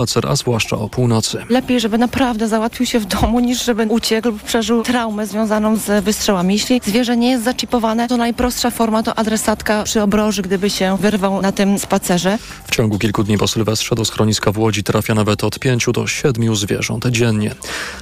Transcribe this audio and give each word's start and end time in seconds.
spacer, 0.00 0.26
a 0.28 0.36
zwłaszcza 0.36 0.76
o 0.76 0.88
północy. 0.88 1.38
Lepiej, 1.48 1.80
żeby 1.80 1.98
naprawdę 1.98 2.48
załatwił 2.48 2.86
się 2.86 2.98
w 2.98 3.04
domu, 3.04 3.40
niż 3.40 3.64
żeby 3.64 3.86
uciekł 3.88 4.28
lub 4.28 4.42
przeżył 4.42 4.82
traumę 4.82 5.26
związaną 5.26 5.76
z 5.76 6.04
wystrzałami. 6.04 6.54
Jeśli 6.54 6.80
zwierzę 6.86 7.16
nie 7.16 7.30
jest 7.30 7.44
zaczipowane, 7.44 8.08
to 8.08 8.16
najprostsza 8.16 8.70
forma 8.70 9.02
to 9.02 9.14
adresatka 9.14 9.82
przy 9.82 10.02
obroży, 10.02 10.42
gdyby 10.42 10.70
się 10.70 10.96
wyrwał 11.00 11.42
na 11.42 11.52
tym 11.52 11.78
spacerze. 11.78 12.38
W 12.66 12.70
ciągu 12.70 12.98
kilku 12.98 13.24
dni 13.24 13.38
po 13.38 13.48
Sylwestrze 13.48 13.94
do 13.94 14.04
schroniska 14.04 14.52
w 14.52 14.58
Łodzi 14.58 14.82
trafia 14.82 15.14
nawet 15.14 15.44
od 15.44 15.58
5 15.58 15.86
do 15.94 16.06
7 16.06 16.56
zwierząt 16.56 17.06
dziennie. 17.06 17.54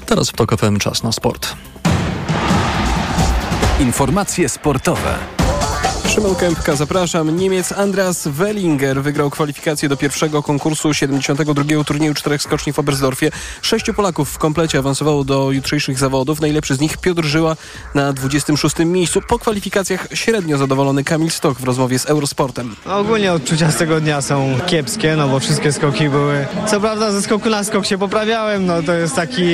Teraz 0.07 0.31
w 0.31 0.33
TOK 0.33 0.61
FM 0.61 0.79
czas 0.79 1.03
na 1.03 1.13
sport. 1.13 1.57
Informacje 3.81 4.49
sportowe. 4.49 5.19
Szymon 6.09 6.35
Kępka, 6.35 6.77
zapraszam. 6.77 7.37
Niemiec 7.37 7.73
Andreas 7.73 8.29
Wellinger 8.29 9.03
wygrał 9.03 9.31
kwalifikację 9.31 9.89
do 9.89 9.97
pierwszego 9.97 10.43
konkursu 10.43 10.95
72. 10.95 11.85
turnieju 11.85 12.15
czterech 12.15 12.43
skoczni 12.43 12.73
w 12.73 12.79
Oberstdorfie. 12.79 13.31
Sześciu 13.63 13.95
Polaków 13.95 14.31
w 14.31 14.39
komplecie 14.39 14.79
awansowało 14.79 15.25
do 15.25 15.53
jutrzejszych 15.53 15.99
zawodów. 15.99 16.41
Najlepszy 16.41 16.75
z 16.75 16.81
nich 16.81 16.97
Piotr 16.97 17.25
Żyła 17.25 17.57
na 17.95 18.13
26. 18.13 18.77
miejscu. 18.79 19.21
Po 19.29 19.39
kwalifikacjach 19.39 20.09
średnio 20.15 20.59
zadowolony 20.59 21.05
Kamil 21.05 21.31
Stok 21.31 21.59
w 21.61 21.65
rozmowie 21.65 21.99
z 21.99 22.07
Eurosportem. 22.07 22.77
No, 22.87 22.99
ogólnie 22.99 23.33
odczucia 23.33 23.71
z 23.71 23.77
tego 23.77 24.01
dnia 24.01 24.21
są 24.21 24.59
kiepskie, 24.67 25.17
no 25.17 25.29
bo 25.29 25.41
wszystkie 25.41 25.73
skoki 25.73 26.09
były... 26.09 26.47
Co 26.67 26.81
prawda 26.81 27.13
ze 27.13 27.23
skoku 27.23 27.51
na 27.51 27.65
skok 27.65 27.87
się 27.87 27.99
poprawiałem, 27.99 28.67
no 28.67 28.83
to 28.83 28.95
jest 28.95 29.17
taki, 29.17 29.45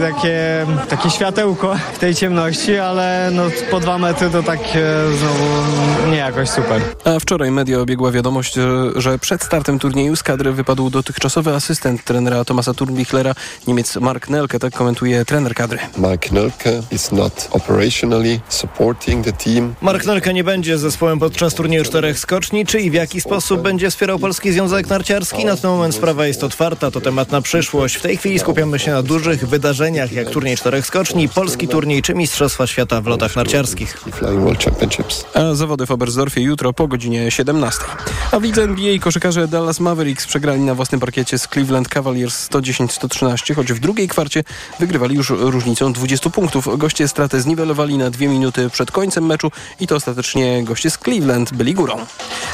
takie, 0.00 0.66
takie 0.88 1.10
światełko 1.10 1.76
w 1.94 1.98
tej 1.98 2.14
ciemności, 2.14 2.76
ale 2.78 3.30
no 3.32 3.42
po 3.70 3.80
dwa 3.80 3.98
metry 3.98 4.30
to 4.30 4.42
tak 4.42 4.60
e, 4.60 5.16
znowu 5.16 6.03
nie 6.06 6.16
jakoś 6.16 6.48
super. 6.48 6.82
A 7.04 7.18
wczoraj 7.18 7.50
media 7.50 7.80
obiegła 7.80 8.10
wiadomość, 8.10 8.54
że 8.96 9.18
przed 9.18 9.42
startem 9.42 9.78
turnieju 9.78 10.16
z 10.16 10.22
kadry 10.22 10.52
wypadł 10.52 10.90
dotychczasowy 10.90 11.54
asystent 11.54 12.04
trenera 12.04 12.44
Tomasa 12.44 12.74
Turnbichlera, 12.74 13.34
Niemiec 13.66 13.96
Mark 13.96 14.28
Nelke, 14.28 14.58
tak 14.58 14.74
komentuje 14.74 15.24
trener 15.24 15.54
kadry. 15.54 15.78
Mark 15.96 16.30
Nelke 16.30 16.82
is 16.90 17.12
not 17.12 17.48
operationally 17.50 18.40
supporting 18.48 19.24
the 19.24 19.32
team. 19.32 19.74
Mark 19.80 20.04
Nelke 20.06 20.34
nie 20.34 20.44
będzie 20.44 20.78
zespołem 20.78 21.18
podczas 21.18 21.54
turnieju 21.54 21.84
czterech 21.84 22.18
skoczni, 22.18 22.66
czy 22.66 22.80
i 22.80 22.90
w 22.90 22.94
jaki 22.94 23.20
sposób 23.20 23.60
będzie 23.60 23.90
wspierał 23.90 24.18
Polski 24.18 24.52
Związek 24.52 24.88
Narciarski? 24.88 25.44
Na 25.44 25.56
ten 25.56 25.70
moment 25.70 25.94
sprawa 25.94 26.26
jest 26.26 26.44
otwarta, 26.44 26.90
to 26.90 27.00
temat 27.00 27.32
na 27.32 27.40
przyszłość. 27.42 27.94
W 27.94 28.02
tej 28.02 28.16
chwili 28.16 28.38
skupiamy 28.38 28.78
się 28.78 28.90
na 28.90 29.02
dużych 29.02 29.48
wydarzeniach, 29.48 30.12
jak 30.12 30.30
turniej 30.30 30.56
czterech 30.56 30.86
skoczni, 30.86 31.28
polski 31.28 31.68
turniej 31.68 32.02
czy 32.02 32.14
Mistrzostwa 32.14 32.66
Świata 32.66 33.00
w 33.00 33.06
lotach 33.06 33.36
narciarskich. 33.36 34.04
A 35.34 35.54
zawody 35.54 35.86
w 35.86 35.93
Oberstdorfie 35.94 36.40
jutro 36.40 36.72
po 36.72 36.88
godzinie 36.88 37.30
17. 37.30 37.84
A 38.32 38.40
w 38.40 38.42
lidze 38.42 38.62
NBA 38.62 38.98
koszykarze 38.98 39.48
Dallas 39.48 39.80
Mavericks 39.80 40.26
przegrali 40.26 40.60
na 40.60 40.74
własnym 40.74 41.00
parkiecie 41.00 41.38
z 41.38 41.48
Cleveland 41.48 41.88
Cavaliers 41.88 42.50
110-113, 42.50 43.54
choć 43.54 43.72
w 43.72 43.78
drugiej 43.78 44.08
kwarcie 44.08 44.44
wygrywali 44.80 45.16
już 45.16 45.30
różnicą 45.30 45.92
20 45.92 46.30
punktów. 46.30 46.78
Goście 46.78 47.08
stratę 47.08 47.40
zniwelowali 47.40 47.98
na 47.98 48.10
dwie 48.10 48.28
minuty 48.28 48.70
przed 48.70 48.90
końcem 48.90 49.26
meczu 49.26 49.50
i 49.80 49.86
to 49.86 49.96
ostatecznie 49.96 50.64
goście 50.64 50.90
z 50.90 50.98
Cleveland 50.98 51.54
byli 51.54 51.74
górą. 51.74 51.96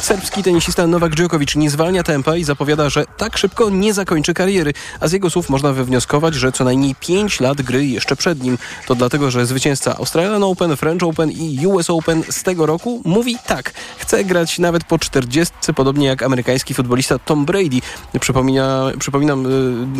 Serbski 0.00 0.42
tenisista 0.42 0.86
Nowak 0.86 1.14
Djokovic 1.14 1.56
nie 1.56 1.70
zwalnia 1.70 2.02
tempa 2.02 2.36
i 2.36 2.44
zapowiada, 2.44 2.90
że 2.90 3.04
tak 3.16 3.38
szybko 3.38 3.70
nie 3.70 3.94
zakończy 3.94 4.34
kariery, 4.34 4.72
a 5.00 5.08
z 5.08 5.12
jego 5.12 5.30
słów 5.30 5.48
można 5.48 5.72
wywnioskować, 5.72 6.34
że 6.34 6.52
co 6.52 6.64
najmniej 6.64 6.94
5 6.94 7.40
lat 7.40 7.62
gry 7.62 7.86
jeszcze 7.86 8.16
przed 8.16 8.42
nim. 8.42 8.58
To 8.86 8.94
dlatego, 8.94 9.30
że 9.30 9.46
zwycięzca 9.46 9.96
Australian 9.96 10.42
Open, 10.42 10.76
French 10.76 11.02
Open 11.02 11.30
i 11.30 11.66
US 11.66 11.90
Open 11.90 12.22
z 12.30 12.42
tego 12.42 12.66
roku 12.66 13.02
mówi 13.04 13.29
tak, 13.46 13.72
chce 13.98 14.24
grać 14.24 14.58
nawet 14.58 14.84
po 14.84 14.98
40, 14.98 15.54
podobnie 15.76 16.06
jak 16.06 16.22
amerykański 16.22 16.74
futbolista 16.74 17.18
Tom 17.18 17.44
Brady. 17.44 17.80
Przypomina, 18.20 18.90
przypominam, 18.98 19.46
y, 19.46 19.50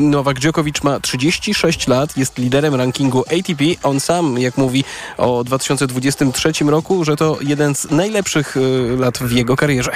Nowak 0.01 0.41
Djokovic 0.41 0.83
ma 0.83 1.01
36 1.01 1.89
lat, 1.89 2.17
jest 2.17 2.39
liderem 2.39 2.75
rankingu 2.75 3.21
ATP. 3.21 3.65
On 3.83 4.01
sam, 4.01 4.39
jak 4.39 4.57
mówi 4.57 4.85
o 5.17 5.45
2023 5.45 6.53
roku, 6.65 7.05
że 7.05 7.17
to 7.17 7.39
jeden 7.41 7.75
z 7.75 7.91
najlepszych 7.91 8.57
y, 8.57 8.97
lat 8.99 9.19
w 9.19 9.33
jego 9.33 9.57
karierze. 9.57 9.93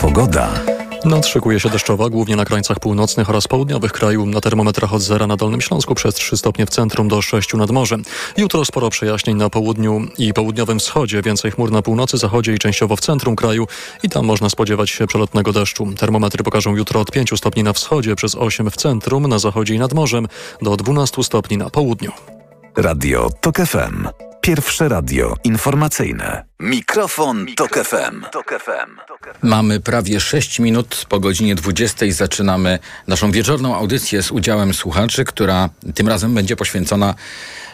Pogoda. 0.00 0.79
Noc 1.04 1.26
szykuje 1.26 1.60
się 1.60 1.68
deszczowa, 1.68 2.08
głównie 2.08 2.36
na 2.36 2.44
krańcach 2.44 2.80
północnych 2.80 3.30
oraz 3.30 3.48
południowych 3.48 3.92
kraju. 3.92 4.26
Na 4.26 4.40
termometrach 4.40 4.94
od 4.94 5.02
zera 5.02 5.26
na 5.26 5.36
Dolnym 5.36 5.60
Śląsku 5.60 5.94
przez 5.94 6.14
3 6.14 6.36
stopnie 6.36 6.66
w 6.66 6.70
centrum 6.70 7.08
do 7.08 7.22
6 7.22 7.54
nad 7.54 7.70
morzem. 7.70 8.02
Jutro 8.36 8.64
sporo 8.64 8.90
przejaśnień 8.90 9.36
na 9.36 9.50
południu 9.50 10.00
i 10.18 10.32
południowym 10.32 10.78
wschodzie, 10.78 11.22
więcej 11.22 11.50
chmur 11.50 11.72
na 11.72 11.82
północy, 11.82 12.18
zachodzie 12.18 12.54
i 12.54 12.58
częściowo 12.58 12.96
w 12.96 13.00
centrum 13.00 13.36
kraju 13.36 13.66
i 14.02 14.08
tam 14.08 14.24
można 14.24 14.50
spodziewać 14.50 14.90
się 14.90 15.06
przelotnego 15.06 15.52
deszczu. 15.52 15.92
Termometry 15.98 16.44
pokażą 16.44 16.76
jutro 16.76 17.00
od 17.00 17.10
5 17.10 17.30
stopni 17.36 17.62
na 17.62 17.72
wschodzie, 17.72 18.16
przez 18.16 18.34
8 18.34 18.70
w 18.70 18.76
centrum, 18.76 19.26
na 19.26 19.38
zachodzie 19.38 19.74
i 19.74 19.78
nad 19.78 19.92
morzem, 19.92 20.28
do 20.62 20.76
12 20.76 21.22
stopni 21.22 21.56
na 21.56 21.70
południu. 21.70 22.12
Radio 22.76 23.30
TOK 23.40 23.56
FM. 23.56 24.08
Pierwsze 24.40 24.88
radio 24.88 25.34
informacyjne. 25.44 26.44
Mikrofon, 26.60 27.46
Tok 27.56 27.78
FM. 27.84 28.24
Mamy 29.42 29.80
prawie 29.80 30.20
6 30.20 30.58
minut 30.58 31.06
po 31.08 31.20
godzinie 31.20 31.54
20. 31.54 32.06
Zaczynamy 32.10 32.78
naszą 33.06 33.30
wieczorną 33.30 33.76
audycję 33.76 34.22
z 34.22 34.30
udziałem 34.30 34.74
słuchaczy, 34.74 35.24
która 35.24 35.68
tym 35.94 36.08
razem 36.08 36.34
będzie 36.34 36.56
poświęcona 36.56 37.14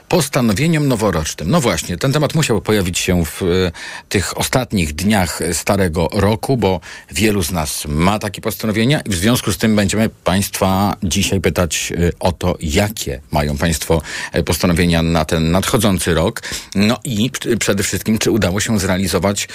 postanowieniom 0.08 0.88
noworocznym. 0.88 1.50
No 1.50 1.60
właśnie, 1.60 1.96
ten 1.96 2.12
temat 2.12 2.34
musiał 2.34 2.60
pojawić 2.60 2.98
się 2.98 3.24
w 3.24 3.42
y, 3.42 3.72
tych 4.08 4.38
ostatnich 4.38 4.94
dniach 4.94 5.40
starego 5.52 6.08
roku, 6.12 6.56
bo 6.56 6.80
wielu 7.10 7.42
z 7.42 7.50
nas 7.50 7.84
ma 7.88 8.18
takie 8.18 8.40
postanowienia 8.40 9.00
i 9.00 9.10
w 9.10 9.14
związku 9.14 9.52
z 9.52 9.58
tym 9.58 9.76
będziemy 9.76 10.08
Państwa 10.08 10.96
dzisiaj 11.02 11.40
pytać 11.40 11.92
y, 11.98 12.12
o 12.20 12.32
to, 12.32 12.56
jakie 12.60 13.20
mają 13.30 13.56
Państwo 13.56 14.02
y, 14.36 14.42
postanowienia 14.42 15.02
na 15.02 15.24
ten 15.24 15.50
nadchodzący 15.50 16.14
rok. 16.14 16.42
No 16.74 16.98
i 17.04 17.30
przede 17.58 17.82
wszystkim, 17.82 18.18
czy 18.18 18.30
udało 18.30 18.60
się 18.60 18.78
zrealizować 18.78 19.48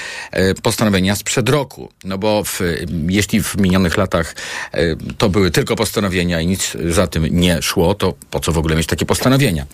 postanowienia 0.61 1.15
sprzed 1.15 1.49
roku. 1.49 1.89
No 2.03 2.17
bo 2.17 2.43
w, 2.43 2.59
jeśli 3.07 3.43
w 3.43 3.57
minionych 3.57 3.97
latach 3.97 4.35
to 5.17 5.29
były 5.29 5.51
tylko 5.51 5.75
postanowienia 5.75 6.41
i 6.41 6.47
nic 6.47 6.77
za 6.89 7.07
tym 7.07 7.27
nie 7.31 7.61
szło, 7.61 7.95
to 7.95 8.13
po 8.31 8.39
co 8.39 8.51
w 8.51 8.57
ogóle 8.57 8.75
mieć 8.75 8.87
takie 8.87 9.05
postanowienia? 9.05 9.65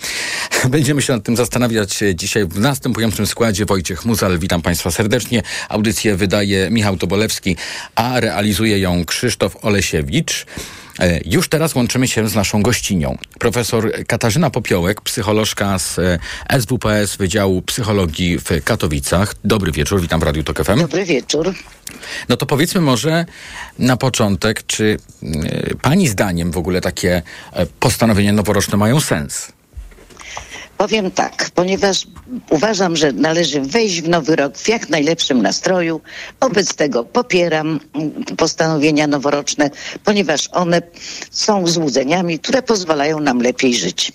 Będziemy 0.77 1.01
się 1.01 1.13
nad 1.13 1.23
tym 1.23 1.35
zastanawiać 1.35 1.99
dzisiaj 2.15 2.45
w 2.45 2.59
następującym 2.59 3.27
składzie. 3.27 3.65
Wojciech 3.65 4.05
Muzal, 4.05 4.39
witam 4.39 4.61
Państwa 4.61 4.91
serdecznie. 4.91 5.43
Audycję 5.69 6.15
wydaje 6.15 6.69
Michał 6.71 6.97
Tobolewski, 6.97 7.55
a 7.95 8.19
realizuje 8.19 8.79
ją 8.79 9.05
Krzysztof 9.05 9.65
Olesiewicz. 9.65 10.45
Już 11.25 11.49
teraz 11.49 11.75
łączymy 11.75 12.07
się 12.07 12.29
z 12.29 12.35
naszą 12.35 12.61
gościnią. 12.61 13.17
Profesor 13.39 13.91
Katarzyna 14.07 14.49
Popiołek, 14.49 15.01
psycholożka 15.01 15.79
z 15.79 15.99
SWPS 16.59 17.15
Wydziału 17.15 17.61
Psychologii 17.61 18.39
w 18.39 18.63
Katowicach. 18.63 19.35
Dobry 19.43 19.71
wieczór, 19.71 20.01
witam 20.01 20.19
w 20.19 20.23
Radiu 20.23 20.43
Tok 20.43 20.63
FM. 20.63 20.79
Dobry 20.79 21.05
wieczór. 21.05 21.53
No 22.29 22.37
to 22.37 22.45
powiedzmy 22.45 22.81
może 22.81 23.25
na 23.79 23.97
początek, 23.97 24.63
czy 24.67 24.97
y, 25.23 25.75
Pani 25.81 26.07
zdaniem 26.07 26.51
w 26.51 26.57
ogóle 26.57 26.81
takie 26.81 27.21
postanowienia 27.79 28.33
noworoczne 28.33 28.77
mają 28.77 28.99
sens? 28.99 29.56
Powiem 30.77 31.11
tak, 31.11 31.49
ponieważ 31.55 32.07
uważam, 32.49 32.95
że 32.95 33.11
należy 33.11 33.61
wejść 33.61 34.01
w 34.01 34.09
nowy 34.09 34.35
rok 34.35 34.57
w 34.57 34.67
jak 34.67 34.89
najlepszym 34.89 35.41
nastroju. 35.41 36.01
Wobec 36.41 36.75
tego 36.75 37.03
popieram 37.03 37.79
postanowienia 38.37 39.07
noworoczne, 39.07 39.69
ponieważ 40.03 40.49
one 40.51 40.81
są 41.31 41.67
złudzeniami, 41.67 42.39
które 42.39 42.61
pozwalają 42.61 43.19
nam 43.19 43.41
lepiej 43.41 43.75
żyć. 43.75 44.11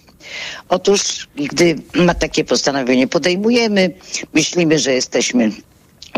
Otóż, 0.69 1.29
gdy 1.37 1.77
ma 1.95 2.15
takie 2.15 2.45
postanowienie 2.45 3.09
podejmujemy, 3.09 3.91
myślimy, 4.35 4.79
że 4.79 4.93
jesteśmy 4.93 5.51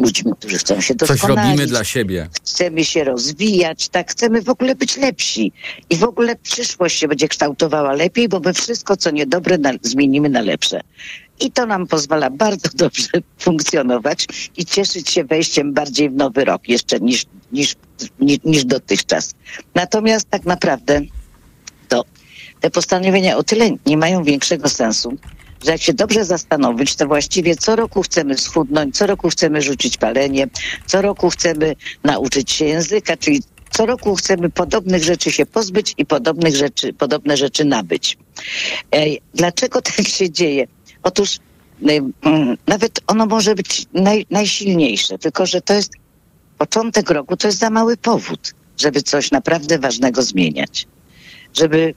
ludźmi, 0.01 0.33
którzy 0.39 0.59
chcą 0.59 0.81
się 0.81 0.95
doskonalić. 0.95 1.23
Coś 1.23 1.47
robimy 1.47 1.67
dla 1.67 1.85
siebie. 1.85 2.29
Chcemy 2.33 2.85
się 2.85 3.05
rozwijać, 3.05 3.89
tak, 3.89 4.11
chcemy 4.11 4.43
w 4.43 4.49
ogóle 4.49 4.75
być 4.75 4.97
lepsi. 4.97 5.53
I 5.91 5.97
w 5.97 6.05
ogóle 6.05 6.37
przyszłość 6.37 6.99
się 6.99 7.09
będzie 7.09 7.29
kształtowała 7.29 7.93
lepiej, 7.93 8.29
bo 8.29 8.41
my 8.41 8.53
wszystko, 8.53 8.97
co 8.97 9.11
niedobre, 9.11 9.59
na, 9.59 9.73
zmienimy 9.83 10.29
na 10.29 10.41
lepsze. 10.41 10.81
I 11.41 11.51
to 11.51 11.67
nam 11.67 11.87
pozwala 11.87 12.31
bardzo 12.31 12.69
dobrze 12.85 13.09
funkcjonować 13.39 14.27
i 14.57 14.65
cieszyć 14.65 15.11
się 15.11 15.25
wejściem 15.25 15.73
bardziej 15.73 16.11
w 16.11 16.15
nowy 16.15 16.45
rok 16.45 16.69
jeszcze 16.69 17.01
niż, 17.01 17.27
niż, 17.53 17.75
niż, 18.21 18.39
niż 18.45 18.65
dotychczas. 18.65 19.35
Natomiast 19.75 20.31
tak 20.31 20.45
naprawdę 20.45 21.01
to 21.89 22.05
te 22.61 22.71
postanowienia 22.71 23.37
o 23.37 23.43
tyle 23.43 23.71
nie 23.87 23.97
mają 23.97 24.25
większego 24.25 24.69
sensu, 24.69 25.19
że 25.65 25.73
jak 25.73 25.83
się 25.83 25.95
dobrze 25.95 26.25
zastanowić, 26.25 26.97
to 26.97 27.07
właściwie 27.07 27.57
co 27.57 27.77
roku 27.77 28.03
chcemy 28.03 28.39
schudnąć, 28.39 28.97
co 28.97 29.07
roku 29.07 29.29
chcemy 29.29 29.63
rzucić 29.63 29.97
palenie, 29.97 30.47
co 30.87 31.03
roku 31.03 31.31
chcemy 31.31 31.77
nauczyć 32.05 32.51
się 32.51 32.65
języka, 32.65 33.17
czyli 33.17 33.43
co 33.71 33.87
roku 33.87 34.15
chcemy 34.15 34.51
podobnych 34.51 35.05
rzeczy 35.05 35.33
się 35.33 35.47
pozbyć 35.47 35.95
i 35.99 36.07
podobnych 36.07 36.57
rzeczy, 36.57 36.93
podobne 36.93 37.37
rzeczy 37.37 37.65
nabyć. 37.65 38.19
Dlaczego 39.35 39.83
tak 39.97 40.09
się 40.09 40.31
dzieje? 40.31 40.67
Otóż 41.03 41.39
nawet 42.67 43.01
ono 43.07 43.27
może 43.27 43.55
być 43.55 43.87
naj, 43.93 44.27
najsilniejsze, 44.31 45.19
tylko 45.19 45.47
że 45.47 45.61
to 45.61 45.75
jest 45.75 45.93
początek 46.59 47.11
roku, 47.11 47.37
to 47.37 47.49
jest 47.49 47.59
za 47.59 47.71
mały 47.71 47.97
powód. 47.97 48.55
żeby 48.77 49.03
coś 49.03 49.31
naprawdę 49.31 49.79
ważnego 49.79 50.23
zmieniać. 50.23 50.87
Żeby 51.55 51.95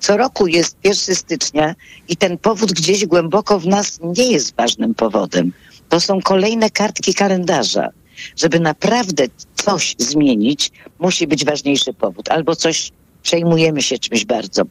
co 0.00 0.16
roku 0.16 0.46
jest 0.46 0.76
1 0.84 1.14
stycznia 1.14 1.74
i 2.08 2.16
ten 2.16 2.38
powód 2.38 2.72
gdzieś 2.72 3.06
głęboko 3.06 3.60
w 3.60 3.66
nas 3.66 3.98
nie 4.02 4.32
jest 4.32 4.56
ważnym 4.56 4.94
powodem. 4.94 5.52
To 5.88 6.00
są 6.00 6.20
kolejne 6.20 6.70
kartki 6.70 7.14
kalendarza. 7.14 7.88
Żeby 8.36 8.60
naprawdę 8.60 9.24
coś 9.54 9.94
zmienić, 9.98 10.70
musi 10.98 11.26
być 11.26 11.44
ważniejszy 11.44 11.92
powód. 11.92 12.28
Albo 12.28 12.56
coś 12.56 12.92
przejmujemy 13.22 13.82
się 13.82 13.98
czymś 13.98 14.24
bardzo. 14.24 14.62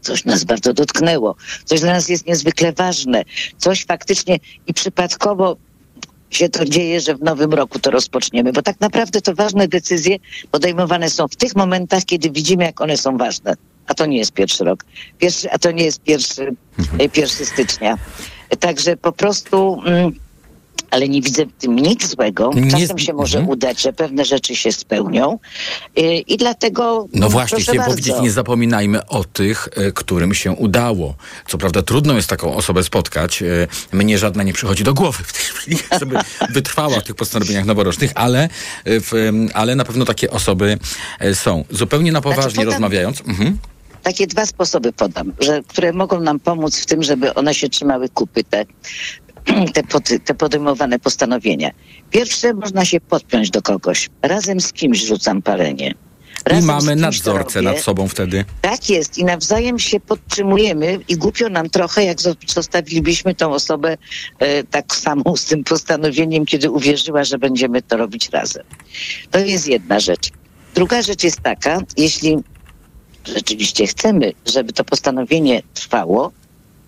Coś 0.00 0.24
nas 0.24 0.44
bardzo 0.44 0.74
dotknęło, 0.74 1.34
coś 1.64 1.80
dla 1.80 1.92
nas 1.92 2.08
jest 2.08 2.26
niezwykle 2.26 2.72
ważne, 2.72 3.22
coś 3.56 3.84
faktycznie 3.84 4.38
i 4.66 4.74
przypadkowo 4.74 5.56
się 6.30 6.48
to 6.48 6.64
dzieje, 6.64 7.00
że 7.00 7.14
w 7.14 7.20
nowym 7.20 7.52
roku 7.52 7.78
to 7.78 7.90
rozpoczniemy, 7.90 8.52
bo 8.52 8.62
tak 8.62 8.80
naprawdę 8.80 9.20
to 9.20 9.34
ważne 9.34 9.68
decyzje 9.68 10.16
podejmowane 10.50 11.10
są 11.10 11.28
w 11.28 11.36
tych 11.36 11.56
momentach, 11.56 12.04
kiedy 12.04 12.30
widzimy, 12.30 12.64
jak 12.64 12.80
one 12.80 12.96
są 12.96 13.16
ważne. 13.16 13.54
A 13.86 13.94
to 13.94 14.06
nie 14.06 14.18
jest 14.18 14.32
pierwszy 14.32 14.64
rok, 14.64 14.84
pierwszy, 15.18 15.50
a 15.50 15.58
to 15.58 15.70
nie 15.70 15.84
jest 15.84 16.02
pierwszy, 16.02 16.54
mhm. 16.78 17.10
pierwszy 17.10 17.46
stycznia. 17.46 17.98
Także 18.60 18.96
po 18.96 19.12
prostu. 19.12 19.82
Mm, 19.86 20.12
ale 20.90 21.08
nie 21.08 21.22
widzę 21.22 21.46
w 21.46 21.52
tym 21.52 21.76
nic 21.76 22.08
złego. 22.08 22.50
Czasem 22.70 22.98
się 22.98 23.12
może 23.12 23.38
mhm. 23.38 23.52
udać, 23.52 23.82
że 23.82 23.92
pewne 23.92 24.24
rzeczy 24.24 24.56
się 24.56 24.72
spełnią 24.72 25.38
y, 25.98 26.02
i 26.02 26.36
dlatego... 26.36 27.06
No 27.12 27.28
właśnie, 27.28 27.60
chciałem 27.60 27.78
bardzo. 27.78 27.92
powiedzieć, 27.92 28.14
nie 28.22 28.30
zapominajmy 28.30 29.06
o 29.06 29.24
tych, 29.24 29.68
y, 29.78 29.92
którym 29.92 30.34
się 30.34 30.52
udało. 30.52 31.14
Co 31.48 31.58
prawda 31.58 31.82
trudno 31.82 32.14
jest 32.14 32.28
taką 32.28 32.54
osobę 32.54 32.84
spotkać. 32.84 33.42
Y, 33.42 33.68
mnie 33.92 34.18
żadna 34.18 34.42
nie 34.42 34.52
przychodzi 34.52 34.84
do 34.84 34.94
głowy 34.94 35.24
w 35.24 35.32
tej 35.32 35.42
chwili, 35.42 35.78
żeby 36.00 36.18
wytrwała 36.50 37.00
w 37.00 37.04
tych 37.04 37.14
postanowieniach 37.14 37.64
noworocznych, 37.64 38.10
ale, 38.14 38.48
ale 39.54 39.76
na 39.76 39.84
pewno 39.84 40.04
takie 40.04 40.30
osoby 40.30 40.78
są. 41.34 41.64
Zupełnie 41.70 42.12
na 42.12 42.20
poważnie 42.20 42.50
znaczy, 42.50 42.70
rozmawiając... 42.70 43.20
Mhm 43.20 43.58
takie 44.02 44.26
dwa 44.26 44.46
sposoby 44.46 44.92
podam, 44.92 45.32
że, 45.40 45.62
które 45.68 45.92
mogą 45.92 46.20
nam 46.20 46.40
pomóc 46.40 46.80
w 46.80 46.86
tym, 46.86 47.02
żeby 47.02 47.34
one 47.34 47.54
się 47.54 47.68
trzymały 47.68 48.08
kupy, 48.08 48.44
te 48.44 48.66
te, 49.74 49.82
pod, 49.82 50.04
te 50.24 50.34
podejmowane 50.34 50.98
postanowienia. 50.98 51.70
Pierwsze, 52.10 52.54
można 52.54 52.84
się 52.84 53.00
podpiąć 53.00 53.50
do 53.50 53.62
kogoś. 53.62 54.08
Razem 54.22 54.60
z 54.60 54.72
kimś 54.72 55.06
rzucam 55.06 55.42
palenie. 55.42 55.94
Razem 56.44 56.64
I 56.64 56.66
mamy 56.66 56.96
nadzorcę 56.96 57.62
nad 57.62 57.80
sobą 57.80 58.08
wtedy. 58.08 58.44
Tak 58.60 58.90
jest 58.90 59.18
i 59.18 59.24
nawzajem 59.24 59.78
się 59.78 60.00
podtrzymujemy 60.00 60.98
i 61.08 61.16
głupio 61.16 61.48
nam 61.48 61.70
trochę, 61.70 62.04
jak 62.04 62.18
zostawilibyśmy 62.46 63.34
tą 63.34 63.52
osobę 63.52 63.96
e, 64.38 64.64
tak 64.64 64.94
samą 64.94 65.36
z 65.36 65.44
tym 65.44 65.64
postanowieniem, 65.64 66.46
kiedy 66.46 66.70
uwierzyła, 66.70 67.24
że 67.24 67.38
będziemy 67.38 67.82
to 67.82 67.96
robić 67.96 68.28
razem. 68.30 68.64
To 69.30 69.38
jest 69.38 69.68
jedna 69.68 70.00
rzecz. 70.00 70.30
Druga 70.74 71.02
rzecz 71.02 71.24
jest 71.24 71.40
taka, 71.40 71.80
jeśli 71.96 72.36
rzeczywiście 73.24 73.86
chcemy, 73.86 74.32
żeby 74.46 74.72
to 74.72 74.84
postanowienie 74.84 75.62
trwało, 75.74 76.32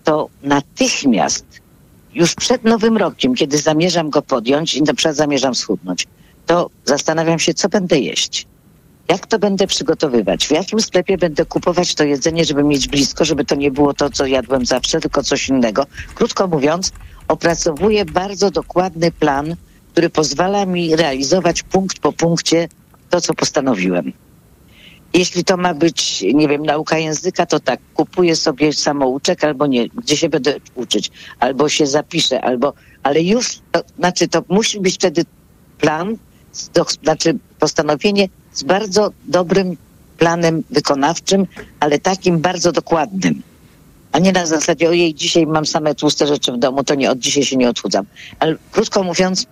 to 0.03 0.29
natychmiast 0.43 1.45
już 2.13 2.35
przed 2.35 2.63
Nowym 2.63 2.97
Rokiem, 2.97 3.35
kiedy 3.35 3.57
zamierzam 3.57 4.09
go 4.09 4.21
podjąć 4.21 4.75
i 4.75 4.83
na 4.83 4.93
przykład 4.93 5.15
zamierzam 5.15 5.55
schudnąć, 5.55 6.07
to 6.45 6.69
zastanawiam 6.85 7.39
się, 7.39 7.53
co 7.53 7.69
będę 7.69 7.99
jeść. 7.99 8.47
Jak 9.07 9.27
to 9.27 9.39
będę 9.39 9.67
przygotowywać? 9.67 10.47
W 10.47 10.51
jakim 10.51 10.81
sklepie 10.81 11.17
będę 11.17 11.45
kupować 11.45 11.95
to 11.95 12.03
jedzenie, 12.03 12.45
żeby 12.45 12.63
mieć 12.63 12.87
blisko, 12.87 13.25
żeby 13.25 13.45
to 13.45 13.55
nie 13.55 13.71
było 13.71 13.93
to, 13.93 14.09
co 14.09 14.25
jadłem 14.25 14.65
zawsze, 14.65 14.99
tylko 14.99 15.23
coś 15.23 15.49
innego. 15.49 15.85
Krótko 16.15 16.47
mówiąc, 16.47 16.91
opracowuję 17.27 18.05
bardzo 18.05 18.51
dokładny 18.51 19.11
plan, 19.11 19.55
który 19.91 20.09
pozwala 20.09 20.65
mi 20.65 20.95
realizować 20.95 21.63
punkt 21.63 21.99
po 21.99 22.13
punkcie 22.13 22.69
to, 23.09 23.21
co 23.21 23.33
postanowiłem. 23.33 24.13
Jeśli 25.13 25.43
to 25.43 25.57
ma 25.57 25.73
być, 25.73 26.25
nie 26.33 26.47
wiem, 26.47 26.65
nauka 26.65 26.97
języka, 26.97 27.45
to 27.45 27.59
tak, 27.59 27.79
kupuję 27.93 28.35
sobie 28.35 28.73
samouczek 28.73 29.43
albo 29.43 29.67
nie, 29.67 29.89
gdzie 29.89 30.17
się 30.17 30.29
będę 30.29 30.55
uczyć, 30.75 31.11
albo 31.39 31.69
się 31.69 31.87
zapiszę, 31.87 32.41
albo, 32.41 32.73
ale 33.03 33.21
już, 33.21 33.59
to, 33.71 33.81
znaczy 33.97 34.27
to 34.27 34.43
musi 34.49 34.79
być 34.79 34.95
wtedy 34.95 35.25
plan, 35.79 36.17
to, 36.73 36.85
znaczy 37.03 37.37
postanowienie 37.59 38.27
z 38.53 38.63
bardzo 38.63 39.11
dobrym 39.25 39.77
planem 40.17 40.63
wykonawczym, 40.69 41.47
ale 41.79 41.99
takim 41.99 42.39
bardzo 42.39 42.71
dokładnym. 42.71 43.41
A 44.11 44.19
nie 44.19 44.31
na 44.31 44.45
zasadzie, 44.45 44.89
ojej, 44.89 45.13
dzisiaj 45.13 45.47
mam 45.47 45.65
same 45.65 45.95
tłuste 45.95 46.27
rzeczy 46.27 46.51
w 46.51 46.57
domu, 46.57 46.83
to 46.83 46.95
nie 46.95 47.11
od 47.11 47.19
dzisiaj 47.19 47.43
się 47.43 47.57
nie 47.57 47.69
odchudzam. 47.69 48.05
Ale 48.39 48.55
krótko 48.71 49.03
mówiąc, 49.03 49.45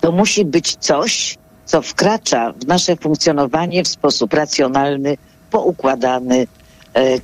to 0.00 0.12
musi 0.12 0.44
być 0.44 0.76
coś, 0.76 1.38
co 1.66 1.82
wkracza 1.82 2.52
w 2.52 2.66
nasze 2.66 2.96
funkcjonowanie 2.96 3.84
w 3.84 3.88
sposób 3.88 4.34
racjonalny, 4.34 5.16
poukładany, 5.50 6.46
e, 6.94 7.18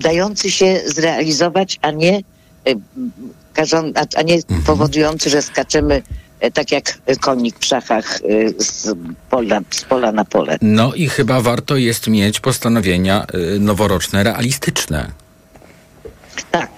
dający 0.00 0.50
się 0.50 0.80
zrealizować, 0.86 1.78
a 1.82 1.90
nie, 1.90 2.22
e, 2.66 2.74
a, 4.16 4.22
nie 4.22 4.34
mhm. 4.34 4.62
powodujący, 4.66 5.30
że 5.30 5.42
skaczemy 5.42 6.02
e, 6.40 6.50
tak 6.50 6.72
jak 6.72 6.98
konik 7.20 7.58
w 7.58 7.64
szachach 7.64 8.20
z 8.58 8.88
pola, 9.30 9.60
z 9.70 9.84
pola 9.84 10.12
na 10.12 10.24
pole. 10.24 10.58
No 10.62 10.94
i 10.94 11.08
chyba 11.08 11.40
warto 11.40 11.76
jest 11.76 12.08
mieć 12.08 12.40
postanowienia 12.40 13.26
noworoczne 13.60 14.22
realistyczne. 14.22 15.10
Tak, 16.50 16.70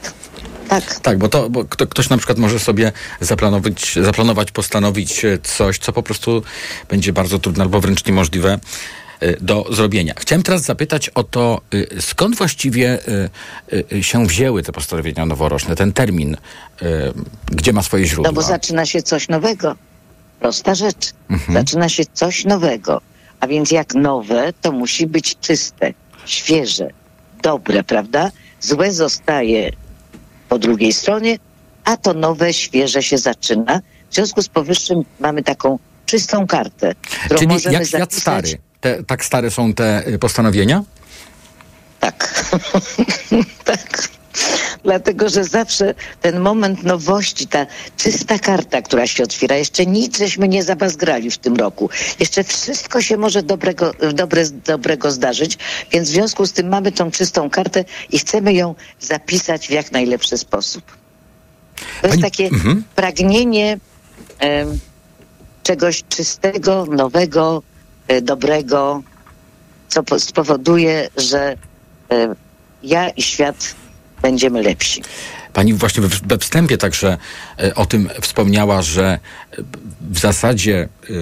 tak. 0.68 1.00
Tak, 1.00 1.18
bo 1.18 1.28
to 1.28 1.50
bo 1.50 1.64
kto, 1.64 1.86
ktoś 1.86 2.08
na 2.08 2.16
przykład 2.16 2.38
może 2.38 2.58
sobie 2.58 2.92
zaplanować, 3.20 3.94
zaplanować, 4.02 4.50
postanowić 4.50 5.24
e, 5.24 5.38
coś, 5.38 5.78
co 5.78 5.92
po 5.92 6.02
prostu 6.02 6.42
będzie 6.88 7.12
bardzo 7.12 7.38
trudne 7.38 7.64
albo 7.64 7.80
wręcz 7.80 8.04
niemożliwe 8.04 8.58
e, 9.20 9.40
do 9.40 9.66
zrobienia. 9.70 10.14
Chciałem 10.18 10.42
teraz 10.42 10.62
zapytać 10.62 11.08
o 11.08 11.24
to, 11.24 11.60
e, 11.96 12.00
skąd 12.00 12.36
właściwie 12.36 12.98
się 14.00 14.26
wzięły 14.26 14.62
te 14.62 14.72
postanowienia 14.72 15.26
noworoczne, 15.26 15.76
ten 15.76 15.92
termin, 15.92 16.36
gdzie 17.46 17.72
ma 17.72 17.82
swoje 17.82 18.04
źródło? 18.04 18.32
No 18.32 18.32
bo 18.32 18.42
zaczyna 18.42 18.86
się 18.86 19.02
coś 19.02 19.28
nowego. 19.28 19.76
Prosta 20.40 20.74
rzecz. 20.74 21.12
Mhm. 21.30 21.58
Zaczyna 21.58 21.88
się 21.88 22.02
coś 22.12 22.44
nowego. 22.44 23.00
A 23.40 23.46
więc 23.46 23.70
jak 23.70 23.94
nowe, 23.94 24.52
to 24.62 24.72
musi 24.72 25.06
być 25.06 25.36
czyste, 25.40 25.94
świeże, 26.26 26.90
dobre, 27.42 27.84
prawda? 27.84 28.30
Złe 28.60 28.92
zostaje 28.92 29.72
po 30.48 30.58
drugiej 30.58 30.93
stronie, 30.93 31.38
a 31.84 31.96
to 31.96 32.14
nowe, 32.14 32.52
świeże 32.52 33.02
się 33.02 33.19
zaczyna. 33.19 33.81
W 34.10 34.14
związku 34.14 34.43
z 34.43 34.48
powyższym 34.48 35.02
mamy 35.20 35.43
taką 35.43 35.78
czystą 36.06 36.46
kartę, 36.46 36.94
którą 37.25 37.38
Czyli 37.38 37.48
możemy 37.48 37.75
jak 37.75 37.87
zapisać. 37.87 38.20
stary? 38.20 38.58
Te, 38.81 39.04
tak 39.04 39.25
stare 39.25 39.50
są 39.50 39.75
te 39.75 40.06
y, 40.08 40.19
postanowienia? 40.19 40.82
Tak. 42.00 42.50
tak. 43.64 44.09
Dlatego, 44.85 45.28
że 45.28 45.45
zawsze 45.45 45.95
ten 46.21 46.40
moment 46.40 46.83
nowości, 46.83 47.47
ta 47.47 47.66
czysta 47.97 48.38
karta, 48.38 48.83
która 48.83 49.07
się 49.07 49.25
otwiera, 49.25 49.57
jeszcze 49.57 49.87
nic 49.87 50.19
żeśmy 50.19 50.49
nie 50.49 50.62
zabazgrali 50.62 51.31
w 51.31 51.38
tym 51.38 51.57
roku. 51.57 51.90
Jeszcze 52.21 52.45
wszystko 52.45 53.02
się 53.02 53.16
może 53.16 53.43
dobrego, 53.43 53.93
dobre, 54.14 54.45
dobrego 54.50 55.11
zdarzyć, 55.11 55.59
więc 55.93 56.09
w 56.09 56.12
związku 56.12 56.47
z 56.47 56.52
tym 56.52 56.69
mamy 56.69 56.93
tą 56.93 57.11
czystą 57.11 57.50
kartę 57.50 57.85
i 58.11 58.19
chcemy 58.19 58.52
ją 58.52 58.75
zapisać 59.00 59.69
w 59.69 59.71
jak 59.71 59.93
najlepszy 59.93 60.38
sposób. 60.38 60.85
To 62.02 62.07
jest 62.07 62.23
takie 62.23 62.45
mhm. 62.45 62.85
pragnienie 62.95 63.78
czegoś 65.62 66.05
czystego, 66.09 66.87
nowego, 66.87 67.62
e, 68.09 68.23
dobrego, 68.23 69.02
co 69.88 70.19
spowoduje, 70.19 71.09
że 71.16 71.57
e, 72.11 72.35
ja 72.83 73.09
i 73.09 73.23
świat 73.23 73.75
będziemy 74.26 74.62
lepsi. 74.62 75.02
Pani 75.52 75.75
właśnie 75.75 76.02
we 76.02 76.38
wstępie 76.38 76.78
także 76.78 77.18
e, 77.59 77.75
o 77.75 77.87
tym 77.87 78.09
wspomniała, 78.21 78.83
że 78.83 79.06
e, 79.06 79.62
w 80.11 80.18
zasadzie 80.18 80.88
e, 81.11 81.12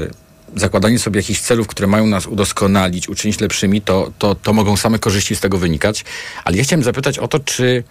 zakładanie 0.57 0.99
sobie 0.99 1.21
jakichś 1.21 1.41
celów, 1.41 1.67
które 1.67 1.87
mają 1.87 2.07
nas 2.07 2.27
udoskonalić, 2.27 3.09
uczynić 3.09 3.41
lepszymi, 3.41 3.81
to, 3.81 4.13
to, 4.19 4.35
to 4.35 4.53
mogą 4.53 4.77
same 4.77 4.99
korzyści 4.99 5.37
z 5.37 5.41
tego 5.41 5.59
wynikać. 5.59 6.05
Ale 6.45 6.57
ja 6.57 6.65
chciałem 6.65 6.83
zapytać 6.83 7.19
o 7.19 7.29
to, 7.29 7.41
czy 7.41 7.85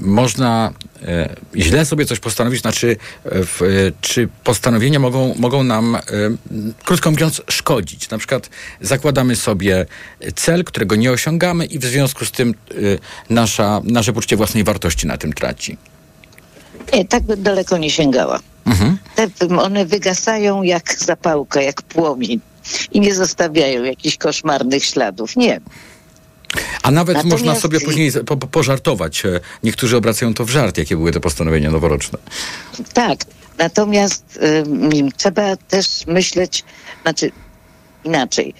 można 0.00 0.72
e, 1.02 1.36
źle 1.56 1.86
sobie 1.86 2.04
coś 2.04 2.20
postanowić, 2.20 2.60
znaczy 2.60 2.96
w, 3.24 3.90
czy 4.00 4.28
postanowienia 4.44 4.98
mogą, 4.98 5.34
mogą 5.38 5.62
nam, 5.62 5.94
e, 5.96 6.00
krótko 6.84 7.10
mówiąc, 7.10 7.42
szkodzić. 7.48 8.10
Na 8.10 8.18
przykład 8.18 8.50
zakładamy 8.80 9.36
sobie 9.36 9.86
cel, 10.34 10.64
którego 10.64 10.96
nie 10.96 11.12
osiągamy 11.12 11.66
i 11.66 11.78
w 11.78 11.84
związku 11.84 12.24
z 12.24 12.30
tym 12.30 12.54
nasza, 13.30 13.80
nasze 13.84 14.12
poczucie 14.12 14.36
własnej 14.36 14.64
wartości 14.64 15.06
na 15.06 15.16
tym 15.16 15.32
traci. 15.32 15.76
Nie, 16.92 17.04
tak 17.04 17.22
by 17.22 17.36
daleko 17.36 17.78
nie 17.78 17.90
sięgała. 17.90 18.40
Mhm. 18.66 18.98
Te, 19.14 19.28
one 19.58 19.86
wygasają 19.86 20.62
jak 20.62 20.94
zapałka, 20.94 21.62
jak 21.62 21.82
płomień 21.82 22.40
i 22.92 23.00
nie 23.00 23.14
zostawiają 23.14 23.84
jakichś 23.84 24.16
koszmarnych 24.16 24.84
śladów. 24.84 25.36
Nie. 25.36 25.60
A 26.82 26.90
nawet 26.90 27.16
Natomiast... 27.16 27.44
można 27.44 27.60
sobie 27.60 27.80
później 27.80 28.12
po, 28.26 28.36
po, 28.36 28.46
pożartować. 28.46 29.26
E, 29.26 29.40
niektórzy 29.62 29.96
obracają 29.96 30.34
to 30.34 30.44
w 30.44 30.50
żart, 30.50 30.78
jakie 30.78 30.96
były 30.96 31.12
te 31.12 31.20
postanowienia 31.20 31.70
noworoczne. 31.70 32.18
Tak. 32.94 33.24
Natomiast 33.58 34.36
y, 34.36 35.12
trzeba 35.16 35.56
też 35.56 36.06
myśleć, 36.06 36.64
znaczy 37.02 37.32
inaczej. 38.04 38.54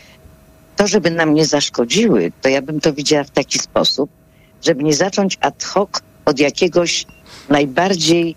To, 0.76 0.86
żeby 0.86 1.10
nam 1.10 1.34
nie 1.34 1.46
zaszkodziły, 1.46 2.32
to 2.42 2.48
ja 2.48 2.62
bym 2.62 2.80
to 2.80 2.92
widziała 2.92 3.24
w 3.24 3.30
taki 3.30 3.58
sposób, 3.58 4.10
żeby 4.62 4.84
nie 4.84 4.94
zacząć 4.94 5.38
ad 5.40 5.64
hoc 5.64 5.90
od 6.24 6.38
jakiegoś 6.38 7.06
najbardziej 7.48 8.36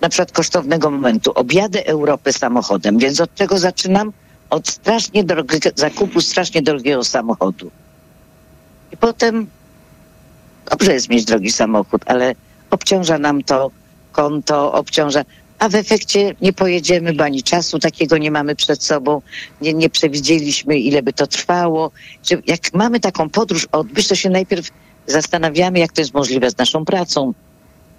na 0.00 0.08
przykład 0.08 0.32
kosztownego 0.32 0.90
momentu. 0.90 1.32
Objadę 1.34 1.86
Europę 1.86 2.32
samochodem, 2.32 2.98
więc 2.98 3.20
od 3.20 3.34
czego 3.34 3.58
zaczynam? 3.58 4.12
Od 4.50 4.68
strasznie 4.68 5.24
drogiego, 5.24 5.70
zakupu 5.74 6.20
strasznie 6.20 6.62
drogiego 6.62 7.04
samochodu. 7.04 7.70
Potem 9.04 9.46
dobrze 10.70 10.92
jest 10.92 11.08
mieć 11.08 11.24
drogi 11.24 11.50
samochód, 11.50 12.02
ale 12.06 12.34
obciąża 12.70 13.18
nam 13.18 13.42
to 13.42 13.70
konto, 14.12 14.72
obciąża, 14.72 15.24
a 15.58 15.68
w 15.68 15.74
efekcie 15.74 16.34
nie 16.40 16.52
pojedziemy, 16.52 17.12
bo 17.12 17.24
ani 17.24 17.42
czasu 17.42 17.78
takiego 17.78 18.18
nie 18.18 18.30
mamy 18.30 18.56
przed 18.56 18.82
sobą, 18.82 19.22
nie, 19.60 19.74
nie 19.74 19.90
przewidzieliśmy, 19.90 20.78
ile 20.78 21.02
by 21.02 21.12
to 21.12 21.26
trwało. 21.26 21.90
Jak 22.46 22.74
mamy 22.74 23.00
taką 23.00 23.30
podróż 23.30 23.68
odbyć, 23.72 24.08
to 24.08 24.14
się 24.14 24.30
najpierw 24.30 24.68
zastanawiamy, 25.06 25.78
jak 25.78 25.92
to 25.92 26.00
jest 26.00 26.14
możliwe 26.14 26.50
z 26.50 26.58
naszą 26.58 26.84
pracą, 26.84 27.34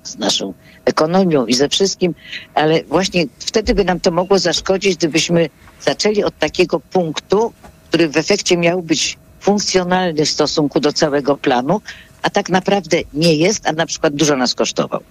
z 0.03 0.17
naszą 0.17 0.53
ekonomią 0.85 1.45
i 1.45 1.53
ze 1.53 1.69
wszystkim, 1.69 2.15
ale 2.53 2.83
właśnie 2.83 3.25
wtedy 3.39 3.75
by 3.75 3.83
nam 3.83 3.99
to 3.99 4.11
mogło 4.11 4.39
zaszkodzić, 4.39 4.95
gdybyśmy 4.95 5.49
zaczęli 5.81 6.23
od 6.23 6.39
takiego 6.39 6.79
punktu, 6.79 7.53
który 7.89 8.09
w 8.09 8.17
efekcie 8.17 8.57
miał 8.57 8.81
być 8.81 9.17
funkcjonalny 9.45 10.25
w 10.25 10.29
stosunku 10.29 10.79
do 10.79 10.93
całego 10.93 11.37
planu, 11.37 11.81
a 12.21 12.29
tak 12.29 12.49
naprawdę 12.49 12.97
nie 13.13 13.35
jest, 13.35 13.67
a 13.67 13.73
na 13.73 13.85
przykład 13.85 14.13
dużo 14.13 14.35
nas 14.35 14.53
kosztował. 14.53 15.01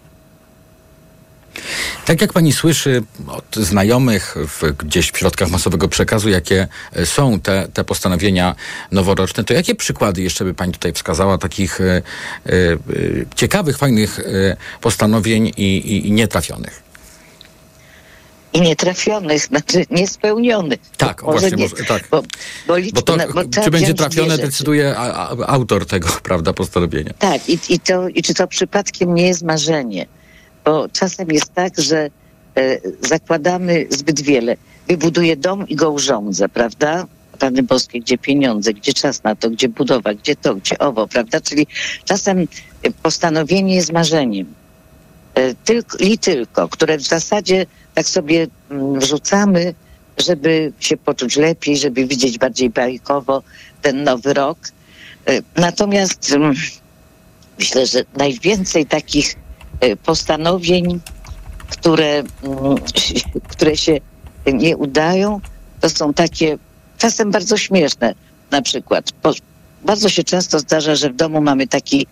Tak 2.04 2.20
jak 2.20 2.32
pani 2.32 2.52
słyszy 2.52 3.02
od 3.28 3.56
znajomych 3.56 4.34
w, 4.36 4.72
gdzieś 4.72 5.10
w 5.12 5.18
środkach 5.18 5.50
masowego 5.50 5.88
przekazu, 5.88 6.28
jakie 6.28 6.68
e, 6.92 7.06
są 7.06 7.40
te, 7.40 7.68
te 7.74 7.84
postanowienia 7.84 8.54
noworoczne, 8.90 9.44
to 9.44 9.54
jakie 9.54 9.74
przykłady 9.74 10.22
jeszcze 10.22 10.44
by 10.44 10.54
pani 10.54 10.72
tutaj 10.72 10.92
wskazała 10.92 11.38
takich 11.38 11.80
e, 11.80 11.84
e, 11.86 12.02
ciekawych, 13.34 13.78
fajnych 13.78 14.20
postanowień 14.80 15.46
i, 15.56 15.76
i, 15.76 16.08
i 16.08 16.12
nietrafionych? 16.12 16.83
I 18.54 18.60
nietrafionych, 18.60 19.46
znaczy 19.46 19.84
niespełnionych. 19.90 20.80
Tak, 20.96 21.22
może 21.22 21.38
właśnie, 21.40 21.56
nie, 21.56 21.68
może, 21.68 21.84
tak. 21.84 22.08
Bo, 22.10 22.22
bo, 22.66 22.76
liczb, 22.76 22.94
Bo 22.94 23.02
to, 23.02 23.16
na, 23.16 23.26
bo 23.26 23.44
czy 23.62 23.70
będzie 23.70 23.94
trafione, 23.94 24.38
decyduje 24.38 24.96
autor 25.46 25.86
tego, 25.86 26.08
prawda, 26.22 26.52
postanowienia. 26.52 27.12
Tak, 27.18 27.48
i, 27.48 27.58
i, 27.68 27.80
to, 27.80 28.08
i 28.08 28.22
czy 28.22 28.34
to 28.34 28.46
przypadkiem 28.46 29.14
nie 29.14 29.26
jest 29.26 29.42
marzenie? 29.42 30.06
Bo 30.64 30.88
czasem 30.88 31.28
jest 31.30 31.54
tak, 31.54 31.80
że 31.80 32.10
e, 32.56 32.80
zakładamy 33.08 33.86
zbyt 33.90 34.20
wiele. 34.20 34.56
Wybuduję 34.88 35.36
dom 35.36 35.68
i 35.68 35.76
go 35.76 35.90
urządzę, 35.90 36.48
prawda? 36.48 37.06
Rany 37.40 37.62
boskie, 37.62 38.00
gdzie 38.00 38.18
pieniądze, 38.18 38.72
gdzie 38.72 38.92
czas 38.92 39.22
na 39.22 39.34
to, 39.36 39.50
gdzie 39.50 39.68
budowa, 39.68 40.14
gdzie 40.14 40.36
to, 40.36 40.54
gdzie 40.54 40.78
owo, 40.78 41.08
prawda? 41.08 41.40
Czyli 41.40 41.66
czasem 42.04 42.38
e, 42.38 42.46
postanowienie 43.02 43.74
jest 43.74 43.92
marzeniem. 43.92 44.54
E, 45.34 45.54
tylko, 45.54 45.98
I 45.98 46.18
tylko, 46.18 46.68
które 46.68 46.98
w 46.98 47.02
zasadzie 47.02 47.66
tak 47.94 48.08
sobie 48.08 48.46
mm, 48.70 49.00
wrzucamy, 49.00 49.74
żeby 50.18 50.72
się 50.80 50.96
poczuć 50.96 51.36
lepiej, 51.36 51.76
żeby 51.76 52.06
widzieć 52.06 52.38
bardziej 52.38 52.70
bajkowo 52.70 53.42
ten 53.82 54.02
nowy 54.02 54.34
rok. 54.34 54.58
E, 55.26 55.40
Natomiast 55.56 56.32
mm, 56.32 56.54
myślę, 57.58 57.86
że 57.86 58.04
najwięcej 58.16 58.86
takich 58.86 59.34
e, 59.80 59.96
postanowień, 59.96 61.00
które, 61.68 62.22
mm, 62.42 62.74
które 63.52 63.76
się 63.76 64.00
nie 64.52 64.76
udają, 64.76 65.40
to 65.80 65.88
są 65.88 66.14
takie 66.14 66.58
czasem 66.98 67.30
bardzo 67.30 67.56
śmieszne. 67.56 68.14
Na 68.50 68.62
przykład, 68.62 69.12
bardzo 69.84 70.08
się 70.08 70.24
często 70.24 70.58
zdarza, 70.58 70.94
że 70.94 71.10
w 71.10 71.16
domu 71.16 71.40
mamy 71.40 71.66
taki 71.66 72.06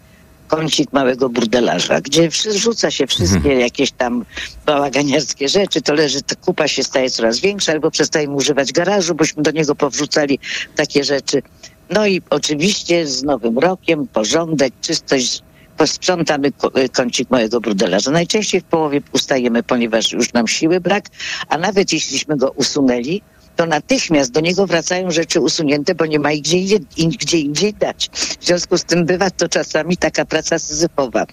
kącik 0.49 0.93
małego 0.93 1.29
burdelarza, 1.29 2.01
gdzie 2.01 2.29
rzuca 2.55 2.91
się 2.91 3.07
wszystkie 3.07 3.55
jakieś 3.55 3.93
tam 3.93 4.25
bałaganiarskie 4.67 5.49
rzeczy, 5.49 5.83
to 5.83 5.95
leży, 5.95 6.23
ta 6.23 6.35
kupa 6.35 6.69
się 6.69 6.83
staje 6.83 7.11
coraz 7.11 7.41
większa, 7.41 7.73
albo 7.73 7.91
przestajemy 7.91 8.35
używać 8.35 8.73
garażu, 8.73 9.15
bośmy 9.15 9.43
do 9.43 9.51
niego 9.51 9.75
powrzucali 9.75 10.39
takie 10.77 11.05
rzeczy. 11.05 11.43
No 11.91 12.07
i 12.07 12.23
oczywiście 12.31 13.07
z 13.07 13.23
Nowym 13.23 13.59
Rokiem 13.59 14.07
porządek, 14.07 14.73
czystość, 14.81 15.43
posprzątamy 15.77 16.49
y, 16.79 16.89
kącik 16.89 17.31
małego 17.31 17.61
brudelarza. 17.61 18.11
Najczęściej 18.11 18.61
w 18.61 18.65
połowie 18.65 19.01
ustajemy, 19.13 19.63
ponieważ 19.63 20.13
już 20.13 20.33
nam 20.33 20.49
siły 20.49 20.81
brak, 20.81 21.05
a 21.49 21.59
nawet 21.59 21.93
jeśliśmy 21.93 22.37
go 22.37 22.51
usunęli, 22.51 23.23
to 23.63 23.67
natychmiast 23.67 24.31
do 24.33 24.41
niego 24.41 24.67
wracają 24.67 25.11
rzeczy 25.11 25.41
usunięte, 25.41 25.95
bo 25.95 26.07
nie 26.07 26.19
ma 26.19 26.33
ich 26.33 26.43
gdzie, 26.43 26.59
indziej- 26.59 26.87
in, 26.97 27.11
gdzie 27.11 27.39
indziej 27.39 27.75
dać. 27.75 28.11
W 28.41 28.45
związku 28.47 28.79
z 28.79 28.85
tym 28.85 29.07
bywa 29.07 29.31
to 29.31 29.49
czasami 29.49 29.97
taka 29.97 30.25
praca 30.25 30.59
syzyfowa, 30.59 31.27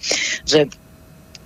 że 0.46 0.64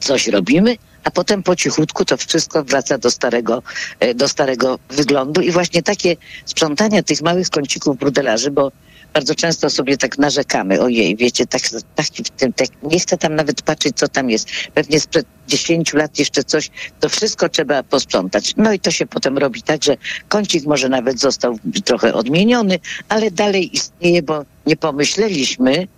coś 0.01 0.29
robimy, 0.29 0.77
a 1.05 1.11
potem 1.11 1.43
po 1.43 1.57
cichutku 1.57 2.05
to 2.05 2.17
wszystko 2.17 2.65
wraca 2.65 2.99
do 2.99 3.11
starego, 3.11 3.63
e, 4.01 4.15
do 4.15 4.29
starego 4.29 4.79
wyglądu 4.91 5.41
i 5.41 5.51
właśnie 5.51 5.83
takie 5.83 6.17
sprzątania 6.45 7.03
tych 7.03 7.23
małych 7.23 7.51
kącików 7.51 7.99
brudelarzy, 7.99 8.51
bo 8.51 8.73
bardzo 9.15 9.35
często 9.35 9.71
sobie 9.71 9.97
tak 9.97 10.19
narzekamy, 10.19 10.81
ojej, 10.81 11.17
wiecie, 11.17 11.47
tak, 11.47 11.63
tak, 11.95 12.07
w 12.07 12.31
tym, 12.31 12.53
tak, 12.53 12.69
nie 12.83 13.01
chcę 13.01 13.19
tam 13.19 13.35
nawet 13.35 13.63
patrzeć, 13.63 13.97
co 13.97 14.09
tam 14.09 14.31
jest. 14.31 14.49
Pewnie 14.75 15.01
sprzed 15.01 15.27
10 15.49 15.95
lat 15.95 16.19
jeszcze 16.19 16.45
coś, 16.45 16.71
to 17.01 17.09
wszystko 17.09 17.49
trzeba 17.49 17.83
posprzątać. 17.83 18.55
No 18.57 18.73
i 18.73 18.81
to 18.81 18.91
się 18.91 19.07
potem 19.07 19.39
robi 19.39 19.63
tak, 19.63 19.85
że 19.85 19.97
kącik 20.29 20.67
może 20.67 20.89
nawet 20.89 21.21
został 21.21 21.59
trochę 21.85 22.15
odmieniony, 22.15 22.79
ale 23.09 23.31
dalej 23.31 23.77
istnieje, 23.77 24.23
bo 24.23 24.45
nie 24.67 24.77
pomyśleliśmy, 24.77 25.89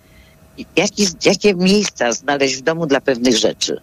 jaki, 0.75 1.07
jakie 1.25 1.55
miejsca 1.55 2.11
znaleźć 2.11 2.55
w 2.55 2.61
domu 2.61 2.85
dla 2.85 3.01
pewnych 3.01 3.37
rzeczy. 3.37 3.77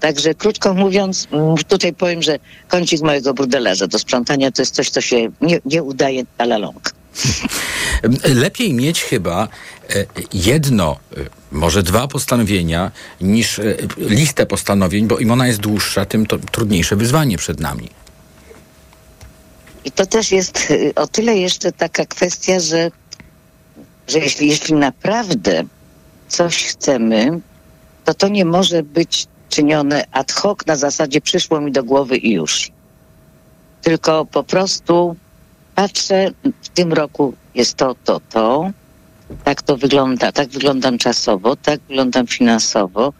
Także 0.00 0.34
krótko 0.34 0.74
mówiąc, 0.74 1.28
tutaj 1.68 1.92
powiem, 1.92 2.22
że 2.22 2.38
kącik 2.68 3.02
małego 3.02 3.34
brudelarza 3.34 3.86
do 3.86 3.98
sprzątania 3.98 4.50
to 4.50 4.62
jest 4.62 4.74
coś, 4.74 4.90
co 4.90 5.00
się 5.00 5.28
nie, 5.40 5.58
nie 5.64 5.82
udaje 5.82 6.22
a 6.38 6.44
la 6.44 6.58
longue. 6.58 6.99
Lepiej 8.42 8.74
mieć 8.74 9.02
chyba 9.02 9.48
e, 9.90 10.06
jedno, 10.32 10.96
e, 11.16 11.20
może 11.52 11.82
dwa 11.82 12.08
postanowienia, 12.08 12.90
niż 13.20 13.58
e, 13.58 13.76
listę 13.96 14.46
postanowień, 14.46 15.06
bo 15.06 15.18
im 15.18 15.30
ona 15.30 15.46
jest 15.46 15.60
dłuższa, 15.60 16.04
tym 16.04 16.26
to 16.26 16.38
trudniejsze 16.38 16.96
wyzwanie 16.96 17.38
przed 17.38 17.60
nami. 17.60 17.88
I 19.84 19.92
to 19.92 20.06
też 20.06 20.32
jest 20.32 20.72
o 20.96 21.06
tyle 21.06 21.36
jeszcze 21.36 21.72
taka 21.72 22.06
kwestia, 22.06 22.60
że, 22.60 22.90
że 24.08 24.18
jeśli, 24.18 24.48
jeśli 24.48 24.74
naprawdę 24.74 25.64
coś 26.28 26.64
chcemy, 26.64 27.40
to 28.04 28.14
to 28.14 28.28
nie 28.28 28.44
może 28.44 28.82
być 28.82 29.26
czynione 29.48 30.06
ad 30.12 30.32
hoc 30.32 30.58
na 30.66 30.76
zasadzie 30.76 31.20
przyszło 31.20 31.60
mi 31.60 31.72
do 31.72 31.84
głowy 31.84 32.16
i 32.16 32.32
już. 32.32 32.70
Tylko 33.82 34.26
po 34.26 34.44
prostu 34.44 35.16
patrzę, 35.74 36.30
w 36.62 36.68
tym 36.68 36.92
roku 36.92 37.34
jest 37.54 37.74
to, 37.74 37.96
to, 38.04 38.20
to, 38.30 38.70
tak 39.44 39.62
to 39.62 39.76
wygląda, 39.76 40.32
tak 40.32 40.48
wyglądam 40.48 40.98
czasowo, 40.98 41.56
tak 41.56 41.80
wyglądam 41.88 42.26
finansowo. 42.26 43.12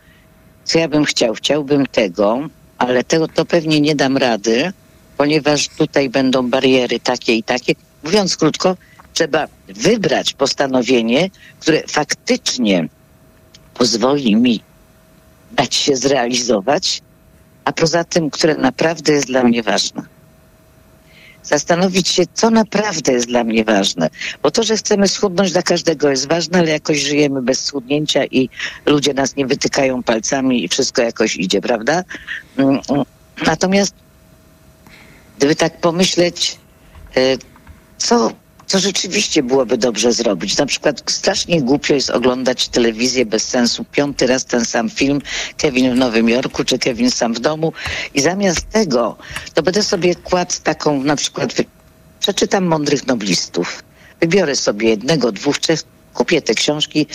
Co 0.65 0.79
ja 0.79 0.89
bym 0.89 1.05
chciał? 1.05 1.35
Chciałbym 1.35 1.87
tego, 1.87 2.49
ale 2.79 3.05
tego 3.05 3.29
to 3.29 3.45
pewnie 3.45 3.81
nie 3.81 3.95
dam 3.95 4.17
rady, 4.17 4.73
ponieważ 5.17 5.69
tutaj 5.69 6.09
będą 6.09 6.51
bariery 6.51 7.01
takie 7.01 7.35
i 7.35 7.43
takie. 7.43 7.75
Mówiąc 8.05 8.37
krótko, 8.37 8.77
trzeba 9.15 9.47
wybrać 9.69 10.33
postanowienie, 10.33 11.31
które 11.61 11.83
faktycznie 11.89 12.89
pozwoli 13.75 14.37
mi 14.37 14.61
dać 15.53 15.75
się 15.75 15.97
zrealizować, 15.97 17.03
a 17.65 17.73
poza 17.73 18.05
tym, 18.05 18.31
które 18.31 18.55
naprawdę 18.55 19.13
jest 19.13 19.27
dla 19.27 19.45
mnie 19.45 19.63
ważne. 19.63 20.03
Zastanowić 21.43 22.09
się, 22.09 22.23
co 22.35 22.51
naprawdę 22.51 23.13
jest 23.13 23.27
dla 23.27 23.45
mnie 23.45 23.65
ważne. 23.65 24.11
Bo 24.43 24.51
to, 24.51 24.63
że 24.63 24.77
chcemy 24.77 25.09
schudnąć 25.09 25.53
dla 25.53 25.63
każdego 25.63 26.11
jest 26.11 26.29
ważne, 26.29 26.59
ale 26.59 26.71
jakoś 26.71 26.99
żyjemy 26.99 27.43
bez 27.43 27.65
schudnięcia 27.65 28.25
i 28.25 28.49
ludzie 28.87 29.15
nas 29.15 29.37
nie 29.37 29.47
wytykają 29.47 30.03
palcami 30.03 30.65
i 30.65 30.69
wszystko 30.69 31.03
jakoś 31.03 31.37
idzie, 31.37 31.61
prawda? 31.61 32.05
Mm, 32.57 32.81
mm. 32.91 33.05
Natomiast 33.47 33.95
gdyby 35.39 35.57
tak 35.57 35.81
pomyśleć, 35.81 36.59
y, 37.17 37.39
co, 37.99 38.33
co 38.71 38.79
rzeczywiście 38.79 39.43
byłoby 39.43 39.79
dobrze 39.79 40.13
zrobić. 40.13 40.57
Na 40.57 40.67
przykład 40.67 41.03
strasznie 41.07 41.63
głupio 41.63 41.95
jest 41.95 42.11
oglądać 42.11 42.69
telewizję 42.69 43.27
bez 43.27 43.49
sensu. 43.49 43.85
Piąty 43.85 44.27
raz 44.27 44.45
ten 44.45 44.65
sam 44.65 44.91
film, 44.91 45.21
Kevin 45.57 45.95
w 45.95 45.97
Nowym 45.97 46.29
Jorku 46.29 46.65
czy 46.65 46.79
Kevin 46.79 47.11
sam 47.11 47.35
w 47.35 47.41
domu. 47.41 47.73
I 48.15 48.21
zamiast 48.21 48.71
tego, 48.71 49.17
to 49.55 49.63
będę 49.63 49.83
sobie 49.83 50.15
kładł 50.15 50.55
taką 50.63 51.03
na 51.03 51.17
przykład, 51.17 51.55
przeczytam 52.21 52.65
mądrych 52.65 53.07
noblistów. 53.07 53.83
Wybiorę 54.21 54.57
sobie 54.57 54.89
jednego, 54.89 55.33
dwóch, 55.33 55.59
trzech 55.59 55.83
kupię 56.15 56.43
te 56.43 56.55
książki, 56.55 57.07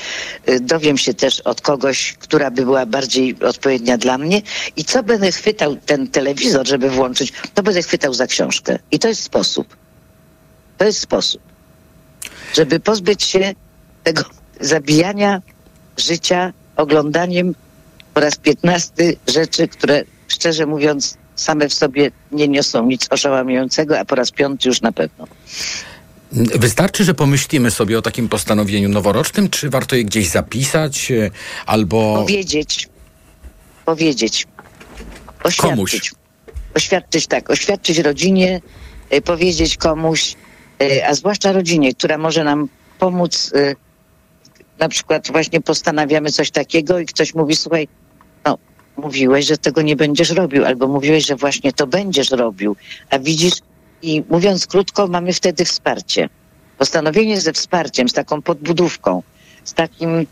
y, 0.50 0.60
dowiem 0.60 0.98
się 0.98 1.14
też 1.14 1.40
od 1.40 1.62
kogoś, 1.62 2.14
która 2.20 2.52
by 2.52 2.66
była 2.66 2.86
bardziej 2.86 3.36
odpowiednia 3.40 3.98
dla 3.98 4.18
mnie 4.18 4.42
i 4.76 4.86
co 4.86 5.04
będę 5.04 5.32
chwytał 5.32 5.76
ten 5.76 6.08
telewizor, 6.08 6.68
żeby 6.68 6.90
włączyć, 6.90 7.34
to 7.54 7.64
będę 7.64 7.82
chwytał 7.82 8.14
za 8.14 8.28
książkę. 8.28 8.80
I 8.92 9.00
to 9.00 9.08
jest 9.08 9.24
sposób. 9.24 9.85
To 10.78 10.86
jest 10.86 11.00
sposób, 11.00 11.42
żeby 12.54 12.80
pozbyć 12.80 13.24
się 13.24 13.54
tego 14.04 14.24
zabijania 14.62 15.42
życia 15.98 16.54
oglądaniem 16.76 17.56
po 18.14 18.20
raz 18.20 18.36
piętnasty 18.36 19.18
rzeczy, 19.28 19.68
które 19.68 20.04
szczerze 20.28 20.66
mówiąc 20.66 21.18
same 21.36 21.70
w 21.70 21.74
sobie 21.74 22.12
nie 22.32 22.48
niosą 22.48 22.86
nic 22.86 23.08
oszałamiającego, 23.10 24.00
a 24.00 24.06
po 24.06 24.16
raz 24.16 24.32
piąty 24.32 24.70
już 24.70 24.82
na 24.82 24.92
pewno. 24.92 25.28
Wystarczy, 26.32 27.04
że 27.04 27.14
pomyślimy 27.14 27.72
sobie 27.72 27.98
o 27.98 28.02
takim 28.02 28.30
postanowieniu 28.30 28.90
noworocznym, 28.90 29.50
czy 29.50 29.70
warto 29.70 29.96
je 29.96 30.04
gdzieś 30.04 30.30
zapisać, 30.30 31.12
e, 31.12 31.32
albo... 31.66 32.16
Powiedzieć. 32.16 32.90
Powiedzieć. 33.86 34.48
Oświadczyć. 35.44 35.72
Komuś. 35.72 36.12
Oświadczyć, 36.74 37.28
tak. 37.28 37.50
Oświadczyć 37.50 37.98
rodzinie, 37.98 38.62
y, 39.14 39.22
powiedzieć 39.22 39.78
komuś, 39.78 40.36
a 41.08 41.14
zwłaszcza 41.14 41.52
rodzinie, 41.52 41.94
która 41.94 42.18
może 42.18 42.44
nam 42.44 42.68
pomóc. 43.00 43.52
Y, 43.56 43.76
na 44.80 44.90
przykład 44.90 45.32
właśnie 45.32 45.62
postanawiamy 45.62 46.32
coś 46.32 46.52
takiego 46.52 47.00
i 47.00 47.06
ktoś 47.06 47.36
mówi, 47.36 47.56
słuchaj, 47.56 47.88
no 48.46 48.58
mówiłeś, 48.98 49.46
że 49.46 49.58
tego 49.58 49.82
nie 49.82 49.96
będziesz 49.96 50.30
robił, 50.30 50.66
albo 50.66 50.88
mówiłeś, 50.88 51.26
że 51.26 51.36
właśnie 51.36 51.74
to 51.74 51.88
będziesz 51.88 52.32
robił, 52.32 52.76
a 53.10 53.20
widzisz, 53.20 53.54
i 54.02 54.24
mówiąc 54.30 54.68
krótko, 54.68 55.08
mamy 55.08 55.34
wtedy 55.34 55.66
wsparcie. 55.66 56.30
Postanowienie 56.78 57.42
ze 57.42 57.54
wsparciem, 57.54 58.10
z 58.10 58.14
taką 58.14 58.42
podbudówką, 58.42 59.24
z 59.64 59.74
takim 59.74 60.28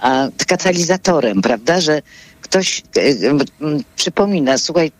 a, 0.00 0.28
katalizatorem, 0.46 1.42
prawda, 1.42 1.80
że 1.80 2.02
ktoś 2.40 2.82
e, 2.96 3.02
przypomina, 3.96 4.58
słuchaj, 4.58 4.92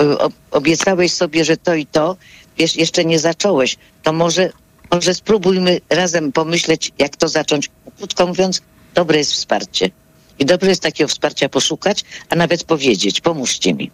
e, 0.00 0.16
obiecałeś 0.50 1.12
sobie, 1.12 1.44
że 1.44 1.56
to 1.56 1.74
i 1.74 1.86
to, 1.86 2.16
wiesz, 2.58 2.76
jeszcze 2.76 3.04
nie 3.04 3.18
zacząłeś, 3.18 3.76
to 4.02 4.12
może, 4.12 4.52
może 4.90 5.14
spróbujmy 5.14 5.80
razem 5.90 6.32
pomyśleć, 6.32 6.92
jak 6.98 7.16
to 7.16 7.28
zacząć. 7.28 7.70
Krótko 7.96 8.26
mówiąc, 8.26 8.62
dobre 8.94 9.18
jest 9.18 9.32
wsparcie. 9.32 9.90
I 10.38 10.44
dobre 10.44 10.68
jest 10.68 10.82
takiego 10.82 11.08
wsparcia 11.08 11.48
poszukać, 11.48 12.04
a 12.28 12.36
nawet 12.36 12.64
powiedzieć, 12.64 13.20
pomóżcie 13.20 13.74
mi. 13.74 13.90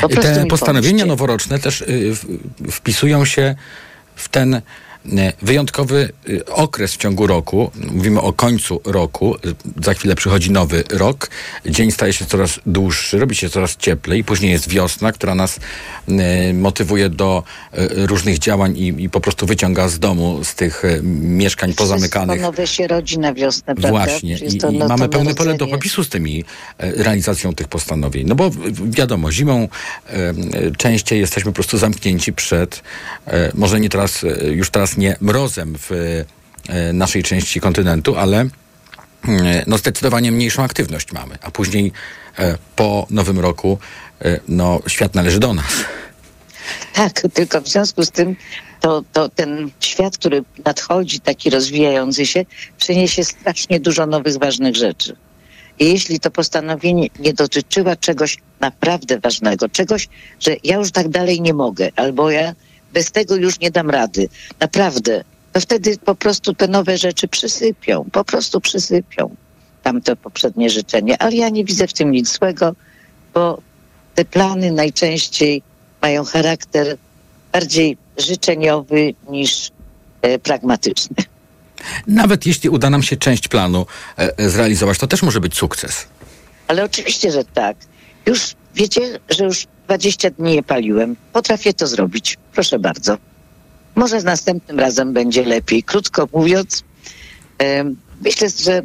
Po 0.00 0.08
Te 0.08 0.46
postanowienia 0.46 0.90
pomóżcie. 0.90 1.06
noworoczne 1.06 1.58
też 1.58 1.80
y, 1.80 2.12
wpisują 2.70 3.24
się 3.24 3.54
w 4.16 4.28
ten 4.28 4.62
wyjątkowy 5.42 6.12
y, 6.28 6.44
okres 6.46 6.94
w 6.94 6.96
ciągu 6.96 7.26
roku. 7.26 7.70
Mówimy 7.92 8.20
o 8.20 8.32
końcu 8.32 8.80
roku. 8.84 9.36
Y, 9.36 9.84
Za 9.84 9.94
chwilę 9.94 10.14
przychodzi 10.14 10.50
nowy 10.50 10.84
rok. 10.90 11.30
Dzień 11.66 11.90
staje 11.90 12.12
się 12.12 12.26
coraz 12.26 12.60
dłuższy, 12.66 13.18
robi 13.18 13.36
się 13.36 13.50
coraz 13.50 13.76
cieplej. 13.76 14.24
Później 14.24 14.52
jest 14.52 14.68
wiosna, 14.68 15.12
która 15.12 15.34
nas 15.34 15.58
y, 16.08 16.54
motywuje 16.54 17.08
do 17.08 17.42
różnych 17.96 18.38
działań 18.38 18.76
i, 18.78 19.02
i 19.02 19.10
po 19.10 19.20
prostu 19.20 19.46
wyciąga 19.46 19.88
z 19.88 19.98
domu, 19.98 20.44
z 20.44 20.54
tych 20.54 20.82
mieszkań 21.22 21.74
pozamykanych. 21.74 22.40
Nowe 22.40 22.66
się 22.66 22.86
rodzi 22.86 23.18
na 23.18 23.34
wiosnę, 23.34 23.74
prawda? 23.74 23.90
Właśnie. 23.90 24.38
I, 24.38 24.74
i 24.74 24.78
mamy 24.88 25.08
pełne 25.08 25.34
pole 25.34 25.54
do 25.56 25.66
popisu 25.66 26.04
z 26.04 26.08
tymi 26.08 26.44
e, 26.78 26.92
realizacją 26.92 27.54
tych 27.54 27.68
postanowień. 27.68 28.26
No 28.26 28.34
bo 28.34 28.50
wiadomo, 28.84 29.32
zimą 29.32 29.68
e, 30.08 30.12
e, 30.12 30.34
częściej 30.76 31.20
jesteśmy 31.20 31.50
po 31.50 31.54
prostu 31.54 31.78
zamknięci 31.78 32.32
przed, 32.32 32.82
e, 33.26 33.50
może 33.54 33.80
nie 33.80 33.88
teraz, 33.88 34.24
e, 34.24 34.46
już 34.46 34.70
teraz 34.70 34.89
nie 34.96 35.16
mrozem 35.20 35.74
w 35.78 35.92
e, 36.68 36.92
naszej 36.92 37.22
części 37.22 37.60
kontynentu, 37.60 38.16
ale 38.16 38.40
e, 38.40 38.48
no 39.66 39.78
zdecydowanie 39.78 40.32
mniejszą 40.32 40.62
aktywność 40.62 41.12
mamy. 41.12 41.38
A 41.42 41.50
później 41.50 41.92
e, 42.38 42.58
po 42.76 43.06
nowym 43.10 43.40
roku 43.40 43.78
no 44.48 44.80
świat 44.86 45.14
należy 45.14 45.38
do 45.38 45.54
nas. 45.54 45.84
Tak, 46.92 47.22
tylko 47.34 47.60
w 47.60 47.68
związku 47.68 48.02
z 48.02 48.10
tym 48.10 48.36
to, 48.80 49.02
to 49.12 49.28
ten 49.28 49.70
świat, 49.80 50.18
który 50.18 50.44
nadchodzi, 50.64 51.20
taki 51.20 51.50
rozwijający 51.50 52.26
się, 52.26 52.44
przyniesie 52.78 53.24
strasznie 53.24 53.80
dużo 53.80 54.06
nowych, 54.06 54.38
ważnych 54.38 54.76
rzeczy. 54.76 55.16
I 55.78 55.84
jeśli 55.84 56.20
to 56.20 56.30
postanowienie 56.30 57.08
nie 57.18 57.32
dotyczyło 57.32 57.96
czegoś 57.96 58.36
naprawdę 58.60 59.20
ważnego, 59.20 59.68
czegoś, 59.68 60.08
że 60.40 60.56
ja 60.64 60.76
już 60.76 60.90
tak 60.90 61.08
dalej 61.08 61.40
nie 61.40 61.54
mogę, 61.54 61.88
albo 61.96 62.30
ja 62.30 62.54
bez 62.92 63.10
tego 63.10 63.36
już 63.36 63.60
nie 63.60 63.70
dam 63.70 63.90
rady, 63.90 64.28
naprawdę, 64.60 65.24
to 65.52 65.60
wtedy 65.60 65.98
po 65.98 66.14
prostu 66.14 66.54
te 66.54 66.68
nowe 66.68 66.98
rzeczy 66.98 67.28
przysypią, 67.28 68.04
po 68.12 68.24
prostu 68.24 68.60
przysypią 68.60 69.36
tamte 69.82 70.16
poprzednie 70.16 70.70
życzenie. 70.70 71.22
Ale 71.22 71.36
ja 71.36 71.48
nie 71.48 71.64
widzę 71.64 71.86
w 71.86 71.92
tym 71.92 72.10
nic 72.10 72.38
złego, 72.38 72.74
bo 73.34 73.62
te 74.14 74.24
plany 74.24 74.72
najczęściej 74.72 75.62
mają 76.02 76.24
charakter 76.24 76.96
bardziej 77.52 77.96
życzeniowy 78.18 79.14
niż 79.30 79.70
e, 80.22 80.38
pragmatyczny. 80.38 81.16
Nawet 82.06 82.46
jeśli 82.46 82.70
uda 82.70 82.90
nam 82.90 83.02
się 83.02 83.16
część 83.16 83.48
planu 83.48 83.86
e, 84.18 84.38
e, 84.38 84.50
zrealizować, 84.50 84.98
to 84.98 85.06
też 85.06 85.22
może 85.22 85.40
być 85.40 85.56
sukces. 85.56 86.06
Ale 86.68 86.84
oczywiście, 86.84 87.32
że 87.32 87.44
tak. 87.44 87.76
Już 88.26 88.54
wiecie, 88.74 89.18
że 89.30 89.44
już 89.44 89.66
20 89.90 90.30
dni 90.30 90.54
nie 90.54 90.62
paliłem. 90.62 91.16
Potrafię 91.32 91.74
to 91.74 91.86
zrobić. 91.86 92.36
Proszę 92.52 92.78
bardzo. 92.78 93.18
Może 93.94 94.20
z 94.20 94.24
następnym 94.24 94.80
razem 94.80 95.12
będzie 95.12 95.44
lepiej. 95.44 95.82
Krótko 95.82 96.28
mówiąc, 96.32 96.84
myślę, 98.24 98.48
że 98.50 98.82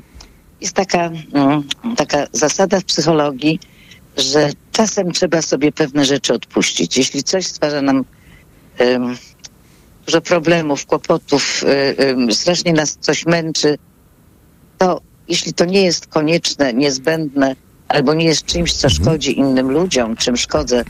jest 0.62 0.74
taka, 0.74 1.12
mm, 1.34 1.64
taka 1.98 2.28
zasada 2.32 2.80
w 2.80 2.84
psychologii, 2.84 3.60
że 4.18 4.50
czasem 4.72 5.12
trzeba 5.12 5.42
sobie 5.42 5.72
pewne 5.72 6.06
rzeczy 6.06 6.34
odpuścić. 6.34 6.98
Jeśli 6.98 7.24
coś 7.24 7.46
stwarza 7.46 7.82
nam 7.82 8.06
dużo 10.06 10.22
problemów, 10.22 10.86
kłopotów, 10.86 11.64
y, 12.30 12.34
strasznie 12.34 12.74
nas 12.74 12.98
coś 13.02 13.26
męczy, 13.26 13.78
to 14.78 15.02
jeśli 15.28 15.54
to 15.54 15.66
nie 15.66 15.84
jest 15.84 16.08
konieczne, 16.08 16.74
niezbędne, 16.74 17.56
albo 17.88 18.14
nie 18.14 18.26
jest 18.26 18.46
czymś, 18.46 18.74
co 18.74 18.90
szkodzi 18.90 19.40
innym 19.40 19.72
ludziom, 19.72 20.16
czym 20.16 20.38
szkodzę, 20.38 20.84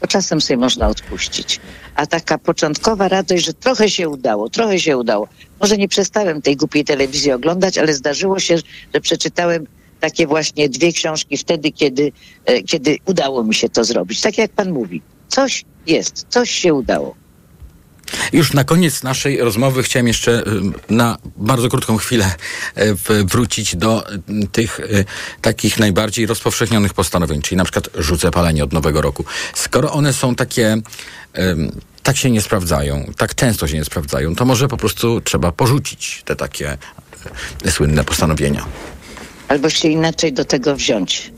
to 0.00 0.06
czasem 0.06 0.40
sobie 0.40 0.56
można 0.56 0.88
odpuścić. 0.88 1.60
A 1.94 2.06
taka 2.06 2.38
początkowa 2.38 3.08
radość, 3.08 3.44
że 3.44 3.54
trochę 3.54 3.90
się 3.90 4.08
udało, 4.08 4.48
trochę 4.48 4.80
się 4.80 4.96
udało. 4.96 5.28
Może 5.60 5.76
nie 5.76 5.88
przestałem 5.88 6.42
tej 6.42 6.56
głupiej 6.56 6.84
telewizji 6.84 7.32
oglądać, 7.32 7.78
ale 7.78 7.94
zdarzyło 7.94 8.38
się, 8.38 8.56
że 8.94 9.00
przeczytałem 9.00 9.66
takie 10.00 10.26
właśnie 10.26 10.68
dwie 10.68 10.92
książki 10.92 11.36
wtedy, 11.36 11.72
kiedy, 11.72 12.12
e, 12.44 12.62
kiedy 12.62 12.96
udało 13.06 13.44
mi 13.44 13.54
się 13.54 13.68
to 13.68 13.84
zrobić. 13.84 14.20
Tak 14.20 14.38
jak 14.38 14.50
pan 14.50 14.72
mówi. 14.72 15.02
Coś 15.28 15.64
jest, 15.86 16.26
coś 16.28 16.50
się 16.50 16.74
udało. 16.74 17.14
Już 18.32 18.52
na 18.52 18.64
koniec 18.64 19.02
naszej 19.02 19.40
rozmowy 19.40 19.82
chciałem 19.82 20.08
jeszcze 20.08 20.42
ym, 20.46 20.74
na 20.90 21.16
bardzo 21.36 21.68
krótką 21.68 21.96
chwilę 21.96 22.34
w- 22.76 23.24
wrócić 23.30 23.76
do 23.76 24.04
ym, 24.12 24.46
tych 24.52 24.80
y, 24.80 25.04
takich 25.40 25.78
najbardziej 25.78 26.26
rozpowszechnionych 26.26 26.94
postanowień, 26.94 27.42
czyli 27.42 27.56
na 27.56 27.64
przykład 27.64 27.88
rzucę 27.94 28.30
palenie 28.30 28.64
od 28.64 28.72
nowego 28.72 29.00
roku. 29.00 29.24
Skoro 29.54 29.92
one 29.92 30.12
są 30.12 30.34
takie, 30.34 30.76
tak 32.02 32.16
się 32.16 32.30
nie 32.30 32.40
sprawdzają, 32.42 33.12
tak 33.16 33.34
często 33.34 33.68
się 33.68 33.74
nie 33.74 33.84
sprawdzają, 33.84 34.34
to 34.34 34.44
może 34.44 34.68
po 34.68 34.76
prostu 34.76 35.20
trzeba 35.20 35.52
porzucić 35.52 36.22
te 36.24 36.36
takie 36.36 36.78
y, 37.66 37.70
słynne 37.70 38.04
postanowienia. 38.04 38.64
albo 39.48 39.70
się 39.70 39.88
inaczej 39.88 40.32
do 40.32 40.44
tego 40.44 40.76
wziąć. 40.76 41.32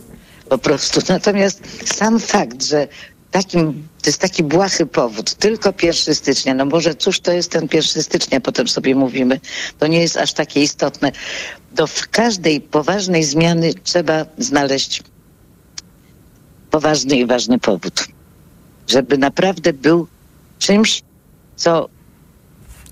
Po 0.48 0.58
prostu. 0.58 1.00
Natomiast 1.08 1.62
sam 1.96 2.20
fakt, 2.20 2.64
że 2.64 2.88
takim, 3.30 3.88
to 4.02 4.10
jest 4.10 4.18
taki 4.18 4.42
błahy 4.42 4.86
powód, 4.86 5.34
tylko 5.34 5.72
1 5.82 6.14
stycznia, 6.14 6.54
no 6.54 6.64
może 6.64 6.94
cóż 6.94 7.20
to 7.20 7.32
jest 7.32 7.50
ten 7.50 7.68
1 7.72 8.02
stycznia, 8.02 8.40
potem 8.40 8.68
sobie 8.68 8.94
mówimy, 8.94 9.40
to 9.78 9.86
nie 9.86 10.00
jest 10.00 10.16
aż 10.16 10.32
takie 10.32 10.62
istotne. 10.62 11.12
Do 11.72 11.88
każdej 12.10 12.60
poważnej 12.60 13.24
zmiany 13.24 13.74
trzeba 13.74 14.26
znaleźć 14.38 15.02
poważny 16.70 17.16
i 17.16 17.26
ważny 17.26 17.58
powód. 17.58 18.06
Żeby 18.88 19.18
naprawdę 19.18 19.72
był 19.72 20.06
czymś, 20.58 21.02
co 21.56 21.88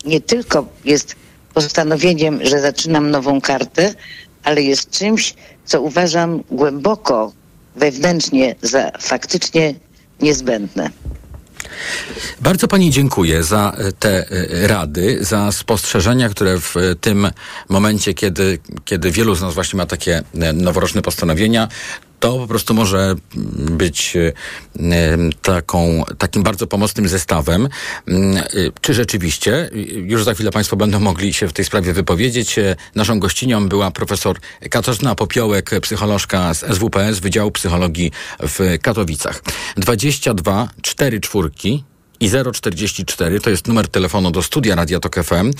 nie 0.05 0.21
tylko 0.21 0.69
jest 0.85 1.17
postanowieniem, 1.55 2.41
że 2.43 2.61
zaczynam 2.61 3.11
nową 3.11 3.41
kartę, 3.41 3.95
ale 4.43 4.63
jest 4.63 4.91
czymś, 4.91 5.35
co 5.65 5.83
uważam 5.83 6.43
głęboko 6.51 7.33
wewnętrznie 7.77 8.55
za 8.63 8.91
faktycznie 9.01 9.75
niezbędne. 10.23 10.91
Bardzo 12.41 12.69
Pani 12.69 12.91
dziękuję 12.91 13.45
za 13.45 13.73
e, 13.79 13.93
te 13.93 14.31
e, 14.31 14.67
rady, 14.67 15.19
za 15.21 15.53
spostrzeżenia, 15.53 16.29
które 16.29 16.61
w 16.61 16.77
e, 16.77 16.95
tym 16.95 17.31
momencie, 17.69 18.15
kiedy, 18.15 18.59
kiedy 18.85 19.11
wielu 19.11 19.35
z 19.35 19.43
nas 19.43 19.55
właśnie 19.55 19.77
ma 19.77 19.87
takie 19.87 20.23
noworoczne 20.55 21.03
postanowienia, 21.03 21.69
to 22.21 22.39
po 22.39 22.47
prostu 22.47 22.75
może 22.75 23.15
być 23.71 24.17
e, 24.17 24.33
taką, 25.43 26.05
takim 26.19 26.43
bardzo 26.43 26.67
pomocnym 26.67 27.09
zestawem. 27.09 27.69
Mm, 28.09 28.37
e, 28.37 28.43
czy 28.81 28.95
rzeczywiście, 28.95 29.71
już 29.95 30.25
za 30.25 30.35
chwilę 30.35 30.51
Państwo 30.51 30.77
będą 30.77 31.01
mogli 31.01 31.33
się 31.33 31.49
w 31.49 31.53
tej 31.53 31.65
sprawie 31.65 31.93
wypowiedzieć. 31.93 32.59
E, 32.59 32.77
naszą 32.95 33.21
gościnią 33.21 33.69
była 33.69 33.91
profesor 33.91 34.39
Katarzyna 34.71 35.15
Popiołek, 35.15 35.71
psycholożka 35.81 36.55
z 36.55 36.77
SWPS 36.77 37.19
Wydziału 37.19 37.51
Psychologii 37.51 38.13
w 38.41 38.79
Katowicach. 38.83 39.43
22 39.77 40.69
4 40.83 41.21
czwórki 41.21 41.85
i 42.21 42.31
044 42.53 43.41
to 43.41 43.51
jest 43.51 43.69
numer 43.69 43.89
telefonu 43.89 44.31
do 44.31 44.43
studia 44.43 44.75
Radia 44.75 45.01
Tok 45.01 45.17
FM. 45.25 45.51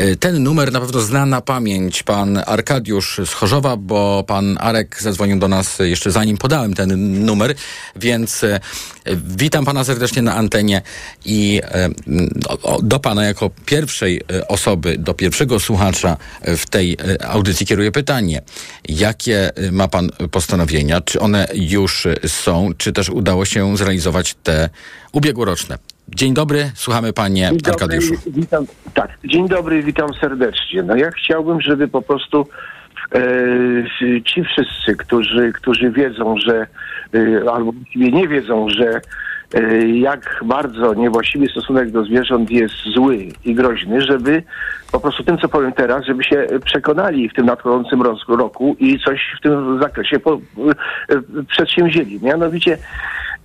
Y, 0.00 0.16
ten 0.16 0.42
numer 0.42 0.72
na 0.72 0.80
pewno 0.80 1.00
zna 1.00 1.26
na 1.26 1.40
pamięć 1.40 2.02
pan 2.02 2.42
Arkadiusz 2.46 3.20
z 3.26 3.32
Chorzowa, 3.32 3.76
bo 3.76 4.24
pan 4.26 4.58
Arek 4.60 5.02
zadzwonił 5.02 5.38
do 5.38 5.48
nas 5.48 5.78
jeszcze 5.78 6.10
zanim 6.10 6.36
podałem 6.38 6.74
ten 6.74 7.24
numer, 7.24 7.54
więc 7.96 8.42
y, 8.42 8.60
witam 9.16 9.64
pana 9.64 9.84
serdecznie 9.84 10.22
na 10.22 10.34
antenie 10.34 10.82
i 11.24 11.60
y, 12.08 12.82
do 12.82 12.98
pana 12.98 13.24
jako 13.24 13.50
pierwszej 13.66 14.20
osoby, 14.48 14.98
do 14.98 15.14
pierwszego 15.14 15.60
słuchacza 15.60 16.16
w 16.56 16.66
tej 16.66 16.96
audycji 17.28 17.66
kieruję 17.66 17.92
pytanie. 17.92 18.42
Jakie 18.88 19.50
ma 19.72 19.88
pan 19.88 20.10
postanowienia? 20.30 21.00
Czy 21.00 21.20
one 21.20 21.48
już 21.54 22.06
są, 22.26 22.70
czy 22.78 22.92
też 22.92 23.08
udało 23.08 23.44
się 23.44 23.76
zrealizować 23.76 24.34
te 24.42 24.70
ubiegłoroczne? 25.12 25.91
Dzień 26.08 26.34
dobry, 26.34 26.70
słuchamy 26.74 27.12
panie 27.12 27.50
Dzień 27.50 27.72
Arkadiuszu. 27.72 28.14
Dobry, 28.14 28.40
witam, 28.40 28.64
tak, 28.94 29.10
dzień 29.24 29.48
dobry, 29.48 29.82
witam 29.82 30.14
serdecznie. 30.20 30.82
No 30.82 30.96
ja 30.96 31.10
chciałbym, 31.10 31.60
żeby 31.60 31.88
po 31.88 32.02
prostu 32.02 32.46
e, 33.14 33.20
ci 34.24 34.44
wszyscy, 34.44 34.96
którzy, 34.96 35.52
którzy 35.52 35.90
wiedzą, 35.90 36.34
że 36.46 36.66
e, 37.14 37.50
albo 37.52 37.72
nie 37.94 38.28
wiedzą, 38.28 38.68
że 38.68 39.00
e, 39.54 39.88
jak 39.88 40.40
bardzo 40.44 40.94
niewłaściwy 40.94 41.46
stosunek 41.48 41.90
do 41.90 42.04
zwierząt 42.04 42.50
jest 42.50 42.74
zły 42.94 43.28
i 43.44 43.54
groźny, 43.54 44.00
żeby 44.00 44.42
po 44.92 45.00
prostu 45.00 45.24
tym, 45.24 45.38
co 45.38 45.48
powiem 45.48 45.72
teraz, 45.72 46.04
żeby 46.04 46.24
się 46.24 46.46
przekonali 46.64 47.28
w 47.28 47.34
tym 47.34 47.46
nadchodzącym 47.46 48.02
roku 48.28 48.76
i 48.78 48.98
coś 48.98 49.20
w 49.38 49.42
tym 49.42 49.80
zakresie 49.82 50.18
po, 50.20 50.34
e, 50.34 50.40
przedsięwzięli. 51.48 52.20
Mianowicie 52.22 52.78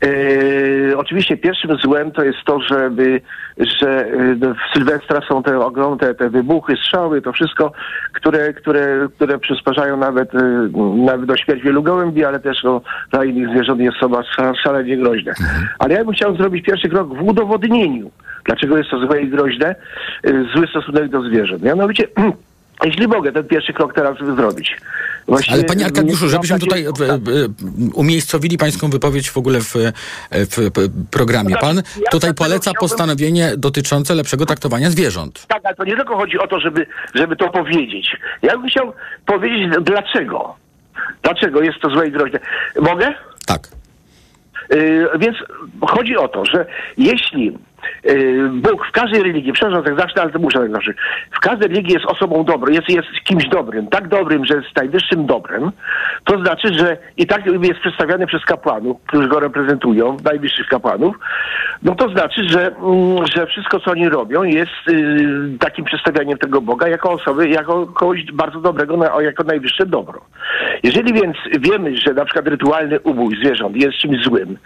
E, 0.05 0.97
oczywiście 0.97 1.37
pierwszym 1.37 1.77
złem 1.77 2.11
to 2.11 2.23
jest 2.23 2.37
to, 2.45 2.59
żeby, 2.61 3.21
że 3.57 4.05
e, 4.05 4.35
w 4.35 4.73
Sylwestra 4.73 5.21
są 5.29 5.43
te 5.43 5.59
ogromne 5.59 6.15
te 6.15 6.29
wybuchy, 6.29 6.75
strzały, 6.75 7.21
to 7.21 7.33
wszystko, 7.33 7.71
które, 8.13 8.53
które, 8.53 9.07
które 9.15 9.39
przysparzają 9.39 9.97
nawet, 9.97 10.35
e, 10.35 10.69
nawet 11.05 11.25
do 11.25 11.37
śmierci 11.37 11.63
wielu 11.63 11.83
gołębi, 11.83 12.25
ale 12.25 12.39
też 12.39 12.63
no, 12.63 12.81
dla 13.11 13.25
innych 13.25 13.49
zwierząt 13.49 13.81
jest 13.81 13.97
to 13.99 14.23
szalenie 14.63 14.97
groźne. 14.97 15.31
Mhm. 15.31 15.67
Ale 15.79 15.93
ja 15.93 16.05
bym 16.05 16.13
chciał 16.13 16.35
zrobić 16.35 16.65
pierwszy 16.65 16.89
krok 16.89 17.17
w 17.17 17.21
udowodnieniu, 17.21 18.11
dlaczego 18.45 18.77
jest 18.77 18.89
to 18.89 18.99
złe 18.99 19.21
i 19.21 19.29
groźne, 19.29 19.75
zły 20.55 20.67
stosunek 20.67 21.09
do 21.09 21.21
zwierząt. 21.21 21.63
Mianowicie 21.63 22.07
jeśli 22.83 23.07
mogę 23.07 23.31
ten 23.31 23.43
pierwszy 23.43 23.73
krok 23.73 23.93
teraz 23.93 24.17
zrobić. 24.35 24.77
Właśnie 25.27 25.53
Ale 25.53 25.63
panie 25.63 25.85
Arkadiuszu, 25.85 26.29
żebyśmy 26.29 26.59
tutaj 26.59 26.85
w, 26.85 26.97
w, 26.97 27.49
umiejscowili 27.93 28.57
pańską 28.57 28.89
wypowiedź 28.89 29.29
w 29.29 29.37
ogóle 29.37 29.59
w, 29.59 29.73
w 30.31 30.69
programie. 31.11 31.55
Pan 31.55 31.81
tutaj 32.11 32.33
poleca 32.33 32.71
postanowienie 32.79 33.51
dotyczące 33.57 34.15
lepszego 34.15 34.45
traktowania 34.45 34.89
zwierząt. 34.89 35.45
Tak, 35.47 35.61
ale 35.65 35.75
to 35.75 35.83
nie 35.83 35.95
tylko 35.95 36.17
chodzi 36.17 36.39
o 36.39 36.47
to, 36.47 36.59
żeby, 36.59 36.85
żeby 37.13 37.35
to 37.35 37.49
powiedzieć. 37.49 38.17
Ja 38.41 38.57
bym 38.57 38.69
chciał 38.69 38.93
powiedzieć 39.25 39.71
dlaczego. 39.81 40.55
Dlaczego 41.23 41.61
jest 41.61 41.79
to 41.81 41.89
złe 41.89 42.07
i 42.07 42.11
groźne. 42.11 42.39
Mogę? 42.81 43.13
Tak. 43.45 43.67
Yy, 44.69 45.09
więc 45.19 45.37
chodzi 45.87 46.17
o 46.17 46.27
to, 46.27 46.45
że 46.45 46.65
jeśli 46.97 47.57
Bóg 48.51 48.87
w 48.87 48.91
każdej 48.91 49.23
religii, 49.23 49.53
przepraszam, 49.53 49.83
tak 49.83 49.99
zawsze, 49.99 50.21
ale 50.21 50.31
to 50.31 50.39
muszę 50.39 50.59
tak 50.59 50.71
zawsze, 50.71 50.93
w 51.31 51.39
każdej 51.39 51.69
religii 51.69 51.93
jest 51.93 52.05
osobą 52.05 52.43
dobrą, 52.43 52.73
jest, 52.73 52.89
jest 52.89 53.07
kimś 53.23 53.47
dobrym, 53.47 53.87
tak 53.87 54.07
dobrym, 54.07 54.45
że 54.45 54.55
jest 54.55 54.75
najwyższym 54.75 55.25
dobrem, 55.25 55.71
to 56.23 56.39
znaczy, 56.39 56.73
że 56.73 56.97
i 57.17 57.27
tak 57.27 57.45
jest 57.45 57.79
przedstawiany 57.79 58.27
przez 58.27 58.45
kapłanów, 58.45 58.97
którzy 59.07 59.27
go 59.27 59.39
reprezentują, 59.39 60.17
najwyższych 60.23 60.67
kapłanów, 60.67 61.15
no 61.83 61.95
to 61.95 62.09
znaczy, 62.09 62.49
że, 62.49 62.75
mm, 62.75 63.27
że 63.35 63.47
wszystko, 63.47 63.79
co 63.79 63.91
oni 63.91 64.09
robią, 64.09 64.43
jest 64.43 64.89
y, 64.89 65.57
takim 65.59 65.85
przedstawianiem 65.85 66.37
tego 66.37 66.61
Boga 66.61 66.87
jako 66.87 67.11
osoby, 67.11 67.49
jako 67.49 67.87
kogoś 67.87 68.31
bardzo 68.33 68.59
dobrego, 68.59 69.21
jako 69.21 69.43
najwyższe 69.43 69.85
dobro. 69.85 70.21
Jeżeli 70.83 71.13
więc 71.13 71.37
wiemy, 71.59 71.97
że 71.97 72.13
na 72.13 72.25
przykład 72.25 72.47
rytualny 72.47 72.99
ubój 72.99 73.35
zwierząt 73.37 73.75
jest 73.75 73.97
czymś 73.97 74.23
złym, 74.23 74.57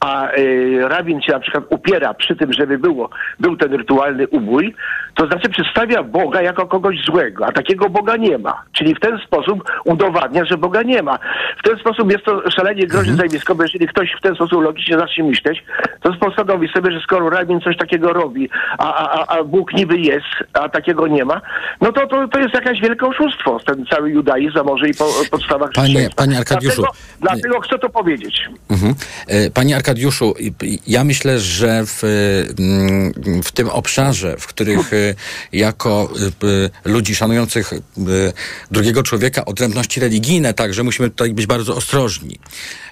a 0.00 0.32
y, 0.32 0.88
rabin 0.88 1.20
się 1.20 1.32
na 1.32 1.40
przykład 1.40 1.64
upiera 1.70 2.14
przy 2.14 2.36
tym, 2.36 2.52
żeby 2.68 2.78
było, 2.78 3.10
był 3.40 3.56
ten 3.56 3.74
rytualny 3.74 4.28
ubój, 4.28 4.74
to 5.14 5.26
znaczy 5.26 5.48
przedstawia 5.48 6.02
Boga 6.02 6.42
jako 6.42 6.66
kogoś 6.66 6.96
złego, 7.04 7.46
a 7.46 7.52
takiego 7.52 7.88
Boga 7.88 8.16
nie 8.16 8.38
ma. 8.38 8.62
Czyli 8.72 8.94
w 8.94 9.00
ten 9.00 9.18
sposób 9.26 9.70
udowadnia, 9.84 10.44
że 10.44 10.56
Boga 10.56 10.82
nie 10.82 11.02
ma. 11.02 11.18
W 11.58 11.62
ten 11.68 11.78
sposób 11.78 12.12
jest 12.12 12.24
to 12.24 12.50
szalenie 12.50 12.86
groźne 12.86 13.12
mhm. 13.12 13.28
zjawisko, 13.28 13.54
bo 13.54 13.62
jeżeli 13.62 13.88
ktoś 13.88 14.14
w 14.18 14.22
ten 14.22 14.34
sposób 14.34 14.62
logicznie 14.62 14.98
zacznie 14.98 15.24
myśleć, 15.24 15.64
to 16.00 16.12
postanowi 16.12 16.68
sobie, 16.68 16.92
że 16.92 17.00
skoro 17.00 17.30
rabin 17.30 17.60
coś 17.60 17.76
takiego 17.76 18.12
robi, 18.12 18.50
a, 18.78 18.94
a, 18.94 19.36
a 19.36 19.44
Bóg 19.44 19.72
niby 19.72 19.98
jest, 19.98 20.26
a 20.52 20.68
takiego 20.68 21.06
nie 21.06 21.24
ma, 21.24 21.40
no 21.80 21.92
to, 21.92 22.06
to, 22.06 22.28
to 22.28 22.38
jest 22.38 22.54
jakaś 22.54 22.80
wielkie 22.80 23.06
oszustwo, 23.06 23.60
ten 23.66 23.86
cały 23.86 24.10
judaizm, 24.10 24.58
a 24.58 24.62
może 24.62 24.88
i 24.88 24.94
po, 24.94 25.04
podstawach 25.30 25.70
Panie, 25.74 26.10
panie 26.16 26.38
Arkadiuszu. 26.38 26.82
Dlatego, 26.82 26.98
dlatego 27.20 27.60
chcę 27.60 27.78
to 27.78 27.88
powiedzieć. 27.88 28.48
Mhm. 28.70 28.94
E, 29.28 29.50
panie 29.50 29.76
Arkadiuszu, 29.76 30.34
ja 30.86 31.04
myślę, 31.04 31.38
że 31.38 31.82
w, 31.86 32.02
w 33.44 33.52
tym 33.52 33.68
obszarze, 33.68 34.36
w 34.38 34.46
których 34.46 34.92
e, 34.92 35.14
jako 35.52 36.08
e, 36.84 36.90
ludzi 36.90 37.14
szanujących 37.14 37.72
drugiego 38.70 39.02
człowieka 39.02 39.44
odrębności 39.44 40.00
religijne, 40.00 40.54
także 40.54 40.82
musimy 40.82 41.10
tutaj 41.10 41.34
być 41.34 41.46
bardzo 41.46 41.76
ostrożni. 41.76 42.38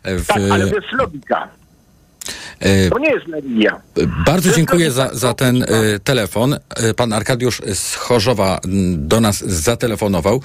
W... 0.05 0.26
Tak, 0.26 0.38
ale 0.50 0.68
to 0.70 0.76
jest 0.76 0.92
logika. 0.92 1.48
E, 2.61 2.91
to 2.91 2.99
nie 2.99 3.11
jest 3.11 3.27
religia. 3.27 3.81
Bardzo 4.27 4.53
dziękuję 4.53 4.91
za, 4.91 5.11
za 5.12 5.35
ten 5.35 5.62
e, 5.62 5.67
telefon. 6.05 6.55
E, 6.55 6.95
pan 6.95 7.12
Arkadiusz 7.12 7.62
z 7.75 7.95
Chorzowa 7.95 8.61
do 8.97 9.21
nas 9.21 9.45
zatelefonował. 9.45 10.43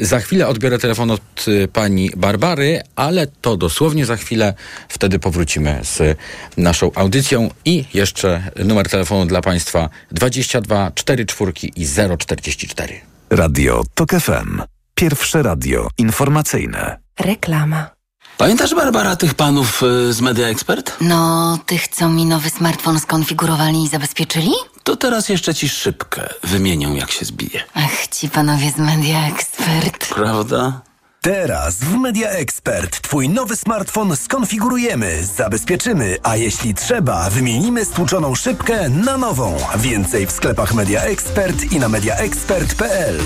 Za 0.00 0.20
chwilę 0.20 0.48
odbiorę 0.48 0.78
telefon 0.78 1.10
od 1.10 1.46
pani 1.72 2.10
Barbary, 2.16 2.80
ale 2.96 3.26
to 3.26 3.56
dosłownie 3.56 4.06
za 4.06 4.16
chwilę. 4.16 4.54
Wtedy 4.88 5.18
powrócimy 5.18 5.80
z 5.82 6.18
naszą 6.56 6.90
audycją 6.94 7.50
i 7.64 7.84
jeszcze 7.94 8.42
numer 8.64 8.88
telefonu 8.88 9.26
dla 9.26 9.40
państwa 9.40 9.88
22 10.12 10.90
44 10.94 11.52
i 11.76 11.86
044. 12.18 13.00
Radio 13.30 13.84
TOK 13.94 14.10
FM. 14.10 14.62
Pierwsze 14.94 15.42
radio 15.42 15.88
informacyjne. 15.98 16.98
Reklama. 17.20 18.01
Pamiętasz, 18.42 18.74
Barbara, 18.74 19.16
tych 19.16 19.34
panów 19.34 19.82
y, 19.82 20.12
z 20.12 20.20
Media 20.20 20.48
Expert? 20.48 20.96
No, 21.00 21.58
tych, 21.66 21.88
co 21.88 22.08
mi 22.08 22.26
nowy 22.26 22.50
smartfon 22.50 23.00
skonfigurowali 23.00 23.84
i 23.84 23.88
zabezpieczyli? 23.88 24.52
To 24.82 24.96
teraz 24.96 25.28
jeszcze 25.28 25.54
ci 25.54 25.68
szybkę 25.68 26.28
wymienią, 26.44 26.94
jak 26.94 27.10
się 27.10 27.24
zbije. 27.24 27.64
Ach, 27.74 28.06
ci 28.08 28.28
panowie 28.28 28.70
z 28.70 28.78
Media 28.78 29.26
Expert. 29.26 30.14
Prawda? 30.14 30.80
Teraz 31.20 31.74
w 31.74 31.96
Media 31.96 32.28
Expert 32.28 33.00
Twój 33.00 33.28
nowy 33.28 33.56
smartfon 33.56 34.16
skonfigurujemy, 34.16 35.24
zabezpieczymy, 35.36 36.18
a 36.22 36.36
jeśli 36.36 36.74
trzeba, 36.74 37.30
wymienimy 37.30 37.84
stłuczoną 37.84 38.34
szybkę 38.34 38.88
na 38.88 39.18
nową. 39.18 39.56
Więcej 39.76 40.26
w 40.26 40.32
sklepach 40.32 40.74
Media 40.74 41.02
Expert 41.02 41.72
i 41.72 41.78
na 41.78 41.88
mediaexpert.pl. 41.88 43.18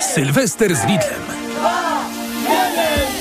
Sylwester 0.00 0.76
z 0.76 0.80
Lidlem. 0.80 1.20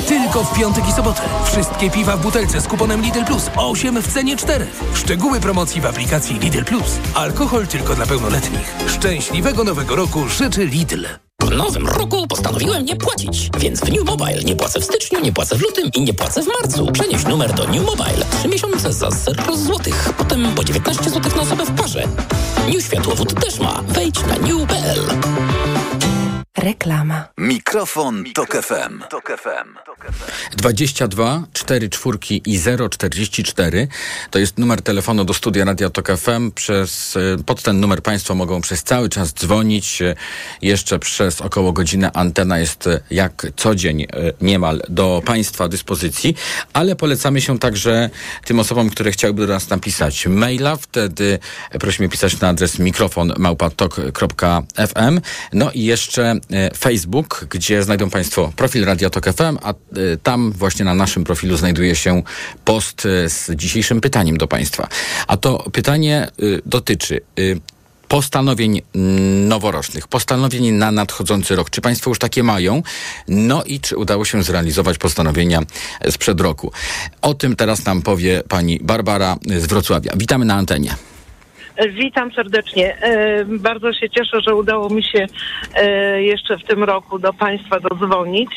Tylko 0.07 0.43
w 0.43 0.59
piątek 0.59 0.89
i 0.89 0.91
sobotę. 0.91 1.21
Wszystkie 1.45 1.89
piwa 1.89 2.17
w 2.17 2.21
butelce 2.21 2.61
z 2.61 2.67
kuponem 2.67 3.01
Lidl 3.01 3.25
Plus. 3.25 3.49
8 3.55 4.01
w 4.01 4.13
cenie 4.13 4.37
4. 4.37 4.67
Szczegóły 4.93 5.39
promocji 5.39 5.81
w 5.81 5.85
aplikacji 5.85 6.39
Lidl 6.39 6.63
Plus. 6.63 6.99
Alkohol 7.13 7.67
tylko 7.67 7.95
dla 7.95 8.05
pełnoletnich. 8.05 8.75
Szczęśliwego 8.87 9.63
nowego 9.63 9.95
roku 9.95 10.27
życzy 10.27 10.65
Lidl. 10.65 11.05
W 11.41 11.51
nowym 11.51 11.87
roku 11.87 12.27
postanowiłem 12.27 12.85
nie 12.85 12.95
płacić, 12.95 13.49
więc 13.59 13.79
w 13.79 13.91
New 13.91 14.05
Mobile 14.05 14.43
nie 14.43 14.55
płacę 14.55 14.79
w 14.79 14.83
styczniu, 14.83 15.19
nie 15.19 15.31
płacę 15.31 15.55
w 15.55 15.61
lutym 15.61 15.89
i 15.95 16.01
nie 16.01 16.13
płacę 16.13 16.41
w 16.43 16.47
marcu. 16.47 16.91
Przenieś 16.91 17.23
numer 17.25 17.53
do 17.53 17.67
New 17.67 17.85
Mobile. 17.85 18.25
Trzy 18.39 18.47
miesiące 18.47 18.93
za 18.93 19.11
0 19.11 19.57
zł, 19.57 19.93
potem 20.17 20.53
po 20.55 20.63
19 20.63 21.09
zł 21.09 21.31
na 21.35 21.41
osobę 21.41 21.65
w 21.65 21.81
parze. 21.81 22.07
New 22.73 22.83
Światłowód 22.83 23.41
też 23.43 23.59
ma. 23.59 23.81
Wejdź 23.87 24.19
na 24.21 24.35
new.pl. 24.35 24.68
Reklama. 26.79 27.27
Mikrofon, 27.69 28.23
Tok 28.33 28.55
FM. 28.55 28.99
Tok 29.09 29.31
FM. 29.41 29.77
22 30.57 31.43
4 31.53 31.89
czwórki 31.89 32.41
i 32.45 32.59
044 32.89 33.87
to 34.29 34.39
jest 34.39 34.57
numer 34.57 34.81
telefonu 34.81 35.25
do 35.25 35.33
studia 35.33 35.65
Radia 35.65 35.89
Tok 35.89 36.07
FM. 36.17 36.51
Przez, 36.51 37.17
e, 37.17 37.43
pod 37.43 37.61
ten 37.61 37.79
numer 37.79 38.03
Państwo 38.03 38.35
mogą 38.35 38.61
przez 38.61 38.83
cały 38.83 39.09
czas 39.09 39.33
dzwonić. 39.33 40.01
E, 40.01 40.15
Jeszcze 40.61 40.99
przez 40.99 41.41
około 41.41 41.73
godzinę 41.73 42.11
antena 42.13 42.59
jest 42.59 42.87
e, 42.87 42.99
jak 43.11 43.47
co 43.55 43.75
dzień 43.75 44.07
niemal 44.41 44.81
do 44.89 45.21
Państwa 45.25 45.67
dyspozycji, 45.67 46.35
ale 46.73 46.95
polecamy 46.95 47.41
się 47.41 47.59
także 47.59 48.09
tym 48.45 48.59
osobom, 48.59 48.89
które 48.89 49.11
chciałyby 49.11 49.47
do 49.47 49.53
nas 49.53 49.69
napisać 49.69 50.27
maila. 50.27 50.75
Wtedy 50.75 51.39
prosimy 51.79 52.09
pisać 52.09 52.39
na 52.39 52.47
adres 52.47 52.79
mikrofon 52.79 53.33
małpatok.fm. 53.37 55.21
No 55.53 55.71
i 55.71 55.83
jeszcze 55.83 56.35
Facebook, 56.77 57.45
gdzie 57.59 57.83
znajdą 57.83 58.09
Państwo 58.09 58.51
profil 58.55 58.85
Radia 58.85 59.09
Tok 59.09 59.25
FM, 59.25 59.57
a 59.61 59.69
e, 59.69 59.75
tam 60.23 60.51
właśnie 60.51 60.85
na 60.85 60.93
naszym 60.93 61.23
profilu 61.23 61.57
znajduje 61.57 61.95
się 61.95 62.23
post 62.65 63.05
e, 63.05 63.29
z 63.29 63.51
dzisiejszym 63.55 64.01
pytaniem 64.01 64.37
do 64.37 64.47
Państwa. 64.47 64.87
A 65.27 65.37
to 65.37 65.69
pytanie 65.71 66.27
y, 66.43 66.61
dotyczy 66.65 67.21
y, 67.39 67.59
postanowień 68.07 68.81
mm, 68.95 69.47
noworocznych, 69.47 70.07
postanowień 70.07 70.71
na 70.71 70.91
nadchodzący 70.91 71.55
rok. 71.55 71.69
Czy 71.69 71.81
Państwo 71.81 72.11
już 72.11 72.19
takie 72.19 72.43
mają? 72.43 72.83
No 73.27 73.63
i 73.63 73.79
czy 73.79 73.97
udało 73.97 74.25
się 74.25 74.43
zrealizować 74.43 74.97
postanowienia 74.97 75.61
sprzed 76.09 76.41
roku? 76.41 76.71
O 77.21 77.33
tym 77.33 77.55
teraz 77.55 77.85
nam 77.85 78.01
powie 78.01 78.43
pani 78.47 78.79
Barbara 78.81 79.35
z 79.59 79.65
Wrocławia. 79.65 80.11
Witamy 80.15 80.45
na 80.45 80.55
antenie. 80.55 80.95
Witam 81.87 82.31
serdecznie. 82.31 82.97
E, 83.01 83.45
Bardzo 83.45 83.93
się 83.93 84.09
cieszę, 84.09 84.41
że 84.41 84.55
udało 84.55 84.89
mi 84.89 85.03
się 85.03 85.25
e, 85.75 86.23
jeszcze 86.23 86.57
w 86.57 86.63
tym 86.63 86.83
roku 86.83 87.19
do 87.19 87.33
Państwa 87.33 87.79
dodzwonić. 87.79 88.49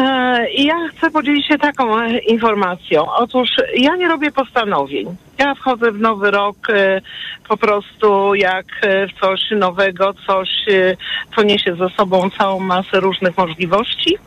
E, 0.00 0.50
I 0.50 0.64
ja 0.64 0.74
chcę 0.88 1.10
podzielić 1.10 1.46
się 1.46 1.58
taką 1.58 2.06
informacją. 2.28 3.12
Otóż 3.12 3.48
ja 3.76 3.96
nie 3.96 4.08
robię 4.08 4.32
postanowień. 4.32 5.16
Ja 5.38 5.54
wchodzę 5.54 5.92
w 5.92 6.00
nowy 6.00 6.30
rok 6.30 6.56
po 7.48 7.56
prostu 7.56 8.34
jak 8.34 8.66
w 8.82 9.20
coś 9.20 9.40
nowego, 9.50 10.14
coś, 10.26 10.48
co 11.36 11.42
niesie 11.42 11.76
ze 11.76 11.88
sobą 11.88 12.30
całą 12.30 12.60
masę 12.60 13.00
różnych 13.00 13.36
możliwości. 13.38 14.18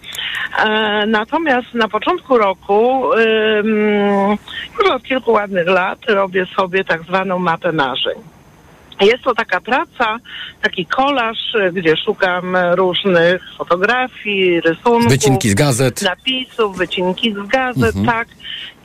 Natomiast 1.07 1.73
na 1.73 1.87
początku 1.87 2.37
roku, 2.37 3.03
już 4.79 4.89
od 4.91 5.03
kilku 5.03 5.31
ładnych 5.31 5.67
lat, 5.67 5.99
robię 6.07 6.45
sobie 6.45 6.83
tak 6.83 7.03
zwaną 7.03 7.39
mapę 7.39 7.71
marzeń. 7.79 8.13
Jest 9.01 9.23
to 9.23 9.35
taka 9.35 9.61
praca, 9.61 10.17
taki 10.61 10.85
kolaż, 10.85 11.37
y, 11.55 11.71
gdzie 11.73 11.97
szukam 11.97 12.57
różnych 12.73 13.41
fotografii, 13.57 14.61
rysunków. 14.61 15.11
Wycinki 15.11 15.49
z 15.49 15.53
gazet. 15.53 16.01
Napisów, 16.01 16.77
wycinki 16.77 17.33
z 17.33 17.47
gazet, 17.47 17.95
Mhm. 17.95 18.05
tak. 18.05 18.27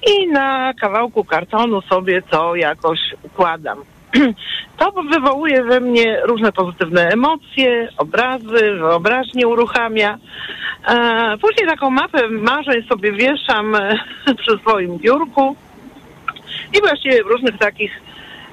I 0.07 0.28
na 0.28 0.74
kawałku 0.80 1.24
kartonu 1.24 1.83
sobie 1.83 2.22
to 2.22 2.54
jakoś 2.57 2.98
układam. 3.22 3.78
To 4.78 4.92
wywołuje 5.02 5.62
we 5.64 5.80
mnie 5.80 6.20
różne 6.24 6.52
pozytywne 6.52 7.09
emocje, 7.09 7.88
obrazy, 7.96 8.74
wyobraźnię 8.78 9.48
uruchamia. 9.48 10.18
E, 10.88 11.37
później 11.40 11.66
taką 11.66 11.90
mapę 11.90 12.28
marzeń 12.28 12.83
sobie 12.88 13.12
wieszam 13.12 13.74
e, 13.74 13.98
przy 14.40 14.59
swoim 14.59 14.98
biurku 14.98 15.57
i 16.78 16.80
właściwie 16.80 17.24
w 17.24 17.26
różnych 17.26 17.59
takich 17.59 17.92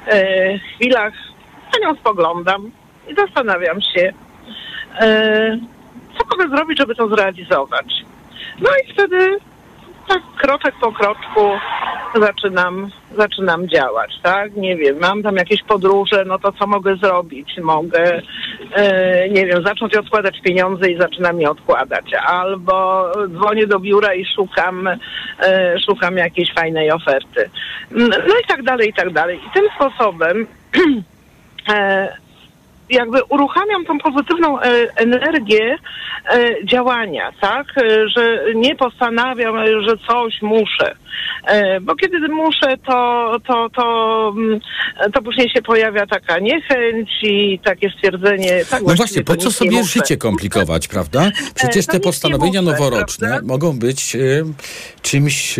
e, 0.07 0.59
chwilach 0.59 1.13
na 1.73 1.87
nią 1.87 1.95
spoglądam 1.95 2.71
i 3.07 3.15
zastanawiam 3.15 3.81
się, 3.81 4.13
e, 4.99 5.57
co 6.17 6.37
mogę 6.37 6.55
zrobić, 6.55 6.79
żeby 6.79 6.95
to 6.95 7.07
zrealizować. 7.07 8.05
No 8.59 8.69
i 8.83 8.93
wtedy 8.93 9.37
tak 10.07 10.21
kroczek 10.37 10.75
po 10.81 10.91
kroczku 10.91 11.51
zaczynam, 12.15 12.89
zaczynam 13.17 13.69
działać, 13.69 14.19
tak? 14.23 14.55
Nie 14.55 14.75
wiem, 14.75 14.99
mam 14.99 15.23
tam 15.23 15.35
jakieś 15.35 15.63
podróże, 15.63 16.25
no 16.25 16.39
to 16.39 16.51
co 16.51 16.67
mogę 16.67 16.95
zrobić? 16.95 17.57
Mogę, 17.63 18.21
e, 18.75 19.29
nie 19.29 19.45
wiem, 19.45 19.63
zacząć 19.63 19.95
odkładać 19.95 20.41
pieniądze 20.41 20.91
i 20.91 20.97
zaczynam 20.97 21.41
je 21.41 21.49
odkładać. 21.49 22.13
Albo 22.13 23.05
dzwonię 23.27 23.67
do 23.67 23.79
biura 23.79 24.13
i 24.13 24.25
szukam, 24.25 24.87
e, 24.87 24.97
szukam 25.85 26.17
jakiejś 26.17 26.53
fajnej 26.53 26.91
oferty. 26.91 27.49
No 27.91 28.35
i 28.43 28.47
tak 28.47 28.63
dalej, 28.63 28.89
i 28.89 28.93
tak 28.93 29.13
dalej. 29.13 29.39
I 29.47 29.49
tym 29.53 29.65
sposobem 29.75 30.47
e, 31.69 32.07
jakby 32.91 33.23
uruchamiam 33.23 33.85
tą 33.85 33.97
pozytywną 33.99 34.61
e, 34.61 34.63
energię 34.95 35.77
e, 36.29 36.65
działania, 36.65 37.31
tak? 37.41 37.67
E, 37.77 38.09
że 38.09 38.43
nie 38.55 38.75
postanawiam, 38.75 39.55
że 39.87 39.97
coś 40.07 40.41
muszę. 40.41 40.95
Bo 41.81 41.95
kiedy 41.95 42.19
muszę, 42.29 42.77
to, 42.87 43.37
to, 43.47 43.69
to, 43.69 44.33
mm, 44.37 44.59
to 45.13 45.21
później 45.21 45.49
się 45.49 45.61
pojawia 45.61 46.07
taka 46.07 46.39
niechęć 46.39 47.09
i 47.23 47.59
takie 47.63 47.89
stwierdzenie. 47.89 48.65
Tak 48.69 48.83
No 48.87 48.95
właśnie, 48.95 49.23
po 49.23 49.35
co 49.35 49.51
sobie 49.51 49.83
życie 49.83 50.17
komplikować, 50.17 50.87
prawda? 50.87 51.31
Przecież 51.55 51.85
te 51.85 51.93
nie 51.93 51.99
postanowienia 51.99 52.61
noworoczne 52.61 53.39
mogą 53.43 53.79
być 53.79 54.17
czymś 55.01 55.59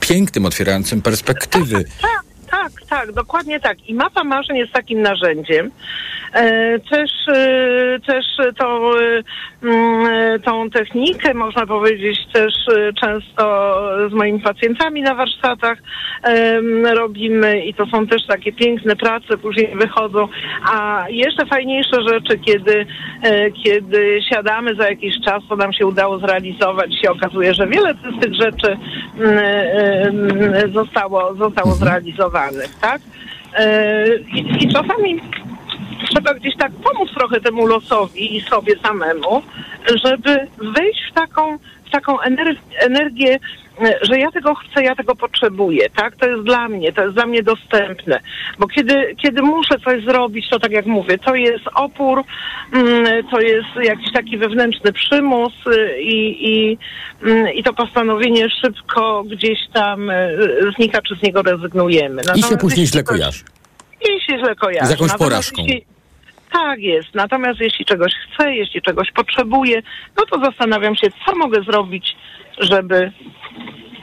pięknym, 0.00 0.46
otwierającym 0.46 1.02
perspektywy. 1.02 1.84
Tak, 2.62 2.72
tak, 2.88 3.12
dokładnie 3.12 3.60
tak. 3.60 3.88
I 3.88 3.94
mapa 3.94 4.24
marzeń 4.24 4.56
jest 4.56 4.72
takim 4.72 5.02
narzędziem. 5.02 5.70
E, 6.36 6.78
też, 6.78 7.10
e, 7.28 7.98
też 8.06 8.24
to, 8.58 9.00
e, 9.02 9.22
mm, 9.62 10.40
tą 10.40 10.70
technikę, 10.70 11.34
można 11.34 11.66
powiedzieć, 11.66 12.18
też 12.32 12.54
często 13.00 13.74
z 14.10 14.12
moimi 14.12 14.40
pacjentami 14.40 15.02
na 15.02 15.14
warsztatach 15.14 15.78
robimy 16.94 17.66
i 17.66 17.74
to 17.74 17.86
są 17.86 18.06
też 18.06 18.26
takie 18.26 18.52
piękne 18.52 18.96
prace, 18.96 19.38
później 19.38 19.76
wychodzą. 19.76 20.28
A 20.72 21.04
jeszcze 21.08 21.46
fajniejsze 21.46 22.02
rzeczy, 22.08 22.38
kiedy, 22.38 22.86
kiedy 23.64 24.20
siadamy 24.30 24.74
za 24.74 24.88
jakiś 24.88 25.14
czas, 25.24 25.42
to 25.48 25.56
nam 25.56 25.72
się 25.72 25.86
udało 25.86 26.18
zrealizować, 26.18 27.00
się 27.02 27.10
okazuje, 27.10 27.54
że 27.54 27.66
wiele 27.66 27.94
z 27.94 28.20
tych 28.20 28.34
rzeczy 28.34 28.76
mm, 29.18 29.38
em, 29.38 30.72
zostało, 30.72 31.34
zostało 31.34 31.72
zrealizowanych, 31.72 32.74
tak? 32.80 33.00
I, 34.34 34.64
I 34.64 34.72
czasami 34.72 35.20
trzeba 36.10 36.34
gdzieś 36.34 36.56
tak 36.56 36.72
pomóc 36.72 37.10
trochę 37.14 37.40
temu 37.40 37.66
losowi 37.66 38.36
i 38.36 38.40
sobie 38.40 38.74
samemu, 38.82 39.42
żeby 40.04 40.48
wyjść 40.58 41.00
w 41.10 41.14
taką, 41.14 41.58
w 41.86 41.90
taką 41.90 42.16
ener- 42.16 42.56
energię, 42.80 43.38
że 44.02 44.18
ja 44.18 44.30
tego 44.30 44.54
chcę, 44.54 44.82
ja 44.82 44.94
tego 44.94 45.16
potrzebuję, 45.16 45.90
tak? 45.90 46.16
To 46.16 46.26
jest 46.28 46.42
dla 46.42 46.68
mnie, 46.68 46.92
to 46.92 47.02
jest 47.02 47.14
dla 47.14 47.26
mnie 47.26 47.42
dostępne. 47.42 48.20
Bo 48.58 48.68
kiedy, 48.68 49.16
kiedy 49.22 49.42
muszę 49.42 49.78
coś 49.84 50.04
zrobić, 50.04 50.48
to 50.48 50.58
tak 50.58 50.72
jak 50.72 50.86
mówię, 50.86 51.18
to 51.18 51.34
jest 51.34 51.64
opór, 51.74 52.22
mm, 52.72 53.26
to 53.30 53.40
jest 53.40 53.68
jakiś 53.82 54.12
taki 54.12 54.38
wewnętrzny 54.38 54.92
przymus 54.92 55.52
y, 55.66 56.00
i, 56.00 56.48
i, 56.50 56.78
mm, 57.22 57.52
i 57.54 57.62
to 57.62 57.72
postanowienie 57.72 58.50
szybko 58.50 59.24
gdzieś 59.24 59.58
tam 59.72 60.10
y, 60.10 60.38
znika, 60.76 61.02
czy 61.02 61.14
z 61.16 61.22
niego 61.22 61.42
rezygnujemy. 61.42 62.22
I 62.22 62.24
się 62.24 62.28
Natomiast 62.28 62.60
później 62.60 62.86
źle 62.86 63.02
kojarzy. 63.02 63.44
I 64.12 64.20
się 64.20 64.38
źle 64.38 64.54
kojarzy. 64.54 64.86
Z 64.86 64.90
jakąś 64.90 65.12
porażką. 65.12 65.62
Jeśli, 65.62 65.84
tak 66.52 66.80
jest. 66.80 67.14
Natomiast 67.14 67.60
jeśli 67.60 67.84
czegoś 67.84 68.12
chcę, 68.12 68.54
jeśli 68.54 68.82
czegoś 68.82 69.12
potrzebuję, 69.12 69.82
no 70.16 70.24
to 70.30 70.44
zastanawiam 70.44 70.96
się, 70.96 71.06
co 71.26 71.36
mogę 71.36 71.62
zrobić, 71.62 72.16
żeby 72.58 73.12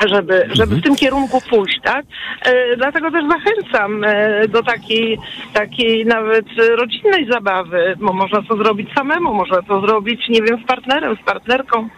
żeby, 0.09 0.49
żeby 0.53 0.75
w 0.75 0.81
tym 0.83 0.95
kierunku 0.95 1.41
pójść, 1.49 1.79
tak? 1.83 2.05
E, 2.45 2.77
dlatego 2.77 3.11
też 3.11 3.23
zachęcam 3.29 4.03
e, 4.03 4.47
do 4.47 4.63
takiej, 4.63 5.17
takiej 5.53 6.05
nawet 6.05 6.45
rodzinnej 6.79 7.27
zabawy, 7.31 7.95
bo 7.99 8.13
można 8.13 8.41
to 8.41 8.57
zrobić 8.57 8.89
samemu, 8.95 9.33
można 9.33 9.61
to 9.61 9.81
zrobić, 9.81 10.29
nie 10.29 10.41
wiem, 10.41 10.63
z 10.63 10.67
partnerem, 10.67 11.17
z 11.21 11.25
partnerką, 11.25 11.89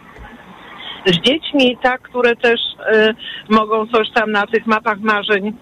z 1.06 1.12
dziećmi, 1.12 1.78
tak, 1.82 2.02
które 2.02 2.36
też 2.36 2.60
e, 2.92 3.14
mogą 3.48 3.86
coś 3.86 4.10
tam 4.10 4.32
na 4.32 4.46
tych 4.46 4.66
mapach 4.66 5.00
marzeń 5.00 5.52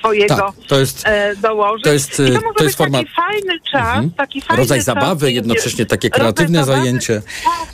swojego 0.00 0.36
Tak, 0.36 0.52
to 0.68 0.80
jest- 0.80 1.02
e, 1.06 1.36
dołożyć. 1.36 1.84
to 1.84 1.92
jest, 1.92 2.12
I 2.12 2.16
to 2.16 2.22
e, 2.24 2.30
może 2.30 2.54
to 2.56 2.64
jest 2.64 2.76
forma- 2.78 2.98
taki 2.98 3.10
fajny 3.16 3.60
czas, 3.72 3.82
Mhm. 3.88 4.10
taki 4.10 4.40
fajny 4.40 4.62
Rodzaj 4.62 4.78
czas, 4.78 4.84
zabawy, 4.86 5.32
jednocześnie 5.32 5.86
takie 5.86 6.10
kreatywne 6.10 6.64
zajęcie. 6.64 7.22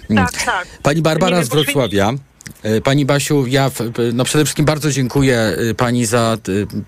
Tak, 0.09 0.33
tak, 0.33 0.45
tak. 0.45 0.67
Pani 0.83 1.03
Barbara 1.03 1.43
z 1.45 1.49
Wrocławia. 1.49 2.13
e, 2.63 2.81
Pani 2.81 3.07
Basiu, 3.07 3.47
ja 3.47 3.71
no 4.13 4.25
przede 4.25 4.45
wszystkim 4.45 4.65
bardzo 4.65 4.91
dziękuję 4.91 5.39
e, 5.71 5.75
Pani 5.75 6.07
za 6.07 6.37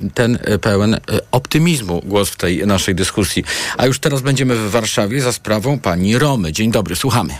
e, 0.05 0.11
ten 0.15 0.39
e, 0.45 0.59
pełen 0.59 0.95
e, 0.95 0.99
optymizmu 1.33 2.01
głos 2.05 2.31
w 2.31 2.37
tej 2.37 2.67
naszej 2.67 2.95
dyskusji. 2.95 3.45
A 3.77 3.87
już 3.87 3.99
teraz 3.99 4.21
będziemy 4.21 4.55
w 4.57 4.71
Warszawie 4.71 5.21
za 5.21 5.33
sprawą 5.33 5.79
Pani 5.79 6.19
Romy. 6.19 6.53
Dzień 6.53 6.71
dobry, 6.71 6.97
słuchamy. 6.97 7.35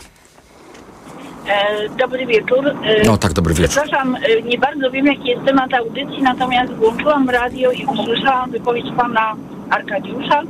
E, 1.49 1.89
Dobry 1.99 2.27
wieczór. 2.27 2.67
E, 2.67 3.03
No 3.07 3.17
tak, 3.19 3.33
dobry 3.33 3.55
wieczór. 3.55 3.83
Przepraszam, 3.83 4.17
e, 4.17 4.43
nie 4.43 4.59
bardzo 4.59 4.91
wiem, 4.91 5.07
jaki 5.07 5.29
jest 5.29 5.45
temat 5.45 5.75
audycji, 5.75 6.23
natomiast 6.23 6.73
włączyłam 6.73 7.31
radio 7.31 7.73
i 7.73 7.87
usłyszałam 7.87 8.51
wypowiedź 8.51 8.87
pana 8.97 9.35
Arkadiusza. 9.71 10.43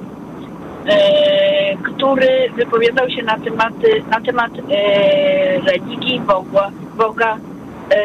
który 1.83 2.29
wypowiadał 2.57 3.11
się 3.11 3.23
na 3.23 3.39
tematy, 3.39 4.03
na 4.11 4.21
temat 4.21 4.51
religii 5.67 6.21
Boga. 6.21 6.71
Boga. 6.97 7.37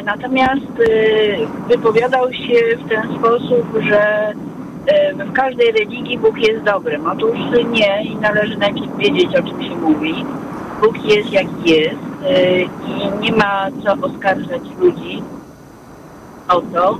Natomiast 0.06 0.66
wypowiadał 1.68 2.34
się 2.34 2.78
w 2.86 2.90
ten 2.90 3.16
sposób, 3.20 3.68
że 3.90 4.34
w 5.26 5.34
każdej 5.34 5.72
religii 5.72 6.18
Bóg 6.18 6.38
jest 6.38 6.64
dobrym. 6.64 7.08
Otóż 7.08 7.38
nie 7.72 8.04
i 8.04 8.16
należy 8.16 8.58
najpierw 8.58 8.98
wiedzieć, 8.98 9.30
o 9.36 9.44
czym 9.44 9.64
się 9.64 9.76
mówi. 9.76 10.26
Bóg 10.84 11.06
jest 11.06 11.32
jaki 11.32 11.70
jest 11.72 11.96
e, 12.24 12.62
i 12.62 13.20
nie 13.20 13.32
ma 13.32 13.68
co 13.84 14.08
oskarżać 14.08 14.62
ludzi 14.80 15.24
o 16.48 16.62
to, 16.62 16.98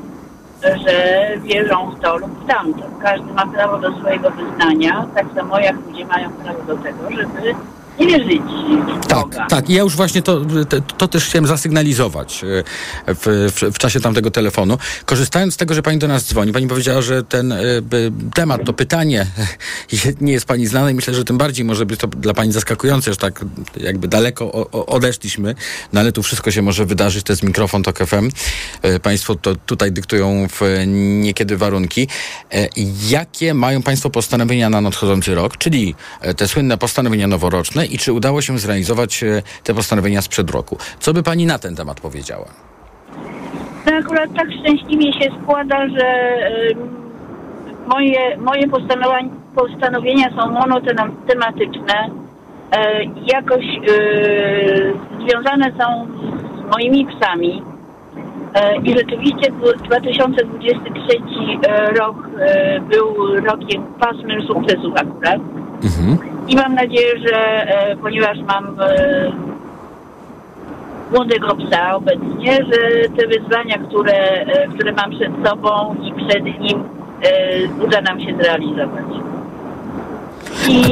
że 0.64 1.28
wierzą 1.38 1.92
w 1.92 2.00
to 2.00 2.18
lub 2.18 2.44
w 2.44 2.48
tamto. 2.48 2.84
Każdy 3.02 3.34
ma 3.34 3.46
prawo 3.46 3.78
do 3.78 4.00
swojego 4.00 4.30
wyznania, 4.32 5.06
tak 5.16 5.26
samo 5.36 5.60
jak 5.60 5.76
ludzie 5.88 6.06
mają 6.06 6.30
prawo 6.30 6.64
do 6.64 6.78
tego, 6.78 7.12
żeby 7.12 7.56
wierzyć 8.00 8.42
w 9.04 9.08
Tak, 9.08 9.50
tak. 9.50 9.70
I 9.70 9.74
ja 9.74 9.82
już 9.82 9.96
właśnie 9.96 10.22
to, 10.22 10.42
to, 10.70 10.82
to 10.82 11.08
też 11.08 11.26
chciałem 11.26 11.48
zasygnalizować 11.48 12.44
e, 12.44 12.64
w, 13.08 13.52
w, 13.56 13.76
w 13.76 13.78
czasie 13.78 14.00
tamtego 14.00 14.32
telefonu. 14.32 14.78
Korzystając 15.06 15.54
z 15.54 15.58
tego, 15.58 15.74
że 15.74 15.82
pani 15.82 16.00
do 16.00 16.08
nas 16.08 16.28
dzwoni, 16.28 16.52
pani 16.52 16.68
powiedziała, 16.68 17.02
że 17.02 17.24
ten 17.24 17.52
e, 17.52 17.60
temat, 18.34 18.62
to 18.66 18.74
pytanie 18.74 19.28
nie 20.22 20.34
jest 20.34 20.46
pani 20.46 20.68
znane 20.68 20.92
i 20.92 20.94
myślę, 20.94 21.14
że 21.14 21.24
tym 21.24 21.38
bardziej 21.38 21.66
może 21.66 21.86
być 21.86 22.00
to 22.00 22.08
dla 22.08 22.34
pani 22.34 22.52
zaskakujące, 22.52 23.12
że 23.12 23.18
tak 23.18 23.46
jakby 23.78 24.08
daleko 24.08 24.52
o, 24.52 24.72
o, 24.72 24.86
odeszliśmy, 24.86 25.56
no 25.94 26.00
ale 26.00 26.12
tu 26.12 26.24
wszystko 26.24 26.52
się 26.52 26.62
może 26.62 26.86
wydarzyć, 26.86 27.24
to 27.24 27.34
jest 27.34 27.44
mikrofon 27.44 27.84
TOK 27.84 28.00
FM. 28.00 28.30
E, 28.82 29.00
Państwo 29.00 29.36
to 29.36 29.56
tutaj 29.56 29.92
dyktują 29.92 30.48
w 30.48 30.62
niekiedy 31.22 31.58
warunki. 31.58 32.08
Jakie 33.10 33.54
mają 33.54 33.82
Państwo 33.82 34.10
postanowienia 34.10 34.70
na 34.70 34.82
nadchodzący 34.82 35.36
rok, 35.36 35.58
czyli 35.58 35.96
te 36.38 36.48
słynne 36.48 36.78
postanowienia 36.78 37.28
noworoczne 37.28 37.83
i 37.86 37.98
czy 37.98 38.14
udało 38.14 38.42
się 38.42 38.58
zrealizować 38.60 39.24
e, 39.24 39.42
te 39.64 39.74
postanowienia 39.74 40.22
sprzed 40.22 40.52
roku? 40.52 40.78
Co 41.00 41.14
by 41.14 41.24
Pani 41.24 41.46
na 41.46 41.60
ten 41.60 41.76
temat 41.76 42.00
powiedziała? 42.02 42.46
No 43.86 43.92
akurat 44.00 44.30
tak 44.36 44.48
szczęśliwie 44.60 45.14
się 45.14 45.30
składa, 45.42 45.88
że 45.88 46.38
moje, 47.88 48.38
moje 48.38 48.68
postanowienia, 49.56 50.30
są 50.36 50.52
monotematyczne. 50.52 52.10
E, 52.72 53.04
jakoś 53.34 53.66
y, 53.90 54.94
związane 55.20 55.72
są 55.80 56.08
z 56.58 56.72
moimi 56.72 57.06
psami. 57.06 57.62
E, 58.54 58.78
I 58.78 58.98
rzeczywiście 58.98 59.52
dwu- 59.52 59.84
2023 59.84 61.20
e, 61.68 61.92
rok 61.94 62.16
e, 62.40 62.80
był 62.80 63.36
rokiem 63.36 63.84
pasmem 64.00 64.42
sukcesów 64.48 64.94
akurat. 64.96 65.42
I 66.48 66.56
mam 66.56 66.76
nadzieję, 66.76 67.20
że 67.28 67.36
e, 67.68 67.96
ponieważ 67.98 68.38
mam 68.48 68.78
e, 68.80 69.32
młodego 71.12 71.56
psa 71.56 71.96
obecnie, 71.96 72.54
że 72.54 73.10
te 73.18 73.28
wyzwania, 73.28 73.78
które, 73.78 74.14
e, 74.14 74.68
które 74.68 74.92
mam 74.92 75.12
przed 75.12 75.32
sobą 75.48 75.96
i 76.04 76.14
przed 76.14 76.44
nim, 76.44 76.84
uda 77.86 78.02
nam 78.02 78.20
się 78.20 78.36
zrealizować. 78.42 79.33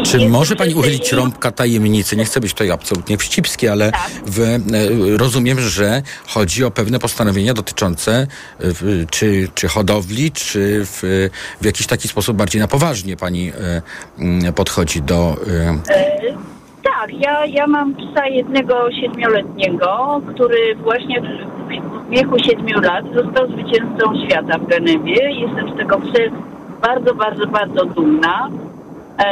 Czy 0.04 0.30
może 0.30 0.56
pani 0.56 0.74
uchylić 0.74 1.12
rąbka 1.12 1.52
tajemnicy? 1.52 2.18
Nie 2.18 2.26
chcę 2.26 2.40
być 2.40 2.54
tutaj 2.54 2.72
absolutnie 2.72 3.18
wścibski, 3.18 3.68
ale 3.68 3.92
w, 4.26 4.40
e, 4.40 4.58
rozumiem, 5.18 5.60
że 5.60 6.02
chodzi 6.28 6.64
o 6.64 6.72
pewne 6.72 7.00
postanowienia 7.00 7.54
dotyczące 7.54 8.28
e, 8.60 8.64
czy, 9.10 9.48
czy 9.56 9.68
hodowli, 9.68 10.32
czy 10.32 10.86
w, 10.86 11.30
w 11.62 11.66
jakiś 11.66 11.88
taki 11.88 12.08
sposób 12.08 12.38
bardziej 12.38 12.62
na 12.62 12.68
poważnie 12.68 13.18
pani 13.18 13.52
e, 14.48 14.54
podchodzi 14.54 15.02
do. 15.02 15.36
Tak, 16.84 17.14
ja, 17.20 17.46
ja 17.46 17.68
mam 17.68 17.96
psa 17.96 18.28
jednego 18.28 18.92
siedmioletniego, 19.02 20.22
który 20.34 20.76
właśnie 20.76 21.22
w 21.22 22.10
wieku 22.10 22.40
siedmiu 22.40 22.82
lat 22.82 23.06
został 23.14 23.48
zwycięzcą 23.48 24.26
świata 24.26 24.58
w 24.58 24.68
Genewie. 24.68 25.32
Jestem 25.32 25.74
z 25.74 25.78
tego 25.78 25.98
psa 26.00 26.20
bardzo, 26.82 27.16
bardzo, 27.16 27.48
bardzo 27.48 27.86
dumna. 27.86 28.50
E, 29.26 29.28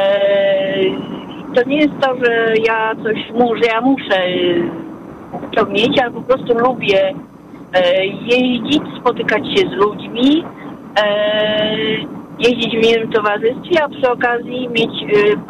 to 1.55 1.63
nie 1.69 1.77
jest 1.77 1.93
to, 2.01 2.15
że 2.15 2.53
ja 2.67 2.95
coś 3.03 3.17
że 3.63 3.67
ja 3.67 3.81
muszę 3.81 4.21
to 5.55 5.65
mieć, 5.65 5.99
ale 5.99 6.11
po 6.11 6.21
prostu 6.21 6.53
lubię 6.57 7.13
e, 7.73 8.05
jeździć, 8.05 8.81
spotykać 8.99 9.47
się 9.47 9.69
z 9.69 9.71
ludźmi, 9.71 10.43
e, 11.03 11.05
jeździć 12.39 12.77
w 12.77 12.87
miłym 12.87 13.11
towarzystwie, 13.11 13.83
a 13.83 13.89
przy 13.89 14.11
okazji 14.11 14.69
mieć 14.69 14.91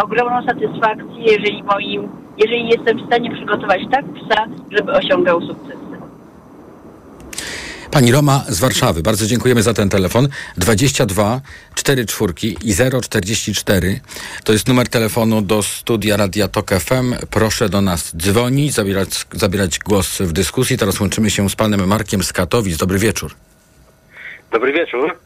ogromną 0.04 0.48
satysfakcję, 0.48 1.24
jeżeli 1.24 1.64
moim, 1.64 2.10
jeżeli 2.38 2.68
jestem 2.68 2.98
w 2.98 3.06
stanie 3.06 3.32
przygotować 3.32 3.82
tak 3.92 4.06
psa, 4.06 4.46
żeby 4.72 4.92
osiągał 4.92 5.42
sukces. 5.42 5.89
Pani 7.92 8.12
Roma 8.12 8.44
z 8.48 8.60
Warszawy, 8.60 9.02
bardzo 9.04 9.26
dziękujemy 9.26 9.64
za 9.64 9.74
ten 9.74 9.90
telefon. 9.90 10.28
22 10.58 11.42
4 11.76 12.06
czwórki 12.06 12.58
i 12.64 12.74
044 13.02 14.00
to 14.44 14.54
jest 14.54 14.68
numer 14.68 14.88
telefonu 14.88 15.42
do 15.42 15.64
studia 15.64 16.18
Radia 16.18 16.48
Tok 16.48 16.70
FM. 16.70 17.14
Proszę 17.32 17.70
do 17.70 17.82
nas 17.82 18.16
dzwonić, 18.18 18.74
zabierać, 18.74 19.26
zabierać 19.32 19.80
głos 19.80 20.18
w 20.22 20.32
dyskusji. 20.32 20.78
Teraz 20.78 21.00
łączymy 21.00 21.30
się 21.30 21.50
z 21.50 21.56
panem 21.56 21.88
Markiem 21.88 22.24
z 22.24 22.34
Katowic. 22.34 22.78
Dobry 22.78 23.00
wieczór. 23.00 23.32
Dobry 24.52 24.74
wieczór. 24.74 25.18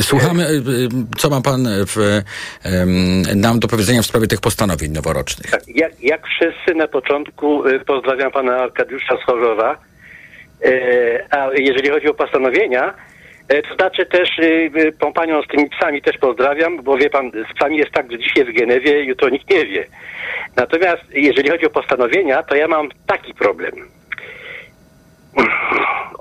Słuchamy, 0.00 0.48
y, 0.48 0.52
y, 0.52 0.88
co 1.18 1.30
ma 1.30 1.40
pan 1.40 1.68
w, 1.86 2.22
em, 2.62 3.40
nam 3.40 3.60
do 3.60 3.68
powiedzenia 3.68 4.02
w 4.02 4.06
sprawie 4.06 4.26
tych 4.26 4.40
postanowień 4.40 4.92
noworocznych. 4.92 5.50
Tak, 5.50 5.62
jak, 5.68 6.02
jak 6.02 6.26
wszyscy 6.26 6.74
na 6.74 6.88
początku 6.88 7.66
y, 7.66 7.80
pozdrawiam 7.80 8.32
pana 8.32 8.56
Arkadiusza 8.56 9.16
z 9.22 9.24
Chorzowa. 9.26 9.89
E, 10.64 11.26
A 11.30 11.48
jeżeli 11.56 11.90
chodzi 11.90 12.08
o 12.08 12.14
postanowienia, 12.14 12.94
e, 13.48 13.62
to 13.62 13.74
znaczy 13.74 14.06
też 14.06 14.38
y, 14.38 14.92
tą 14.98 15.12
panią 15.12 15.42
z 15.42 15.46
tymi 15.46 15.70
psami 15.70 16.02
też 16.02 16.18
pozdrawiam, 16.18 16.82
bo 16.82 16.96
wie 16.96 17.10
pan, 17.10 17.30
z 17.30 17.54
psami 17.54 17.76
jest 17.76 17.92
tak, 17.92 18.12
że 18.12 18.18
dzisiaj 18.18 18.44
w 18.44 18.52
Genewie, 18.52 19.04
jutro 19.04 19.28
nikt 19.28 19.50
nie 19.50 19.66
wie. 19.66 19.86
Natomiast 20.56 21.02
jeżeli 21.12 21.50
chodzi 21.50 21.66
o 21.66 21.70
postanowienia, 21.70 22.42
to 22.42 22.56
ja 22.56 22.68
mam 22.68 22.88
taki 23.06 23.34
problem. 23.34 23.72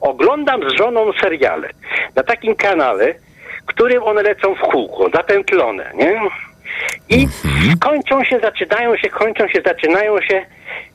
Oglądam 0.02 0.70
z 0.70 0.74
żoną 0.74 1.12
seriale 1.22 1.70
na 2.16 2.24
takim 2.24 2.56
kanale, 2.56 3.16
którym 3.66 4.04
one 4.04 4.24
lecą 4.24 4.56
w 4.56 4.60
kółko, 4.60 5.10
zapętlone, 5.14 5.92
nie? 5.96 6.22
I 7.10 7.28
kończą 7.80 8.24
się, 8.24 8.40
zaczynają 8.40 8.98
się, 8.98 9.10
kończą 9.10 9.48
się, 9.48 9.62
zaczynają 9.66 10.22
się. 10.22 10.46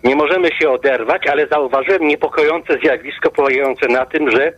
Nie 0.04 0.16
możemy 0.16 0.48
się 0.48 0.70
oderwać, 0.70 1.26
ale 1.26 1.46
zauważyłem 1.46 2.08
niepokojące 2.08 2.78
zjawisko 2.78 3.30
polegające 3.30 3.88
na 3.88 4.06
tym, 4.06 4.30
że 4.30 4.52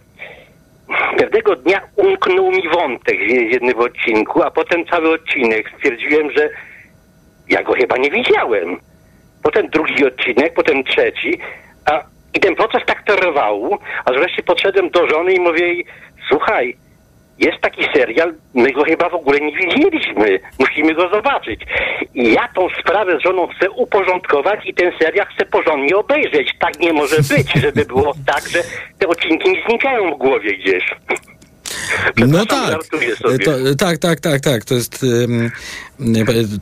pewnego 1.19 1.57
dnia 1.57 1.81
umknął 1.97 2.51
mi 2.51 2.69
wątek 2.69 3.19
w 3.19 3.53
jednym 3.53 3.79
odcinku, 3.79 4.43
a 4.43 4.51
potem 4.51 4.87
cały 4.87 5.15
odcinek. 5.15 5.71
Stwierdziłem, 5.77 6.31
że 6.31 6.49
ja 7.49 7.63
go 7.63 7.73
chyba 7.73 7.97
nie 7.97 8.11
widziałem. 8.11 8.81
Potem 9.43 9.69
drugi 9.69 10.07
odcinek, 10.07 10.55
potem 10.55 10.85
trzeci, 10.85 11.39
a 11.91 12.03
i 12.35 12.41
ten 12.41 12.55
proces 12.55 12.83
tak 12.87 13.03
trwał, 13.03 13.79
aż 14.05 14.17
wreszcie 14.17 14.43
podszedłem 14.43 14.91
do 14.91 15.09
żony 15.09 15.35
i 15.35 15.41
mówię 15.41 15.67
jej, 15.67 15.87
słuchaj, 16.29 16.77
jest 17.39 17.61
taki 17.61 17.85
serial, 17.95 18.35
my 18.55 18.73
go 18.73 18.85
chyba 18.85 19.09
w 19.09 19.15
ogóle 19.15 19.41
nie 19.41 19.53
widzieliśmy. 19.53 20.39
Musimy 20.59 20.95
go 20.95 21.09
zobaczyć. 21.09 21.61
I 22.15 22.33
ja 22.33 22.49
tą 22.55 22.69
sprawę 22.81 23.19
z 23.19 23.23
żoną 23.23 23.47
chcę 23.47 23.71
uporządkować 23.71 24.61
i 24.67 24.75
ten 24.75 24.93
serial 24.99 25.27
chcę 25.27 25.47
porządnie 25.47 25.97
obejrzeć. 25.97 26.51
Tak 26.59 26.81
nie 26.81 26.93
może 26.93 27.17
być, 27.17 27.53
żeby 27.63 27.85
było 27.85 28.13
tak, 28.27 28.49
że 28.49 28.59
te 28.99 29.09
odcinki 29.09 29.51
mi 29.51 29.63
znikają 29.69 30.15
w 30.15 30.19
głowie 30.19 30.59
gdzieś. 30.59 30.85
No 32.17 32.47
tak, 32.47 32.79
to, 33.45 33.53
tak, 33.79 33.99
tak, 33.99 34.21
tak, 34.21 34.41
tak. 34.41 34.65
To 34.65 34.75
jest 34.75 35.05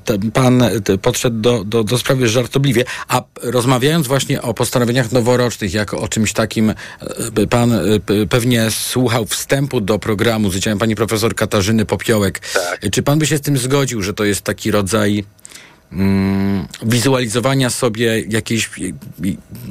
t- 0.05 0.19
pan 0.33 0.65
t- 0.85 0.99
podszedł 0.99 1.41
do, 1.41 1.65
do, 1.65 1.85
do 1.85 1.99
sprawy 1.99 2.29
żartobliwie. 2.29 2.85
A 3.09 3.23
rozmawiając 3.43 4.07
właśnie 4.07 4.43
o 4.43 4.55
postanowieniach 4.55 5.13
noworocznych, 5.13 5.75
jako 5.75 6.01
o 6.01 6.09
czymś 6.09 6.33
takim, 6.33 6.71
e, 6.71 7.47
pan 7.47 7.73
pewnie 8.31 8.71
słuchał 8.71 9.27
wstępu 9.27 9.81
do 9.81 9.99
programu 9.99 10.51
z 10.51 10.57
udziałem 10.57 10.79
pani 10.79 10.95
profesor 10.95 11.35
Katarzyny 11.35 11.85
Popiołek. 11.85 12.41
Czy 12.93 13.03
pan 13.03 13.19
by 13.19 13.27
się 13.27 13.39
z 13.39 13.41
tym 13.41 13.59
zgodził, 13.59 14.03
że 14.03 14.15
to 14.15 14.25
jest 14.25 14.43
taki 14.43 14.71
rodzaj 14.71 15.25
mm, 15.93 16.67
wizualizowania 16.83 17.71
sobie 17.71 18.21
jakiejś, 18.29 18.71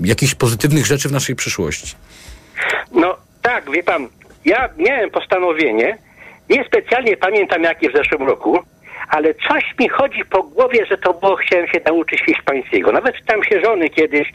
jakichś 0.04 0.36
pozytywnych 0.36 0.86
rzeczy 0.86 1.10
w 1.10 1.12
naszej 1.12 1.36
przyszłości? 1.36 1.96
No 2.92 3.18
tak, 3.42 3.72
wie 3.72 3.84
pan, 3.84 4.08
ja 4.46 4.70
miałem 4.78 5.10
postanowienie, 5.10 5.98
niespecjalnie 6.50 7.18
pamiętam 7.18 7.64
jakie 7.64 7.90
w 7.90 7.96
zeszłym 7.96 8.28
roku, 8.28 8.60
ale 9.10 9.34
coś 9.34 9.64
mi 9.80 9.90
chodzi 9.90 10.26
po 10.26 10.44
głowie, 10.44 10.86
że 10.86 10.98
to 10.98 11.14
było, 11.14 11.36
chciałem 11.36 11.68
się 11.68 11.80
nauczyć 11.86 12.22
hiszpańskiego. 12.26 12.92
Nawet 12.92 13.16
pytam 13.16 13.44
się 13.44 13.62
żony 13.62 13.90
kiedyś, 13.90 14.32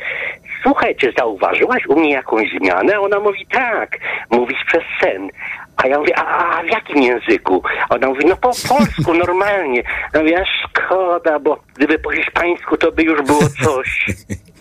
słuchaj, 0.62 0.96
czy 0.96 1.12
zauważyłaś 1.18 1.86
u 1.86 2.00
mnie 2.00 2.10
jakąś 2.10 2.50
zmianę? 2.58 3.00
Ona 3.00 3.20
mówi, 3.20 3.46
tak, 3.46 3.98
mówisz 4.30 4.64
przez 4.66 4.82
sen. 5.00 5.30
A 5.76 5.86
ja 5.86 5.98
mówię, 5.98 6.18
a, 6.18 6.62
w 6.62 6.66
jakim 6.66 7.02
języku? 7.02 7.62
A 7.88 7.94
Ona 7.94 8.08
mówi, 8.08 8.24
no 8.26 8.36
po 8.36 8.50
polsku, 8.68 9.14
normalnie. 9.26 9.82
Ja 10.14 10.20
mówię, 10.20 10.44
szkoda, 10.64 11.38
bo 11.38 11.58
gdyby 11.76 11.98
po 11.98 12.10
hiszpańsku, 12.10 12.76
to 12.76 12.92
by 12.92 13.02
już 13.02 13.22
było 13.22 13.42
coś. 13.64 14.06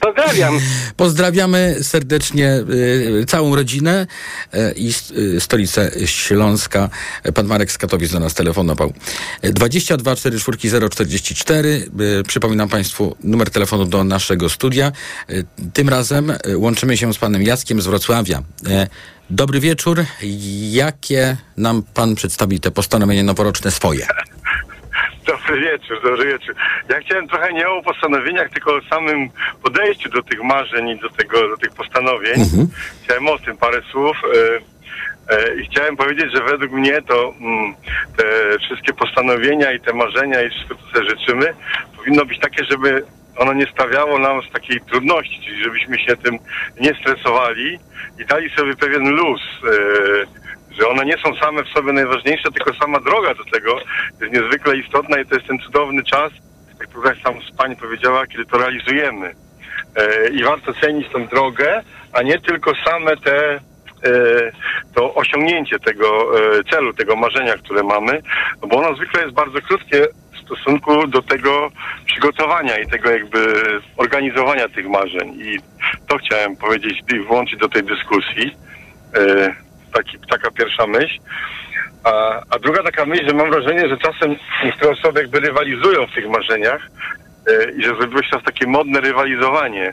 Pozdrawiam. 0.00 0.58
Pozdrawiamy 0.96 1.76
serdecznie 1.82 2.52
y, 3.20 3.24
całą 3.26 3.56
rodzinę 3.56 4.06
y, 4.54 4.74
i 4.76 4.92
y, 5.36 5.40
stolicę 5.40 5.90
Śląska. 6.06 6.90
Pan 7.34 7.46
Marek 7.46 7.72
z 7.72 7.78
Katowic 7.78 8.12
do 8.12 8.20
nas 8.20 8.34
telefonował. 8.34 8.92
Y, 9.44 9.52
22 9.52 10.16
44 10.16 10.88
044. 10.90 11.88
Y, 12.00 12.22
Przypominam 12.22 12.68
Państwu 12.68 13.16
numer 13.24 13.50
telefonu 13.50 13.84
do 13.84 14.04
naszego 14.04 14.48
studia. 14.48 14.92
Tym 15.72 15.88
razem 15.88 16.32
łączymy 16.54 16.96
się 16.96 17.14
z 17.14 17.18
panem 17.18 17.42
Jackiem 17.42 17.80
z 17.82 17.86
Wrocławia. 17.86 18.42
Dobry 19.30 19.60
wieczór. 19.60 20.04
Jakie 20.70 21.36
nam 21.56 21.82
pan 21.94 22.14
przedstawi 22.14 22.60
te 22.60 22.70
postanowienia 22.70 23.22
noworoczne 23.22 23.70
swoje? 23.70 24.06
Dobry 25.28 25.60
wieczór, 25.60 26.02
dobry 26.02 26.26
wieczór. 26.26 26.54
Ja 26.88 27.00
chciałem 27.00 27.28
trochę 27.28 27.52
nie 27.52 27.68
o 27.68 27.82
postanowieniach, 27.82 28.50
tylko 28.50 28.74
o 28.74 28.80
samym 28.80 29.30
podejściu 29.62 30.10
do 30.10 30.22
tych 30.22 30.42
marzeń 30.42 30.88
i 30.88 30.98
do, 30.98 31.10
tego, 31.10 31.48
do 31.48 31.56
tych 31.56 31.70
postanowień. 31.70 32.34
Chciałem 33.04 33.28
o 33.28 33.38
tym 33.38 33.56
parę 33.56 33.82
słów. 33.90 34.16
E, 34.24 35.36
e, 35.36 35.54
I 35.60 35.66
chciałem 35.66 35.96
powiedzieć, 35.96 36.32
że 36.32 36.42
według 36.42 36.72
mnie 36.72 37.02
to 37.02 37.34
mm, 37.40 37.74
te 38.16 38.24
wszystkie 38.58 38.92
postanowienia 38.92 39.72
i 39.72 39.80
te 39.80 39.92
marzenia 39.92 40.42
i 40.42 40.50
wszystko, 40.50 40.74
co 40.74 40.98
sobie 40.98 41.10
życzymy, 41.10 41.54
powinno 41.96 42.24
być 42.24 42.38
takie, 42.40 42.64
żeby 42.64 43.04
ono 43.36 43.52
nie 43.52 43.66
stawiało 43.66 44.18
nam 44.18 44.42
z 44.42 44.52
takiej 44.52 44.80
trudności, 44.80 45.40
czyli 45.44 45.64
żebyśmy 45.64 45.98
się 45.98 46.16
tym 46.16 46.38
nie 46.80 46.94
stresowali 46.94 47.78
i 48.18 48.26
dali 48.26 48.50
sobie 48.50 48.76
pewien 48.76 49.08
luz. 49.08 49.40
Że 50.78 50.88
one 50.88 51.04
nie 51.04 51.16
są 51.18 51.34
same 51.34 51.64
w 51.64 51.68
sobie 51.68 51.92
najważniejsze, 51.92 52.50
tylko 52.50 52.74
sama 52.74 53.00
droga 53.00 53.34
do 53.34 53.44
tego 53.44 53.78
jest 54.20 54.32
niezwykle 54.32 54.76
istotna 54.76 55.20
i 55.20 55.26
to 55.26 55.34
jest 55.34 55.46
ten 55.46 55.58
cudowny 55.58 56.02
czas, 56.04 56.32
jak 56.80 56.88
tutaj 56.88 57.20
sam 57.22 57.34
pani 57.58 57.76
powiedziała, 57.76 58.26
kiedy 58.26 58.44
to 58.44 58.58
realizujemy. 58.58 59.34
E, 59.96 60.28
I 60.28 60.44
warto 60.44 60.72
cenić 60.74 61.08
tą 61.08 61.26
drogę, 61.26 61.82
a 62.12 62.22
nie 62.22 62.38
tylko 62.38 62.72
same 62.84 63.16
te 63.16 63.54
e, 63.54 63.60
to 64.94 65.14
osiągnięcie 65.14 65.78
tego 65.78 66.06
e, 66.58 66.64
celu, 66.64 66.92
tego 66.92 67.16
marzenia, 67.16 67.54
które 67.56 67.82
mamy, 67.82 68.22
bo 68.68 68.76
ono 68.76 68.96
zwykle 68.96 69.22
jest 69.22 69.34
bardzo 69.34 69.60
krótkie 69.60 70.06
w 70.34 70.38
stosunku 70.44 71.06
do 71.06 71.22
tego 71.22 71.70
przygotowania 72.06 72.78
i 72.78 72.86
tego 72.86 73.10
jakby 73.10 73.52
organizowania 73.96 74.68
tych 74.68 74.88
marzeń. 74.88 75.34
I 75.40 75.58
to 76.08 76.18
chciałem 76.18 76.56
powiedzieć 76.56 77.02
i 77.14 77.20
włączyć 77.20 77.60
do 77.60 77.68
tej 77.68 77.82
dyskusji. 77.82 78.56
Taki, 79.94 80.18
taka 80.30 80.50
pierwsza 80.50 80.86
myśl. 80.86 81.18
A, 82.04 82.10
a 82.50 82.58
druga 82.58 82.82
taka 82.82 83.04
myśl, 83.06 83.26
że 83.28 83.34
mam 83.34 83.50
wrażenie, 83.50 83.88
że 83.88 83.96
czasem 83.98 84.36
niektóre 84.64 84.90
osoby 84.92 85.20
jakby 85.20 85.40
rywalizują 85.40 86.06
w 86.06 86.14
tych 86.14 86.28
marzeniach 86.28 86.88
e, 87.48 87.70
i 87.70 87.82
że 87.82 87.88
zrobiło 87.96 88.22
się 88.22 88.28
teraz 88.30 88.44
takie 88.44 88.66
modne 88.66 89.00
rywalizowanie. 89.00 89.92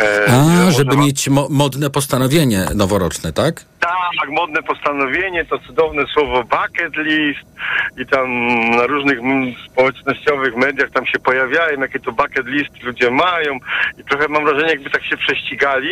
E, 0.00 0.24
A, 0.28 0.64
że 0.66 0.72
żeby 0.72 0.90
można- 0.90 1.04
mieć 1.06 1.28
mo- 1.28 1.48
modne 1.50 1.90
postanowienie 1.90 2.66
noworoczne, 2.74 3.32
tak? 3.32 3.54
tak, 3.80 4.30
modne 4.30 4.62
postanowienie, 4.62 5.44
to 5.44 5.58
cudowne 5.58 6.06
słowo 6.06 6.44
bucket 6.44 6.96
list 6.96 7.40
i 7.98 8.06
tam 8.06 8.26
na 8.70 8.86
różnych 8.86 9.18
społecznościowych 9.70 10.56
mediach 10.56 10.90
tam 10.90 11.06
się 11.06 11.18
pojawiają, 11.18 11.80
jakie 11.80 12.00
to 12.00 12.12
bucket 12.12 12.46
list 12.46 12.82
ludzie 12.82 13.10
mają 13.10 13.58
i 13.98 14.04
trochę 14.04 14.28
mam 14.28 14.44
wrażenie, 14.44 14.70
jakby 14.70 14.90
tak 14.90 15.04
się 15.04 15.16
prześcigali, 15.16 15.90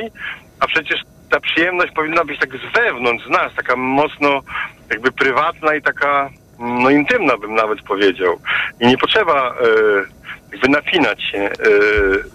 a 0.62 0.66
przecież 0.66 1.00
ta 1.30 1.40
przyjemność 1.40 1.92
powinna 1.92 2.24
być 2.24 2.40
tak 2.40 2.50
z 2.50 2.74
wewnątrz, 2.74 3.26
z 3.26 3.30
nas, 3.30 3.54
taka 3.56 3.76
mocno 3.76 4.40
jakby 4.90 5.12
prywatna 5.12 5.74
i 5.74 5.82
taka 5.82 6.30
no 6.58 6.90
intymna 6.90 7.36
bym 7.36 7.54
nawet 7.54 7.82
powiedział. 7.82 8.38
I 8.80 8.86
nie 8.86 8.98
potrzeba 8.98 9.50
e, 9.50 10.52
jakby 10.52 10.68
napinać 10.68 11.22
się, 11.22 11.38
e, 11.38 11.50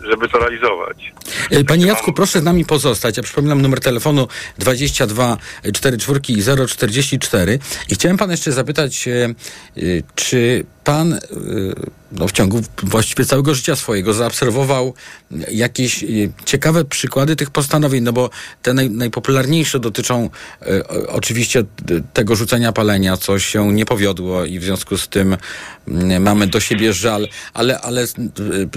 żeby 0.10 0.30
to 0.30 0.40
realizować. 0.40 1.14
E, 1.52 1.64
Panie 1.64 1.86
Jacku, 1.86 2.14
proszę 2.14 2.40
z 2.40 2.44
nami 2.44 2.66
pozostać. 2.66 3.18
Ja 3.18 3.24
przypominam 3.24 3.62
numer 3.62 3.80
telefonu 3.80 4.28
22 4.58 5.38
44 5.74 6.68
044 6.68 7.60
i 7.90 7.96
chciałem 7.96 8.18
pana 8.18 8.34
jeszcze 8.34 8.52
zapytać, 8.52 9.10
czy 10.16 10.66
pan 10.84 11.20
no, 12.12 12.28
w 12.28 12.32
ciągu 12.32 12.62
właściwie 12.84 13.26
całego 13.26 13.56
życia 13.56 13.76
swojego 13.76 14.14
zaobserwował 14.14 14.94
jakieś 15.52 16.04
e, 16.04 16.08
ciekawe 16.46 16.86
przykłady 16.86 17.36
tych 17.36 17.52
postanowień, 17.52 18.04
no 18.04 18.14
bo 18.14 18.30
te 18.62 18.74
naj, 18.74 18.90
najpopularniejsze 18.90 19.80
dotyczą 19.80 20.30
e, 20.62 20.88
oczywiście 21.08 21.64
tego 22.14 22.36
rzucenia 22.36 22.72
palenia, 22.72 23.18
co 23.18 23.40
się 23.40 23.74
nie 23.74 23.86
powiodło 23.86 24.46
i 24.46 24.60
w 24.60 24.64
związku 24.64 24.98
z 24.98 25.08
tym 25.08 25.38
mm, 25.88 26.24
mamy 26.24 26.48
do 26.48 26.60
siebie 26.60 26.94
żal, 26.94 27.28
ale, 27.54 27.82
ale 27.82 28.04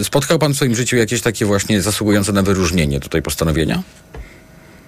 e, 0.01 0.05
spotkał 0.05 0.39
pan 0.39 0.53
w 0.53 0.57
swoim 0.57 0.75
życiu 0.75 0.97
jakieś 0.97 1.21
takie 1.21 1.47
właśnie 1.47 1.83
zasługujące 1.83 2.33
na 2.33 2.43
wyróżnienie 2.43 3.01
tutaj 3.01 3.23
postanowienia? 3.23 3.83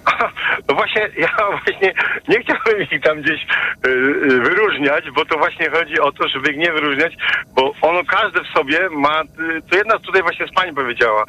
No 0.68 0.74
właśnie, 0.74 1.10
ja 1.16 1.28
właśnie 1.64 1.92
nie 2.28 2.40
chciałbym 2.40 2.82
ich 2.82 3.00
tam 3.02 3.22
gdzieś 3.22 3.46
y, 3.86 3.88
y, 3.88 4.40
wyróżniać, 4.40 5.10
bo 5.10 5.24
to 5.24 5.38
właśnie 5.38 5.70
chodzi 5.70 6.00
o 6.00 6.12
to, 6.12 6.28
żeby 6.28 6.50
ich 6.50 6.56
nie 6.56 6.72
wyróżniać, 6.72 7.12
bo 7.54 7.72
ono 7.80 8.04
każde 8.04 8.44
w 8.44 8.48
sobie 8.48 8.88
ma, 8.90 9.22
y, 9.22 9.62
to 9.70 9.76
jedna 9.76 9.98
tutaj 9.98 10.22
właśnie 10.22 10.46
z 10.46 10.52
pani 10.52 10.74
powiedziała, 10.74 11.24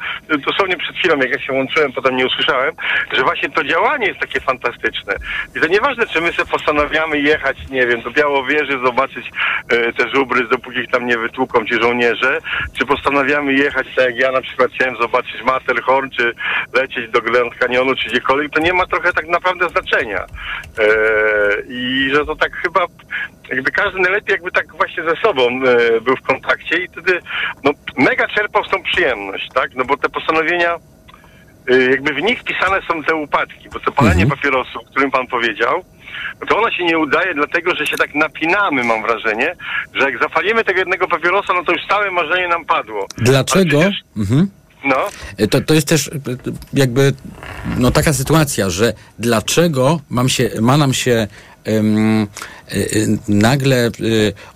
dosłownie 0.46 0.76
przed 0.76 0.96
chwilą, 0.96 1.16
jak 1.16 1.30
ja 1.30 1.38
się 1.38 1.52
łączyłem, 1.52 1.92
potem 1.92 2.16
nie 2.16 2.26
usłyszałem, 2.26 2.74
że 3.12 3.22
właśnie 3.22 3.50
to 3.50 3.64
działanie 3.64 4.06
jest 4.06 4.20
takie 4.20 4.40
fantastyczne. 4.40 5.14
I 5.56 5.60
to 5.60 5.66
nieważne, 5.66 6.06
czy 6.06 6.20
my 6.20 6.32
sobie 6.32 6.50
postanawiamy 6.50 7.18
jechać, 7.20 7.56
nie 7.70 7.86
wiem, 7.86 8.02
do 8.02 8.10
Białowieży, 8.10 8.78
zobaczyć 8.84 9.30
te 9.68 10.08
żubry, 10.14 10.48
dopóki 10.48 10.78
ich 10.78 10.90
tam 10.90 11.06
nie 11.06 11.18
wytłuką 11.18 11.64
ci 11.64 11.74
żołnierze, 11.74 12.38
czy 12.78 12.86
postanawiamy 12.86 13.52
jechać, 13.52 13.86
tak 13.96 14.04
jak 14.04 14.16
ja 14.16 14.32
na 14.32 14.40
przykład 14.40 14.70
chciałem 14.72 14.96
zobaczyć 14.96 15.42
Matterhorn, 15.42 16.10
czy 16.10 16.32
lecieć 16.72 17.10
do 17.10 17.22
Grand 17.22 17.54
Canyonu, 17.54 17.94
czy 17.94 18.08
gdziekolwiek, 18.08 18.52
to 18.52 18.60
nie 18.64 18.72
ma 18.72 18.86
trochę 18.86 19.12
tak 19.12 19.28
naprawdę 19.28 19.68
znaczenia. 19.68 20.24
E, 20.78 20.86
I 21.68 22.10
że 22.14 22.26
to 22.26 22.36
tak 22.36 22.56
chyba, 22.56 22.86
jakby 23.48 23.70
każdy 23.70 24.00
najlepiej 24.00 24.32
jakby 24.32 24.50
tak 24.50 24.76
właśnie 24.76 25.04
ze 25.04 25.16
sobą 25.16 25.42
e, 25.48 26.00
był 26.00 26.16
w 26.16 26.22
kontakcie 26.22 26.76
i 26.76 26.88
wtedy 26.88 27.20
no, 27.64 27.70
mega 27.96 28.28
czerpał 28.28 28.64
z 28.64 28.70
tą 28.70 28.82
przyjemność, 28.82 29.48
tak? 29.54 29.74
No 29.74 29.84
bo 29.84 29.96
te 29.96 30.08
postanowienia 30.08 30.76
y, 31.70 31.90
jakby 31.90 32.14
w 32.14 32.22
nich 32.22 32.40
wpisane 32.40 32.80
są 32.88 33.02
te 33.02 33.14
upadki, 33.14 33.68
bo 33.72 33.80
to 33.80 33.92
palenie 33.92 34.26
papierosu, 34.26 34.78
o 34.80 34.84
którym 34.84 35.10
pan 35.10 35.26
powiedział, 35.26 35.84
no 36.40 36.46
to 36.46 36.58
ono 36.58 36.70
się 36.70 36.84
nie 36.84 36.98
udaje 36.98 37.34
dlatego, 37.34 37.74
że 37.74 37.86
się 37.86 37.96
tak 37.96 38.14
napinamy, 38.14 38.84
mam 38.84 39.02
wrażenie, 39.02 39.56
że 39.94 40.10
jak 40.10 40.22
zapalimy 40.22 40.64
tego 40.64 40.78
jednego 40.78 41.08
papierosa, 41.08 41.52
no 41.52 41.64
to 41.64 41.72
już 41.72 41.86
całe 41.88 42.10
marzenie 42.10 42.48
nam 42.48 42.64
padło. 42.64 43.06
Dlaczego? 43.18 43.80
Mhm. 44.16 44.48
No. 44.84 44.96
To, 45.50 45.60
to 45.60 45.74
jest 45.74 45.88
też 45.88 46.08
e, 46.08 46.10
jakby 46.74 47.12
no, 47.78 47.90
taka 47.90 48.12
sytuacja, 48.12 48.70
że 48.70 48.92
dlaczego 49.18 50.00
mam 50.10 50.28
się, 50.28 50.50
ma 50.60 50.76
nam 50.76 50.94
się 50.94 51.26
em, 51.64 52.22
e, 52.22 52.74
e, 52.74 52.78
nagle 53.28 53.86
e, 53.86 53.90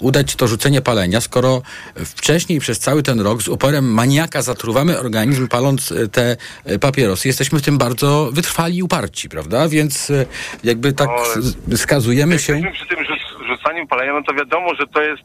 udać 0.00 0.36
to 0.36 0.48
rzucenie 0.48 0.80
palenia, 0.82 1.20
skoro 1.20 1.62
wcześniej 2.04 2.60
przez 2.60 2.78
cały 2.78 3.02
ten 3.02 3.20
rok 3.20 3.42
z 3.42 3.48
uporem 3.48 3.92
maniaka 3.94 4.42
zatruwamy 4.42 4.98
organizm 4.98 5.48
paląc 5.48 5.92
e, 5.92 6.08
te 6.08 6.36
e, 6.64 6.78
papierosy. 6.78 7.28
Jesteśmy 7.28 7.58
w 7.58 7.62
tym 7.62 7.78
bardzo 7.78 8.30
wytrwali 8.32 8.76
i 8.76 8.82
uparci, 8.82 9.28
prawda? 9.28 9.68
Więc 9.68 10.10
e, 10.10 10.26
jakby 10.64 10.92
tak 10.92 11.08
z- 11.40 11.80
skazujemy 11.80 12.38
się... 12.38 12.62
Przy 12.72 12.86
tym 12.88 12.98
rzuc- 12.98 13.46
rzucaniu 13.56 13.86
palenia, 13.86 14.12
no 14.12 14.22
to 14.22 14.34
wiadomo, 14.34 14.74
że 14.74 14.86
to 14.86 15.02
jest 15.02 15.22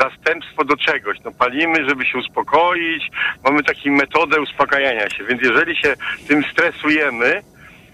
zastępstwo 0.00 0.64
do 0.64 0.76
czegoś. 0.76 1.18
No 1.24 1.32
palimy, 1.32 1.88
żeby 1.88 2.06
się 2.06 2.18
uspokoić, 2.18 3.10
mamy 3.44 3.62
taką 3.62 3.80
metodę 3.90 4.40
uspokajania 4.40 5.10
się, 5.10 5.24
więc 5.24 5.42
jeżeli 5.42 5.76
się 5.76 5.94
tym 6.28 6.44
stresujemy, 6.52 7.42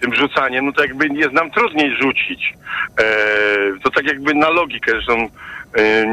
tym 0.00 0.14
rzucaniem, 0.14 0.66
no 0.66 0.72
to 0.72 0.82
jakby 0.82 1.06
jest 1.06 1.32
nam 1.32 1.50
trudniej 1.50 1.96
rzucić. 1.96 2.54
E, 3.00 3.04
to 3.82 3.90
tak 3.90 4.06
jakby 4.06 4.34
na 4.34 4.48
logikę, 4.48 4.92
są, 5.06 5.28
e, 5.78 6.04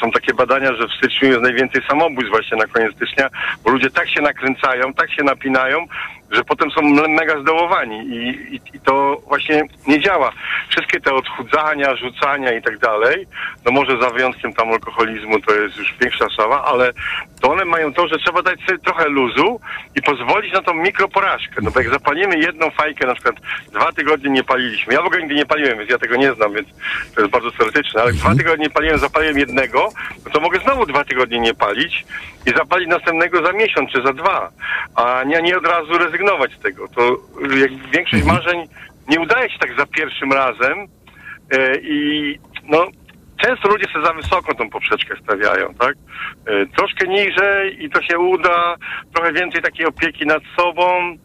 są 0.00 0.10
takie 0.10 0.34
badania, 0.34 0.74
że 0.74 0.88
w 0.88 0.92
styczniu 0.92 1.28
jest 1.28 1.42
najwięcej 1.42 1.82
samobójstw 1.88 2.30
właśnie 2.30 2.56
na 2.56 2.66
koniec 2.66 2.94
stycznia, 2.96 3.28
bo 3.64 3.70
ludzie 3.70 3.90
tak 3.90 4.08
się 4.10 4.22
nakręcają, 4.22 4.94
tak 4.94 5.12
się 5.12 5.22
napinają, 5.24 5.86
że 6.30 6.44
potem 6.44 6.70
są 6.70 6.82
me- 6.82 7.08
mega 7.08 7.40
zdołowani 7.40 7.98
i, 7.98 8.28
i, 8.54 8.60
i 8.74 8.80
to 8.80 9.16
właśnie 9.28 9.62
nie 9.86 10.00
działa. 10.00 10.32
Wszystkie 10.68 11.00
te 11.00 11.14
odchudzania, 11.14 11.96
rzucania 11.96 12.52
i 12.52 12.62
tak 12.62 12.78
dalej, 12.78 13.26
no 13.64 13.72
może 13.72 13.98
za 13.98 14.10
wyjątkiem 14.10 14.52
tam 14.52 14.70
alkoholizmu 14.70 15.40
to 15.40 15.54
jest 15.54 15.76
już 15.76 15.94
większa 16.00 16.28
sprawa, 16.28 16.64
ale 16.64 16.92
to 17.40 17.52
one 17.52 17.64
mają 17.64 17.94
to, 17.94 18.08
że 18.08 18.18
trzeba 18.18 18.42
dać 18.42 18.60
sobie 18.60 18.78
trochę 18.78 19.08
luzu 19.08 19.60
i 19.96 20.02
pozwolić 20.02 20.52
na 20.52 20.62
tą 20.62 20.74
mikroporażkę. 20.74 21.54
No 21.62 21.70
bo 21.70 21.80
jak 21.80 21.90
zapalimy 21.90 22.38
jedną 22.38 22.70
fajkę, 22.70 23.06
na 23.06 23.14
przykład 23.14 23.36
dwa 23.72 23.92
tygodnie 23.92 24.30
nie 24.30 24.44
paliliśmy, 24.44 24.94
ja 24.94 25.02
w 25.02 25.06
ogóle 25.06 25.20
nigdy 25.20 25.34
nie 25.34 25.46
paliłem, 25.46 25.78
więc 25.78 25.90
ja 25.90 25.98
tego 25.98 26.16
nie 26.16 26.34
znam, 26.34 26.52
więc 26.52 26.68
to 27.14 27.20
jest 27.20 27.32
bardzo 27.32 27.50
teoretyczne, 27.50 28.02
ale 28.02 28.12
dwa 28.12 28.34
tygodnie 28.34 28.64
nie 28.64 28.70
paliłem, 28.70 28.98
zapaliłem 28.98 29.38
jednego, 29.38 29.81
no 30.24 30.30
to 30.30 30.40
mogę 30.40 30.60
znowu 30.60 30.86
dwa 30.86 31.04
tygodnie 31.04 31.40
nie 31.40 31.54
palić 31.54 32.04
i 32.46 32.50
zapalić 32.50 32.88
następnego 32.88 33.46
za 33.46 33.52
miesiąc 33.52 33.90
czy 33.90 34.02
za 34.02 34.12
dwa, 34.12 34.50
a 34.94 35.24
nie, 35.24 35.42
nie 35.42 35.58
od 35.58 35.66
razu 35.66 35.98
rezygnować 35.98 36.52
z 36.52 36.58
tego. 36.58 36.88
To 36.88 37.12
y, 37.54 37.58
jak 37.58 37.70
większość 37.90 38.24
marzeń 38.24 38.68
nie 39.08 39.20
udaje 39.20 39.50
się 39.50 39.58
tak 39.58 39.78
za 39.78 39.86
pierwszym 39.86 40.32
razem, 40.32 40.88
E, 41.52 41.76
I 41.82 42.38
no, 42.68 42.86
często 43.44 43.68
ludzie 43.68 43.86
sobie 43.92 44.06
za 44.06 44.12
wysoko 44.12 44.54
tą 44.54 44.70
poprzeczkę 44.70 45.14
stawiają, 45.24 45.74
tak? 45.74 45.94
E, 46.46 46.66
troszkę 46.66 47.08
niżej 47.08 47.84
i 47.84 47.90
to 47.90 48.02
się 48.02 48.18
uda, 48.18 48.76
trochę 49.14 49.32
więcej 49.32 49.62
takiej 49.62 49.86
opieki 49.86 50.26
nad 50.26 50.42
sobą 50.56 51.16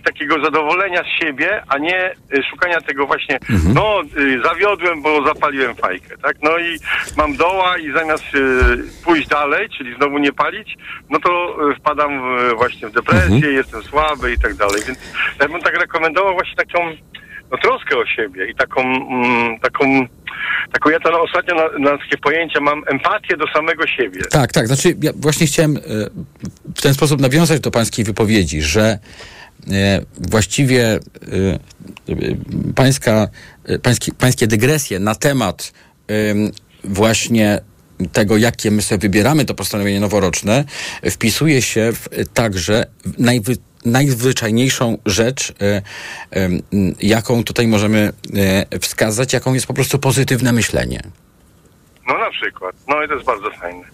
i 0.00 0.02
takiego 0.02 0.44
zadowolenia 0.44 1.02
z 1.02 1.22
siebie, 1.22 1.62
a 1.68 1.78
nie 1.78 2.10
y, 2.10 2.42
szukania 2.50 2.80
tego 2.80 3.06
właśnie, 3.06 3.38
no 3.74 4.02
y, 4.18 4.42
zawiodłem, 4.44 5.02
bo 5.02 5.26
zapaliłem 5.26 5.74
fajkę, 5.74 6.18
tak? 6.22 6.36
No 6.42 6.58
i 6.58 6.78
mam 7.16 7.36
doła 7.36 7.78
i 7.78 7.92
zamiast 7.92 8.24
y, 8.34 9.04
pójść 9.04 9.28
dalej, 9.28 9.68
czyli 9.78 9.96
znowu 9.96 10.18
nie 10.18 10.32
palić, 10.32 10.76
no 11.10 11.18
to 11.18 11.56
wpadam 11.78 12.38
właśnie 12.56 12.88
w 12.88 12.92
depresję, 12.92 13.52
jestem 13.52 13.82
słaby 13.82 14.32
i 14.32 14.38
tak 14.38 14.54
dalej, 14.54 14.82
więc 14.86 14.98
ja 15.40 15.48
bym 15.48 15.60
tak 15.60 15.80
rekomendował 15.80 16.34
właśnie 16.34 16.56
taką 16.56 16.78
no, 17.50 17.58
troskę 17.58 17.96
o 17.96 18.06
siebie 18.06 18.50
i 18.50 18.54
taką, 18.54 18.80
mm, 18.82 19.58
taką, 19.58 20.06
taką 20.72 20.90
ja 20.90 21.00
to 21.00 21.10
na, 21.10 21.20
ostatnio 21.20 21.54
na, 21.54 21.90
na 21.90 21.98
takie 21.98 22.16
pojęcie 22.16 22.60
mam 22.60 22.82
empatię 22.86 23.36
do 23.36 23.46
samego 23.54 23.86
siebie. 23.86 24.20
Tak, 24.30 24.52
tak. 24.52 24.66
Znaczy, 24.66 24.96
ja 25.02 25.12
właśnie 25.16 25.46
chciałem 25.46 25.74
w 26.76 26.82
ten 26.82 26.94
sposób 26.94 27.20
nawiązać 27.20 27.60
do 27.60 27.70
pańskiej 27.70 28.04
wypowiedzi, 28.04 28.62
że 28.62 28.98
właściwie 30.30 30.84
e, 30.86 30.98
e, 32.08 32.14
pańska, 32.74 33.28
e, 33.64 33.78
pańskie, 33.78 34.12
pańskie 34.12 34.46
dygresje 34.46 34.98
na 34.98 35.14
temat 35.14 35.72
em, 36.08 36.50
właśnie 36.84 37.60
tego, 38.12 38.36
jakie 38.36 38.70
my 38.70 38.82
sobie 38.82 38.98
wybieramy 38.98 39.44
to 39.44 39.54
postanowienie 39.54 40.00
noworoczne, 40.00 40.64
wpisuje 41.10 41.62
się 41.62 41.92
w, 41.92 42.08
także 42.34 42.86
w 43.04 43.18
najwy, 43.18 43.56
najzwyczajniejszą 43.84 44.98
rzecz, 45.06 45.54
e, 45.60 45.82
jaką 47.00 47.44
tutaj 47.44 47.66
możemy 47.66 48.12
e, 48.70 48.78
wskazać, 48.78 49.32
jaką 49.32 49.54
jest 49.54 49.66
po 49.66 49.74
prostu 49.74 49.98
pozytywne 49.98 50.52
myślenie. 50.52 51.00
No 52.06 52.18
na 52.18 52.30
przykład. 52.30 52.76
No 52.88 53.02
i 53.04 53.08
to 53.08 53.14
jest 53.14 53.26
bardzo 53.26 53.50
fajne. 53.50 53.84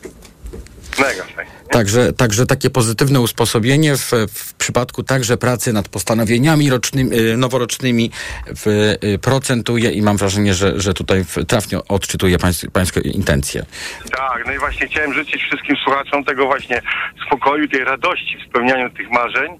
Mega. 0.99 1.25
Także, 1.71 2.13
także 2.13 2.47
takie 2.47 2.71
pozytywne 2.71 3.21
usposobienie 3.21 3.97
w, 3.97 4.13
w 4.35 4.55
przypadku 4.55 5.03
także 5.03 5.37
pracy 5.37 5.73
nad 5.73 5.89
postanowieniami 5.89 6.71
rocznymi, 6.71 7.19
y, 7.19 7.37
noworocznymi 7.37 8.11
w, 8.47 8.67
y, 9.05 9.19
procentuje 9.19 9.91
i 9.91 10.03
mam 10.03 10.17
wrażenie, 10.17 10.55
że, 10.55 10.81
że 10.81 10.95
tutaj 10.95 11.25
trafnie 11.49 11.79
odczytuje 11.89 12.39
pańs, 12.39 12.67
pańskie 12.73 13.01
intencje. 13.01 13.65
Tak, 14.11 14.47
no 14.47 14.53
i 14.53 14.59
właśnie 14.59 14.87
chciałem 14.87 15.15
życzyć 15.15 15.43
wszystkim 15.43 15.77
słuchaczom 15.77 16.25
tego 16.25 16.47
właśnie 16.47 16.83
spokoju, 17.27 17.69
tej 17.69 17.85
radości 17.85 18.39
w 18.39 18.49
spełnianiu 18.51 18.91
tych 18.91 19.11
marzeń, 19.11 19.53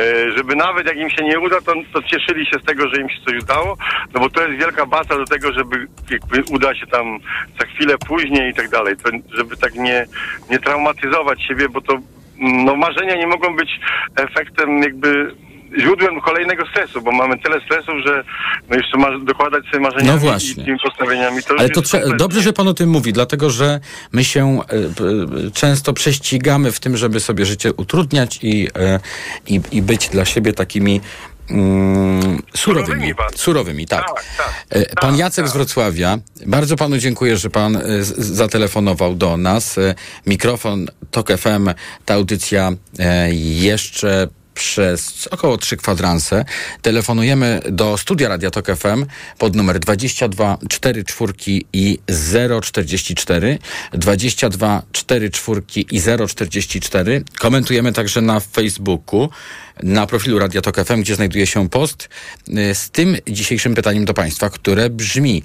e, 0.00 0.32
żeby 0.36 0.56
nawet 0.56 0.86
jak 0.86 0.96
im 0.96 1.10
się 1.10 1.24
nie 1.24 1.40
uda, 1.40 1.60
to, 1.60 1.74
to 1.92 2.02
cieszyli 2.02 2.46
się 2.46 2.58
z 2.62 2.64
tego, 2.64 2.88
że 2.88 3.00
im 3.00 3.08
się 3.08 3.18
coś 3.26 3.42
udało, 3.42 3.76
no 4.14 4.20
bo 4.20 4.30
to 4.30 4.48
jest 4.48 4.60
wielka 4.60 4.86
baza 4.86 5.16
do 5.16 5.24
tego, 5.24 5.52
żeby 5.52 5.86
jakby 6.10 6.42
uda 6.50 6.74
się 6.74 6.86
tam 6.86 7.18
za 7.60 7.66
chwilę 7.66 7.94
później 7.98 8.50
i 8.50 8.54
tak 8.54 8.68
dalej, 8.68 8.96
to, 8.96 9.10
żeby 9.36 9.56
tak 9.56 9.74
nie, 9.74 10.06
nie 10.50 10.58
traumatyzować 10.82 11.42
siebie, 11.42 11.68
bo 11.68 11.80
to 11.80 11.92
mm, 11.92 12.64
no 12.64 12.76
marzenia 12.76 13.16
nie 13.16 13.26
mogą 13.26 13.56
być 13.56 13.80
efektem 14.16 14.82
jakby 14.82 15.34
źródłem 15.80 16.20
kolejnego 16.20 16.66
stresu, 16.66 17.02
bo 17.02 17.12
mamy 17.12 17.38
tyle 17.38 17.60
stresów, 17.60 17.94
że 18.06 18.24
no 18.70 18.76
jeszcze 18.76 18.98
ma, 18.98 19.18
dokładać 19.18 19.64
sobie 19.64 19.80
marzeniami 19.80 20.08
No 20.10 20.18
właśnie. 20.18 20.62
i 20.62 20.66
tymi 20.66 20.78
postawieniami. 20.78 21.42
To 21.42 21.54
Ale 21.58 21.70
to 21.70 21.80
trze- 21.80 22.16
dobrze, 22.16 22.42
że 22.42 22.52
pan 22.52 22.68
o 22.68 22.74
tym 22.74 22.88
mówi, 22.90 23.12
dlatego 23.12 23.50
że 23.50 23.80
my 24.12 24.24
się 24.24 24.58
e, 24.60 25.50
często 25.50 25.92
prześcigamy 25.92 26.72
w 26.72 26.80
tym, 26.80 26.96
żeby 26.96 27.20
sobie 27.20 27.44
życie 27.46 27.72
utrudniać 27.72 28.38
i, 28.42 28.68
e, 28.78 29.00
i, 29.46 29.60
i 29.72 29.82
być 29.82 30.08
dla 30.08 30.24
siebie 30.24 30.52
takimi 30.52 31.00
mm, 31.50 32.42
surowymi. 32.54 33.14
Surowymi, 33.36 33.86
tak. 33.86 34.04
E, 34.70 34.84
Pan 35.00 35.16
Jacek 35.16 35.48
z 35.48 35.52
Wrocławia, 35.52 36.18
bardzo 36.46 36.76
panu 36.76 36.98
dziękuję, 36.98 37.36
że 37.36 37.50
pan 37.50 37.76
e, 37.76 37.80
z- 38.04 38.16
zatelefonował 38.18 39.14
do 39.14 39.36
nas. 39.36 39.78
E, 39.78 39.94
Mikrofon 40.26 40.86
TOK 41.10 41.28
FM, 41.36 41.70
ta 42.04 42.14
audycja 42.14 42.72
jeszcze 43.32 44.28
przez 44.54 45.26
około 45.30 45.58
trzy 45.58 45.76
kwadranse. 45.76 46.44
Telefonujemy 46.82 47.60
do 47.70 47.98
studia 47.98 48.28
Radia 48.28 48.50
Tok 48.50 48.66
FM 48.66 49.06
pod 49.38 49.56
numer 49.56 49.78
22 49.78 50.58
44 50.68 51.32
i 51.72 51.98
044 52.62 53.58
22 53.92 54.82
44 54.92 55.62
i 55.90 56.00
044. 56.28 57.24
Komentujemy 57.38 57.92
także 57.92 58.20
na 58.20 58.40
Facebooku, 58.40 59.28
na 59.82 60.06
profilu 60.06 60.38
Radia 60.38 60.60
Tok 60.60 60.76
FM, 60.84 61.00
gdzie 61.00 61.14
znajduje 61.14 61.46
się 61.46 61.68
post 61.68 62.08
y, 62.48 62.74
z 62.74 62.90
tym 62.90 63.16
dzisiejszym 63.28 63.74
pytaniem 63.74 64.04
do 64.04 64.14
Państwa, 64.14 64.50
które 64.50 64.90
brzmi, 64.90 65.42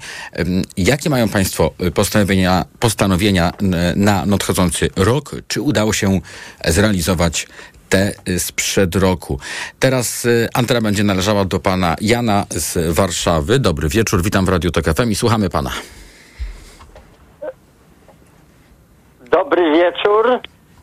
jakie 0.76 1.10
mają 1.10 1.28
Państwo 1.28 1.74
y, 1.86 1.90
postanowienia, 1.90 2.64
postanowienia 2.78 3.52
y, 3.62 3.96
na 3.96 4.26
nadchodzący 4.26 4.90
rok? 4.96 5.36
Czy 5.48 5.60
udało 5.60 5.92
się 5.92 6.20
zrealizować 6.64 7.46
te 7.88 8.12
y, 8.28 8.40
sprzed 8.40 8.94
roku. 8.94 9.38
Teraz 9.80 10.24
y, 10.24 10.48
antena 10.54 10.80
będzie 10.80 11.04
należała 11.04 11.44
do 11.44 11.60
pana 11.60 11.96
Jana 12.00 12.44
z 12.50 12.94
Warszawy. 12.94 13.58
Dobry 13.58 13.88
wieczór, 13.88 14.22
witam 14.22 14.44
w 14.46 14.48
Radiu 14.48 14.70
Tok 14.70 14.84
i 15.10 15.14
słuchamy 15.14 15.50
pana. 15.50 15.70
Dobry 19.30 19.72
wieczór. 19.72 20.40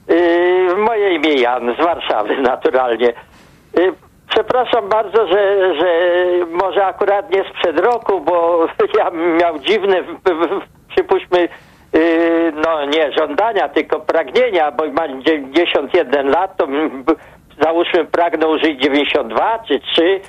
Yy, 0.07 0.77
moje 0.77 1.15
imię 1.15 1.33
Jan 1.33 1.75
z 1.79 1.83
Warszawy 1.83 2.41
naturalnie. 2.51 3.13
Yy, 3.77 3.93
przepraszam 4.29 4.89
bardzo, 4.89 5.27
że, 5.27 5.73
że 5.79 5.89
może 6.45 6.85
akurat 6.85 7.31
nie 7.31 7.43
sprzed 7.49 7.79
roku, 7.79 8.21
bo 8.21 8.67
ja 8.99 9.11
miał 9.11 9.59
dziwne, 9.59 10.03
przypuśćmy, 10.89 11.47
no 12.53 12.85
nie 12.85 13.11
żądania, 13.11 13.69
tylko 13.69 13.99
pragnienia, 13.99 14.71
bo 14.71 14.83
mam 14.91 15.23
91 15.23 16.27
lat, 16.27 16.57
to 16.57 16.67
załóżmy 17.61 18.05
pragnął 18.05 18.57
żyć 18.59 18.81
92 18.81 19.59
czy 19.67 19.79
3, 19.79 20.21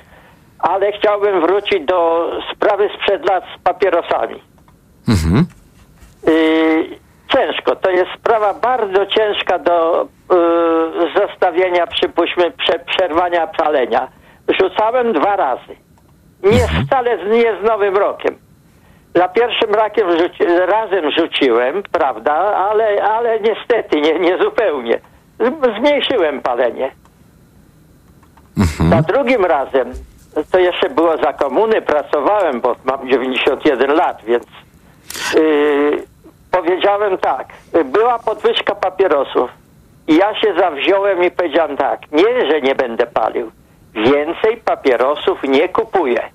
ale 0.59 0.91
chciałbym 0.91 1.41
wrócić 1.41 1.85
do 1.85 2.31
sprawy 2.53 2.89
sprzed 2.97 3.29
lat 3.29 3.43
z 3.55 3.63
papierosami. 3.63 4.41
Mhm. 5.07 5.45
Y, 6.27 6.99
ciężko. 7.33 7.75
To 7.75 7.89
jest 7.89 8.11
sprawa 8.19 8.53
bardzo 8.53 9.05
ciężka 9.05 9.59
do 9.59 10.03
y, 10.03 10.07
zostawienia, 11.19 11.87
przypuśćmy, 11.87 12.51
prze, 12.51 12.79
przerwania 12.79 13.47
palenia. 13.47 14.07
Rzucałem 14.59 15.13
dwa 15.13 15.35
razy. 15.35 15.75
Nie 16.43 16.85
wcale 16.85 17.17
z, 17.17 17.31
nie 17.31 17.61
z 17.61 17.63
Nowym 17.63 17.97
Rokiem. 17.97 18.46
Za 19.17 19.27
pierwszym 19.27 19.73
rakiem 19.75 20.17
rzuci, 20.17 20.43
razem 20.45 21.11
rzuciłem, 21.11 21.83
prawda, 21.91 22.33
ale, 22.35 23.03
ale 23.03 23.39
niestety 23.39 24.01
nie, 24.01 24.19
nie 24.19 24.37
zupełnie. 24.37 24.99
Zmniejszyłem 25.77 26.41
palenie. 26.41 26.91
Za 28.89 29.01
drugim 29.01 29.45
razem, 29.45 29.91
to 30.51 30.59
jeszcze 30.59 30.89
było 30.89 31.17
za 31.17 31.33
komuny, 31.33 31.81
pracowałem, 31.81 32.61
bo 32.61 32.75
mam 32.85 33.09
91 33.09 33.91
lat, 33.91 34.21
więc 34.25 34.45
yy, 35.33 36.03
powiedziałem 36.51 37.17
tak, 37.17 37.47
była 37.85 38.19
podwyżka 38.19 38.75
papierosów 38.75 39.49
i 40.07 40.15
ja 40.15 40.35
się 40.35 40.53
zawziąłem 40.59 41.23
i 41.23 41.31
powiedziałem 41.31 41.77
tak, 41.77 42.11
nie, 42.11 42.51
że 42.51 42.61
nie 42.61 42.75
będę 42.75 43.05
palił, 43.05 43.51
więcej 43.93 44.57
papierosów 44.57 45.43
nie 45.43 45.69
kupuję. 45.69 46.29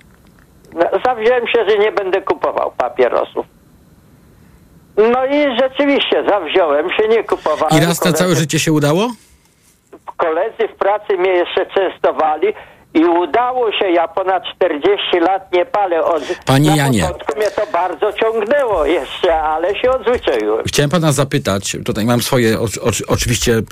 No, 0.72 0.84
Zawziąłem 1.04 1.46
się, 1.48 1.64
że 1.68 1.78
nie 1.78 1.92
będę 1.92 2.22
kupował 2.22 2.72
papierosów. 2.78 3.46
No 4.96 5.24
i 5.26 5.58
rzeczywiście 5.60 6.24
zawziąłem 6.28 6.90
się, 6.90 7.08
nie 7.08 7.24
kupowałem. 7.24 7.82
I 7.82 7.86
raz 7.86 8.04
na 8.04 8.12
całe 8.12 8.34
życie 8.34 8.58
się 8.58 8.72
udało? 8.72 9.08
koledzy 10.16 10.68
w 10.74 10.76
pracy 10.78 11.16
mnie 11.16 11.30
jeszcze 11.30 11.66
częstowali 11.66 12.54
i 12.94 13.04
udało 13.04 13.72
się, 13.72 13.90
ja 13.90 14.08
ponad 14.08 14.42
40 14.56 15.18
lat 15.20 15.52
nie 15.52 15.66
palę. 15.66 16.04
Od, 16.04 16.22
Panie 16.46 16.70
na 16.70 16.76
Janie. 16.76 17.02
początku 17.02 17.36
mnie 17.36 17.50
to 17.50 17.62
bardzo 17.72 18.12
ciągnęło 18.12 18.86
jeszcze, 18.86 19.40
ale 19.40 19.74
się 19.80 19.90
odzwyczaiłem. 19.90 20.64
Chciałem 20.66 20.90
pana 20.90 21.12
zapytać, 21.12 21.76
tutaj 21.84 22.04
mam 22.04 22.22
swoje 22.22 22.60
o, 22.60 22.64
o, 22.64 22.90
oczywiście 23.08 23.62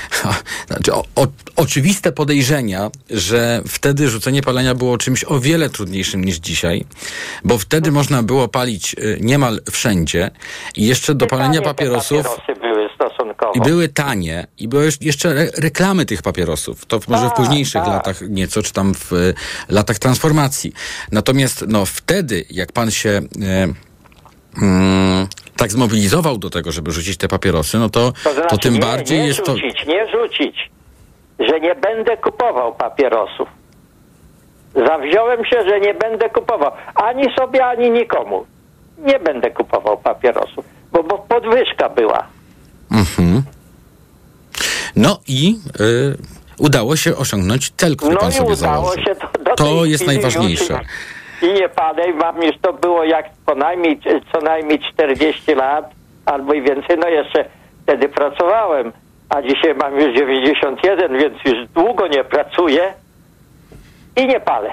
znaczy, 0.68 0.92
o, 0.94 1.04
oczywiste 1.56 2.12
podejrzenia, 2.12 2.90
że 3.10 3.62
wtedy 3.68 4.08
rzucenie 4.08 4.42
palenia 4.42 4.74
było 4.74 4.98
czymś 4.98 5.24
o 5.24 5.40
wiele 5.40 5.70
trudniejszym 5.70 6.24
niż 6.24 6.36
dzisiaj, 6.36 6.84
bo 7.44 7.58
wtedy 7.58 7.92
można 7.92 8.22
było 8.22 8.48
palić 8.48 8.94
y, 8.98 9.18
niemal 9.20 9.60
wszędzie 9.70 10.30
i 10.76 10.86
jeszcze 10.86 11.14
do 11.14 11.26
palenia 11.26 11.62
papierosów 11.62 12.22
papierosy 12.22 12.60
były. 12.60 12.73
I 13.54 13.60
były 13.60 13.88
tanie 13.88 14.46
i 14.58 14.68
były 14.68 14.88
jeszcze 15.00 15.28
re 15.28 15.46
reklamy 15.58 16.06
tych 16.06 16.22
papierosów. 16.22 16.86
To 16.86 17.00
może 17.08 17.28
w 17.28 17.32
późniejszych 17.32 17.82
tak. 17.82 17.88
latach 17.88 18.20
nieco, 18.28 18.62
czy 18.62 18.72
tam 18.72 18.94
w 18.94 19.12
y, 19.12 19.34
latach 19.68 19.98
transformacji. 19.98 20.72
Natomiast 21.12 21.64
no 21.68 21.86
wtedy, 21.86 22.44
jak 22.50 22.72
pan 22.72 22.90
się 22.90 23.08
y, 23.08 23.22
mm, 24.62 25.28
tak 25.56 25.70
zmobilizował 25.72 26.38
do 26.38 26.50
tego, 26.50 26.72
żeby 26.72 26.92
rzucić 26.92 27.16
te 27.16 27.28
papierosy, 27.28 27.78
no 27.78 27.88
to, 27.90 28.12
To 28.24 28.32
znaczy 28.34 28.48
to 28.48 28.58
tym 28.58 28.74
nie, 28.74 28.80
bardziej 28.80 29.18
nie 29.18 29.26
jest 29.26 29.44
to... 29.44 29.52
rzucić, 29.56 29.86
nie 29.86 30.06
rzucić, 30.06 30.70
że 31.38 31.60
nie 31.60 31.74
będę 31.74 32.16
kupował 32.16 32.74
papierosów. 32.74 33.48
Zawziąłem 34.86 35.44
się, 35.44 35.64
że 35.68 35.80
nie 35.80 35.94
będę 35.94 36.30
kupował 36.30 36.72
ani 36.94 37.24
sobie, 37.38 37.64
ani 37.66 37.90
nikomu. 37.90 38.46
nie 38.98 39.18
będę 39.18 39.50
kupował 39.50 39.98
papierosów, 39.98 40.64
bo, 40.92 41.02
bo 41.02 41.18
podwyżka 41.18 41.88
była. 41.88 42.26
Mhm. 42.94 43.42
No 44.96 45.18
i 45.28 45.58
y, 45.80 46.16
udało 46.58 46.96
się 46.96 47.16
osiągnąć 47.16 47.70
cel, 47.76 47.96
który 47.96 48.14
No 48.14 48.20
pan 48.20 48.32
sobie 48.32 48.52
udało 48.52 48.56
założył. 48.56 49.04
się 49.04 49.14
to, 49.14 49.38
do 49.44 49.54
To 49.54 49.84
jest 49.84 50.06
najważniejsze. 50.06 50.80
I 51.42 51.46
nie 51.46 51.68
i 52.10 52.14
mam 52.14 52.42
już 52.42 52.54
to 52.62 52.72
było 52.72 53.04
jak 53.04 53.26
co 53.46 53.54
najmniej, 53.54 54.00
co 54.32 54.40
najmniej 54.40 54.78
40 54.92 55.54
lat 55.54 55.90
albo 56.26 56.52
i 56.54 56.62
więcej. 56.62 56.98
No 56.98 57.08
jeszcze 57.08 57.44
wtedy 57.82 58.08
pracowałem, 58.08 58.92
a 59.28 59.42
dzisiaj 59.42 59.74
mam 59.74 60.00
już 60.00 60.16
91, 60.16 61.18
więc 61.18 61.34
już 61.44 61.68
długo 61.74 62.06
nie 62.08 62.24
pracuję 62.24 62.94
i 64.16 64.26
nie 64.26 64.40
palę. 64.40 64.70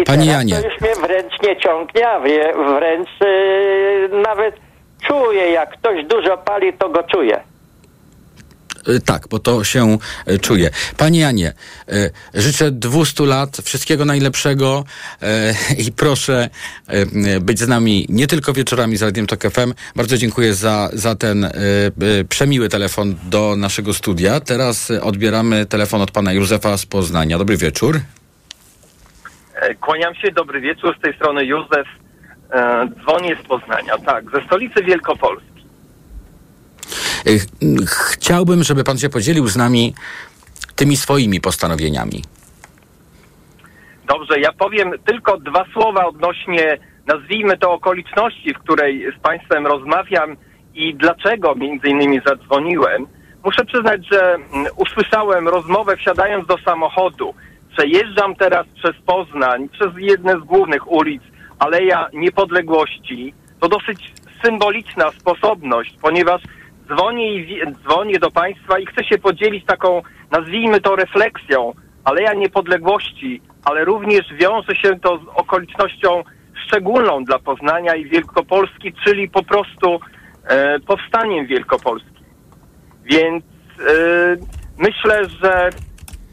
I 0.00 0.04
Panie 0.04 0.26
Janie. 0.26 0.54
to 0.60 0.68
już 0.68 0.80
mnie 0.80 0.94
wręcz 1.06 1.32
nie 1.42 1.56
ciągnie, 1.56 2.08
a 2.08 2.20
wręcz 2.76 3.08
yy, 3.20 4.22
nawet 4.22 4.54
czuję, 5.08 5.50
jak 5.50 5.78
ktoś 5.78 6.06
dużo 6.06 6.38
pali, 6.38 6.72
to 6.72 6.88
go 6.88 7.02
czuję. 7.02 7.40
Y, 8.88 9.00
Tak, 9.00 9.28
bo 9.30 9.38
to 9.38 9.64
się 9.64 9.98
y, 10.28 10.38
czuje. 10.38 10.70
Panie 10.96 11.20
Janie, 11.20 11.52
y, 11.92 12.10
życzę 12.34 12.70
200 12.70 13.26
lat, 13.26 13.56
wszystkiego 13.64 14.04
najlepszego 14.04 14.84
i 15.86 15.92
proszę 15.92 16.48
być 17.40 17.58
z 17.58 17.68
nami 17.68 18.06
nie 18.08 18.26
tylko 18.26 18.52
wieczorami 18.52 18.96
z 18.96 19.02
Radiem 19.02 19.26
Tok 19.26 19.42
FM. 19.42 19.74
Bardzo 19.96 20.16
dziękuję 20.16 20.54
za, 20.54 20.90
za 20.92 21.14
ten 21.14 21.50
przemiły 22.28 22.68
telefon 22.68 23.14
do 23.24 23.56
naszego 23.56 23.94
studia. 23.94 24.40
Teraz 24.40 24.90
odbieramy 24.90 25.66
telefon 25.66 26.00
od 26.00 26.10
pana 26.10 26.32
Józefa 26.32 26.76
z 26.76 26.86
Poznania. 26.86 27.38
Dobry 27.38 27.56
wieczór. 27.56 28.00
E, 29.54 29.74
Kłaniam 29.74 30.14
się, 30.14 30.30
dobry 30.32 30.60
wieczór, 30.60 30.96
z 30.98 31.02
tej 31.02 31.14
strony 31.14 31.44
Józef. 31.44 31.86
E, 32.54 32.88
dzwonię 33.02 33.36
z 33.44 33.46
Poznania, 33.48 33.98
tak, 33.98 34.30
ze 34.30 34.42
stolicy 34.46 34.82
Wielkopolski. 34.84 35.64
Ch- 37.86 38.12
Chciałbym, 38.12 38.62
żeby 38.62 38.84
pan 38.84 38.98
się 38.98 39.08
podzielił 39.08 39.48
z 39.48 39.56
nami 39.56 39.94
tymi 40.76 40.96
swoimi 40.96 41.40
postanowieniami. 41.40 42.22
Dobrze, 44.08 44.40
ja 44.40 44.52
powiem 44.52 44.90
tylko 45.06 45.38
dwa 45.38 45.64
słowa 45.72 46.06
odnośnie, 46.06 46.78
nazwijmy 47.06 47.58
to 47.58 47.72
okoliczności, 47.72 48.54
w 48.54 48.58
której 48.58 49.06
z 49.18 49.20
Państwem 49.22 49.66
rozmawiam 49.66 50.36
i 50.74 50.94
dlaczego 50.94 51.54
między 51.54 51.88
innymi 51.88 52.20
zadzwoniłem. 52.26 53.06
Muszę 53.44 53.64
przyznać, 53.64 54.00
że 54.12 54.34
mm, 54.34 54.66
usłyszałem 54.76 55.48
rozmowę 55.48 55.96
wsiadając 55.96 56.46
do 56.46 56.58
samochodu. 56.58 57.34
Przejeżdżam 57.76 58.34
teraz 58.34 58.66
przez 58.74 58.92
Poznań, 59.06 59.68
przez 59.68 59.88
jedne 59.98 60.32
z 60.40 60.40
głównych 60.44 60.90
ulic, 60.92 61.22
Aleja 61.58 62.08
Niepodległości. 62.12 63.34
To 63.60 63.68
dosyć 63.68 64.12
symboliczna 64.44 65.10
sposobność, 65.10 65.96
ponieważ 66.02 66.42
dzwonię, 66.88 67.34
i 67.34 67.62
dzwonię 67.72 68.18
do 68.18 68.30
Państwa 68.30 68.78
i 68.78 68.86
chcę 68.86 69.04
się 69.04 69.18
podzielić 69.18 69.64
taką, 69.66 70.02
nazwijmy 70.30 70.80
to 70.80 70.96
refleksją. 70.96 71.72
Aleja 72.04 72.34
Niepodległości, 72.34 73.42
ale 73.64 73.84
również 73.84 74.34
wiąże 74.34 74.76
się 74.76 75.00
to 75.00 75.18
z 75.18 75.28
okolicznością 75.34 76.22
szczególną 76.66 77.24
dla 77.24 77.38
Poznania 77.38 77.94
i 77.94 78.04
Wielkopolski, 78.04 78.92
czyli 79.04 79.30
po 79.30 79.42
prostu 79.42 80.00
e, 80.48 80.80
powstaniem 80.80 81.46
Wielkopolski. 81.46 82.24
Więc 83.04 83.44
e, 83.44 84.36
myślę, 84.78 85.24
że 85.42 85.70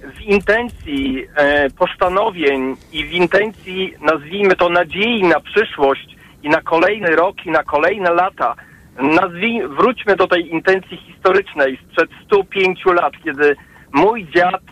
w 0.04 0.22
intencji 0.22 1.28
e, 1.36 1.70
postanowień 1.70 2.76
i 2.92 3.06
w 3.06 3.12
intencji, 3.12 3.94
nazwijmy 4.02 4.56
to, 4.56 4.70
nadziei 4.70 5.24
na 5.24 5.40
przyszłość 5.40 6.16
i 6.44 6.50
na 6.50 6.62
kolejny 6.62 7.16
rok 7.16 7.46
i 7.46 7.52
na 7.52 7.64
kolejne 7.64 8.14
lata, 8.14 8.56
nazwij, 9.02 9.68
wróćmy 9.68 10.16
do 10.16 10.28
tej 10.28 10.52
intencji 10.52 10.98
historycznej 10.98 11.80
sprzed 11.88 12.10
105 12.26 12.86
lat, 12.86 13.14
kiedy 13.24 13.56
mój 13.94 14.28
dziad 14.36 14.64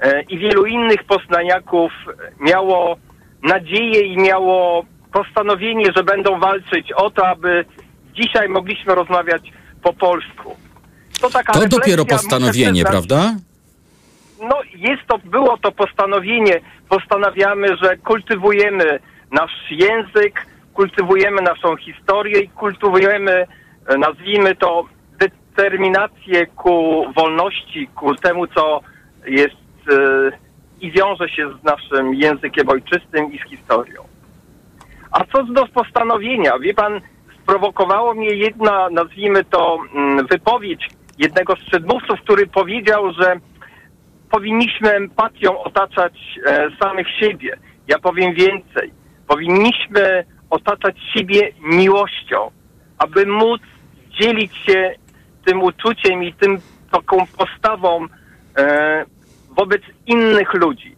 e, 0.00 0.22
i 0.22 0.38
wielu 0.38 0.66
innych 0.66 1.04
poznaniaków 1.04 1.92
miało 2.40 2.96
nadzieję 3.42 4.00
i 4.00 4.16
miało 4.16 4.84
postanowienie, 5.12 5.86
że 5.96 6.04
będą 6.04 6.40
walczyć 6.40 6.92
o 6.92 7.10
to, 7.10 7.26
aby 7.26 7.64
dzisiaj 8.14 8.48
mogliśmy 8.48 8.94
rozmawiać 8.94 9.52
po 9.82 9.92
polsku. 9.92 10.56
To, 11.20 11.30
taka 11.30 11.52
To 11.52 11.68
dopiero 11.68 12.04
postanowienie, 12.04 12.84
prawda? 12.84 13.34
No 14.40 14.60
jest 14.74 15.02
to, 15.06 15.18
było 15.18 15.58
to 15.58 15.72
postanowienie. 15.72 16.60
Postanawiamy, 16.88 17.76
że 17.82 17.96
kultywujemy 17.96 19.00
nasz 19.32 19.70
język, 19.70 20.46
kultywujemy 20.74 21.42
naszą 21.42 21.76
historię 21.76 22.40
i 22.40 22.48
kultywujemy, 22.48 23.46
e, 23.86 23.98
nazwijmy 23.98 24.56
to, 24.56 24.84
determinację 25.18 26.46
ku 26.46 27.04
wolności, 27.16 27.88
ku 27.94 28.14
temu, 28.14 28.46
co 28.46 28.80
jest 29.26 29.54
e, 29.90 30.32
i 30.80 30.90
wiąże 30.90 31.28
się 31.28 31.50
z 31.60 31.64
naszym 31.64 32.14
językiem 32.14 32.68
ojczystym 32.68 33.32
i 33.32 33.38
z 33.38 33.50
historią. 33.50 34.02
A 35.10 35.24
co 35.24 35.42
do 35.42 35.66
postanowienia? 35.66 36.58
Wie 36.58 36.74
pan, 36.74 37.00
sprowokowało 37.42 38.14
mnie 38.14 38.34
jedna, 38.34 38.88
nazwijmy 38.90 39.44
to, 39.44 39.78
mm, 39.94 40.26
wypowiedź 40.26 40.88
jednego 41.18 41.56
z 41.56 41.64
przedmówców, 41.64 42.20
który 42.20 42.46
powiedział, 42.46 43.12
że 43.12 43.36
powinniśmy 44.30 44.90
empatią 44.90 45.62
otaczać 45.62 46.12
e, 46.46 46.68
samych 46.82 47.06
siebie. 47.20 47.58
Ja 47.88 47.98
powiem 47.98 48.34
więcej. 48.34 48.92
Powinniśmy 49.28 50.24
otaczać 50.50 50.96
siebie 51.14 51.52
miłością, 51.62 52.50
aby 52.98 53.26
móc 53.26 53.60
dzielić 54.20 54.56
się 54.56 54.94
tym 55.44 55.62
uczuciem 55.62 56.24
i 56.24 56.34
tym 56.34 56.58
taką 56.90 57.26
postawą 57.26 58.06
e, 58.58 59.04
wobec 59.50 59.82
innych 60.06 60.54
ludzi. 60.54 60.96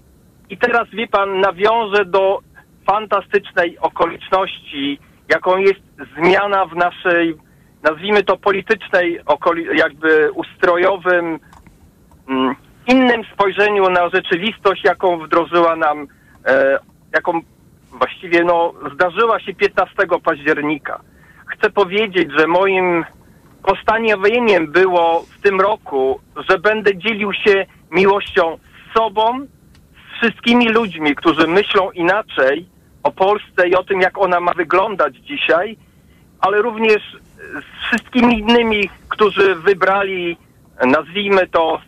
I 0.51 0.59
teraz 0.59 0.89
wie 0.93 1.09
pan, 1.09 1.41
nawiążę 1.41 2.05
do 2.05 2.39
fantastycznej 2.87 3.79
okoliczności, 3.79 4.99
jaką 5.29 5.57
jest 5.57 5.81
zmiana 6.17 6.67
w 6.67 6.77
naszej, 6.77 7.35
nazwijmy 7.83 8.23
to 8.23 8.37
politycznej, 8.37 9.21
jakby 9.75 10.33
ustrojowym, 10.33 11.39
mm, 12.29 12.55
innym 12.87 13.23
spojrzeniu 13.35 13.91
na 13.91 14.09
rzeczywistość, 14.09 14.85
jaką 14.85 15.19
wdrożyła 15.19 15.77
nam, 15.77 16.07
e, 16.47 16.79
jaką 17.15 17.41
właściwie 17.93 18.45
no, 18.45 18.73
zdarzyła 18.95 19.41
się 19.41 19.55
15 19.55 19.95
października. 20.25 21.01
Chcę 21.47 21.71
powiedzieć, 21.71 22.29
że 22.39 22.47
moim 22.47 23.05
postanowieniem 23.63 24.73
było 24.73 25.25
w 25.39 25.43
tym 25.43 25.61
roku, 25.61 26.21
że 26.49 26.59
będę 26.59 26.97
dzielił 26.97 27.33
się 27.33 27.67
miłością 27.91 28.59
z 28.59 28.95
sobą, 28.99 29.47
z 29.93 30.17
wszystkimi 30.17 30.69
ludźmi, 30.69 31.15
którzy 31.15 31.47
myślą 31.47 31.91
inaczej 31.91 32.67
o 33.03 33.13
Polsce 33.13 33.69
i 33.69 33.75
o 33.75 33.85
tym, 33.85 34.01
jak 34.01 34.19
ona 34.19 34.41
ma 34.41 34.53
wyglądać 34.53 35.17
dzisiaj, 35.17 35.77
ale 36.41 36.63
również 36.63 37.17
z 37.61 37.87
wszystkimi 37.87 38.39
innymi, 38.39 38.91
którzy 39.09 39.55
wybrali, 39.55 40.37
nazwijmy 40.87 41.47
to, 41.47 41.81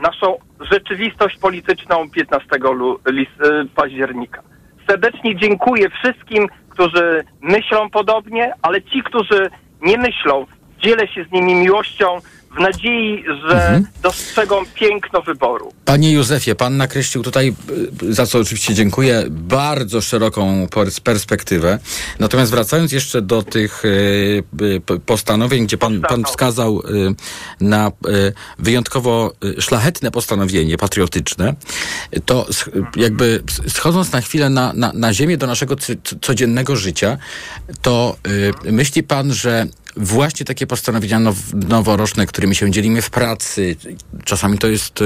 naszą 0.00 0.38
rzeczywistość 0.70 1.38
polityczną 1.38 2.10
15 2.10 2.72
lu- 2.72 2.98
lis- 3.06 3.46
y, 3.46 3.68
października. 3.74 4.42
Serdecznie 4.88 5.36
dziękuję 5.36 5.90
wszystkim, 5.90 6.46
którzy 6.68 7.24
myślą 7.40 7.90
podobnie, 7.90 8.52
ale 8.62 8.82
ci, 8.82 9.02
którzy 9.02 9.50
nie 9.82 9.98
myślą, 9.98 10.46
dzielę 10.78 11.08
się 11.08 11.24
z 11.24 11.32
nimi 11.32 11.54
miłością 11.54 12.18
w 12.56 12.60
nadziei, 12.60 13.24
że 13.48 13.82
dostrzegą 14.02 14.62
piękno 14.74 15.22
wyboru. 15.22 15.72
Panie 15.84 16.12
Józefie, 16.12 16.54
pan 16.54 16.76
nakreślił 16.76 17.22
tutaj, 17.24 17.54
y, 18.02 18.14
za 18.14 18.26
co 18.26 18.38
oczywiście 18.38 18.74
dziękuję, 18.74 19.24
bardzo 19.30 20.00
szeroką 20.00 20.66
pers- 20.66 21.00
perspektywę. 21.00 21.78
Natomiast 22.18 22.50
wracając 22.50 22.92
jeszcze 22.92 23.22
do 23.22 23.42
tych 23.42 23.84
y, 23.84 23.88
y, 24.62 25.00
postanowień, 25.06 25.66
gdzie 25.66 25.78
pan, 25.78 26.00
pan 26.00 26.24
wskazał 26.24 26.82
na 27.60 27.92
wyjątkowo 28.58 29.32
szlachetne 29.58 30.10
postanowienie 30.10 30.78
patriotyczne, 30.78 31.54
to 32.24 32.46
jakby 32.96 33.42
schodząc 33.68 34.12
na 34.12 34.20
chwilę 34.20 34.50
na, 34.50 34.72
na, 34.72 34.92
na 34.94 35.12
ziemię 35.12 35.36
do 35.36 35.46
naszego 35.46 35.76
codziennego 36.20 36.76
życia, 36.76 37.18
to 37.82 38.16
myśli 38.64 39.02
pan, 39.02 39.32
że 39.32 39.66
właśnie 39.96 40.46
takie 40.46 40.66
postanowienia 40.66 41.18
now, 41.18 41.36
noworoczne, 41.68 42.26
którymi 42.26 42.54
się 42.54 42.70
dzielimy 42.70 43.02
w 43.02 43.10
pracy, 43.10 43.76
czasami 44.24 44.58
to 44.58 44.66
jest 44.66 45.02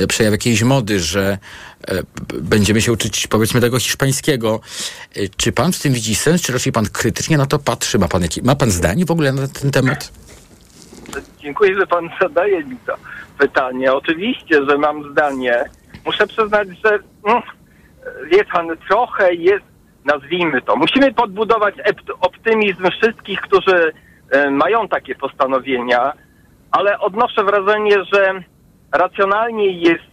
e, 0.00 0.06
przejaw 0.06 0.32
jakiejś 0.32 0.62
mody, 0.62 1.00
że 1.00 1.38
e, 1.88 2.02
będziemy 2.34 2.80
się 2.80 2.92
uczyć 2.92 3.26
powiedzmy 3.26 3.60
tego 3.60 3.78
hiszpańskiego. 3.78 4.60
E, 5.16 5.28
czy 5.36 5.52
pan 5.52 5.72
w 5.72 5.80
tym 5.80 5.92
widzi 5.92 6.14
sens, 6.14 6.42
czy 6.42 6.52
raczej 6.52 6.72
pan 6.72 6.86
krytycznie 6.86 7.38
na 7.38 7.46
to 7.46 7.58
patrzy? 7.58 7.98
Ma 7.98 8.08
pan, 8.08 8.22
jaki, 8.22 8.42
ma 8.42 8.56
pan 8.56 8.70
zdanie 8.70 9.04
w 9.04 9.10
ogóle 9.10 9.32
na 9.32 9.48
ten 9.48 9.70
temat? 9.70 10.12
Dziękuję, 11.40 11.74
że 11.74 11.86
pan 11.86 12.08
zadaje 12.20 12.64
mi 12.64 12.76
to 12.86 12.96
pytanie. 13.38 13.92
Oczywiście, 13.92 14.64
że 14.68 14.78
mam 14.78 15.12
zdanie. 15.12 15.64
Muszę 16.06 16.26
przyznać, 16.26 16.68
że 16.84 16.98
mm, 17.26 17.42
wie 18.30 18.44
pan, 18.44 18.68
trochę 18.88 19.34
jest, 19.34 19.64
nazwijmy 20.04 20.62
to. 20.62 20.76
Musimy 20.76 21.14
podbudować 21.14 21.74
optymizm 22.20 22.90
wszystkich, 22.90 23.40
którzy 23.40 23.92
mają 24.50 24.88
takie 24.88 25.14
postanowienia, 25.14 26.12
ale 26.70 26.98
odnoszę 27.00 27.44
wrażenie, 27.44 27.96
że 28.12 28.42
racjonalniej 28.92 29.80
jest 29.80 30.04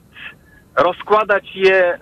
rozkładać 0.76 1.44
je 1.56 2.00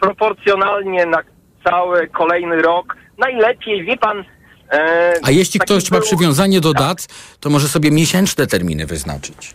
proporcjonalnie 0.00 1.06
na 1.06 1.18
cały 1.64 2.08
kolejny 2.08 2.62
rok. 2.62 2.96
Najlepiej, 3.18 3.84
wie 3.84 3.96
pan. 3.96 4.24
E, 4.72 5.12
A 5.24 5.30
jeśli 5.30 5.60
ktoś 5.60 5.90
ma 5.90 6.00
przywiązanie 6.00 6.60
do 6.60 6.72
dat, 6.72 7.06
to 7.40 7.50
może 7.50 7.68
sobie 7.68 7.90
miesięczne 7.90 8.46
terminy 8.46 8.86
wyznaczyć. 8.86 9.54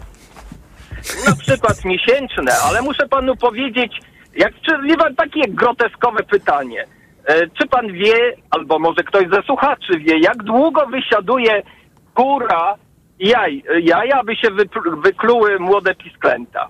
na 1.28 1.36
przykład 1.36 1.86
miesięczne, 1.86 2.52
ale 2.64 2.82
muszę 2.82 3.08
panu 3.08 3.36
powiedzieć, 3.36 3.92
jak 4.36 4.54
czy, 4.66 4.72
wie 4.88 4.98
pan, 4.98 5.16
takie 5.16 5.42
groteskowe 5.48 6.24
pytanie. 6.24 6.86
E, 7.26 7.48
czy 7.48 7.68
pan 7.68 7.88
wie, 7.88 8.36
albo 8.50 8.80
może 8.80 9.04
ktoś 9.04 9.30
ze 9.34 9.42
słuchaczy 9.42 10.00
wie, 10.00 10.20
jak 10.20 10.44
długo 10.44 10.88
wysiaduje 10.88 11.64
kura 12.14 12.76
jaj, 13.20 13.64
jaja, 13.84 14.20
aby 14.20 14.36
się 14.36 14.48
wykluły 15.04 15.60
młode 15.60 15.96
pisklęta? 15.96 16.68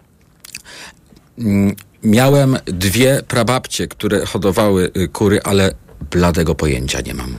Mm, 1.39 1.75
Miałem 2.03 2.57
dwie 2.65 3.21
prababcie, 3.27 3.87
które 3.87 4.25
hodowały 4.25 4.91
y, 4.97 5.07
kury, 5.07 5.39
ale 5.43 5.71
bladego 6.11 6.55
pojęcia 6.55 6.99
nie 7.05 7.13
mam. 7.13 7.37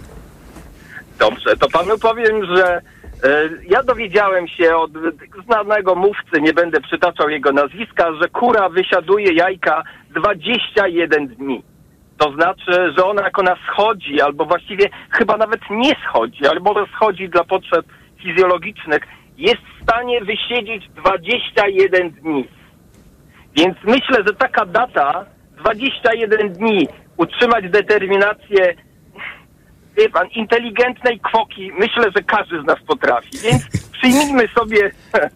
Dobrze, 1.18 1.56
to 1.56 1.68
panu 1.68 1.98
powiem, 1.98 2.56
że 2.56 2.80
e, 3.24 3.48
ja 3.68 3.82
dowiedziałem 3.82 4.48
się 4.48 4.76
od 4.76 4.90
znanego 5.44 5.94
mówcy, 5.94 6.40
nie 6.40 6.52
będę 6.52 6.80
przytaczał 6.80 7.28
jego 7.28 7.52
nazwiska, 7.52 8.12
że 8.22 8.28
kura 8.28 8.68
wysiaduje 8.68 9.34
jajka 9.34 9.82
21 10.10 11.28
dni. 11.28 11.62
To 12.22 12.32
znaczy, 12.32 12.92
że 12.98 13.04
ona 13.04 13.22
jak 13.22 13.38
ona 13.38 13.56
schodzi, 13.66 14.20
albo 14.20 14.44
właściwie 14.44 14.88
chyba 15.10 15.36
nawet 15.36 15.60
nie 15.70 15.92
schodzi, 16.08 16.46
ale 16.46 16.60
może 16.60 16.86
schodzi 16.94 17.28
dla 17.28 17.44
potrzeb 17.44 17.86
fizjologicznych, 18.22 19.02
jest 19.36 19.62
w 19.62 19.82
stanie 19.82 20.20
wysiedzieć 20.20 20.88
21 20.88 22.10
dni. 22.10 22.48
Więc 23.56 23.76
myślę, 23.84 24.24
że 24.26 24.34
taka 24.34 24.66
data, 24.66 25.24
21 25.56 26.52
dni, 26.52 26.88
utrzymać 27.16 27.70
determinację 27.70 28.74
wie 29.96 30.08
pan, 30.08 30.28
inteligentnej 30.28 31.20
kwoki, 31.20 31.72
myślę, 31.72 32.10
że 32.16 32.22
każdy 32.22 32.62
z 32.62 32.64
nas 32.64 32.78
potrafi. 32.86 33.38
Więc 33.42 33.90
przyjmijmy 33.92 34.48
sobie 34.48 34.90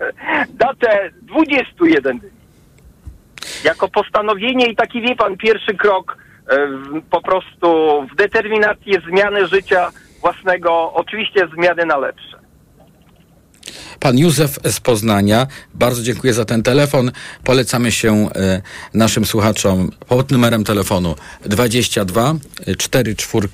datę 0.64 1.10
21 1.22 2.18
dni. 2.18 2.30
Jako 3.64 3.88
postanowienie 3.88 4.66
i 4.66 4.76
taki, 4.76 5.00
wie 5.00 5.16
pan, 5.16 5.36
pierwszy 5.36 5.74
krok 5.74 6.25
po 7.10 7.22
prostu 7.22 7.68
w 8.12 8.16
determinację 8.16 9.00
zmiany 9.08 9.46
życia 9.46 9.90
własnego, 10.20 10.92
oczywiście 10.92 11.48
zmiany 11.54 11.86
na 11.86 11.96
lepsze. 11.96 12.36
Pan 14.00 14.18
Józef 14.18 14.58
z 14.64 14.80
Poznania, 14.80 15.46
bardzo 15.74 16.02
dziękuję 16.02 16.34
za 16.34 16.44
ten 16.44 16.62
telefon. 16.62 17.12
Polecamy 17.44 17.92
się 17.92 18.28
e, 18.36 18.62
naszym 18.94 19.24
słuchaczom 19.24 19.90
pod 20.08 20.30
numerem 20.30 20.64
telefonu 20.64 21.14
22 21.44 22.34
4 22.78 23.16
4 23.16 23.48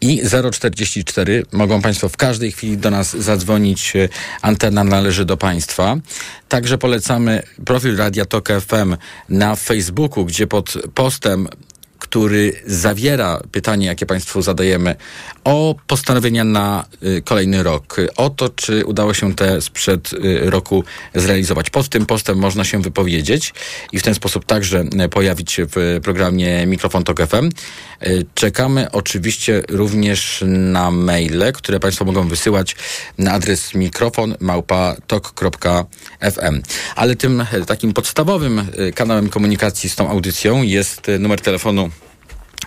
i 0.00 0.22
044. 0.52 1.44
Mogą 1.52 1.82
Państwo 1.82 2.08
w 2.08 2.16
każdej 2.16 2.52
chwili 2.52 2.78
do 2.78 2.90
nas 2.90 3.16
zadzwonić. 3.16 3.96
E, 3.96 4.08
Antena 4.42 4.84
należy 4.84 5.24
do 5.24 5.36
Państwa. 5.36 5.96
Także 6.48 6.78
polecamy 6.78 7.42
profil 7.64 7.96
Radia 7.96 8.24
Tok 8.24 8.48
FM 8.48 8.96
na 9.28 9.56
Facebooku, 9.56 10.24
gdzie 10.24 10.46
pod 10.46 10.74
postem 10.94 11.48
który 12.02 12.52
zawiera 12.66 13.40
pytanie, 13.52 13.86
jakie 13.86 14.06
Państwu 14.06 14.42
zadajemy 14.42 14.96
o 15.44 15.74
postanowienia 15.86 16.44
na 16.44 16.84
y, 17.02 17.22
kolejny 17.22 17.62
rok, 17.62 17.96
o 18.16 18.30
to, 18.30 18.48
czy 18.48 18.86
udało 18.86 19.14
się 19.14 19.34
te 19.34 19.60
sprzed 19.60 20.12
y, 20.12 20.50
roku 20.50 20.84
zrealizować. 21.14 21.70
Pod 21.70 21.88
tym 21.88 22.06
postem 22.06 22.38
można 22.38 22.64
się 22.64 22.82
wypowiedzieć 22.82 23.54
i 23.92 23.98
w 23.98 24.02
ten 24.02 24.14
sposób 24.14 24.44
także 24.44 24.84
y, 25.04 25.08
pojawić 25.08 25.52
się 25.52 25.66
w 25.66 26.00
programie 26.02 26.66
Mikrofon 26.66 27.04
Tok 27.04 27.26
FM. 27.26 27.50
Czekamy 28.34 28.90
oczywiście 28.90 29.62
również 29.68 30.44
na 30.46 30.90
maile, 30.90 31.52
które 31.54 31.80
Państwo 31.80 32.04
mogą 32.04 32.28
wysyłać 32.28 32.76
na 33.18 33.32
adres 33.32 33.74
mikrofon 33.74 34.34
małpa.tok.fm. 34.40 36.62
Ale 36.96 37.16
tym 37.16 37.44
takim 37.66 37.92
podstawowym 37.92 38.66
kanałem 38.94 39.28
komunikacji 39.28 39.90
z 39.90 39.96
tą 39.96 40.10
audycją 40.10 40.62
jest 40.62 41.06
numer 41.18 41.40
telefonu 41.40 41.90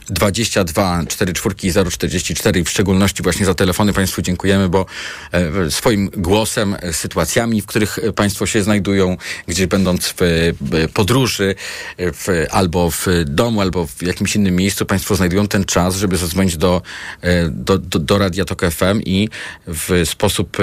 22 0.09 1.05
44 1.07 1.55
044 1.91 2.59
i 2.59 2.63
w 2.63 2.69
szczególności 2.69 3.23
właśnie 3.23 3.45
za 3.45 3.53
telefony 3.53 3.93
Państwu 3.93 4.21
dziękujemy, 4.21 4.69
bo 4.69 4.85
e, 5.31 5.71
swoim 5.71 6.09
głosem, 6.17 6.75
e, 6.79 6.93
sytuacjami, 6.93 7.61
w 7.61 7.65
których 7.65 7.99
e, 7.99 8.13
Państwo 8.13 8.45
się 8.45 8.63
znajdują, 8.63 9.17
gdzieś 9.47 9.65
będąc 9.65 10.13
w 10.17 10.53
podróży, 10.93 11.55
w, 11.97 12.45
albo 12.51 12.91
w 12.91 13.05
domu, 13.25 13.61
albo 13.61 13.87
w 13.87 14.01
jakimś 14.01 14.35
innym 14.35 14.55
miejscu, 14.55 14.85
Państwo 14.85 15.15
znajdują 15.15 15.47
ten 15.47 15.65
czas, 15.65 15.95
żeby 15.95 16.17
zadzwonić 16.17 16.57
do, 16.57 16.81
do, 17.49 17.77
do, 17.77 17.99
do 17.99 18.17
Radia 18.17 18.45
Tok 18.45 18.61
FM 18.71 19.01
i 19.01 19.29
w 19.67 20.01
sposób 20.05 20.57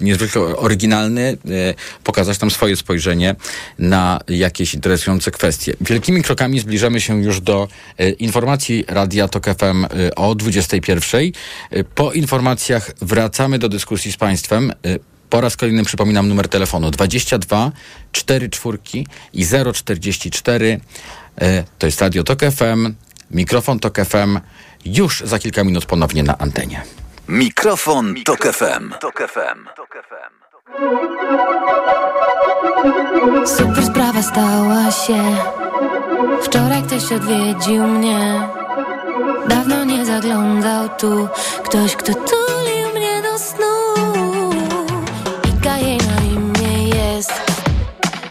niezwykle 0.00 0.40
oryginalny, 0.42 1.22
e, 1.22 1.74
pokazać 2.04 2.38
tam 2.38 2.50
swoje 2.50 2.76
spojrzenie 2.76 3.34
na 3.78 4.20
jakieś 4.28 4.74
interesujące 4.74 5.30
kwestie. 5.30 5.74
Wielkimi 5.80 6.22
krokami 6.22 6.60
zbliżamy 6.60 7.00
się 7.00 7.22
już 7.22 7.40
do 7.40 7.68
e, 7.98 8.10
informacji 8.10 8.84
Radia 8.88 9.28
Tok 9.28 9.46
FM 9.46 9.84
e, 9.84 10.14
o 10.14 10.34
21. 10.34 11.20
E, 11.70 11.84
Po 11.84 12.12
informacjach 12.12 12.90
wracamy 13.02 13.58
do 13.58 13.68
dyskusji 13.68 14.12
z 14.12 14.16
Państwem. 14.16 14.72
Po 15.30 15.40
raz 15.40 15.56
kolejny 15.56 15.84
przypominam 15.84 16.28
numer 16.28 16.48
telefonu 16.48 16.90
22 16.90 17.72
44 18.12 18.78
i 19.32 19.46
044. 19.74 20.80
E, 21.40 21.64
To 21.78 21.86
jest 21.86 22.00
Radio 22.00 22.24
Tok 22.24 22.40
FM, 22.40 22.94
mikrofon 23.30 23.78
Tok 23.78 23.98
FM. 24.04 24.38
Już 24.84 25.22
za 25.26 25.38
kilka 25.38 25.64
minut 25.64 25.86
ponownie 25.86 26.22
na 26.22 26.38
antenie. 26.38 26.99
Mikrofon, 27.30 28.14
Tok 28.24 28.42
FM. 28.52 28.90
Tok 29.00 29.22
FM. 29.32 29.60
Super 33.46 33.84
sprawa 33.84 34.22
stała 34.22 34.90
się. 34.90 35.22
Wczoraj 36.42 36.82
ktoś 36.82 37.12
odwiedził 37.12 37.86
mnie. 37.86 38.48
Dawno 39.48 39.84
nie 39.84 40.06
zaglądał 40.06 40.88
tu 40.88 41.28
ktoś, 41.64 41.96
kto 41.96 42.14
tulił 42.14 42.88
mnie 42.94 43.22
do 43.22 43.38
snu. 43.38 43.74
Ika 45.54 45.76
jej 45.76 45.98
na 45.98 46.20
imię 46.22 46.88
jest. 46.88 47.32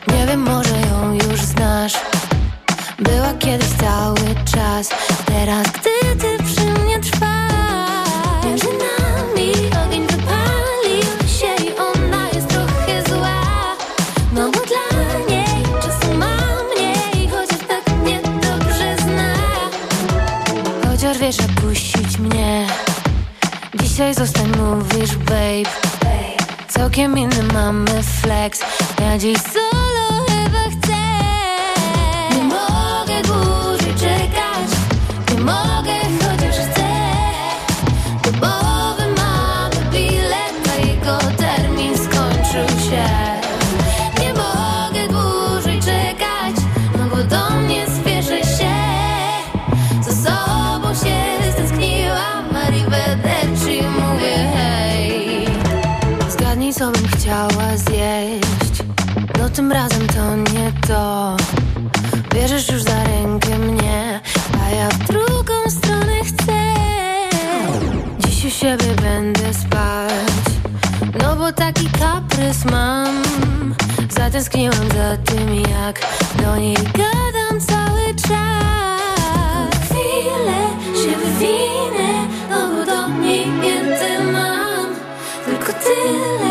Nie 0.07 0.27
wiem, 0.27 0.41
może 0.41 0.75
ją 0.91 1.13
już 1.13 1.41
znasz. 1.41 1.93
Była 2.99 3.33
kiedyś 3.39 3.69
cały 3.69 4.35
czas. 4.53 4.89
Teraz, 5.25 5.67
gdy 5.71 5.98
Chociaż 21.09 21.21
wiesz, 21.21 21.37
jak 21.37 21.51
puścić 21.51 22.17
mnie. 22.19 22.67
Dzisiaj 23.75 24.13
zostań, 24.13 24.51
mówisz, 24.57 25.15
babe. 25.15 25.69
Całkiem 26.67 27.17
inny 27.17 27.43
mamy 27.53 28.03
flex. 28.21 28.59
Ja 29.01 29.17
dziś 29.17 29.37
solo 29.37 29.88
tym 59.69 59.77
razem 59.77 60.07
to 60.07 60.35
nie 60.53 60.71
to. 60.87 61.37
Bierzesz 62.35 62.69
już 62.69 62.83
za 62.83 63.03
rękę 63.03 63.57
mnie, 63.57 64.19
a 64.65 64.69
ja 64.69 64.89
w 64.89 65.07
drugą 65.07 65.53
stronę 65.69 66.23
chcę. 66.23 66.59
Dziś 68.19 68.45
u 68.45 68.49
siebie 68.49 68.95
będę 69.01 69.53
spać, 69.53 70.43
no 71.21 71.35
bo 71.35 71.51
taki 71.51 71.85
kaprys 71.85 72.65
mam. 72.65 73.23
Zatęskniłam 74.09 74.89
za 74.89 75.17
tym, 75.33 75.55
jak 75.55 75.99
do 76.43 76.57
niej 76.57 76.75
gadam 76.75 77.61
cały 77.61 78.15
czas. 78.15 79.71
Chwilę 79.85 80.61
się 81.03 81.17
wywinę, 81.17 82.27
no 82.49 82.67
bo 82.67 82.85
do 82.85 83.07
mnie 83.07 83.37
więcej 83.61 84.33
mam. 84.33 84.85
Tylko 85.45 85.73
tyle, 85.73 86.48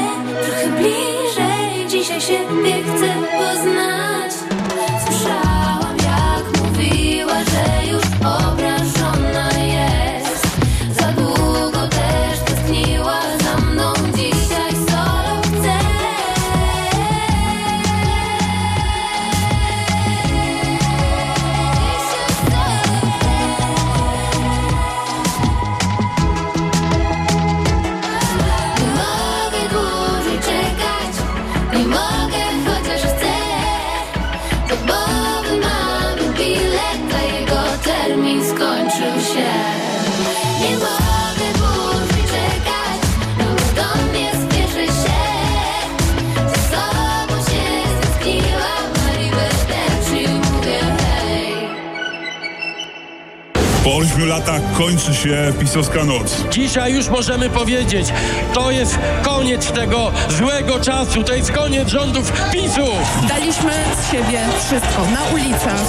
kończy 54.78 55.14
się 55.14 55.52
pisowska 55.60 56.04
noc. 56.04 56.44
Dzisiaj 56.50 56.92
już 56.92 57.08
możemy 57.08 57.50
powiedzieć, 57.50 58.12
to 58.54 58.70
jest 58.70 58.98
koniec 59.22 59.72
tego 59.72 60.12
złego 60.28 60.80
czasu, 60.80 61.22
to 61.22 61.34
jest 61.34 61.52
koniec 61.52 61.88
rządów 61.88 62.32
PiSu. 62.52 62.86
Daliśmy 63.28 63.72
z 64.02 64.12
siebie 64.12 64.40
wszystko 64.58 65.06
na 65.12 65.24
ulicach, 65.34 65.84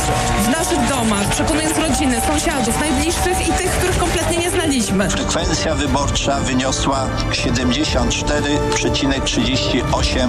w 0.45 0.49
naszych 0.49 0.87
domach, 0.89 1.29
przekonując 1.29 1.77
rodziny, 1.77 2.21
sąsiadów, 2.21 2.79
najbliższych 2.79 3.47
i 3.47 3.51
tych, 3.51 3.71
których 3.71 3.97
kompletnie 3.97 4.37
nie 4.37 4.49
znaliśmy. 4.49 5.09
Frekwencja 5.09 5.75
wyborcza 5.75 6.39
wyniosła 6.39 7.07
74,38%. 7.31 10.27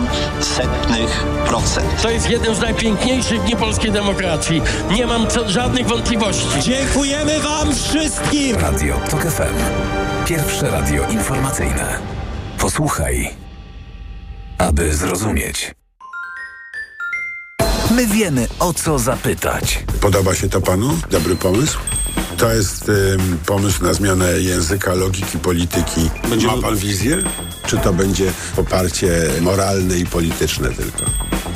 To 2.02 2.11
jest 2.11 2.30
jeden 2.30 2.54
z 2.54 2.61
najpiękniejszych 2.61 3.42
dni 3.42 3.56
polskiej 3.56 3.92
demokracji. 3.92 4.62
Nie 4.90 5.06
mam 5.06 5.26
co, 5.26 5.48
żadnych 5.48 5.86
wątpliwości. 5.86 6.61
Dziękujemy 6.61 7.40
wam 7.40 7.74
wszystkim! 7.74 8.49
Radio 8.59 9.01
TOK 9.11 9.22
FM. 9.22 9.55
Pierwsze 10.26 10.70
radio 10.70 11.09
informacyjne. 11.09 11.98
Posłuchaj, 12.59 13.30
aby 14.59 14.94
zrozumieć. 14.94 15.74
My 17.90 18.07
wiemy, 18.07 18.48
o 18.59 18.72
co 18.72 18.98
zapytać. 18.98 19.84
Podoba 20.01 20.34
się 20.34 20.48
to 20.48 20.61
panu? 20.61 20.98
Dobry 21.11 21.36
pomysł? 21.36 21.78
To 22.36 22.53
jest 22.53 22.88
ym, 22.88 23.38
pomysł 23.46 23.84
na 23.84 23.92
zmianę 23.92 24.32
języka, 24.40 24.94
logiki, 24.94 25.38
polityki. 25.38 26.11
Ma 26.46 26.62
pan 26.62 26.76
wizję? 26.76 27.16
Czy 27.66 27.78
to 27.78 27.92
będzie 27.92 28.32
poparcie 28.57 29.12
moralne 29.40 29.96
i 29.98 30.07
polityczne 30.07 30.68
tylko? 30.68 31.05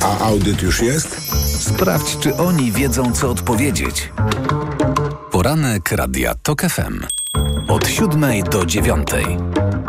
A 0.01 0.19
audyt 0.19 0.61
już 0.61 0.81
jest? 0.81 1.17
Sprawdź, 1.59 2.17
czy 2.19 2.35
oni 2.35 2.71
wiedzą, 2.71 3.11
co 3.13 3.29
odpowiedzieć. 3.29 4.09
Poranek 5.45 5.91
Radia 5.91 6.35
TOK 6.35 6.61
FM. 6.61 7.05
Od 7.67 7.87
siódmej 7.87 8.43
do 8.43 8.65
dziewiątej. 8.65 9.25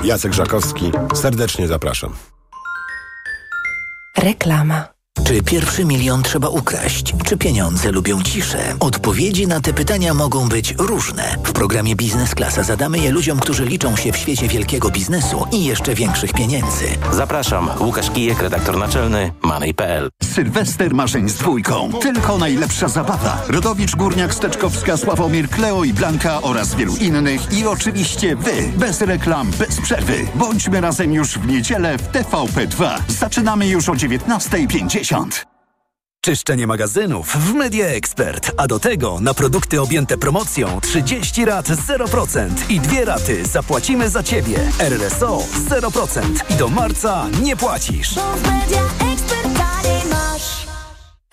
Jacek 0.04 0.32
Żakowski, 0.32 0.92
serdecznie 1.14 1.68
zapraszam. 1.68 2.12
Reklama. 4.18 4.95
Czy 5.24 5.42
pierwszy 5.42 5.84
milion 5.84 6.22
trzeba 6.22 6.48
ukraść? 6.48 7.14
Czy 7.24 7.36
pieniądze 7.36 7.92
lubią 7.92 8.22
ciszę? 8.22 8.58
Odpowiedzi 8.80 9.46
na 9.46 9.60
te 9.60 9.72
pytania 9.72 10.14
mogą 10.14 10.48
być 10.48 10.74
różne. 10.78 11.36
W 11.44 11.52
programie 11.52 11.96
Biznes 11.96 12.34
Klasa 12.34 12.62
zadamy 12.62 12.98
je 12.98 13.10
ludziom, 13.12 13.40
którzy 13.40 13.64
liczą 13.64 13.96
się 13.96 14.12
w 14.12 14.16
świecie 14.16 14.48
wielkiego 14.48 14.90
biznesu 14.90 15.46
i 15.52 15.64
jeszcze 15.64 15.94
większych 15.94 16.32
pieniędzy. 16.32 16.84
Zapraszam, 17.12 17.70
Łukasz 17.80 18.10
Kijek, 18.10 18.42
redaktor 18.42 18.76
naczelny 18.78 19.32
Money.pl. 19.42 20.08
Sylwester 20.34 20.94
marzeń 20.94 21.28
z 21.28 21.34
dwójką. 21.34 21.90
Tylko 22.02 22.38
najlepsza 22.38 22.88
zabawa. 22.88 23.42
Rodowicz, 23.48 23.96
Górniak, 23.96 24.34
Steczkowska, 24.34 24.96
Sławomir, 24.96 25.48
Kleo 25.48 25.84
i 25.84 25.92
Blanka 25.92 26.42
oraz 26.42 26.74
wielu 26.74 26.96
innych. 26.96 27.52
I 27.52 27.66
oczywiście 27.66 28.36
wy. 28.36 28.52
Bez 28.76 29.00
reklam, 29.00 29.50
bez 29.58 29.80
przerwy. 29.80 30.26
Bądźmy 30.34 30.80
razem 30.80 31.12
już 31.12 31.28
w 31.38 31.46
niedzielę 31.46 31.98
w 31.98 32.12
TVP2. 32.12 32.98
Zaczynamy 33.08 33.68
już 33.68 33.88
o 33.88 33.92
19.50. 33.92 35.05
Czyszczenie 36.20 36.66
magazynów 36.66 37.28
w 37.28 37.54
Media 37.54 37.86
Expert, 37.86 38.52
a 38.56 38.66
do 38.66 38.78
tego 38.78 39.20
na 39.20 39.34
produkty 39.34 39.80
objęte 39.80 40.18
promocją 40.18 40.80
30 40.80 41.44
rat 41.44 41.66
0% 41.66 42.48
i 42.68 42.80
dwie 42.80 43.04
raty 43.04 43.44
zapłacimy 43.44 44.10
za 44.10 44.22
Ciebie. 44.22 44.58
RSO 44.80 45.38
0% 45.68 46.22
i 46.50 46.54
do 46.54 46.68
marca 46.68 47.26
nie 47.42 47.56
płacisz. 47.56 48.14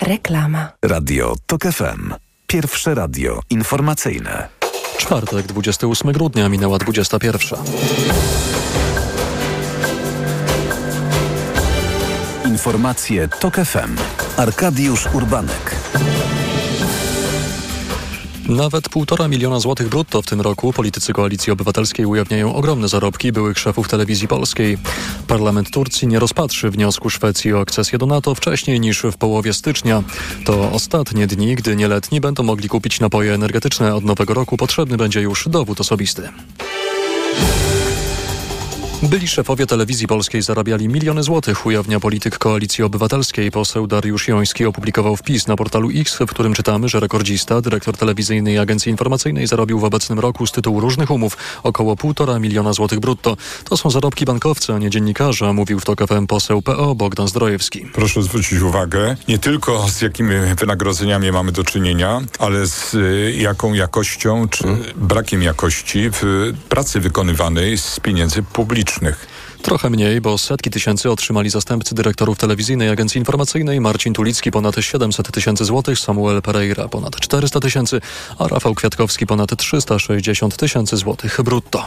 Reklama. 0.02 0.72
Radio 0.86 1.36
TOK 1.46 1.64
FM. 1.64 2.14
Pierwsze 2.48 2.96
radio 2.96 3.40
informacyjne. 3.50 4.48
Czwartek, 4.98 5.46
28 5.46 6.12
grudnia, 6.12 6.50
minęła 6.50 6.78
21. 6.78 7.60
Informacje 12.54 13.28
TOK 13.28 13.56
FM. 13.56 13.96
Arkadiusz 14.38 15.08
Urbanek. 15.14 15.76
Nawet 18.50 18.90
półtora 18.90 19.28
miliona 19.28 19.60
złotych 19.60 19.90
brutto 19.90 20.22
w 20.22 20.26
tym 20.26 20.42
roku 20.42 20.74
politycy 20.74 21.14
Koalicji 21.14 21.54
Obywatelskiej 21.54 22.06
ujawniają 22.06 22.56
ogromne 22.56 22.88
zarobki 22.88 23.32
byłych 23.32 23.60
szefów 23.60 23.88
telewizji 23.88 24.28
polskiej. 24.28 24.78
Parlament 25.28 25.72
Turcji 25.72 26.08
nie 26.08 26.20
rozpatrzy 26.20 26.70
wniosku 26.70 27.10
Szwecji 27.10 27.54
o 27.54 27.60
akcesję 27.60 28.00
do 28.00 28.06
NATO 28.06 28.36
wcześniej 28.36 28.80
niż 28.80 29.02
w 29.02 29.18
połowie 29.18 29.54
stycznia. 29.54 30.04
To 30.46 30.72
ostatnie 30.72 31.28
dni, 31.28 31.56
gdy 31.56 31.76
nieletni 31.76 32.22
będą 32.22 32.44
mogli 32.44 32.70
kupić 32.70 33.00
napoje 33.00 33.34
energetyczne. 33.34 33.96
Od 33.96 34.06
nowego 34.06 34.34
roku 34.34 34.58
potrzebny 34.58 34.98
będzie 34.98 35.22
już 35.22 35.50
dowód 35.50 35.82
osobisty. 35.82 36.30
Byli 39.10 39.28
szefowie 39.28 39.66
telewizji 39.66 40.08
polskiej 40.08 40.42
zarabiali 40.42 40.88
miliony 40.88 41.24
złotych, 41.24 41.66
ujawnia 41.66 42.00
polityk 42.00 42.38
Koalicji 42.38 42.84
Obywatelskiej. 42.84 43.52
Poseł 43.52 43.88
Dariusz 43.88 44.28
Joński 44.28 44.66
opublikował 44.66 45.16
wpis 45.16 45.48
na 45.48 45.56
portalu 45.56 45.90
X, 45.96 46.18
w 46.20 46.26
którym 46.26 46.54
czytamy, 46.54 46.90
że 46.90 47.00
rekordzista, 47.00 47.62
dyrektor 47.62 47.98
telewizyjnej 47.98 48.60
agencji 48.60 48.90
informacyjnej 48.90 49.48
zarobił 49.48 49.80
w 49.80 49.84
obecnym 49.84 50.20
roku 50.20 50.48
z 50.48 50.52
tytułu 50.52 50.80
różnych 50.80 51.12
umów 51.12 51.38
około 51.64 51.96
półtora 51.96 52.40
miliona 52.40 52.74
złotych 52.74 53.00
brutto. 53.00 53.38
To 53.64 53.78
są 53.78 53.90
zarobki 53.90 54.26
bankowca, 54.26 54.76
a 54.76 54.78
nie 54.78 54.90
dziennikarza, 54.90 55.54
mówił 55.54 55.80
w 55.80 55.86
TOK 55.86 56.08
FM 56.08 56.28
poseł 56.28 56.62
PO 56.62 56.96
Bogdan 56.96 57.28
Zdrojewski. 57.28 57.86
Proszę 57.94 58.24
zwrócić 58.24 58.62
uwagę 58.62 59.16
nie 59.28 59.40
tylko 59.40 59.90
z 59.90 60.02
jakimi 60.02 60.36
wynagrodzeniami 60.60 61.32
mamy 61.32 61.52
do 61.52 61.64
czynienia, 61.64 62.22
ale 62.40 62.68
z 62.68 62.94
y, 62.94 63.34
jaką 63.38 63.74
jakością 63.74 64.48
czy 64.50 64.64
brakiem 64.96 65.44
jakości 65.44 66.10
w 66.10 66.52
pracy 66.70 67.00
wykonywanej 67.00 67.78
z 67.78 68.00
pieniędzy 68.00 68.44
publicznych. 68.44 68.93
Trochę 69.62 69.90
mniej, 69.90 70.22
bo 70.22 70.38
setki 70.38 70.70
tysięcy 70.70 71.12
otrzymali 71.12 71.50
zastępcy 71.50 71.96
dyrektorów 71.96 72.38
telewizyjnej 72.38 72.90
agencji 72.90 73.20
informacyjnej 73.20 73.82
Marcin 73.82 74.14
Tulicki 74.14 74.52
ponad 74.52 74.76
700 74.80 75.32
tysięcy 75.32 75.66
złotych, 75.66 76.00
Samuel 76.00 76.42
Pereira 76.42 76.88
ponad 76.88 77.16
400 77.20 77.60
tysięcy, 77.60 78.02
a 78.40 78.48
Rafał 78.48 78.76
Kwiatkowski 78.76 79.28
ponad 79.28 79.58
360 79.58 80.58
tysięcy 80.58 80.98
złotych 80.98 81.42
brutto. 81.44 81.86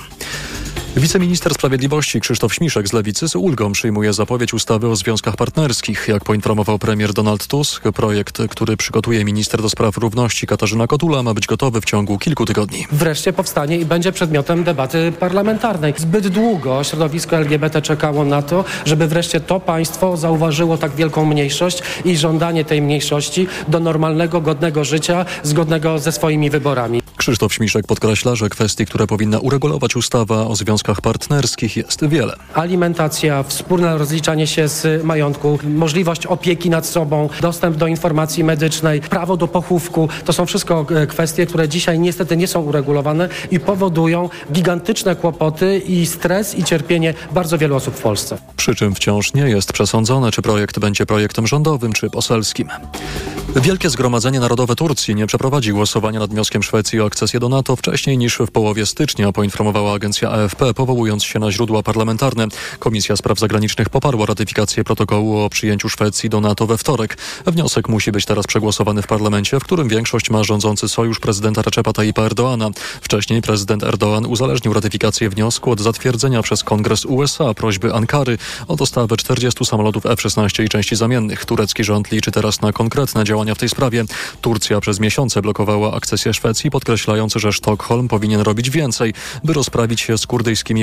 Wiceminister 0.99 1.55
Sprawiedliwości 1.55 2.21
Krzysztof 2.21 2.55
Śmiszek 2.55 2.89
z 2.89 2.93
Lewicy 2.93 3.29
z 3.29 3.37
ulgą 3.37 3.73
przyjmuje 3.73 4.13
zapowiedź 4.13 4.55
ustawy 4.55 4.89
o 4.89 4.97
związkach 4.97 5.37
partnerskich. 5.37 6.09
Jak 6.09 6.25
poinformował 6.25 6.79
premier 6.79 7.13
Donald 7.13 7.47
Tusk, 7.47 7.83
projekt, 7.83 8.39
który 8.51 8.77
przygotuje 8.77 9.25
minister 9.25 9.63
do 9.63 9.71
spraw 9.71 9.97
równości 9.97 10.47
Katarzyna 10.47 10.87
Kotula 10.87 11.23
ma 11.23 11.35
być 11.35 11.47
gotowy 11.47 11.81
w 11.81 11.85
ciągu 11.85 12.19
kilku 12.19 12.45
tygodni. 12.45 12.87
wreszcie 12.93 13.33
powstanie 13.33 13.79
i 13.79 13.85
będzie 13.85 14.13
przedmiotem 14.13 14.65
debaty 14.65 15.13
parlamentarnej. 15.21 15.95
Zbyt 15.97 16.29
długo 16.29 16.85
środowisko 16.85 17.37
LGBT 17.37 17.83
czekało 17.83 18.25
na 18.25 18.43
to, 18.43 18.65
żeby 18.85 19.07
wreszcie 19.07 19.41
to 19.41 19.61
państwo 19.61 20.17
zauważyło 20.17 20.79
tak 20.79 20.95
wielką 20.95 21.25
mniejszość 21.25 21.83
i 22.05 22.17
żądanie 22.17 22.65
tej 22.65 22.83
mniejszości 22.83 23.47
do 23.69 23.81
normalnego, 23.81 24.41
godnego 24.41 24.85
życia, 24.85 25.25
zgodnego 25.43 25.99
ze 25.99 26.13
swoimi 26.13 26.51
wyborami. 26.51 27.03
Krzysztof 27.17 27.55
Śmiszek 27.55 27.87
podkreśla, 27.87 28.35
że 28.35 28.49
kwestii, 28.49 28.87
które 28.87 29.07
powinna 29.07 29.39
uregulować 29.39 29.97
ustawa 29.97 30.47
o 30.47 30.57
związkach 30.57 30.86
partnerskich 30.95 31.77
jest 31.77 32.07
wiele. 32.09 32.37
Alimentacja, 32.55 33.43
wspólne 33.43 33.99
rozliczanie 33.99 34.47
się 34.47 34.69
z 34.69 35.05
majątku, 35.05 35.59
możliwość 35.65 36.27
opieki 36.27 36.71
nad 36.71 36.87
sobą, 36.87 37.29
dostęp 37.41 37.77
do 37.77 37.87
informacji 37.87 38.45
medycznej, 38.45 39.01
prawo 39.01 39.37
do 39.37 39.49
pochówku. 39.49 40.09
To 40.25 40.33
są 40.33 40.47
wszystko 40.47 40.87
e, 40.91 41.07
kwestie, 41.07 41.47
które 41.47 41.69
dzisiaj 41.69 41.99
niestety 41.99 42.37
nie 42.37 42.47
są 42.47 42.61
uregulowane 42.61 43.29
i 43.51 43.61
powodują 43.61 44.29
gigantyczne 44.53 45.17
kłopoty 45.17 45.79
i 45.79 46.07
stres 46.07 46.59
i 46.59 46.65
cierpienie 46.65 47.15
bardzo 47.33 47.59
wielu 47.59 47.77
osób 47.77 47.95
w 47.95 48.03
Polsce. 48.03 48.39
Przy 48.57 48.75
czym 48.75 48.95
wciąż 48.95 49.35
nie 49.35 49.49
jest 49.49 49.73
przesądzone, 49.73 50.31
czy 50.31 50.43
projekt 50.43 50.79
będzie 50.79 51.07
projektem 51.07 51.47
rządowym 51.47 51.93
czy 51.93 52.11
poselskim. 52.11 52.69
Wielkie 53.57 53.91
Zgromadzenie 53.91 54.41
Narodowe 54.41 54.75
Turcji 54.75 55.15
nie 55.15 55.27
przeprowadzi 55.27 55.73
głosowania 55.73 56.21
nad 56.21 56.31
wnioskiem 56.31 56.63
Szwecji 56.63 57.01
o 57.01 57.07
akcesję 57.07 57.41
do 57.41 57.49
NATO 57.49 57.77
wcześniej 57.77 58.19
niż 58.19 58.39
w 58.39 58.51
połowie 58.51 58.87
stycznia, 58.87 59.33
poinformowała 59.33 59.95
agencja 59.95 60.31
AFP, 60.31 60.66
powołując 60.75 61.25
się 61.25 61.39
na 61.39 61.51
źródła 61.51 61.83
parlamentarne. 61.83 62.47
Komisja 62.79 63.17
Spraw 63.17 63.39
Zagranicznych 63.39 63.89
poparła 63.89 64.27
ratyfikację 64.27 64.85
protokołu 64.85 65.39
o 65.39 65.51
przyjęciu 65.51 65.89
Szwecji 65.89 66.31
do 66.31 66.41
NATO 66.41 66.67
we 66.67 66.79
wtorek. 66.79 67.19
Wniosek 67.47 67.89
musi 67.89 68.13
być 68.13 68.25
teraz 68.25 68.47
przegłosowany 68.47 69.03
w 69.03 69.07
parlamencie, 69.07 69.61
w 69.61 69.65
którym 69.65 69.89
większość 69.89 70.31
ma 70.31 70.45
rządzący 70.45 70.89
sojusz 70.89 71.21
prezydenta 71.21 71.63
Recepa 71.63 71.93
Tayyipa 71.93 72.23
Erdoana. 72.23 72.71
Wcześniej 73.01 73.43
prezydent 73.43 73.83
Erdoğan 73.83 74.27
uzależnił 74.27 74.73
ratyfikację 74.73 75.31
wniosku 75.31 75.71
od 75.71 75.81
zatwierdzenia 75.81 76.43
przez 76.43 76.65
Kongres 76.65 77.05
USA 77.05 77.55
prośby 77.55 77.95
Ankary 77.95 78.39
o 78.69 78.77
dostawę 78.77 79.17
40 79.17 79.65
samolotów 79.65 80.07
F-16 80.07 80.65
i 80.65 80.69
części 80.69 80.97
zamiennych. 80.97 81.45
Turecki 81.45 81.85
rząd 81.85 82.13
liczy 82.13 82.31
teraz 82.31 82.61
na 82.61 82.73
konkretne 82.73 83.25
działania 83.25 83.55
w 83.55 83.59
tej 83.59 83.69
sprawie. 83.69 84.05
Turcja 84.41 84.81
przez 84.81 85.01
miesiące 85.01 85.43
blokowała 85.43 85.95
akcesję 85.95 86.35
Szwecji, 86.35 86.71
podkreślając, 86.71 87.35
że 87.35 87.53
Sztokholm 87.53 88.09
powinien 88.09 88.41
robić 88.41 88.71
więcej, 88.71 89.15
by 89.45 89.53
rozprawić 89.53 90.01
się 90.01 90.19
z 90.19 90.27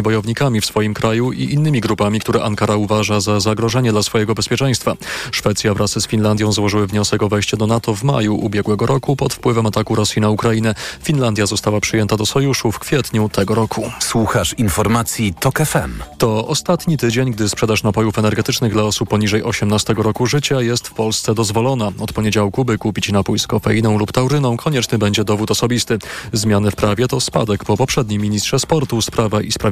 bojownikami 0.03 0.61
w 0.61 0.65
swoim 0.65 0.93
kraju 0.93 1.31
i 1.31 1.43
innymi 1.43 1.81
grupami, 1.81 2.19
które 2.19 2.43
Ankara 2.43 2.75
uważa 2.75 3.19
za 3.19 3.39
zagrożenie 3.39 3.91
dla 3.91 4.03
swojego 4.03 4.35
bezpieczeństwa. 4.35 4.95
Szwecja 5.31 5.73
wraz 5.73 5.91
z 5.91 6.07
Finlandią 6.07 6.51
złożyły 6.51 6.87
wniosek 6.87 7.23
o 7.23 7.29
wejście 7.29 7.57
do 7.57 7.67
NATO 7.67 7.95
w 7.95 8.03
maju 8.03 8.35
ubiegłego 8.35 8.85
roku 8.85 9.15
pod 9.15 9.33
wpływem 9.33 9.65
ataku 9.65 9.95
Rosji 9.95 10.21
na 10.21 10.29
Ukrainę. 10.29 10.75
Finlandia 11.03 11.45
została 11.45 11.79
przyjęta 11.79 12.17
do 12.17 12.25
sojuszu 12.25 12.71
w 12.71 12.79
kwietniu 12.79 13.29
tego 13.29 13.55
roku. 13.55 13.91
Słuchasz 13.99 14.53
informacji 14.53 15.33
TOK 15.39 15.59
FM. 15.59 15.91
To 16.17 16.47
ostatni 16.47 16.97
tydzień, 16.97 17.31
gdy 17.31 17.49
sprzedaż 17.49 17.83
napojów 17.83 18.17
energetycznych 18.17 18.73
dla 18.73 18.83
osób 18.83 19.09
poniżej 19.09 19.43
18 19.43 19.93
roku 19.97 20.25
życia 20.25 20.61
jest 20.61 20.87
w 20.87 20.93
Polsce 20.93 21.33
dozwolona. 21.33 21.91
Od 21.99 22.13
poniedziałku, 22.13 22.65
by 22.65 22.77
kupić 22.77 23.11
napój 23.11 23.39
z 23.39 23.47
kofeiną 23.47 23.97
lub 23.97 24.11
tauryną, 24.11 24.57
konieczny 24.57 24.97
będzie 24.97 25.23
dowód 25.23 25.51
osobisty. 25.51 25.97
Zmiany 26.33 26.71
w 26.71 26.75
prawie 26.75 27.07
to 27.07 27.21
spadek 27.21 27.65
po 27.65 27.77
poprzednim 27.77 28.21
ministrze 28.21 28.59
sportu, 28.59 29.01
Sprawa 29.01 29.41
i 29.41 29.51
Sprawiedliwości. 29.51 29.62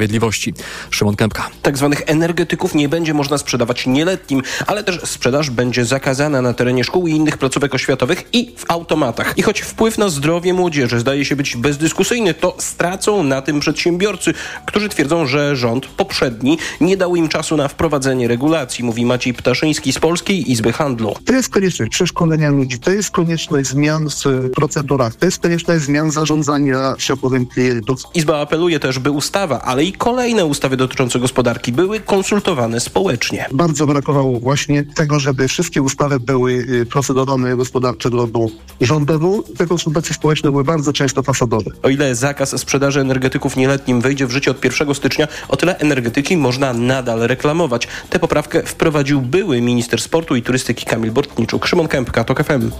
Szymon 0.90 1.16
Kępka. 1.16 1.50
Tak 1.62 1.78
zwanych 1.78 2.02
energetyków 2.06 2.76
nie 2.76 2.90
będzie 2.90 3.14
można 3.14 3.38
sprzedawać 3.38 3.88
nieletnim, 3.88 4.42
ale 4.68 4.84
też 4.84 5.00
sprzedaż 5.06 5.50
będzie 5.50 5.86
zakazana 5.86 6.42
na 6.42 6.54
terenie 6.54 6.84
szkół 6.84 7.08
i 7.08 7.12
innych 7.12 7.38
placówek 7.38 7.76
oświatowych 7.76 8.24
i 8.34 8.54
w 8.58 8.72
automatach. 8.72 9.38
I 9.38 9.42
choć 9.42 9.62
wpływ 9.62 9.98
na 9.98 10.10
zdrowie 10.10 10.54
młodzieży 10.54 11.00
zdaje 11.00 11.26
się 11.26 11.36
być 11.36 11.56
bezdyskusyjny, 11.56 12.34
to 12.34 12.56
stracą 12.60 13.24
na 13.24 13.42
tym 13.42 13.60
przedsiębiorcy, 13.60 14.34
którzy 14.66 14.90
twierdzą, 14.90 15.28
że 15.28 15.56
rząd 15.56 15.86
poprzedni 15.86 16.58
nie 16.82 16.98
dał 16.98 17.16
im 17.16 17.30
czasu 17.30 17.58
na 17.58 17.68
wprowadzenie 17.68 18.28
regulacji, 18.28 18.84
mówi 18.84 19.06
Maciej 19.06 19.34
Ptaszyński 19.34 19.94
z 19.94 20.00
Polskiej 20.00 20.52
Izby 20.52 20.74
Handlu. 20.74 21.16
To 21.26 21.34
jest 21.34 21.50
konieczność 21.50 21.92
przeszkolenia 21.92 22.50
ludzi, 22.50 22.80
to 22.80 22.92
jest 22.92 23.12
konieczność 23.12 23.70
zmian 23.70 24.10
w 24.26 24.50
procedurach, 24.50 25.16
to 25.16 25.26
jest 25.26 25.40
konieczność 25.40 25.86
zmian 25.86 26.12
zarządzania 26.12 26.96
środowiskiem 26.98 27.46
klientów. 27.46 28.02
Izba 28.14 28.40
apeluje 28.40 28.80
też, 28.80 29.00
by 29.00 29.12
ustawa, 29.12 29.62
ale 29.62 29.81
i 29.84 29.94
kolejne 29.94 30.46
ustawy 30.46 30.78
dotyczące 30.78 31.20
gospodarki 31.20 31.72
były 31.72 32.00
konsultowane 32.00 32.80
społecznie. 32.80 33.46
Bardzo 33.52 33.88
brakowało 33.88 34.40
właśnie 34.40 34.84
tego, 34.84 35.20
żeby 35.20 35.48
wszystkie 35.48 35.82
ustawy 35.82 36.20
były 36.20 36.52
y, 36.52 36.86
procedowane 36.86 37.56
gospodarcze 37.56 38.10
drogą 38.10 38.50
rządową. 38.82 39.44
Te 39.58 39.68
konsultacje 39.68 40.16
społeczne 40.16 40.52
były 40.52 40.64
bardzo 40.64 40.94
często 40.94 41.24
fasadowe. 41.24 41.72
O 41.84 41.90
ile 41.90 42.16
zakaz 42.16 42.60
sprzedaży 42.60 43.00
energetyków 43.00 43.58
nieletnim 43.58 44.02
wejdzie 44.02 44.28
w 44.28 44.32
życie 44.32 44.52
od 44.52 44.66
1 44.66 44.96
stycznia, 44.96 45.28
o 45.48 45.58
tyle 45.58 45.78
energetyki 45.78 46.38
można 46.38 46.74
nadal 46.74 47.20
reklamować. 47.20 47.88
Tę 48.10 48.20
poprawkę 48.20 48.64
wprowadził 48.64 49.22
były 49.22 49.62
minister 49.62 50.02
sportu 50.02 50.36
i 50.36 50.42
turystyki 50.42 50.86
Kamil 50.86 51.12
Bortniczuk. 51.12 51.66
Szymon 51.66 51.88
Kępka, 51.88 52.24
TOK 52.24 52.44
FM. 52.44 52.72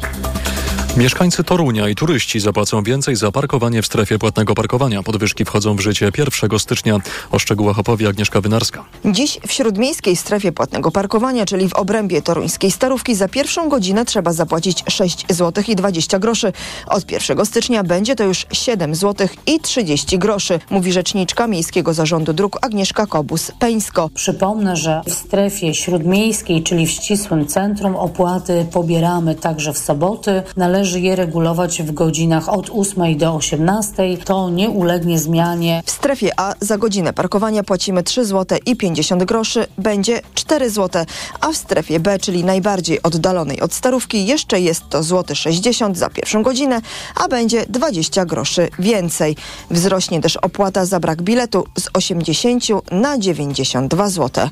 Mieszkańcy 0.98 1.44
Torunia 1.44 1.90
i 1.90 1.96
turyści 1.96 2.40
zapłacą 2.40 2.84
więcej 2.84 3.16
za 3.16 3.32
parkowanie 3.32 3.82
w 3.82 3.86
strefie 3.86 4.20
płatnego 4.20 4.56
parkowania. 4.56 5.04
Podwyżki 5.04 5.46
wchodzą 5.46 5.76
w 5.76 5.80
życie 5.80 6.12
1 6.18 6.60
stycznia. 6.60 7.00
O 7.32 7.40
szczegółach 7.40 7.80
opowie 7.80 8.08
Agnieszka 8.08 8.42
Wynarska. 8.42 8.86
Dziś 9.06 9.40
w 9.48 9.52
śródmiejskiej 9.52 10.16
strefie 10.16 10.52
płatnego 10.52 10.92
parkowania, 10.92 11.46
czyli 11.46 11.70
w 11.70 11.74
obrębie 11.74 12.22
toruńskiej 12.22 12.72
starówki, 12.72 13.16
za 13.16 13.28
pierwszą 13.28 13.70
godzinę 13.70 14.06
trzeba 14.06 14.34
zapłacić 14.34 14.84
6 14.90 15.26
zł 15.30 15.64
i 15.68 15.76
20 15.76 16.20
groszy. 16.20 16.54
Od 16.88 17.12
1 17.12 17.46
stycznia 17.46 17.84
będzie 17.84 18.16
to 18.16 18.24
już 18.24 18.46
7 18.52 18.96
zł 18.96 19.28
i 19.48 19.60
30 19.60 20.20
groszy, 20.20 20.60
mówi 20.70 20.92
rzeczniczka 20.92 21.48
Miejskiego 21.48 21.94
Zarządu 21.94 22.34
Dróg 22.34 22.58
Agnieszka 22.62 23.06
Kobus-Peńsko. 23.06 24.10
Przypomnę, 24.14 24.76
że 24.76 25.02
w 25.08 25.14
strefie 25.14 25.74
śródmiejskiej, 25.74 26.64
czyli 26.64 26.88
w 26.88 26.92
ścisłym 26.92 27.48
centrum, 27.48 27.96
opłaty 27.96 28.66
pobieramy 28.72 29.36
także 29.36 29.74
w 29.74 29.78
soboty. 29.78 30.44
Należy 30.58 30.81
je 30.90 31.16
regulować 31.16 31.82
w 31.82 31.92
godzinach 31.92 32.50
od 32.50 32.70
8 32.70 33.18
do 33.18 33.36
18. 33.36 34.18
To 34.26 34.50
nie 34.50 34.70
ulegnie 34.70 35.20
zmianie. 35.20 35.84
W 35.86 35.92
strefie 35.92 36.32
A 36.38 36.54
za 36.60 36.78
godzinę 36.78 37.14
parkowania 37.14 37.64
płacimy 37.64 38.04
3 38.04 38.26
zł 38.26 38.58
i 38.66 38.76
50 38.76 39.24
groszy, 39.24 39.68
będzie 39.78 40.22
4 40.34 40.70
zł, 40.70 41.06
a 41.42 41.52
w 41.52 41.58
strefie 41.58 42.00
B, 42.00 42.20
czyli 42.20 42.44
najbardziej 42.44 43.04
oddalonej 43.04 43.62
od 43.62 43.74
starówki, 43.74 44.26
jeszcze 44.26 44.60
jest 44.60 44.90
to 44.90 45.04
złoty 45.04 45.36
60 45.36 45.98
za 45.98 46.10
pierwszą 46.10 46.44
godzinę, 46.44 46.82
a 47.16 47.28
będzie 47.28 47.66
20 47.70 48.26
groszy 48.26 48.70
więcej. 48.80 49.36
Wzrośnie 49.72 50.22
też 50.22 50.38
opłata 50.38 50.86
za 50.86 51.00
brak 51.00 51.22
biletu 51.22 51.66
z 51.78 51.88
80 51.94 52.92
na 52.92 53.18
92 53.18 54.10
zł. 54.10 54.50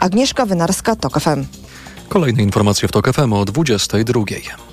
Agnieszka 0.00 0.46
Wynarska, 0.46 0.96
TOK 0.96 1.20
FM. 1.20 1.44
Kolejne 2.08 2.42
informacje 2.42 2.88
w 2.88 2.92
TOK 2.92 3.12
FM 3.12 3.32
o 3.32 3.44
22. 3.44 4.69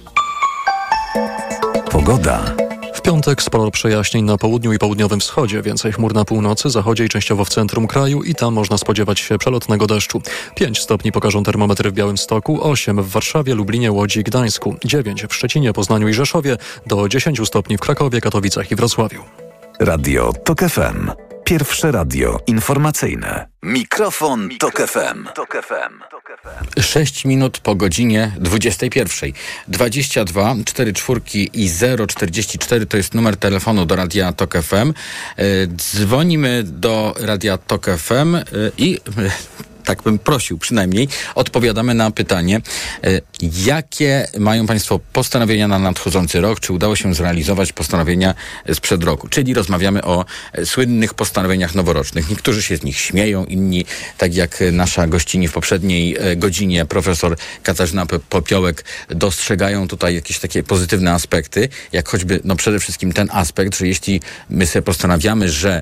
Pogoda. 1.92 2.56
W 2.94 3.02
piątek 3.02 3.42
sporo 3.42 3.72
przejaśnień 3.72 4.26
na 4.26 4.38
południu 4.38 4.74
i 4.74 4.80
południowym 4.80 5.20
wschodzie, 5.20 5.62
więcej 5.62 5.92
chmur 5.92 6.14
na 6.14 6.26
północy, 6.26 6.70
zachodzie 6.70 7.06
i 7.06 7.10
częściowo 7.10 7.46
w 7.46 7.50
centrum 7.50 7.88
kraju 7.88 8.24
i 8.24 8.36
tam 8.36 8.54
można 8.54 8.78
spodziewać 8.78 9.20
się 9.20 9.38
przelotnego 9.38 9.88
deszczu. 9.88 10.22
5 10.56 10.80
stopni 10.80 11.12
pokażą 11.12 11.44
termometry 11.44 11.92
w 11.92 11.94
Białymstoku, 11.94 12.70
8 12.72 13.04
w 13.04 13.10
Warszawie, 13.10 13.56
Lublinie, 13.56 13.92
Łodzi 13.92 14.20
i 14.20 14.24
Gdańsku, 14.24 14.76
9 14.86 15.26
w 15.30 15.36
Szczecinie, 15.36 15.74
Poznaniu 15.74 16.08
i 16.08 16.14
Rzeszowie, 16.14 16.58
do 16.86 17.10
10 17.10 17.48
stopni 17.48 17.78
w 17.78 17.80
Krakowie, 17.80 18.22
Katowicach 18.22 18.72
i 18.72 18.76
Wrocławiu. 18.76 19.24
Radio 19.80 20.34
TOK 20.34 20.60
FM. 20.60 21.12
Pierwsze 21.44 21.92
radio 21.92 22.40
informacyjne. 22.48 23.48
Mikrofon, 23.64 24.50
Tok 24.60 24.88
FM. 24.88 25.28
6 26.82 27.26
minut 27.26 27.60
po 27.60 27.76
godzinie 27.76 28.32
21. 28.40 29.32
22 29.68 30.56
4 30.66 30.94
czwórki 30.94 31.50
i 31.54 31.70
044 32.08 32.86
to 32.86 32.98
jest 32.98 33.14
numer 33.14 33.38
telefonu 33.38 33.86
do 33.86 33.96
Radia 33.96 34.34
Tok 34.34 34.58
FM. 34.58 34.94
E, 35.38 35.68
Dzwonimy 35.68 36.64
do 36.64 37.16
Radia 37.20 37.58
Tok 37.58 37.90
FM 37.98 38.36
e, 38.36 38.44
i 38.78 39.00
e, 39.18 39.32
tak 39.88 40.02
bym 40.02 40.20
prosił 40.20 40.58
przynajmniej, 40.58 41.08
odpowiadamy 41.36 41.94
na 41.94 42.12
pytanie, 42.12 42.62
e, 43.04 43.22
jakie 43.66 44.28
mają 44.38 44.68
Państwo 44.68 45.00
postanowienia 45.14 45.68
na 45.68 45.80
nadchodzący 45.80 46.42
rok, 46.42 46.60
czy 46.60 46.74
udało 46.74 46.96
się 46.96 47.14
zrealizować 47.14 47.74
postanowienia 47.74 48.36
sprzed 48.74 49.04
roku. 49.04 49.28
Czyli 49.28 49.54
rozmawiamy 49.54 50.04
o 50.04 50.26
e, 50.54 50.66
słynnych 50.66 51.14
postanowieniach 51.14 51.76
noworocznych. 51.76 52.30
Niektórzy 52.30 52.64
się 52.64 52.78
z 52.78 52.84
nich 52.84 52.98
śmieją, 52.98 53.46
inni, 53.46 53.86
tak 54.18 54.36
jak 54.36 54.64
nasza 54.72 55.08
gościni 55.08 55.48
w 55.48 55.54
poprzedniej 55.54 56.18
e, 56.20 56.36
godzinie, 56.36 56.86
profesor 56.86 57.38
Katarzyna 57.64 58.06
Popiołek, 58.30 58.84
dostrzegają 59.10 59.88
tutaj 59.88 60.16
jakieś 60.16 60.40
takie 60.40 60.64
pozytywne 60.64 61.14
aspekty, 61.14 61.70
jak 61.92 62.10
choćby, 62.10 62.40
no 62.44 62.56
przede 62.56 62.80
wszystkim 62.80 63.14
ten 63.14 63.30
aspekt, 63.32 63.78
że 63.78 63.88
jeśli 63.88 64.22
my 64.50 64.68
sobie 64.68 64.84
postanawiamy, 64.84 65.50
że 65.50 65.82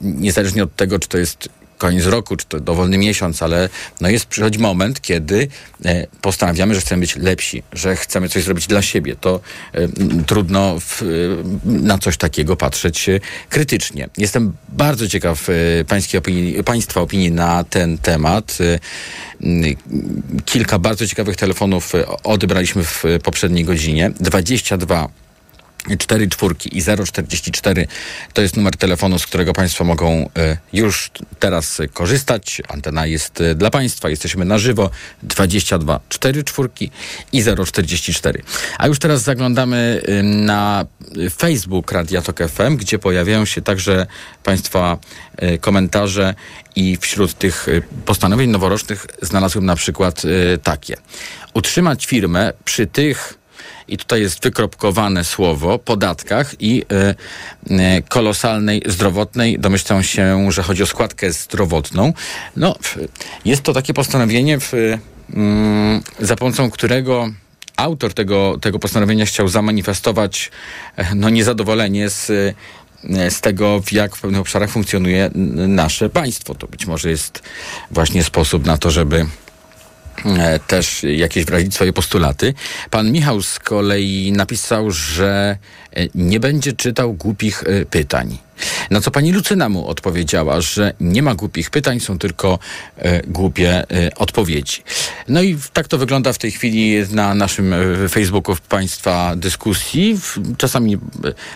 niezależnie 0.00 0.62
od 0.62 0.76
tego, 0.76 0.98
czy 0.98 1.08
to 1.08 1.18
jest 1.18 1.48
koniec 1.80 2.06
roku, 2.06 2.36
czy 2.36 2.46
to 2.46 2.60
dowolny 2.60 2.98
miesiąc, 2.98 3.42
ale 3.42 3.68
no 4.00 4.08
jest, 4.08 4.26
przychodzi 4.26 4.58
moment, 4.58 5.00
kiedy 5.00 5.48
e, 5.84 6.06
postanawiamy, 6.20 6.74
że 6.74 6.80
chcemy 6.80 7.00
być 7.00 7.16
lepsi, 7.16 7.62
że 7.72 7.96
chcemy 7.96 8.28
coś 8.28 8.44
zrobić 8.44 8.66
dla 8.66 8.82
siebie. 8.82 9.16
To 9.16 9.40
e, 9.72 9.88
trudno 10.26 10.80
w, 10.80 11.02
e, 11.02 11.06
na 11.64 11.98
coś 11.98 12.16
takiego 12.16 12.56
patrzeć 12.56 13.06
krytycznie. 13.48 14.08
Jestem 14.18 14.52
bardzo 14.68 15.08
ciekaw 15.08 15.48
opinii, 16.18 16.64
Państwa 16.64 17.00
opinii 17.00 17.30
na 17.32 17.64
ten 17.64 17.98
temat. 17.98 18.58
Kilka 20.44 20.78
bardzo 20.78 21.06
ciekawych 21.06 21.36
telefonów 21.36 21.92
odebraliśmy 22.24 22.84
w 22.84 23.04
poprzedniej 23.22 23.64
godzinie. 23.64 24.10
22 24.20 25.08
4 25.98 26.28
czwórki 26.28 26.78
i 26.78 26.82
044 26.82 27.86
to 28.32 28.42
jest 28.42 28.56
numer 28.56 28.76
telefonu, 28.76 29.18
z 29.18 29.26
którego 29.26 29.52
Państwo 29.52 29.84
mogą 29.84 30.30
e, 30.36 30.56
już 30.72 31.10
teraz 31.38 31.78
korzystać. 31.92 32.62
Antena 32.68 33.06
jest 33.06 33.40
e, 33.40 33.54
dla 33.54 33.70
Państwa, 33.70 34.10
jesteśmy 34.10 34.44
na 34.44 34.58
żywo 34.58 34.90
22 35.22 36.00
4 36.08 36.44
czwórki 36.44 36.90
i 37.32 37.42
044. 37.66 38.42
A 38.78 38.86
już 38.86 38.98
teraz 38.98 39.22
zaglądamy 39.22 40.02
e, 40.06 40.22
na 40.22 40.84
Facebook 41.36 41.92
Radia 41.92 42.22
Tok 42.22 42.38
FM, 42.48 42.76
gdzie 42.76 42.98
pojawiają 42.98 43.44
się 43.44 43.62
także 43.62 44.06
Państwa 44.44 44.98
komentarze 45.60 46.34
i 46.76 46.98
wśród 47.00 47.34
tych 47.34 47.66
postanowień 48.04 48.50
noworocznych 48.50 49.06
znalazłem 49.22 49.66
na 49.66 49.76
przykład 49.76 50.22
takie. 50.62 50.96
Utrzymać 51.54 52.06
firmę 52.06 52.52
przy 52.64 52.86
tych 52.86 53.39
i 53.90 53.96
tutaj 53.96 54.20
jest 54.20 54.42
wykropkowane 54.42 55.24
słowo, 55.24 55.78
podatkach 55.78 56.54
i 56.60 56.84
y, 57.68 57.74
y, 57.74 58.02
kolosalnej 58.08 58.82
zdrowotnej. 58.86 59.58
Domyślam 59.58 60.02
się, 60.02 60.52
że 60.52 60.62
chodzi 60.62 60.82
o 60.82 60.86
składkę 60.86 61.32
zdrowotną. 61.32 62.12
No, 62.56 62.74
jest 63.44 63.62
to 63.62 63.72
takie 63.72 63.94
postanowienie, 63.94 64.60
w, 64.60 64.74
y, 64.74 64.98
za 66.20 66.36
pomocą 66.36 66.70
którego 66.70 67.28
autor 67.76 68.14
tego, 68.14 68.58
tego 68.60 68.78
postanowienia 68.78 69.26
chciał 69.26 69.48
zamanifestować 69.48 70.50
no, 71.14 71.30
niezadowolenie 71.30 72.10
z 72.10 72.32
z 73.30 73.40
tego, 73.40 73.80
w 73.80 73.92
jak 73.92 74.16
w 74.16 74.20
pewnych 74.20 74.40
obszarach 74.40 74.70
funkcjonuje 74.70 75.30
nasze 75.68 76.10
państwo. 76.10 76.54
To 76.54 76.66
być 76.66 76.86
może 76.86 77.10
jest 77.10 77.42
właśnie 77.90 78.24
sposób 78.24 78.66
na 78.66 78.78
to, 78.78 78.90
żeby 78.90 79.26
E, 79.26 79.49
też 80.66 81.02
jakieś 81.02 81.44
wyrazić 81.44 81.74
swoje 81.74 81.92
postulaty. 81.92 82.54
Pan 82.90 83.12
Michał 83.12 83.42
z 83.42 83.58
kolei 83.58 84.32
napisał, 84.32 84.90
że 84.90 85.58
e, 85.89 85.89
nie 86.14 86.40
będzie 86.40 86.72
czytał 86.72 87.14
głupich 87.14 87.64
e, 87.66 87.86
pytań. 87.86 88.38
Na 88.90 89.00
co 89.00 89.10
pani 89.10 89.32
Lucyna 89.32 89.68
mu 89.68 89.88
odpowiedziała, 89.88 90.60
że 90.60 90.92
nie 91.00 91.22
ma 91.22 91.34
głupich 91.34 91.70
pytań, 91.70 92.00
są 92.00 92.18
tylko 92.18 92.58
e, 92.96 93.22
głupie 93.26 93.84
e, 93.90 94.14
odpowiedzi. 94.16 94.82
No 95.28 95.42
i 95.42 95.56
tak 95.72 95.88
to 95.88 95.98
wygląda 95.98 96.32
w 96.32 96.38
tej 96.38 96.50
chwili 96.50 96.96
na 97.12 97.34
naszym 97.34 97.72
e, 97.72 98.08
Facebooku 98.08 98.56
państwa 98.68 99.36
dyskusji. 99.36 100.20
Czasami 100.58 100.94
e, 100.94 100.98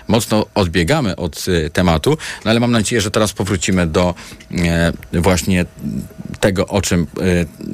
mocno 0.09 0.47
odbiegamy 0.55 1.17
od 1.17 1.47
e, 1.49 1.71
tematu, 1.71 2.19
no 2.45 2.51
ale 2.51 2.61
mam 2.61 2.73
nadzieję, 2.73 3.01
że 3.01 3.11
teraz 3.11 3.33
powrócimy 3.33 3.87
do 3.87 4.15
e, 4.53 4.93
właśnie 5.13 5.65
tego, 6.41 6.67
o 6.67 6.83
czym 6.83 7.07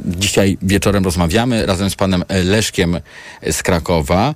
dzisiaj 0.06 0.58
wieczorem 0.62 1.04
rozmawiamy 1.04 1.66
razem 1.66 1.90
z 1.90 1.94
panem 1.94 2.24
Leszkiem 2.44 3.00
z 3.50 3.62
Krakowa. 3.62 4.34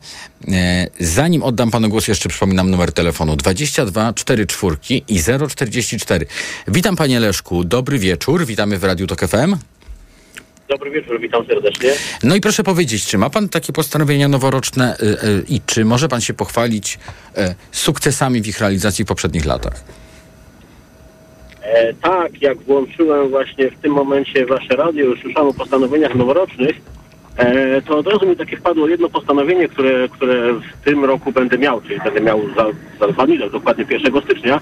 Zanim 1.00 1.42
oddam 1.42 1.70
panu 1.70 1.88
głos, 1.88 2.08
jeszcze 2.08 2.13
przypominam 2.18 2.70
numer 2.70 2.92
telefonu 2.92 3.36
22 3.36 4.12
44 4.12 4.76
i 5.08 5.20
044. 5.48 6.26
Witam 6.68 6.96
panie 6.96 7.20
Leszku, 7.20 7.64
dobry 7.64 7.98
wieczór, 7.98 8.46
witamy 8.46 8.78
w 8.78 8.84
Radiu 8.84 9.06
Tok 9.06 9.20
FM. 9.20 9.56
Dobry 10.68 10.90
wieczór, 10.90 11.20
witam 11.20 11.46
serdecznie. 11.46 11.92
No 12.22 12.34
i 12.34 12.40
proszę 12.40 12.64
powiedzieć, 12.64 13.06
czy 13.06 13.18
ma 13.18 13.30
pan 13.30 13.48
takie 13.48 13.72
postanowienia 13.72 14.28
noworoczne 14.28 14.96
y, 14.96 15.04
y, 15.04 15.44
i 15.48 15.60
czy 15.66 15.84
może 15.84 16.08
pan 16.08 16.20
się 16.20 16.34
pochwalić 16.34 16.98
y, 17.38 17.54
sukcesami 17.72 18.42
w 18.42 18.46
ich 18.46 18.60
realizacji 18.60 19.04
w 19.04 19.08
poprzednich 19.08 19.44
latach? 19.44 19.84
E, 21.62 21.94
tak, 21.94 22.42
jak 22.42 22.58
włączyłem 22.62 23.28
właśnie 23.28 23.70
w 23.70 23.78
tym 23.78 23.92
momencie 23.92 24.46
wasze 24.46 24.76
radio, 24.76 25.04
już 25.04 25.20
słyszałem 25.20 25.48
o 25.48 25.54
postanowieniach 25.54 26.14
noworocznych, 26.14 26.76
to 27.86 27.98
od 27.98 28.06
razu 28.06 28.26
mi 28.26 28.36
takie 28.36 28.56
wpadło 28.56 28.88
jedno 28.88 29.08
postanowienie, 29.08 29.68
które, 29.68 30.08
które 30.08 30.52
w 30.52 30.84
tym 30.84 31.04
roku 31.04 31.32
będę 31.32 31.58
miał, 31.58 31.80
czyli 31.80 32.00
będę 32.00 32.20
miał 32.20 32.40
za, 32.56 32.66
za 33.00 33.12
dwa 33.12 33.26
dni, 33.26 33.38
dokładnie 33.38 33.84
1 33.90 34.22
stycznia. 34.22 34.60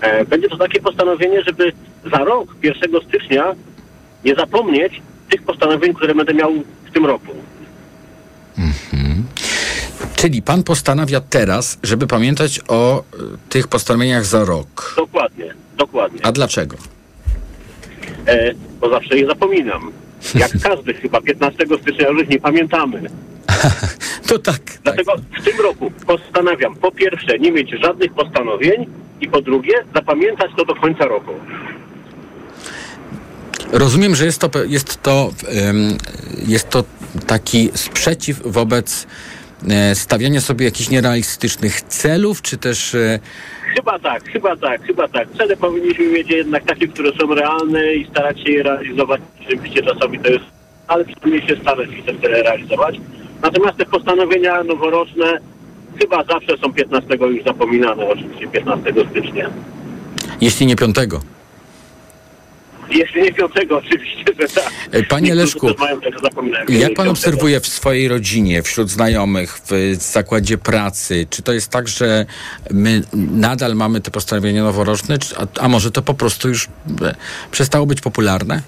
E, 0.00 0.24
będzie 0.24 0.48
to 0.48 0.56
takie 0.56 0.80
postanowienie, 0.80 1.42
żeby 1.42 1.72
za 2.12 2.18
rok, 2.18 2.56
1 2.62 3.00
stycznia, 3.08 3.54
nie 4.24 4.34
zapomnieć 4.34 5.02
tych 5.30 5.42
postanowień, 5.42 5.94
które 5.94 6.14
będę 6.14 6.34
miał 6.34 6.52
w 6.84 6.90
tym 6.92 7.06
roku. 7.06 7.32
Czyli 10.22 10.42
pan 10.42 10.62
postanawia 10.62 11.20
teraz, 11.20 11.78
żeby 11.82 12.06
pamiętać 12.06 12.60
o 12.68 13.00
y, 13.00 13.02
tych 13.48 13.68
postanowieniach 13.68 14.24
za 14.24 14.44
rok. 14.44 14.94
Dokładnie, 14.96 15.54
dokładnie. 15.76 16.20
A 16.22 16.32
dlaczego? 16.32 16.76
E, 18.26 18.54
bo 18.80 18.90
zawsze 18.90 19.18
je 19.18 19.26
zapominam. 19.26 19.92
Jak 20.34 20.50
każdy 20.62 20.94
chyba 20.94 21.20
15 21.20 21.66
stycznia 21.82 22.08
już 22.08 22.28
nie 22.28 22.40
pamiętamy. 22.40 23.02
to 24.28 24.38
tak. 24.38 24.60
Dlatego 24.84 25.12
w 25.40 25.44
tym 25.44 25.60
roku 25.60 25.92
postanawiam 26.06 26.74
po 26.74 26.92
pierwsze 26.92 27.38
nie 27.38 27.52
mieć 27.52 27.70
żadnych 27.70 28.12
postanowień 28.12 28.86
i 29.20 29.28
po 29.28 29.42
drugie 29.42 29.74
zapamiętać 29.94 30.50
to 30.56 30.64
do 30.64 30.74
końca 30.74 31.04
roku. 31.04 31.32
Rozumiem, 33.72 34.14
że 34.14 34.24
jest 34.24 34.40
to, 34.40 34.50
jest 34.64 35.02
to, 35.02 35.30
jest 36.46 36.68
to 36.70 36.84
taki 37.26 37.70
sprzeciw 37.74 38.42
wobec 38.44 39.06
stawiania 39.94 40.40
sobie 40.40 40.64
jakichś 40.64 40.90
nierealistycznych 40.90 41.80
celów, 41.80 42.42
czy 42.42 42.58
też... 42.58 42.94
E... 42.94 43.18
Chyba 43.74 43.98
tak, 43.98 44.24
chyba 44.24 44.56
tak, 44.56 44.82
chyba 44.82 45.08
tak. 45.08 45.28
Cele 45.38 45.56
powinniśmy 45.56 46.06
mieć 46.06 46.30
jednak 46.30 46.64
takie, 46.64 46.88
które 46.88 47.10
są 47.20 47.34
realne 47.34 47.94
i 47.94 48.06
starać 48.10 48.40
się 48.40 48.52
je 48.52 48.62
realizować. 48.62 49.20
Oczywiście 49.46 49.82
czasami 49.82 50.18
to 50.18 50.28
jest, 50.28 50.44
ale 50.86 51.04
przynajmniej 51.04 51.48
się 51.48 51.56
starać 51.62 51.90
się 51.90 52.14
te 52.14 52.28
realizować. 52.28 53.00
Natomiast 53.42 53.78
te 53.78 53.86
postanowienia 53.86 54.62
noworoczne 54.62 55.38
chyba 56.00 56.24
zawsze 56.24 56.58
są 56.58 56.72
15 56.72 57.14
już 57.14 57.44
zapominane, 57.44 58.06
oczywiście 58.06 58.48
15 58.48 58.92
stycznia. 59.10 59.50
Jeśli 60.40 60.66
nie 60.66 60.76
5. 60.76 60.96
Jeśli 62.94 63.22
nie 63.22 63.32
5, 63.32 63.52
oczywiście, 63.70 64.24
że 64.40 64.48
tak. 64.48 64.72
E, 64.90 65.02
panie 65.02 65.34
Leszku, 65.34 65.66
jak 66.68 66.94
pan 66.94 67.08
obserwuje 67.08 67.60
w 67.60 67.66
swojej 67.66 68.08
rodzinie, 68.08 68.62
wśród 68.62 68.90
znajomych, 68.90 69.60
w 69.70 69.94
zakładzie 69.98 70.58
pracy, 70.58 71.26
czy 71.30 71.42
to 71.42 71.52
jest 71.52 71.70
tak, 71.70 71.88
że 71.88 72.26
my 72.70 73.02
nadal 73.32 73.74
mamy 73.74 74.00
te 74.00 74.10
postanowienia 74.10 74.62
noworoczne, 74.62 75.16
a, 75.60 75.68
może 75.68 75.90
to 75.90 76.02
po 76.02 76.14
prostu 76.14 76.48
już 76.48 76.68
e, 77.02 77.14
przestało 77.50 77.86
być 77.86 78.00
popularne? 78.00 78.62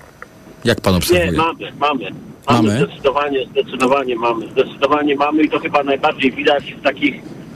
Jak 0.64 0.80
pan 0.80 0.94
obserwuje? 0.94 1.30
Nie, 1.30 1.38
mamy, 1.38 1.72
mamy. 1.78 2.10
Mamy, 2.48 2.68
mamy? 2.68 2.86
zdecydowanie, 2.86 3.46
zdecydowanie 3.46 4.16
mamy. 4.16 4.48
Zdecydowanie 4.48 5.16
mamy 5.16 5.42
i 5.42 5.48
to 5.48 5.58
chyba 5.58 5.82
najbardziej 5.82 6.32
widać 6.32 6.74
w 6.74 6.82
takich 6.82 7.14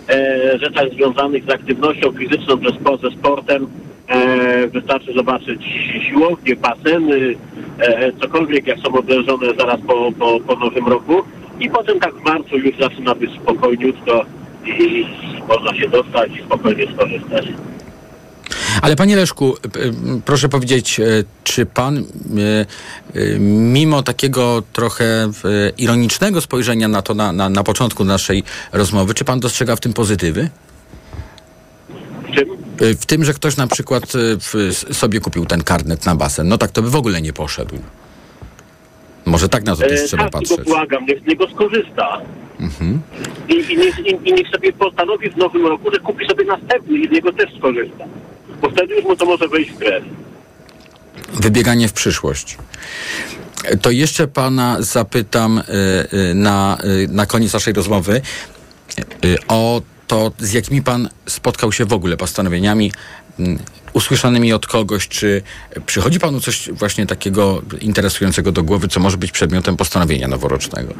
e, 0.08 0.58
rzeczach 0.58 0.90
związanych 0.92 1.44
z 1.44 1.50
aktywnością 1.50 2.12
fizyczną, 2.12 2.56
ze 3.02 3.10
sportem. 3.10 3.66
E, 4.08 4.68
wystarczy 4.68 5.12
zobaczyć 5.12 5.62
siłownie, 6.08 6.56
baseny, 6.56 7.36
e, 7.78 8.12
cokolwiek 8.12 8.66
jak 8.66 8.78
są 8.78 8.92
oblężone 8.92 9.46
zaraz 9.58 9.80
po, 9.86 10.12
po, 10.18 10.40
po 10.40 10.56
nowym 10.56 10.86
roku. 10.86 11.22
I 11.60 11.70
potem 11.70 12.00
tak 12.00 12.14
w 12.14 12.24
marcu 12.24 12.56
już 12.56 12.78
zaczyna 12.78 13.14
być 13.14 13.30
spokojniutko 13.42 14.24
i 14.66 15.06
można 15.48 15.74
się 15.74 15.88
dostać 15.88 16.30
i 16.36 16.42
spokojnie 16.42 16.86
skorzystać. 16.94 17.46
Ale 18.82 18.96
panie 18.96 19.16
Leszku, 19.16 19.56
proszę 20.24 20.48
powiedzieć, 20.48 21.00
e, 21.00 21.04
czy 21.44 21.66
pan 21.66 21.98
e, 21.98 22.02
e, 23.14 23.38
mimo 23.38 24.02
takiego 24.02 24.62
trochę 24.72 25.30
ironicznego 25.78 26.40
spojrzenia 26.40 26.88
na 26.88 27.02
to 27.02 27.14
na, 27.14 27.32
na, 27.32 27.48
na 27.48 27.64
początku 27.64 28.04
naszej 28.04 28.42
rozmowy, 28.72 29.14
czy 29.14 29.24
pan 29.24 29.40
dostrzega 29.40 29.76
w 29.76 29.80
tym 29.80 29.92
pozytywy? 29.92 30.50
W 32.28 32.34
czym? 32.34 32.48
W 33.00 33.06
tym, 33.06 33.24
że 33.24 33.34
ktoś 33.34 33.56
na 33.56 33.66
przykład 33.66 34.12
sobie 34.92 35.20
kupił 35.20 35.46
ten 35.46 35.62
karnet 35.62 36.06
na 36.06 36.14
basen. 36.14 36.48
No 36.48 36.58
tak 36.58 36.70
to 36.70 36.82
by 36.82 36.90
w 36.90 36.96
ogóle 36.96 37.22
nie 37.22 37.32
poszedł. 37.32 37.74
Może 39.24 39.48
tak 39.48 39.64
na 39.64 39.76
to 39.76 39.82
też 39.82 40.00
e, 40.00 40.04
trzeba 40.04 40.22
tak, 40.22 40.32
patrzeć. 40.32 40.64
Błagam, 40.64 41.06
niech 41.06 41.22
z 41.22 41.26
niego 41.26 41.50
skorzysta. 41.50 42.20
Mhm. 42.60 43.00
I, 43.48 43.72
i, 43.72 43.76
niech, 43.76 43.98
i, 43.98 44.28
I 44.28 44.32
niech 44.32 44.48
sobie 44.48 44.72
postanowi 44.72 45.30
w 45.30 45.36
nowym 45.36 45.66
roku, 45.66 45.92
że 45.92 45.98
kupi 45.98 46.26
sobie 46.26 46.44
następny 46.44 46.98
i 46.98 47.08
z 47.08 47.10
niego 47.10 47.32
też 47.32 47.50
skorzysta 47.58 48.04
bo 48.60 48.70
wtedy 48.70 48.94
już 48.94 49.04
mu 49.04 49.16
to 49.16 49.24
może 49.24 49.48
wejść 49.48 49.70
w 49.70 49.78
grę. 49.78 50.00
Wybieganie 51.32 51.88
w 51.88 51.92
przyszłość. 51.92 52.58
To 53.82 53.90
jeszcze 53.90 54.28
pana 54.28 54.76
zapytam 54.80 55.58
y, 55.58 55.62
y, 56.30 56.34
na, 56.34 56.78
y, 56.84 57.08
na 57.08 57.26
koniec 57.26 57.52
naszej 57.52 57.74
rozmowy 57.74 58.20
o 59.48 59.82
to, 60.08 60.32
z 60.38 60.52
jakimi 60.52 60.82
pan 60.82 61.08
spotkał 61.26 61.72
się 61.72 61.84
w 61.84 61.92
ogóle 61.92 62.16
postanowieniami 62.16 62.92
mm, 63.38 63.58
usłyszanymi 63.92 64.52
od 64.52 64.66
kogoś, 64.66 65.08
czy 65.08 65.42
przychodzi 65.86 66.20
panu 66.20 66.40
coś 66.40 66.70
właśnie 66.72 67.06
takiego 67.06 67.62
interesującego 67.80 68.52
do 68.52 68.62
głowy, 68.62 68.88
co 68.88 69.00
może 69.00 69.16
być 69.16 69.32
przedmiotem 69.32 69.76
postanowienia 69.76 70.28
noworocznego? 70.28 70.94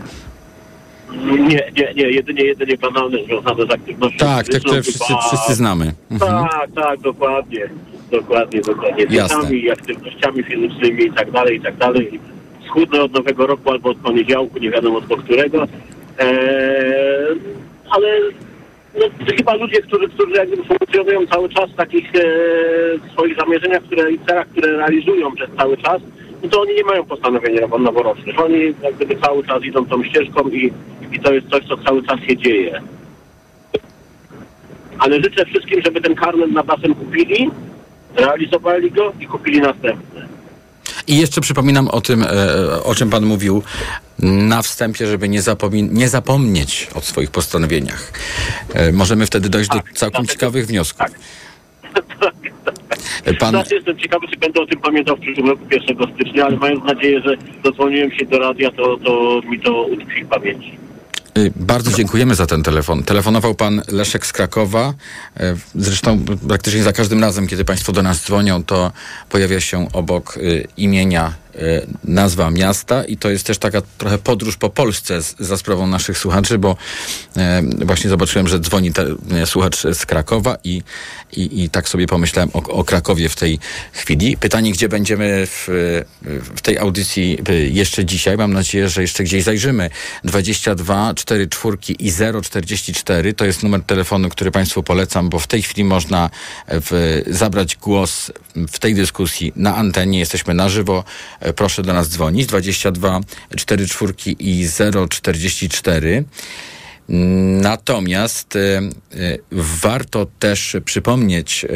Nie, 1.27 1.73
nie, 1.77 1.95
nie, 1.97 2.11
jedynie, 2.11 2.45
jedynie 2.45 2.77
banalne 2.77 3.25
związane 3.25 3.67
z 3.67 3.71
aktywnością 3.71 4.19
Tak, 4.19 4.49
tak, 4.49 4.61
które 4.61 4.83
wszyscy, 4.83 5.15
wszyscy 5.29 5.55
znamy. 5.55 5.93
Mhm. 6.11 6.49
Tak, 6.49 6.71
tak, 6.75 7.01
dokładnie, 7.01 7.69
dokładnie, 8.11 8.61
dokładnie. 8.61 9.07
Dietami, 9.07 9.71
aktywnościami 9.71 10.43
fizycznymi 10.43 11.05
i 11.05 11.13
tak 11.13 11.31
dalej, 11.31 11.57
i 11.57 11.61
tak 11.61 11.77
dalej. 11.77 12.21
Schudnę 12.67 13.03
od 13.03 13.13
nowego 13.13 13.47
roku 13.47 13.71
albo 13.71 13.91
od 13.91 13.97
poniedziałku, 13.97 14.59
nie 14.59 14.71
wiadomo 14.71 14.99
od 14.99 15.23
którego. 15.23 15.63
Eee, 16.19 16.29
ale 17.91 18.09
no, 18.95 19.07
chyba 19.37 19.55
ludzie, 19.55 19.83
którzy, 19.83 20.09
którzy 20.09 20.33
jakby 20.33 20.57
funkcjonują 20.57 21.27
cały 21.27 21.49
czas 21.49 21.71
w 21.71 21.77
takich 21.77 22.13
e, 22.15 22.21
swoich 23.13 23.37
zamierzeniach 23.37 23.83
które, 23.83 24.13
i 24.13 24.19
celach, 24.19 24.49
które 24.49 24.77
realizują 24.77 25.35
przez 25.35 25.51
cały 25.57 25.77
czas, 25.77 26.03
no 26.43 26.49
to 26.49 26.61
oni 26.61 26.75
nie 26.75 26.85
mają 26.85 27.05
postanowień 27.05 27.57
nowo- 27.57 27.83
noworocznych. 27.83 28.41
Oni 28.41 28.75
jak 28.83 28.95
gdyby 28.95 29.17
cały 29.17 29.45
czas 29.45 29.65
idą 29.65 29.87
tą 29.87 30.05
ścieżką 30.05 30.49
i, 30.49 30.73
i 31.13 31.21
to 31.21 31.33
jest 31.33 31.49
coś, 31.49 31.65
co 31.65 31.77
cały 31.77 32.03
czas 32.03 32.21
się 32.21 32.37
dzieje. 32.37 32.83
Ale 34.99 35.23
życzę 35.23 35.45
wszystkim, 35.45 35.83
żeby 35.83 36.01
ten 36.01 36.15
karnet 36.15 36.53
na 36.53 36.63
basem 36.63 36.95
kupili, 36.95 37.51
realizowali 38.17 38.91
go 38.91 39.13
i 39.21 39.27
kupili 39.27 39.61
następny. 39.61 40.29
I 41.09 41.17
jeszcze 41.19 41.41
przypominam 41.41 41.89
o 41.89 42.01
tym, 42.01 42.23
e, 42.23 42.83
o 42.85 42.95
czym 42.95 43.11
pan 43.11 43.27
mówił 43.27 43.63
na 44.19 44.63
wstępie, 44.63 45.07
żeby 45.07 45.29
nie, 45.29 45.43
zapomin- 45.43 45.93
nie 45.93 46.09
zapomnieć 46.09 46.89
o 46.95 47.01
swoich 47.01 47.31
postanowieniach. 47.31 48.13
E, 48.75 48.93
Możemy 48.93 49.27
wtedy 49.27 49.49
dojść 49.49 49.71
do 49.71 49.81
całkiem 49.95 50.27
ciekawych 50.27 50.67
wniosków. 50.67 51.07
Pan, 53.39 53.51
Znaczy 53.51 53.75
jestem 53.75 53.99
ciekawy, 53.99 54.29
czy 54.29 54.37
będę 54.39 54.61
o 54.61 54.67
tym 54.67 54.81
pamiętał 54.81 55.17
w 55.17 55.21
przyszłym 55.21 55.49
roku 55.49 55.63
1 55.71 55.97
stycznia, 56.15 56.45
ale 56.47 56.57
mając 56.57 56.85
nadzieję, 56.85 57.21
że 57.21 57.35
dodzwoniłem 57.63 58.11
się 58.13 58.25
do 58.27 58.39
radia, 58.39 58.71
to, 58.71 58.97
to 58.97 59.41
mi 59.51 59.61
to 59.61 59.83
utkwi 59.83 60.25
w 60.25 60.29
pamięci. 60.29 60.79
Y, 61.39 61.53
bardzo 61.57 61.93
dziękujemy 61.93 62.35
za 62.35 62.47
ten 62.47 62.63
telefon. 62.63 63.03
Telefonował 63.03 63.55
pan 63.55 63.83
Leszek 63.89 64.27
z 64.27 64.33
Krakowa. 64.33 64.95
E, 65.37 65.57
Zresztą 65.75 66.25
praktycznie 66.49 66.83
za 66.83 66.93
każdym 66.93 67.21
razem, 67.21 67.47
kiedy 67.47 67.65
państwo 67.65 67.93
do 67.93 68.03
nas 68.03 68.25
dzwonią, 68.25 68.65
to 68.65 68.93
pojawia 69.29 69.61
się 69.61 69.93
obok 69.93 70.37
y, 70.37 70.67
imienia 70.77 71.29
y, 71.29 71.48
nazwa 72.05 72.51
miasta 72.51 73.05
i 73.05 73.17
to 73.17 73.31
jest 73.31 73.47
też 73.47 73.59
taka 73.59 73.83
trochę 73.99 74.19
podróż 74.19 74.57
po 74.57 74.71
Polsce 74.71 75.23
z, 75.23 75.37
za 75.39 75.57
sprawą 75.57 75.87
naszych 75.87 76.19
słuchaczy, 76.19 76.59
bo 76.59 76.77
e, 77.37 77.63
właśnie 77.85 78.11
zobaczyłem, 78.11 78.49
że 78.49 78.61
dzwoni 78.61 78.93
te, 78.93 79.07
e, 79.31 79.47
słuchacz 79.47 79.83
z 79.83 80.07
Krakowa 80.07 80.57
i, 80.65 80.83
i, 81.33 81.65
i 81.65 81.71
tak 81.71 81.89
sobie 81.89 82.07
pomyślałem 82.07 82.51
o, 82.53 82.63
o 82.63 82.85
Krakowie 82.85 83.29
w 83.29 83.37
tej 83.37 83.59
chwili. 83.93 84.37
Pytanie, 84.37 84.73
gdzie 84.73 84.89
będziemy 84.89 85.47
w, 85.47 85.69
w 86.57 86.61
tej 86.61 86.79
audycji 86.79 87.39
jeszcze 87.71 88.05
dzisiaj. 88.05 88.37
Mam 88.37 88.53
nadzieję, 88.53 88.89
że 88.89 89.03
jeszcze 89.03 89.25
gdzieś 89.25 89.45
zajrzymy. 89.45 89.91
22 90.25 91.15
4 91.15 91.47
czwórki 91.47 92.07
i 92.07 92.13
044 92.43 93.35
to 93.35 93.45
jest 93.45 93.63
numer 93.63 93.83
telefonu, 93.83 94.29
który 94.29 94.51
Państwu 94.51 94.83
polecam, 94.83 95.29
bo 95.29 95.39
w 95.39 95.47
tej 95.47 95.63
chwili 95.63 95.85
można 95.85 96.31
w, 96.69 97.23
zabrać 97.27 97.77
głos 97.77 98.33
w 98.69 98.79
tej 98.79 98.95
dyskusji 98.95 99.53
na 99.57 99.77
antenie. 99.77 100.19
Jesteśmy 100.19 100.55
na 100.55 100.69
żywo. 100.69 101.05
E, 101.49 101.53
Proszę 101.53 101.83
do 101.83 101.93
nas 101.93 102.09
dzwonić. 102.09 102.47
22 102.47 103.21
4 103.57 103.87
czwórki 103.87 104.37
i 104.41 104.69
044. 105.09 106.25
Natomiast 107.61 108.57
e, 108.57 108.61
e, 108.61 109.39
warto 109.53 110.27
też 110.39 110.77
przypomnieć, 110.85 111.67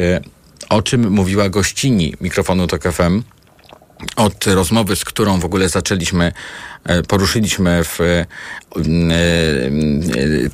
o 0.69 0.81
czym 0.81 1.11
mówiła 1.11 1.49
gościni 1.49 2.13
mikrofonu 2.21 2.67
TOK 2.67 2.83
FM 2.83 3.23
od 4.15 4.47
rozmowy, 4.47 4.95
z 4.95 5.05
którą 5.05 5.39
w 5.39 5.45
ogóle 5.45 5.69
zaczęliśmy, 5.69 6.31
e, 6.83 7.03
poruszyliśmy 7.03 7.83
w 7.83 8.01
e, 8.01 8.03
e, 8.05 8.25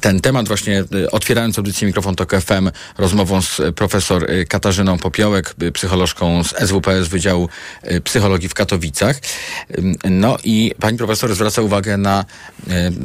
ten 0.02 0.20
temat 0.22 0.48
właśnie 0.48 0.84
otwierając 1.12 1.58
audycję 1.58 1.88
Mikrofon 1.88 2.16
Tok 2.16 2.32
FM 2.42 2.72
rozmową 2.98 3.42
z 3.42 3.62
profesor 3.76 4.28
Katarzyną 4.48 4.98
Popiołek, 4.98 5.56
psycholożką 5.74 6.44
z 6.44 6.48
SWPS 6.48 7.08
Wydziału 7.08 7.50
Psychologii 8.04 8.50
w 8.50 8.54
Katowicach. 8.54 9.20
No 10.10 10.38
i 10.44 10.72
pani 10.80 10.98
profesor 10.98 11.36
zwraca 11.36 11.62
uwagę 11.62 11.98
na 11.98 12.26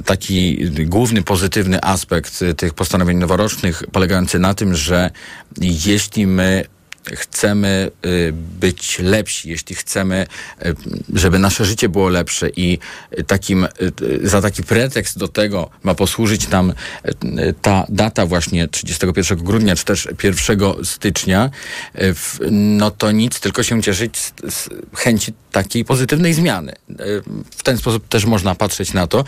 taki 0.04 0.70
główny 0.70 1.22
pozytywny 1.22 1.82
aspekt 1.82 2.44
tych 2.56 2.74
postanowień 2.74 3.18
noworocznych, 3.18 3.82
polegający 3.92 4.38
na 4.38 4.54
tym, 4.54 4.74
że 4.74 5.10
jeśli 5.60 6.26
my 6.26 6.64
chcemy 7.12 7.90
y, 8.06 8.32
być 8.32 8.98
lepsi, 8.98 9.48
jeśli 9.48 9.76
chcemy, 9.76 10.26
y, 10.66 10.74
żeby 11.14 11.38
nasze 11.38 11.64
życie 11.64 11.88
było 11.88 12.08
lepsze 12.08 12.48
i 12.56 12.78
y, 13.18 13.24
takim, 13.24 13.66
za 14.22 14.42
taki 14.42 14.62
pretekst 14.62 15.18
do 15.18 15.28
tego 15.28 15.70
ma 15.82 15.94
posłużyć 15.94 16.48
nam 16.48 16.72
ta 17.62 17.86
data 17.88 18.26
właśnie 18.26 18.68
31 18.68 19.38
grudnia, 19.38 19.76
czy 19.76 19.84
też 19.84 20.08
1 20.22 20.84
stycznia, 20.84 21.50
no 22.50 22.90
to 22.90 23.10
nic, 23.10 23.40
tylko 23.40 23.62
się 23.62 23.82
cieszyć 23.82 24.18
z, 24.18 24.32
z 24.54 24.68
chęci 24.96 25.32
takiej 25.52 25.84
pozytywnej 25.84 26.34
zmiany. 26.34 26.72
W 27.56 27.62
ten 27.62 27.78
sposób 27.78 28.08
też 28.08 28.24
można 28.24 28.54
patrzeć 28.54 28.92
na 28.92 29.06
to. 29.06 29.24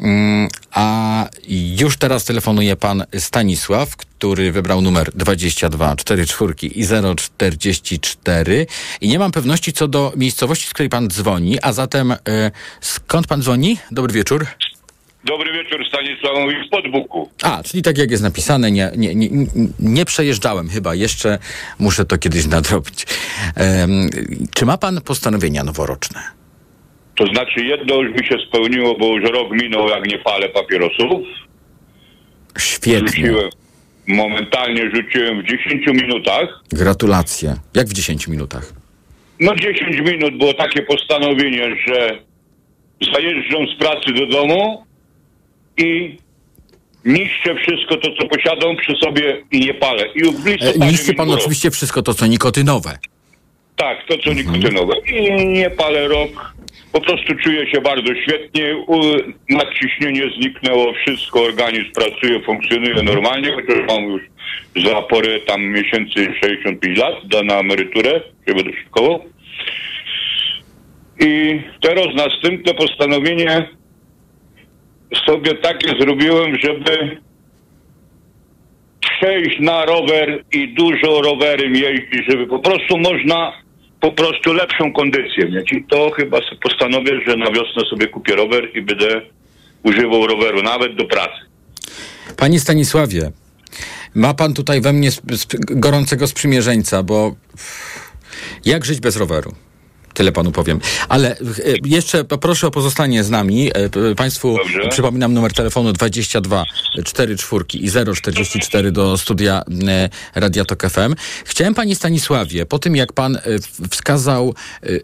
Mm, 0.00 0.48
A 0.72 1.26
już 1.48 1.96
teraz 1.96 2.24
telefonuje 2.24 2.76
pan 2.76 3.04
Stanisław, 3.18 3.96
który 3.96 4.52
wybrał 4.52 4.80
numer 4.80 5.10
22 5.14 5.96
44 5.96 6.54
i 6.68 6.84
044 7.16 8.66
i 9.00 9.08
nie 9.08 9.18
mam 9.18 9.32
pewności 9.32 9.72
co 9.72 9.88
do 9.88 10.12
miejscowości, 10.16 10.66
z 10.66 10.70
której 10.74 10.88
pan 10.90 11.08
dzwoni, 11.08 11.58
a 11.62 11.72
zatem 11.72 12.12
e, 12.12 12.16
skąd 12.80 13.26
pan 13.26 13.42
dzwoni? 13.42 13.78
Dobry 13.90 14.12
wieczór. 14.12 14.46
Dobry 15.24 15.52
wieczór, 15.52 15.80
Stanisław 15.88 16.32
mówi 16.38 16.54
z 16.66 16.70
Podbuku. 16.70 17.30
A, 17.42 17.62
czyli 17.62 17.82
tak 17.82 17.98
jak 17.98 18.10
jest 18.10 18.22
napisane, 18.22 18.70
nie, 18.70 18.92
nie, 18.96 19.14
nie, 19.14 19.28
nie- 19.80 20.04
przejeżdżałem 20.04 20.68
chyba 20.68 20.94
jeszcze, 20.94 21.38
muszę 21.78 22.04
to 22.04 22.18
kiedyś 22.18 22.46
nadrobić. 22.46 23.06
Em, 23.54 24.10
czy 24.54 24.66
ma 24.66 24.78
pan 24.78 25.00
postanowienia 25.00 25.64
noworoczne? 25.64 26.39
To 27.20 27.26
znaczy 27.26 27.64
jedno 27.64 27.94
już 27.94 28.20
mi 28.20 28.26
się 28.26 28.36
spełniło, 28.48 28.94
bo 28.98 29.06
już 29.06 29.30
rok 29.30 29.50
minął, 29.50 29.88
jak 29.88 30.06
nie 30.06 30.18
palę 30.18 30.48
papierosów. 30.48 31.26
Świetnie. 32.58 33.08
Rzuciłem, 33.08 33.50
momentalnie 34.06 34.90
rzuciłem 34.94 35.42
w 35.42 35.44
10 35.44 35.86
minutach. 35.86 36.62
Gratulacje. 36.72 37.54
Jak 37.74 37.86
w 37.86 37.92
10 37.92 38.28
minutach? 38.28 38.72
No 39.40 39.54
10 39.56 40.00
minut 40.00 40.38
było 40.38 40.54
takie 40.54 40.82
postanowienie, 40.82 41.76
że 41.86 42.18
zajeżdżam 43.14 43.66
z 43.74 43.78
pracy 43.78 44.12
do 44.12 44.26
domu 44.26 44.84
i 45.76 46.16
niszczę 47.04 47.54
wszystko 47.54 47.96
to, 47.96 48.08
co 48.20 48.28
posiadam 48.28 48.76
przy 48.76 48.92
sobie 49.04 49.42
i 49.50 49.60
nie 49.60 49.74
palę. 49.74 50.06
I 50.14 50.22
w 50.22 50.46
E, 50.46 50.50
listopadzie 50.50 50.92
Niszczy 50.92 51.14
pan 51.14 51.30
oczywiście 51.30 51.70
wszystko 51.70 52.02
to, 52.02 52.14
co 52.14 52.26
nikotynowe. 52.26 52.98
Tak, 53.76 54.06
to 54.08 54.18
co 54.18 54.32
nikotynowe. 54.32 54.94
I 54.98 55.46
nie 55.46 55.70
palę 55.70 56.08
rok. 56.08 56.59
Po 56.92 57.00
prostu 57.00 57.34
czuję 57.34 57.70
się 57.70 57.80
bardzo 57.80 58.14
świetnie. 58.14 58.76
Nadciśnienie 59.50 60.22
zniknęło, 60.36 60.92
wszystko, 60.92 61.42
organizm 61.42 61.92
pracuje, 61.92 62.40
funkcjonuje 62.40 63.02
normalnie, 63.02 63.52
chociaż 63.52 63.78
mam 63.88 64.04
już 64.04 64.22
za 64.76 65.02
porę 65.02 65.40
tam 65.40 65.62
miesięcy 65.62 66.34
65 66.42 66.98
lat, 66.98 67.14
da 67.24 67.42
na 67.42 67.54
emeryturę, 67.54 68.20
się 68.48 68.54
będę 68.54 68.72
szykował. 68.84 69.24
I 71.20 71.60
teraz 71.80 72.06
następne 72.14 72.74
postanowienie 72.74 73.68
sobie 75.26 75.54
takie 75.54 75.88
zrobiłem, 76.00 76.58
żeby 76.58 77.20
przejść 79.00 79.60
na 79.60 79.84
rower 79.84 80.44
i 80.52 80.68
dużo 80.68 81.22
rowerem 81.22 81.74
jeździć, 81.74 82.26
żeby 82.28 82.46
po 82.46 82.58
prostu 82.58 82.98
można 82.98 83.52
po 84.00 84.12
prostu 84.12 84.52
lepszą 84.52 84.92
kondycję 84.92 85.48
mieć. 85.50 85.72
I 85.72 85.84
to 85.90 86.10
chyba 86.10 86.38
postanowię, 86.62 87.20
że 87.26 87.36
na 87.36 87.46
wiosnę 87.46 87.82
sobie 87.90 88.06
kupię 88.06 88.36
rower 88.36 88.68
i 88.76 88.82
będę 88.82 89.22
używał 89.82 90.26
roweru, 90.26 90.62
nawet 90.62 90.96
do 90.96 91.04
pracy. 91.04 91.38
Panie 92.36 92.60
Stanisławie, 92.60 93.30
ma 94.14 94.34
pan 94.34 94.54
tutaj 94.54 94.80
we 94.80 94.92
mnie 94.92 95.08
sp- 95.08 95.56
gorącego 95.60 96.26
sprzymierzeńca, 96.26 97.02
bo 97.02 97.34
jak 98.64 98.84
żyć 98.84 99.00
bez 99.00 99.16
roweru? 99.16 99.54
Tyle 100.14 100.32
panu 100.32 100.52
powiem. 100.52 100.80
Ale 101.08 101.38
e, 101.38 101.42
jeszcze 101.84 102.24
poproszę 102.24 102.66
o 102.66 102.70
pozostanie 102.70 103.24
z 103.24 103.30
nami. 103.30 103.70
E, 103.74 104.14
Państwu 104.14 104.56
przypominam 104.90 105.34
numer 105.34 105.52
telefonu 105.52 105.92
22 105.92 106.64
44 107.04 107.64
i 107.74 107.90
044 107.90 108.92
do 108.92 109.18
studia 109.18 109.62
e, 109.88 110.08
Radia 110.34 110.64
Tok 110.64 110.82
FM. 110.90 111.14
Chciałem 111.44 111.74
panie 111.74 111.96
Stanisławie, 111.96 112.66
po 112.66 112.78
tym 112.78 112.96
jak 112.96 113.12
pan 113.12 113.38
wskazał 113.90 114.54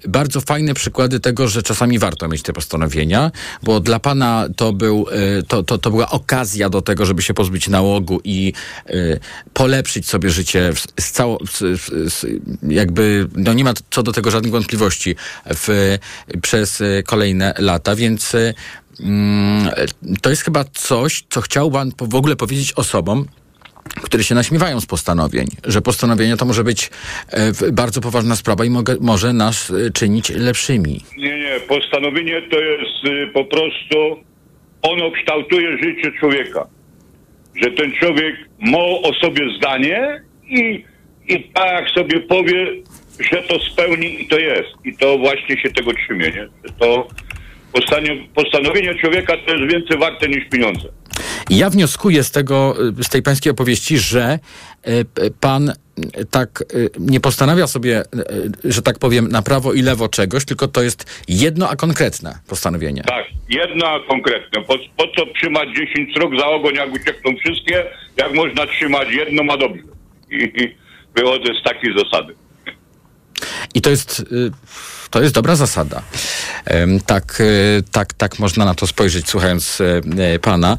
bardzo 0.09 0.41
fajne 0.41 0.75
przykłady 0.75 1.21
tego, 1.21 1.49
że 1.49 1.63
czasami 1.63 1.99
warto 1.99 2.29
mieć 2.29 2.43
te 2.43 2.53
postanowienia, 2.53 3.31
bo 3.63 3.81
dla 3.81 4.01
pana 4.01 4.49
to, 4.57 4.73
był, 4.73 5.07
to, 5.49 5.63
to, 5.63 5.79
to 5.79 5.91
była 5.91 6.11
okazja 6.11 6.69
do 6.69 6.83
tego, 6.83 7.07
żeby 7.07 7.23
się 7.23 7.35
pozbyć 7.35 7.69
nałogu 7.69 8.21
i 8.25 8.53
polepszyć 9.53 10.09
sobie 10.09 10.31
życie 10.31 10.73
w- 10.73 11.03
z 11.03 11.11
cało, 11.11 11.39
z, 11.53 11.81
z, 11.81 12.13
z, 12.15 12.27
jakby, 12.69 13.29
no 13.37 13.53
nie 13.53 13.65
ma 13.65 13.75
co 13.91 14.03
do 14.03 14.13
tego 14.13 14.31
żadnych 14.31 14.53
wątpliwości 14.53 14.96
w, 15.47 15.97
przez 16.43 16.81
e, 16.81 17.03
kolejne 17.03 17.55
lata, 17.59 17.97
więc 17.97 18.35
e, 18.35 18.55
mm, 19.01 19.69
to 20.23 20.31
jest 20.31 20.43
chyba 20.43 20.65
coś, 20.65 21.25
co 21.29 21.41
chciał 21.41 21.71
pan 21.71 21.93
w 22.01 22.15
ogóle 22.15 22.37
powiedzieć 22.37 22.73
osobom, 22.73 23.27
które 24.03 24.25
się 24.25 24.35
naśmiewają 24.35 24.81
z 24.81 24.87
postanowień, 24.87 25.47
że 25.65 25.83
postanowienia 25.83 26.37
to 26.37 26.45
może 26.45 26.65
być 26.65 26.91
e, 27.31 27.73
bardzo 27.73 28.01
poważna 28.01 28.37
sprawa 28.37 28.65
i 28.65 28.71
mogę, 28.71 28.97
może 29.01 29.33
nas 29.33 29.73
czynić 29.95 30.31
lepszymi. 30.31 31.01
Nie, 31.19 31.39
nie, 31.39 31.61
postanowienie 31.69 32.43
to 32.43 32.61
jest 32.61 33.33
po 33.35 33.45
prostu, 33.45 33.97
ono 34.83 35.11
kształtuje 35.11 35.79
życie 35.79 36.13
człowieka. 36.21 36.67
że 37.63 37.71
ten 37.71 37.93
człowiek 37.93 38.37
ma 38.61 38.79
o 38.79 39.13
sobie 39.21 39.43
zdanie 39.57 40.23
i, 40.49 40.85
i 41.29 41.43
tak 41.55 41.91
sobie 41.91 42.21
powie, 42.21 42.67
że 43.21 43.43
to 43.43 43.61
spełni 43.61 44.23
i 44.23 44.29
to 44.29 44.39
jest. 44.39 44.69
I 44.85 44.97
to 44.97 45.19
właśnie 45.19 45.61
się 45.61 45.71
tego 45.71 45.93
trzymie, 45.95 46.31
nie? 46.31 46.49
To 46.79 47.09
postanowienie, 48.35 48.95
człowieka 48.95 49.33
to 49.47 49.55
jest 49.55 49.73
więcej 49.73 49.99
warte 49.99 50.29
niż 50.29 50.49
pieniądze. 50.49 50.89
Ja 51.51 51.71
wnioskuję 51.71 52.25
z 52.25 52.31
tego, 52.31 52.75
y, 53.01 53.05
z 53.05 53.09
tej 53.09 53.23
pańskiej 53.23 53.53
opowieści, 53.53 53.99
że 53.99 54.39
y, 54.89 55.31
pan 55.41 55.69
y, 55.69 55.75
tak 56.31 56.65
nie 56.99 57.21
postanawia 57.21 57.67
sobie, 57.67 58.03
że 58.65 58.83
tak 58.83 58.99
powiem, 58.99 59.29
na 59.29 59.43
prawo 59.43 59.73
i 59.73 59.83
lewo 59.83 60.09
czegoś, 60.09 60.45
tylko 60.45 60.69
to 60.69 60.83
jest 60.83 61.25
jedno, 61.29 61.71
a 61.71 61.77
konkretne 61.77 62.39
postanowienie. 62.49 63.03
Tak, 63.03 63.25
jedna 63.49 64.01
konkretna. 64.09 64.63
Po, 64.63 64.75
po 64.97 65.09
co 65.17 65.27
trzymać 65.27 65.69
10 65.77 66.15
srok 66.15 66.39
za 66.39 66.47
ogoń, 66.47 66.75
jak 66.75 66.93
uciekną 66.93 67.37
wszystkie, 67.37 67.85
jak 68.17 68.35
można 68.35 68.67
trzymać 68.67 69.09
jedno, 69.13 69.45
ma 69.45 69.57
dobrze. 69.57 69.83
I, 70.31 70.63
i 70.63 70.77
wychodzę 71.15 71.55
z 71.61 71.63
takiej 71.65 71.95
zasady. 71.99 72.35
I 73.75 73.81
to 73.81 73.91
jest, 73.91 74.21
y, 74.21 74.51
to 75.11 75.23
jest 75.23 75.35
dobra 75.35 75.57
zasada. 75.57 76.03
Tak, 77.07 77.41
y, 77.41 77.83
tak, 77.93 78.13
tak 78.13 78.39
można 78.39 78.65
na 78.65 78.75
to 78.75 78.87
spojrzeć, 78.87 79.29
słuchając 79.29 79.81
y, 79.81 80.03
y, 80.35 80.39
pana. 80.39 80.77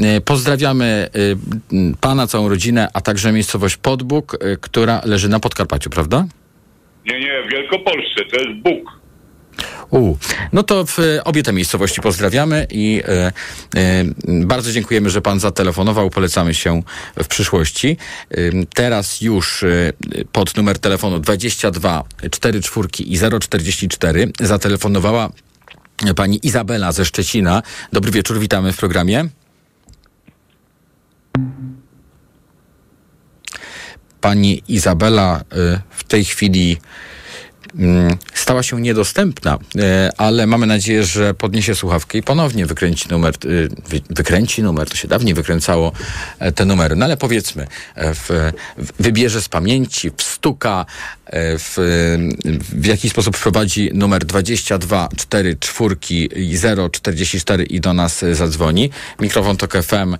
Y, 0.00 0.20
Pozdrawiamy 0.20 1.08
y, 1.16 1.36
pana, 2.00 2.26
całą 2.26 2.48
rodzinę, 2.48 2.88
a 2.92 3.00
także 3.00 3.32
miejscowość 3.32 3.76
Podbóg, 3.76 4.38
która 4.60 5.00
leży 5.04 5.28
na 5.28 5.40
Podkarpaciu, 5.40 5.90
prawda? 5.90 6.26
Nie, 7.06 7.20
nie, 7.20 7.42
w 7.42 7.50
Wielkopolsce 7.52 8.24
to 8.30 8.40
jest 8.40 8.60
Bóg. 8.62 8.99
U. 9.90 10.16
No 10.52 10.62
to 10.62 10.86
w 10.86 10.98
e, 10.98 11.24
obie 11.24 11.42
te 11.42 11.52
miejscowości 11.52 12.00
pozdrawiamy 12.00 12.66
i 12.70 13.02
e, 13.04 13.32
e, 13.76 14.04
bardzo 14.26 14.72
dziękujemy, 14.72 15.10
że 15.10 15.22
pan 15.22 15.40
zatelefonował. 15.40 16.10
Polecamy 16.10 16.54
się 16.54 16.82
w 17.22 17.26
przyszłości. 17.26 17.96
Teraz 18.74 19.20
już 19.20 19.64
pod 20.32 20.56
numer 20.56 20.78
telefonu 20.78 21.18
22 21.18 22.04
44 22.30 22.88
i 22.98 23.18
044 23.40 24.32
zatelefonowała 24.40 25.30
pani 26.16 26.46
Izabela 26.46 26.92
ze 26.92 27.04
Szczecina. 27.04 27.62
Dobry 27.92 28.10
wieczór, 28.10 28.38
witamy 28.38 28.72
w 28.72 28.76
programie. 28.76 29.28
Pani 34.20 34.62
Izabela 34.68 35.44
w 35.90 36.04
tej 36.04 36.24
chwili 36.24 36.76
stała 38.34 38.62
się 38.62 38.80
niedostępna, 38.80 39.58
e, 39.78 40.10
ale 40.16 40.46
mamy 40.46 40.66
nadzieję, 40.66 41.04
że 41.04 41.34
podniesie 41.34 41.74
słuchawkę 41.74 42.18
i 42.18 42.22
ponownie 42.22 42.66
wykręci 42.66 43.08
numer, 43.08 43.34
e, 43.34 43.38
wy- 43.88 44.00
wykręci 44.10 44.62
numer, 44.62 44.88
to 44.88 44.96
się 44.96 45.08
dawniej 45.08 45.34
wykręcało 45.34 45.92
e, 46.38 46.52
te 46.52 46.64
numery, 46.64 46.96
no 46.96 47.04
ale 47.04 47.16
powiedzmy, 47.16 47.66
w, 47.96 48.52
wybierze 48.98 49.42
z 49.42 49.48
pamięci, 49.48 50.10
wstuka, 50.16 50.86
w, 51.32 51.74
w 52.72 52.86
jakiś 52.86 53.10
sposób 53.12 53.36
wprowadzi 53.36 53.90
numer 53.94 54.24
22 54.24 55.08
4 55.16 55.56
4 55.56 55.96
i 56.36 56.56
0 56.56 56.88
44 56.88 57.64
i 57.64 57.80
do 57.80 57.92
nas 57.92 58.24
zadzwoni. 58.32 58.90
Mikrofon 59.20 59.56
Tok 59.56 59.72
FM, 59.82 60.16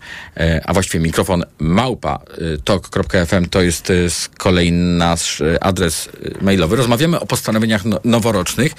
a 0.64 0.72
właściwie 0.72 1.05
mikrofon 1.05 1.44
małpa 1.59 2.18
tok.fm 2.64 3.48
to 3.48 3.62
jest 3.62 3.86
z 4.09 4.28
kolei 4.28 4.72
nasz 4.72 5.43
adres 5.60 6.09
mailowy. 6.40 6.77
Rozmawiamy 6.77 7.20
o 7.20 7.27
postanowieniach 7.41 7.85
no, 7.85 8.01
noworocznych 8.05 8.73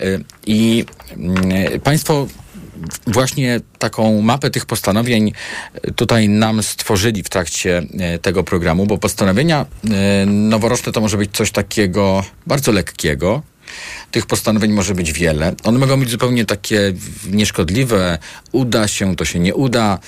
e, 0.00 0.04
i 0.46 0.84
mm, 1.16 1.80
Państwo 1.80 2.26
właśnie 3.06 3.60
taką 3.78 4.22
mapę 4.22 4.50
tych 4.50 4.66
postanowień 4.66 5.32
e, 5.74 5.90
tutaj 5.90 6.28
nam 6.28 6.62
stworzyli 6.62 7.22
w 7.22 7.28
trakcie 7.28 7.82
e, 7.98 8.18
tego 8.18 8.44
programu, 8.44 8.86
bo 8.86 8.98
postanowienia 8.98 9.66
noworoczne 10.26 10.92
to 10.92 11.00
może 11.00 11.16
być 11.16 11.30
coś 11.32 11.50
takiego 11.50 12.24
bardzo 12.46 12.72
lekkiego. 12.72 13.42
Tych 14.10 14.26
postanowień 14.26 14.72
może 14.72 14.94
być 14.94 15.12
wiele. 15.12 15.54
One 15.64 15.78
mogą 15.78 16.00
być 16.00 16.10
zupełnie 16.10 16.44
takie 16.44 16.92
nieszkodliwe. 17.30 18.18
Uda 18.52 18.88
się, 18.88 19.16
to 19.16 19.24
się 19.24 19.38
nie 19.38 19.54
uda. 19.54 19.98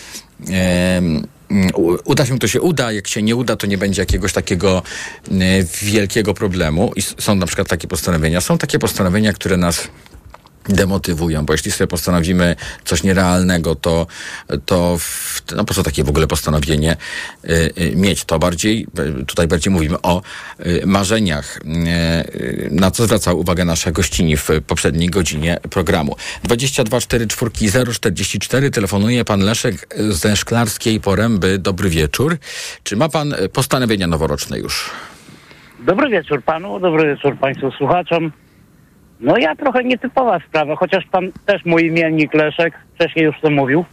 Uda 2.05 2.27
się, 2.27 2.39
to 2.39 2.49
się 2.49 2.61
uda. 2.61 2.93
Jak 2.93 3.09
się 3.09 3.23
nie 3.23 3.37
uda, 3.37 3.57
to 3.57 3.67
nie 3.67 3.79
będzie 3.79 4.03
jakiegoś 4.03 4.33
takiego 4.33 4.83
e, 5.31 5.33
wielkiego 5.83 6.35
problemu. 6.35 6.93
I 6.97 7.03
są 7.03 7.35
na 7.35 7.47
przykład 7.47 7.69
takie 7.69 7.89
postanowienia. 7.89 8.41
Są 8.41 8.59
takie 8.59 8.79
postanowienia, 8.79 9.33
które 9.33 9.57
nas 9.57 9.89
demotywują, 10.69 11.47
bo 11.47 11.53
jeśli 11.53 11.71
sobie 11.71 11.89
postanowimy 11.89 12.57
coś 12.85 13.03
nierealnego, 13.03 13.75
to, 13.75 14.07
to 14.67 14.97
w, 14.99 15.43
no 15.57 15.65
po 15.65 15.75
co 15.75 15.83
takie 15.83 16.05
w 16.05 16.09
ogóle 16.09 16.27
postanowienie 16.27 16.97
y, 17.45 17.73
y, 17.81 17.97
mieć? 17.97 18.25
To 18.25 18.39
bardziej, 18.39 18.87
y, 19.21 19.25
tutaj 19.25 19.49
bardziej 19.49 19.73
mówimy 19.73 19.97
o 20.03 20.23
y, 20.67 20.83
marzeniach, 20.87 21.57
y, 21.57 21.61
y, 22.35 22.69
na 22.73 22.91
co 22.91 23.05
zwracał 23.05 23.39
uwagę 23.39 23.65
nasza 23.65 23.91
gościni 23.91 24.37
w 24.37 24.49
poprzedniej 24.67 25.11
godzinie 25.11 25.59
programu. 25.71 26.17
22 26.45 27.01
4 27.01 27.27
4 27.27 27.51
044 27.93 28.71
telefonuje 28.71 29.25
pan 29.25 29.41
Leszek 29.41 29.97
ze 30.11 30.37
Szklarskiej 30.37 31.01
Poręby. 31.01 31.59
Dobry 31.59 31.91
wieczór. 31.91 32.37
Czy 32.83 32.97
ma 32.97 33.09
pan 33.09 33.35
postanowienia 33.53 34.07
noworoczne 34.07 34.59
już? 34.59 34.91
Dobry 35.81 36.11
wieczór 36.11 36.43
panu, 36.43 36.81
dobry 36.81 37.15
wieczór 37.15 37.39
państwu 37.39 37.71
słuchaczom. 37.71 38.33
No 39.23 39.37
ja 39.39 39.57
trochę 39.57 39.85
nietypowa 39.85 40.39
sprawa, 40.49 40.77
chociaż 40.77 41.05
pan 41.07 41.33
też 41.47 41.65
mój 41.65 41.87
imiennik 41.87 42.35
Leszek 42.35 42.75
wcześniej 42.95 43.25
już 43.25 43.41
to 43.41 43.51
mówił. 43.51 43.85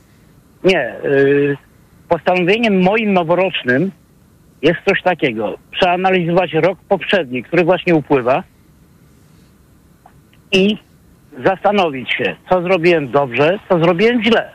Nie, 0.64 0.96
yy, 1.04 1.58
postanowieniem 2.10 2.82
moim 2.82 3.14
noworocznym 3.14 3.92
jest 4.62 4.80
coś 4.88 5.02
takiego. 5.02 5.58
Przeanalizować 5.72 6.54
rok 6.54 6.80
poprzedni, 6.90 7.44
który 7.44 7.64
właśnie 7.64 7.96
upływa 7.96 8.44
i 10.52 10.78
zastanowić 11.46 12.14
się, 12.14 12.36
co 12.50 12.62
zrobiłem 12.62 13.12
dobrze, 13.12 13.60
co 13.70 13.80
zrobiłem 13.80 14.24
źle. 14.24 14.52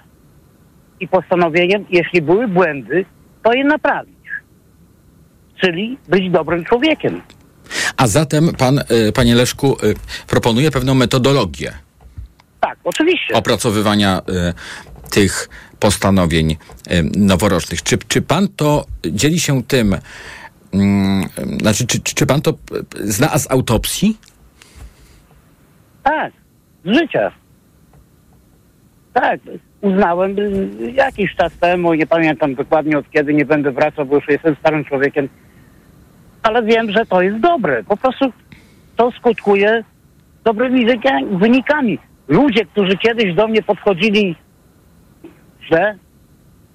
I 1.01 1.09
postanowieniem, 1.09 1.85
jeśli 1.91 2.23
były 2.23 2.49
błędy, 2.49 3.05
to 3.43 3.53
je 3.53 3.65
naprawić. 3.65 4.15
Czyli 5.61 5.99
być 6.09 6.31
dobrym 6.31 6.65
człowiekiem. 6.65 7.21
A 7.97 8.07
zatem 8.07 8.53
pan, 8.59 8.79
y, 8.79 9.13
panie 9.13 9.35
Leszku, 9.35 9.77
y, 9.85 9.95
proponuje 10.27 10.71
pewną 10.71 10.95
metodologię. 10.95 11.73
Tak, 12.61 12.79
oczywiście. 12.85 13.35
Opracowywania 13.35 14.23
y, 14.29 15.11
tych 15.11 15.49
postanowień 15.81 16.57
noworocznych. 17.17 17.83
Czy, 17.83 17.99
czy 18.09 18.23
pan 18.23 18.49
to 18.49 18.87
dzieli 19.07 19.41
się 19.41 19.63
tym, 19.63 19.97
mm, 20.75 21.29
znaczy, 21.61 21.87
czy, 21.87 22.01
czy, 22.01 22.27
pan 22.27 22.43
to 22.43 22.55
zna 22.95 23.39
z 23.39 23.51
autopsji? 23.51 24.19
Tak, 26.03 26.33
z 26.85 26.99
życia. 26.99 27.33
Tak, 29.13 29.41
uznałem 29.81 30.37
jakiś 30.95 31.35
czas 31.35 31.53
temu, 31.61 31.95
nie 31.95 32.07
pamiętam 32.07 32.55
dokładnie 32.55 32.99
od 32.99 33.11
kiedy, 33.11 33.35
nie 33.35 33.45
będę 33.45 33.73
wracał, 33.73 34.07
bo 34.07 34.15
już 34.15 34.29
jestem 34.29 34.57
starym 34.61 34.85
człowiekiem, 34.85 35.29
ale 36.45 36.63
wiem, 36.63 36.91
że 36.91 37.07
to 37.07 37.23
jest 37.23 37.39
dobre. 37.39 37.85
Po 37.85 37.97
prostu 37.97 38.33
to 38.97 39.11
skutkuje 39.11 39.85
dobrymi 40.45 40.87
wynika- 40.87 41.39
wynikami. 41.39 41.99
Ludzie, 42.29 42.65
którzy 42.65 42.97
kiedyś 42.97 43.35
do 43.35 43.49
mnie 43.49 43.63
podchodzili 43.63 44.37
źle, 45.69 45.99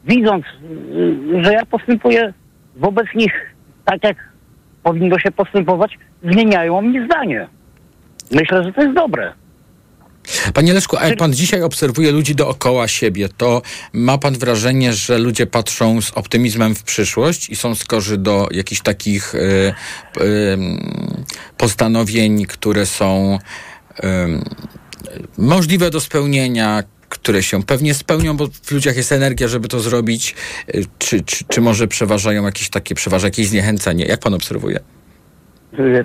widząc, 0.04 0.46
y, 0.46 1.44
że 1.44 1.54
ja 1.54 1.66
postępuję 1.66 2.34
wobec 2.76 3.08
nich 3.16 3.56
tak, 3.86 4.04
jak 4.04 4.30
powinno 4.84 5.20
się 5.20 5.32
postępować, 5.32 6.00
zmieniają 6.24 6.82
mnie 6.82 7.06
zdanie. 7.06 7.48
Myślę, 8.32 8.64
że 8.64 8.74
to 8.74 8.82
jest 8.82 8.94
dobre. 8.94 9.34
Panie 10.54 10.74
Leszku, 10.74 10.98
a 10.98 11.08
jak 11.08 11.18
pan 11.18 11.34
dzisiaj 11.34 11.62
obserwuje 11.62 12.12
ludzi 12.12 12.36
dookoła 12.36 12.88
siebie, 12.88 13.30
to 13.38 13.62
ma 13.94 14.18
pan 14.18 14.34
wrażenie, 14.34 14.94
że 14.94 15.18
ludzie 15.18 15.48
patrzą 15.48 16.02
z 16.02 16.12
optymizmem 16.12 16.76
w 16.76 16.84
przyszłość 16.84 17.50
i 17.50 17.56
są 17.56 17.76
skorzy 17.76 18.18
do 18.18 18.48
jakichś 18.52 18.82
takich 18.82 19.36
y, 19.36 19.38
y, 19.38 20.58
postanowień, 21.58 22.46
które 22.46 22.86
są 22.86 23.40
y, 24.00 24.04
możliwe 25.38 25.90
do 25.90 26.00
spełnienia, 26.00 26.84
które 27.10 27.44
się 27.44 27.64
pewnie 27.64 27.94
spełnią, 27.94 28.38
bo 28.38 28.48
w 28.64 28.72
ludziach 28.72 28.96
jest 28.96 29.12
energia, 29.12 29.48
żeby 29.48 29.68
to 29.68 29.80
zrobić, 29.80 30.36
y, 30.76 30.86
czy, 30.98 31.24
czy, 31.24 31.46
czy 31.48 31.62
może 31.62 31.88
przeważają 31.88 32.46
jakieś 32.46 32.70
takie, 32.70 32.96
przeważa 32.96 33.28
jakieś 33.28 33.48
zniechęcenie? 33.48 34.06
Jak 34.06 34.20
pan 34.20 34.34
obserwuje? 34.34 34.80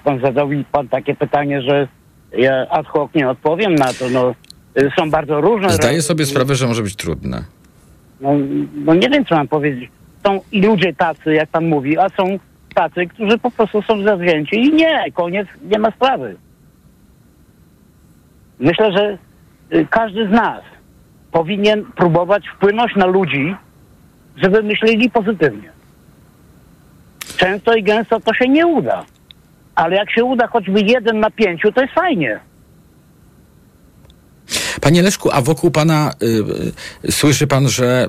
Pan 0.05 0.20
zadał 0.20 0.49
mi 0.49 0.65
pan 0.65 0.89
takie 0.89 1.15
pytanie, 1.15 1.62
że 1.62 1.89
ja 2.36 2.66
ad 2.70 2.86
hoc 2.86 3.15
nie 3.15 3.28
odpowiem 3.28 3.74
na 3.74 3.93
to. 3.93 4.09
No, 4.11 4.35
y, 4.78 4.90
są 4.98 5.11
bardzo 5.11 5.40
różne. 5.40 5.70
Zdaję 5.70 6.02
sobie 6.02 6.27
sprawę, 6.27 6.55
że 6.55 6.66
może 6.66 6.82
być 6.82 6.97
trudne. 6.97 7.44
No, 8.20 8.31
no 8.74 8.94
nie 8.94 9.09
wiem, 9.09 9.24
co 9.24 9.35
mam 9.35 9.48
powiedzieć. 9.48 9.90
Są 10.27 10.40
i 10.52 10.62
ludzie 10.62 10.94
tacy, 10.94 11.35
jak 11.35 11.48
pan 11.48 11.69
mówi, 11.69 11.98
a 11.98 12.09
są 12.09 12.39
tacy, 12.74 13.06
którzy 13.06 13.39
po 13.39 13.51
prostu 13.51 13.82
są 13.82 14.02
zawzięci 14.02 14.56
i 14.56 14.73
nie, 14.73 15.12
koniec, 15.12 15.48
nie 15.62 15.78
ma 15.78 15.90
sprawy. 15.90 16.36
Myślę, 18.59 18.93
że 18.93 19.19
y, 19.73 19.86
każdy 19.90 20.28
z 20.28 20.31
nas 20.31 20.62
powinien 21.32 21.85
próbować 21.85 22.48
wpłynąć 22.48 22.97
na 22.97 23.06
ludzi 23.06 23.55
żeby 24.36 24.62
myśleli 24.62 25.11
pozytywnie. 25.11 25.73
Często 27.36 27.74
i 27.74 27.82
gęsto 27.82 28.20
to 28.20 28.35
się 28.35 28.48
nie 28.48 28.66
uda. 28.66 29.05
Ale 29.75 29.97
jak 29.97 30.11
się 30.11 30.25
uda 30.25 30.47
choćby 30.47 30.81
jeden 30.81 31.21
na 31.21 31.31
pięciu, 31.31 31.73
to 31.73 31.83
jest 31.83 31.95
fajnie. 31.95 32.41
Panie 34.81 35.03
Leszku, 35.03 35.31
a 35.33 35.41
wokół 35.43 35.71
pana 35.71 36.13
y, 36.23 36.27
y, 37.09 37.13
słyszy 37.13 37.47
pan, 37.47 37.69
że 37.69 38.09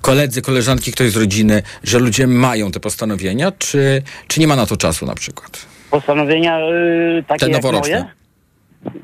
koledzy, 0.00 0.42
koleżanki, 0.42 0.92
ktoś 0.92 1.10
z 1.10 1.16
rodziny, 1.16 1.62
że 1.84 1.98
ludzie 1.98 2.26
mają 2.26 2.70
te 2.70 2.80
postanowienia, 2.80 3.52
czy, 3.58 4.02
czy 4.28 4.40
nie 4.40 4.46
ma 4.46 4.56
na 4.56 4.66
to 4.66 4.76
czasu 4.76 5.06
na 5.06 5.14
przykład? 5.14 5.66
Postanowienia 5.90 6.58
yy, 6.60 7.24
takie 7.26 7.46
Te 7.46 7.52
jak 7.52 7.62
noworoczne. 7.62 7.98
moje? 8.00 8.14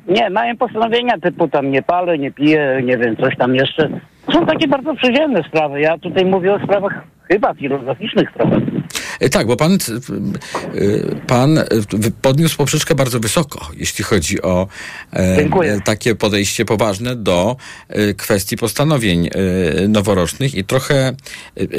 Nie, 0.08 0.30
mają 0.30 0.56
postanowienia 0.56 1.18
typu 1.18 1.48
tam 1.48 1.70
nie 1.70 1.82
palę, 1.82 2.18
nie 2.18 2.30
piję, 2.30 2.80
nie 2.84 2.98
wiem, 2.98 3.16
coś 3.16 3.36
tam 3.36 3.54
jeszcze. 3.54 4.00
Są 4.32 4.46
takie 4.46 4.68
bardzo 4.68 4.94
przyziemne 4.94 5.42
sprawy. 5.42 5.80
Ja 5.80 5.98
tutaj 5.98 6.24
mówię 6.24 6.54
o 6.54 6.64
sprawach 6.64 6.92
chyba 7.28 7.54
filozoficznych 7.54 8.32
trochę. 8.32 8.60
E, 9.20 9.28
Tak, 9.28 9.46
bo 9.46 9.56
pan, 9.56 9.72
y, 10.74 11.16
pan 11.26 11.58
wy- 11.92 12.10
podniósł 12.10 12.56
poprzeczkę 12.56 12.94
bardzo 12.94 13.20
wysoko, 13.20 13.68
jeśli 13.76 14.04
chodzi 14.04 14.42
o 14.42 14.68
e, 15.12 15.36
Dziękuję. 15.36 15.72
e, 15.74 15.80
takie 15.80 16.14
podejście 16.14 16.64
poważne 16.64 17.16
do 17.16 17.56
e, 17.88 18.14
kwestii 18.14 18.56
postanowień 18.56 19.26
e, 19.26 19.88
noworocznych 19.88 20.54
i 20.54 20.64
trochę 20.64 20.96
e, 21.06 21.14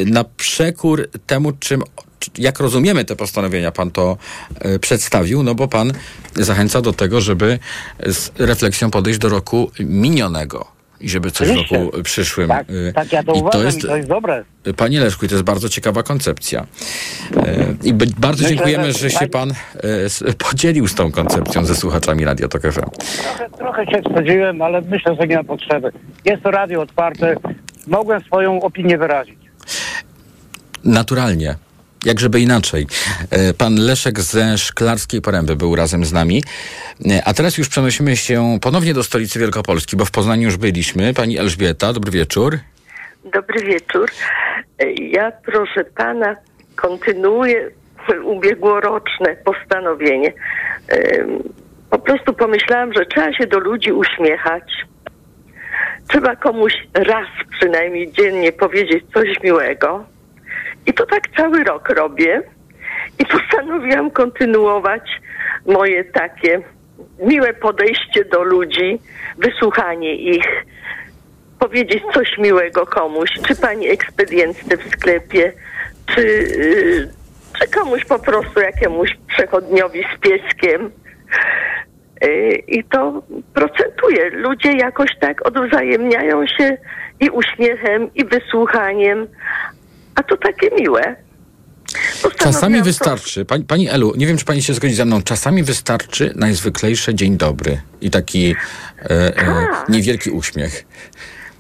na 0.05 0.23
przekór 0.23 1.09
temu, 1.27 1.51
czym 1.59 1.83
czy- 2.19 2.31
jak 2.37 2.59
rozumiemy 2.59 3.05
te 3.05 3.15
postanowienia, 3.15 3.71
pan 3.71 3.91
to 3.91 4.17
e, 4.59 4.79
przedstawił, 4.79 5.43
no 5.43 5.55
bo 5.55 5.67
pan 5.67 5.93
zachęca 6.35 6.81
do 6.81 6.93
tego, 6.93 7.21
żeby 7.21 7.59
z 8.05 8.29
refleksją 8.37 8.91
podejść 8.91 9.19
do 9.19 9.29
roku 9.29 9.71
minionego 9.79 10.80
i 11.01 11.09
żeby 11.09 11.31
coś 11.31 11.49
Oczywiście. 11.49 11.79
w 11.79 11.85
roku 11.85 12.03
przyszłym. 12.03 12.47
Tak, 12.47 12.67
e, 12.89 12.93
tak 12.93 13.11
ja 13.11 13.23
to 13.23 13.33
i 13.33 13.39
uważam 13.39 13.77
i 13.77 13.81
to 13.81 13.95
jest 13.97 14.09
dobre. 14.09 14.43
Panie 14.77 14.99
Leszku, 14.99 15.25
i 15.25 15.29
to 15.29 15.35
jest 15.35 15.43
bardzo 15.45 15.69
ciekawa 15.69 16.03
koncepcja. 16.03 16.65
E, 17.37 17.65
I 17.83 17.93
bardzo 17.93 18.43
Myślę, 18.43 18.49
dziękujemy, 18.55 18.91
że- 18.93 18.99
że 18.99 19.09
się 19.09 19.27
pan 19.27 19.53
s- 20.05 20.23
podzielił 20.37 20.87
z 20.87 20.95
tą 20.95 21.11
koncepcją 21.11 21.65
ze 21.65 21.75
słuchaczami 21.75 22.25
Radio 22.25 22.47
Tok 22.47 22.61
FM. 22.61 22.71
Trochę, 22.71 23.49
trochę 23.57 23.85
się 23.85 24.01
wstydziłem, 24.09 24.61
ale 24.61 24.81
myślę, 24.81 25.15
że 25.19 25.27
nie 25.27 25.35
ma 25.37 25.43
potrzeby. 25.43 25.91
Jest 26.25 26.43
to 26.43 26.51
radio 26.51 26.81
otwarte. 26.81 27.35
Mogłem 27.87 28.21
swoją 28.23 28.61
opinię 28.61 28.97
wyrazić. 28.97 29.39
Naturalnie. 30.83 31.55
Jak 32.05 32.19
żeby 32.19 32.39
inaczej. 32.39 32.87
E, 33.31 33.53
Pan 33.53 33.75
Leszek 33.75 34.19
ze 34.19 34.57
Szklarskiej 34.57 35.21
Poręby 35.21 35.55
był 35.55 35.75
razem 35.75 36.05
z 36.05 36.13
nami. 36.13 36.43
E, 37.09 37.21
A 37.25 37.33
teraz 37.33 37.57
już 37.57 37.69
przenosimy 37.69 38.17
się 38.17 38.57
ponownie 38.61 38.93
do 38.93 39.03
stolicy 39.03 39.39
Wielkopolski, 39.39 39.95
bo 39.97 40.05
w 40.05 40.11
Poznaniu 40.11 40.43
już 40.43 40.57
byliśmy. 40.57 41.13
Pani 41.13 41.37
Elżbieta, 41.37 41.93
dobry 41.93 42.11
wieczór. 42.11 42.57
Dobry 43.33 43.63
wieczór. 43.65 44.11
Ja, 44.99 45.31
proszę 45.45 45.83
pana, 45.97 46.35
kontynuuję 46.75 47.71
ubiegłoroczne 48.23 49.35
postanowienie. 49.35 50.33
Po 51.89 51.99
prostu 51.99 52.33
pomyślałam, 52.33 52.93
że 52.93 53.05
trzeba 53.05 53.33
się 53.33 53.47
do 53.47 53.59
ludzi 53.59 53.91
uśmiechać. 53.91 54.63
Trzeba 56.09 56.35
komuś 56.35 56.73
raz 56.93 57.27
przynajmniej 57.59 58.11
dziennie 58.11 58.51
powiedzieć 58.51 59.03
coś 59.13 59.27
miłego. 59.43 60.05
I 60.85 60.93
to 60.93 61.05
tak 61.05 61.21
cały 61.37 61.63
rok 61.63 61.89
robię. 61.89 62.41
I 63.19 63.25
postanowiłam 63.33 64.11
kontynuować 64.11 65.21
moje 65.65 66.03
takie 66.03 66.61
miłe 67.19 67.53
podejście 67.53 68.25
do 68.25 68.43
ludzi, 68.43 68.99
wysłuchanie 69.37 70.15
ich, 70.15 70.65
powiedzieć 71.59 72.03
coś 72.13 72.37
miłego 72.37 72.85
komuś, 72.85 73.29
czy 73.47 73.55
pani 73.55 73.89
ekspedientce 73.89 74.77
w 74.77 74.89
sklepie, 74.91 75.53
czy, 76.05 76.21
yy, 76.21 77.09
czy 77.59 77.67
komuś 77.79 78.05
po 78.05 78.19
prostu 78.19 78.59
jakiemuś 78.59 79.09
przechodniowi 79.27 80.03
z 80.15 80.19
pieskiem. 80.19 80.91
Yy, 82.21 82.55
I 82.67 82.83
to 82.83 83.23
procentuje. 83.53 84.29
Ludzie 84.29 84.71
jakoś 84.71 85.09
tak 85.19 85.47
odwzajemniają 85.47 86.47
się 86.47 86.77
i 87.19 87.29
uśmiechem, 87.29 88.13
i 88.15 88.25
wysłuchaniem, 88.25 89.27
a 90.15 90.23
to 90.23 90.37
takie 90.37 90.69
miłe. 90.79 91.15
Czasami 92.37 92.81
wystarczy, 92.81 93.45
pani, 93.45 93.65
pani 93.65 93.89
Elu, 93.89 94.13
nie 94.17 94.27
wiem, 94.27 94.37
czy 94.37 94.45
pani 94.45 94.61
się 94.61 94.73
zgodzi 94.73 94.93
ze 94.93 95.05
mną, 95.05 95.21
czasami 95.21 95.63
wystarczy 95.63 96.33
najzwyklejsze 96.35 97.15
dzień 97.15 97.37
dobry 97.37 97.81
i 98.01 98.09
taki 98.09 98.55
e, 99.01 99.09
e, 99.09 99.67
niewielki 99.89 100.31
uśmiech. 100.31 100.85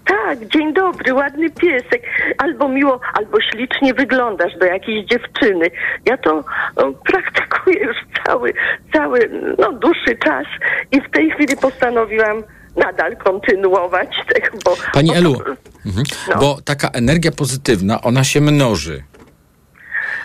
Tak, 0.05 0.47
dzień 0.47 0.73
dobry, 0.73 1.13
ładny 1.13 1.49
piesek. 1.49 2.03
Albo 2.37 2.69
miło, 2.69 2.99
albo 3.13 3.37
ślicznie 3.41 3.93
wyglądasz 3.93 4.57
do 4.57 4.65
jakiejś 4.65 5.05
dziewczyny. 5.05 5.71
Ja 6.05 6.17
to 6.17 6.43
o, 6.75 6.91
praktykuję 6.91 7.79
już 7.79 7.97
cały, 8.25 8.53
cały, 8.93 9.29
no 9.59 9.73
dłuższy 9.73 10.15
czas 10.25 10.45
i 10.91 11.01
w 11.01 11.11
tej 11.11 11.31
chwili 11.31 11.57
postanowiłam 11.57 12.43
nadal 12.75 13.17
kontynuować 13.17 14.07
tego, 14.33 14.57
bo... 14.65 14.75
Pani 14.93 15.15
Elu, 15.15 15.41
mhm. 15.85 16.05
No. 16.29 16.39
bo 16.39 16.61
taka 16.65 16.87
energia 16.89 17.31
pozytywna, 17.31 18.01
ona 18.01 18.23
się 18.23 18.41
mnoży. 18.41 19.03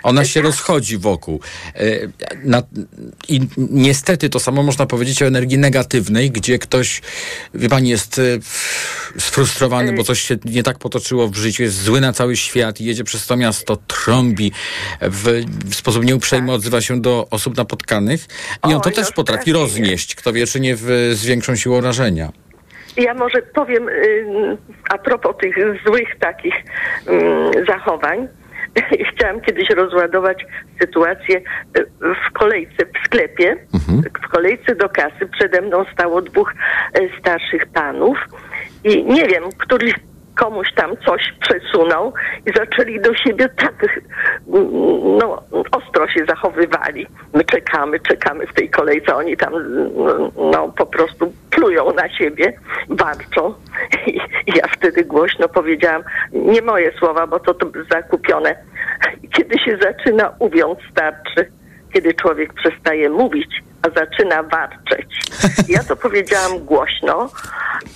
Ona 0.07 0.25
się 0.25 0.43
rozchodzi 0.43 0.99
wokół. 0.99 1.41
E, 1.75 1.81
I 3.29 3.41
niestety 3.57 4.29
to 4.29 4.41
samo 4.41 4.63
można 4.63 4.87
powiedzieć 4.87 5.23
o 5.23 5.27
energii 5.27 5.59
negatywnej, 5.59 6.31
gdzie 6.31 6.59
ktoś, 6.59 7.03
wie 7.55 7.69
pani, 7.69 7.89
jest 7.89 8.19
e, 8.19 8.23
sfrustrowany, 9.21 9.93
bo 9.93 10.05
coś 10.05 10.21
się 10.21 10.37
nie 10.45 10.63
tak 10.63 10.79
potoczyło 10.79 11.29
w 11.29 11.35
życiu, 11.35 11.63
jest 11.63 11.83
zły 11.83 12.01
na 12.01 12.13
cały 12.13 12.37
świat, 12.37 12.81
jedzie 12.81 13.05
przez 13.05 13.27
to 13.27 13.37
miasto, 13.37 13.77
trąbi, 13.77 14.53
w, 15.01 15.45
w 15.71 15.75
sposób 15.75 16.05
nieuprzejmy 16.05 16.53
odzywa 16.53 16.81
się 16.81 17.01
do 17.01 17.27
osób 17.31 17.57
napotkanych 17.57 18.27
i 18.69 18.75
on 18.75 18.81
to 18.81 18.91
też 18.91 19.13
potrafi 19.13 19.53
roznieść. 19.53 20.15
Kto 20.15 20.33
wie, 20.33 20.47
czy 20.47 20.61
nie 20.61 20.77
w, 20.77 20.87
z 21.13 21.25
większą 21.25 21.57
siłą 21.57 21.81
rażenia. 21.81 22.33
Ja 22.97 23.15
może 23.15 23.43
powiem 23.43 23.89
y, 23.89 24.57
a 24.91 24.99
propos 24.99 25.37
tych 25.41 25.57
złych 25.87 26.09
takich 26.21 26.55
mm, 27.07 27.67
zachowań. 27.67 28.29
Chciałam 29.13 29.41
kiedyś 29.41 29.71
rozładować 29.71 30.47
sytuację 30.81 31.37
y, 31.37 31.87
w 32.01 32.33
kolejce 32.33 32.87
w 32.87 33.07
sklepie. 33.07 33.57
W 34.25 34.29
kolejce 34.29 34.75
do 34.75 34.89
kasy 34.89 35.29
przede 35.39 35.61
mną 35.61 35.85
stało 35.93 36.23
dwóch 36.23 36.53
y, 36.99 37.11
starszych 37.21 37.67
panów 37.67 38.19
i 38.85 39.05
nie 39.05 39.27
wiem, 39.27 39.45
któryś 39.59 39.95
komuś 40.37 40.69
tam 40.75 40.97
coś 41.07 41.35
przesunął 41.41 42.13
i 42.47 42.53
zaczęli 42.57 43.01
do 43.01 43.15
siebie 43.15 43.49
tak 43.49 43.75
no, 45.21 45.43
ostro 45.73 46.09
się 46.09 46.25
zachowywali. 46.29 47.07
My 47.35 47.45
czekamy, 47.45 48.01
czekamy 48.01 48.47
w 48.47 48.53
tej 48.53 48.71
kolejce, 48.71 49.17
oni 49.17 49.37
tam 49.37 49.53
no, 50.37 50.73
po 50.77 50.87
prostu 50.87 51.33
plują 51.51 51.93
na 51.93 52.09
siebie, 52.09 52.53
warczą. 52.89 53.55
I 54.47 54.53
ja 54.57 54.69
wtedy 54.73 55.05
głośno 55.05 55.49
powiedziałam, 55.49 56.03
nie 56.33 56.63
moje 56.63 56.93
słowa, 56.99 57.27
bo 57.27 57.41
to, 57.41 57.55
to 57.55 57.67
zakupione. 57.91 58.57
Kiedy 59.37 59.59
się 59.59 59.79
zaczyna 59.83 60.33
uwiąc 60.39 60.79
starczy, 60.91 61.51
kiedy 61.97 62.15
człowiek 62.15 62.53
przestaje 62.53 63.11
mówić, 63.11 63.63
a 63.83 64.01
zaczyna 64.01 64.43
warczeć. 64.43 65.07
Ja 65.69 65.83
to 65.89 65.97
powiedziałam 65.97 66.59
głośno 66.59 67.31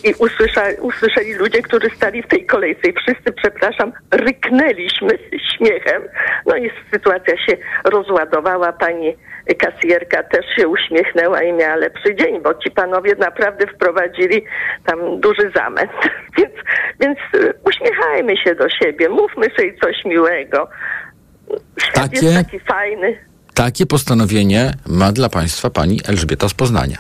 i 0.05 0.15
usłysza, 0.19 0.63
usłyszeli 0.81 1.35
ludzie, 1.35 1.63
którzy 1.63 1.91
stali 1.97 2.23
w 2.23 2.27
tej 2.27 2.47
kolejce 2.47 2.89
i 2.89 2.93
wszyscy, 2.93 3.33
przepraszam, 3.33 3.93
ryknęliśmy 4.11 5.19
śmiechem. 5.57 6.03
No 6.47 6.57
i 6.57 6.71
sytuacja 6.93 7.35
się 7.47 7.57
rozładowała. 7.85 8.73
Pani 8.73 9.17
kasjerka 9.59 10.23
też 10.23 10.47
się 10.57 10.69
uśmiechnęła 10.69 11.43
i 11.43 11.53
miała 11.53 11.77
lepszy 11.77 12.15
dzień, 12.15 12.41
bo 12.41 12.55
ci 12.55 12.71
panowie 12.71 13.15
naprawdę 13.19 13.67
wprowadzili 13.67 14.45
tam 14.87 15.21
duży 15.21 15.51
zamęt. 15.55 15.93
Więc, 16.39 16.55
więc 17.01 17.19
y, 17.35 17.55
uśmiechajmy 17.65 18.37
się 18.37 18.55
do 18.55 18.69
siebie, 18.69 19.09
mówmy 19.09 19.47
sobie 19.57 19.75
coś 19.83 20.05
miłego. 20.05 20.69
Świat 21.81 21.95
Takie- 21.95 22.27
jest 22.27 22.37
taki 22.37 22.61
fajny. 22.61 23.30
Takie 23.55 23.87
postanowienie 23.87 24.75
ma 24.87 25.13
dla 25.13 25.29
Państwa 25.29 25.71
pani 25.71 26.01
Elżbieta 26.07 26.49
z 26.49 26.55
Poznania. 26.55 26.99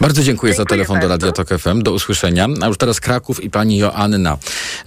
Bardzo 0.00 0.22
dziękuję, 0.22 0.54
za 0.54 0.64
telefon 0.64 1.00
do 1.00 1.08
Radia 1.08 1.32
Tok 1.32 1.48
FM. 1.48 1.82
Do 1.82 1.92
usłyszenia. 1.92 2.46
A 2.62 2.66
już 2.66 2.78
teraz 2.78 3.00
Kraków 3.00 3.44
i 3.44 3.50
pani 3.50 3.78
Joanna. 3.78 4.36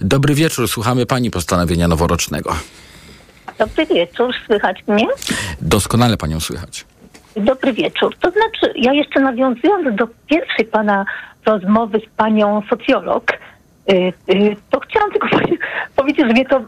Dobry 0.00 0.34
wieczór, 0.34 0.68
słuchamy 0.68 1.06
pani 1.06 1.30
postanowienia 1.30 1.88
noworocznego. 1.88 2.56
Dobry 3.58 3.86
wieczór, 3.86 4.34
słychać 4.46 4.84
mnie? 4.86 5.06
Doskonale 5.60 6.16
panią 6.16 6.40
słychać. 6.40 6.84
Dobry 7.36 7.72
wieczór. 7.72 8.16
To 8.20 8.30
znaczy, 8.30 8.72
ja 8.76 8.92
jeszcze 8.92 9.20
nawiązując 9.20 9.96
do 9.96 10.08
pierwszej 10.26 10.64
pana 10.64 11.04
rozmowy 11.46 11.98
z 12.06 12.16
panią 12.16 12.62
socjolog, 12.70 13.32
y, 13.92 13.94
y, 14.34 14.56
to 14.70 14.80
chciałam 14.80 15.10
tylko 15.10 15.28
powie- 15.28 15.58
powiedzieć, 15.96 16.26
że 16.26 16.32
mnie 16.32 16.44
to 16.46 16.62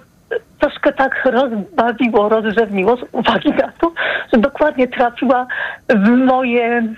troszkę 0.61 0.93
tak 0.93 1.25
rozbawiło, 1.25 2.29
rozrzewniło 2.29 2.97
z 2.97 3.01
uwagi 3.13 3.51
na 3.51 3.73
to, 3.81 3.93
że 4.33 4.41
dokładnie 4.41 4.89
trafiła 4.89 5.47
w 5.89 6.09
moje 6.09 6.95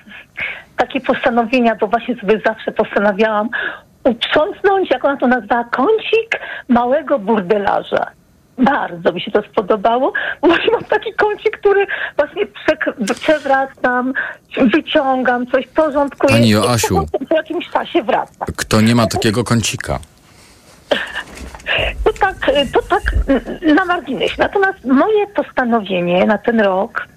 takie 0.76 1.00
postanowienia, 1.00 1.74
bo 1.74 1.86
właśnie 1.86 2.16
sobie 2.16 2.40
zawsze 2.46 2.72
postanawiałam 2.72 3.48
uprzątnąć, 4.04 4.90
jak 4.90 5.04
ona 5.04 5.16
to 5.16 5.26
nazwała, 5.26 5.64
kącik 5.64 6.40
małego 6.68 7.18
burdelarza. 7.18 8.06
Bardzo 8.58 9.12
mi 9.12 9.20
się 9.20 9.30
to 9.30 9.42
spodobało, 9.42 10.12
bo 10.40 10.48
właśnie 10.48 10.72
mam 10.72 10.84
taki 10.84 11.12
kącik, 11.14 11.58
który 11.58 11.86
właśnie 12.16 12.42
przewracam, 13.20 14.12
wyciągam, 14.56 15.46
coś 15.46 15.66
porządkuję. 15.66 16.32
Pani 16.32 16.50
Joasiu. 16.50 17.06
Po 17.28 17.34
jakimś 17.34 17.70
czasie 17.70 18.02
wracam. 18.02 18.46
Kto 18.56 18.80
nie 18.80 18.94
ma 18.94 19.06
takiego 19.06 19.44
kącika? 19.44 19.98
To 22.04 22.12
tak, 22.12 22.50
to 22.72 22.82
tak 22.82 23.02
na 23.74 23.84
marginesie. 23.84 24.34
Natomiast 24.38 24.84
moje 24.84 25.26
postanowienie 25.26 26.26
na 26.26 26.38
ten 26.38 26.60
rok, 26.60 27.08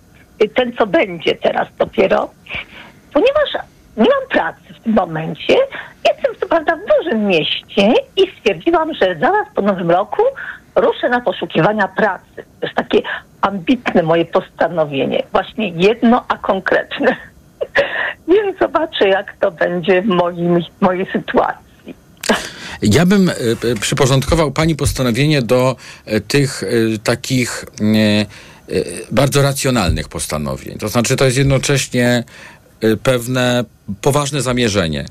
ten 0.56 0.74
co 0.74 0.88
będzie 0.88 1.36
teraz 1.36 1.68
dopiero, 1.78 2.30
ponieważ 3.14 3.50
nie 3.98 4.10
mam 4.10 4.30
pracy 4.30 4.74
w 4.80 4.84
tym 4.84 4.94
momencie, 4.94 5.56
jestem 6.08 6.36
co 6.40 6.48
prawda 6.48 6.76
w 6.76 7.04
dużym 7.04 7.26
mieście 7.28 7.94
i 8.18 8.32
stwierdziłam, 8.40 8.94
że 8.94 9.16
zaraz 9.20 9.48
po 9.56 9.62
nowym 9.62 9.92
roku 9.92 10.22
ruszę 10.76 11.10
na 11.10 11.22
poszukiwania 11.22 11.88
pracy. 11.88 12.44
To 12.60 12.66
jest 12.66 12.76
takie 12.76 13.02
ambitne 13.42 14.04
moje 14.04 14.26
postanowienie. 14.26 15.24
Właśnie 15.32 15.70
jedno, 15.70 16.26
a 16.28 16.38
konkretne. 16.38 17.16
Więc 18.28 18.58
zobaczę, 18.60 19.08
jak 19.08 19.38
to 19.40 19.52
będzie 19.52 20.02
w 20.02 20.06
moim, 20.06 20.60
mojej 20.82 21.06
sytuacji. 21.06 21.67
Ja 22.82 23.06
bym 23.06 23.30
e, 23.30 23.34
przyporządkował 23.82 24.52
pani 24.52 24.76
postanowienie 24.76 25.42
do 25.42 25.76
e, 26.06 26.22
tych 26.22 26.64
e, 26.64 26.68
takich 27.04 27.66
bardzo 29.12 29.42
racjonalnych 29.42 30.10
postanowień. 30.10 30.78
To 30.78 30.90
znaczy, 30.90 31.16
to 31.16 31.26
jest 31.26 31.38
jednocześnie 31.38 32.24
pewne 33.04 33.66
poważne 34.02 34.42
zamierzenie. 34.42 35.06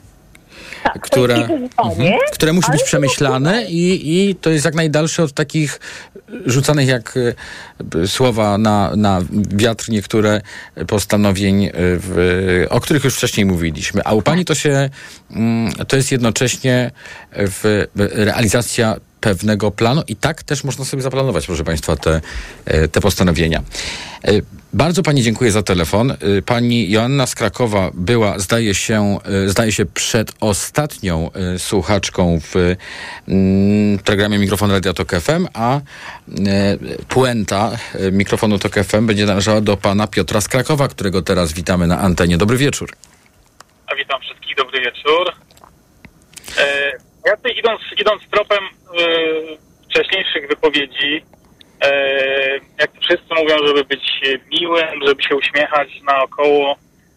Które, 1.00 1.34
mhm, 1.34 2.18
które 2.32 2.52
musi 2.52 2.70
być 2.70 2.82
przemyślane 2.82 3.64
i, 3.64 4.12
i 4.30 4.34
to 4.34 4.50
jest 4.50 4.64
jak 4.64 4.74
najdalsze 4.74 5.22
od 5.22 5.32
takich 5.32 5.80
rzucanych 6.46 6.88
jak 6.88 7.14
e, 8.02 8.06
słowa 8.06 8.58
na, 8.58 8.96
na 8.96 9.20
wiatr 9.50 9.90
niektóre 9.90 10.40
postanowień, 10.86 11.64
e, 11.64 11.70
w, 11.74 12.66
o 12.70 12.80
których 12.80 13.04
już 13.04 13.16
wcześniej 13.16 13.46
mówiliśmy. 13.46 14.04
A 14.04 14.14
u 14.14 14.22
pani 14.22 14.44
to 14.44 14.54
się, 14.54 14.90
mm, 15.30 15.72
to 15.72 15.96
jest 15.96 16.12
jednocześnie 16.12 16.90
realizacja 17.94 18.96
pewnego 19.20 19.70
planu 19.70 20.02
i 20.08 20.16
tak 20.16 20.42
też 20.42 20.64
można 20.64 20.84
sobie 20.84 21.02
zaplanować, 21.02 21.46
proszę 21.46 21.64
Państwa, 21.64 21.96
te, 21.96 22.20
e, 22.64 22.88
te 22.88 23.00
postanowienia. 23.00 23.62
E, 24.24 24.32
Bardzo 24.72 25.02
Pani 25.02 25.22
dziękuję 25.22 25.52
za 25.52 25.62
telefon. 25.62 26.10
E, 26.10 26.16
Pani 26.46 26.90
Joanna 26.90 27.26
z 27.26 27.34
Krakowa 27.34 27.90
była, 27.94 28.38
zdaje 28.38 28.74
się, 28.74 29.18
zdaje 29.46 29.72
się 29.72 29.86
przed 29.86 30.32
ostatnią 30.40 31.30
e, 31.32 31.58
słuchaczką 31.58 32.40
w 32.40 32.54
mm, 33.28 33.98
programie 33.98 34.38
Mikrofon 34.38 34.70
Radia 34.70 34.92
Tok 34.92 35.12
FM, 35.12 35.46
a 35.54 35.80
puenta 37.08 37.70
mikrofonu 38.12 38.58
Tok 38.58 38.74
FM 38.74 39.06
będzie 39.06 39.26
należała 39.26 39.60
do 39.60 39.76
Pana 39.76 40.06
Piotra 40.06 40.40
z 40.40 40.48
Krakowa, 40.48 40.88
którego 40.88 41.22
teraz 41.22 41.52
witamy 41.52 41.86
na 41.86 41.98
antenie. 41.98 42.38
Dobry 42.38 42.56
wieczór. 42.56 42.92
A 43.86 43.94
witam 43.94 44.20
wszystkich, 44.20 44.56
dobry 44.56 44.80
wieczór. 44.80 45.32
E, 46.58 46.92
ja 47.26 47.36
tutaj 47.36 47.58
idąc, 47.58 47.80
idąc 48.00 48.22
tropem 48.30 48.64
e, 48.64 48.68
wcześniejszych 49.90 50.48
wypowiedzi, 50.48 51.24
e, 51.84 51.90
jak 52.80 52.90
wszyscy 53.00 53.34
mówią, 53.34 53.56
żeby 53.66 53.84
być 53.84 54.20
miłym, 54.60 55.06
żeby 55.06 55.22
się 55.22 55.36
uśmiechać 55.36 55.88
naokoło, 56.02 56.76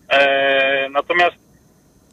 e, 0.09 0.89
natomiast 0.89 1.35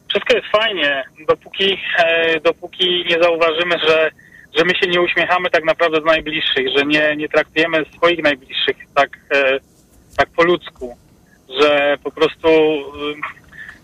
wszystko 0.09 0.37
jest 0.37 0.49
fajnie, 0.49 1.05
dopóki, 1.29 1.79
e, 1.99 2.41
dopóki 2.41 3.05
nie 3.09 3.23
zauważymy, 3.23 3.79
że, 3.79 4.11
że 4.59 4.65
my 4.65 4.75
się 4.75 4.91
nie 4.91 5.01
uśmiechamy 5.01 5.51
tak 5.51 5.65
naprawdę 5.65 6.01
do 6.01 6.07
najbliższych, 6.07 6.67
że 6.77 6.87
nie, 6.87 7.17
nie 7.17 7.29
traktujemy 7.29 7.85
swoich 7.97 8.23
najbliższych 8.23 8.77
tak, 8.95 9.11
tak 10.17 10.29
po 10.37 10.45
ludzku, 10.45 10.97
że 11.61 11.97
po 12.05 12.11
prostu 12.11 12.49
e, 12.49 12.83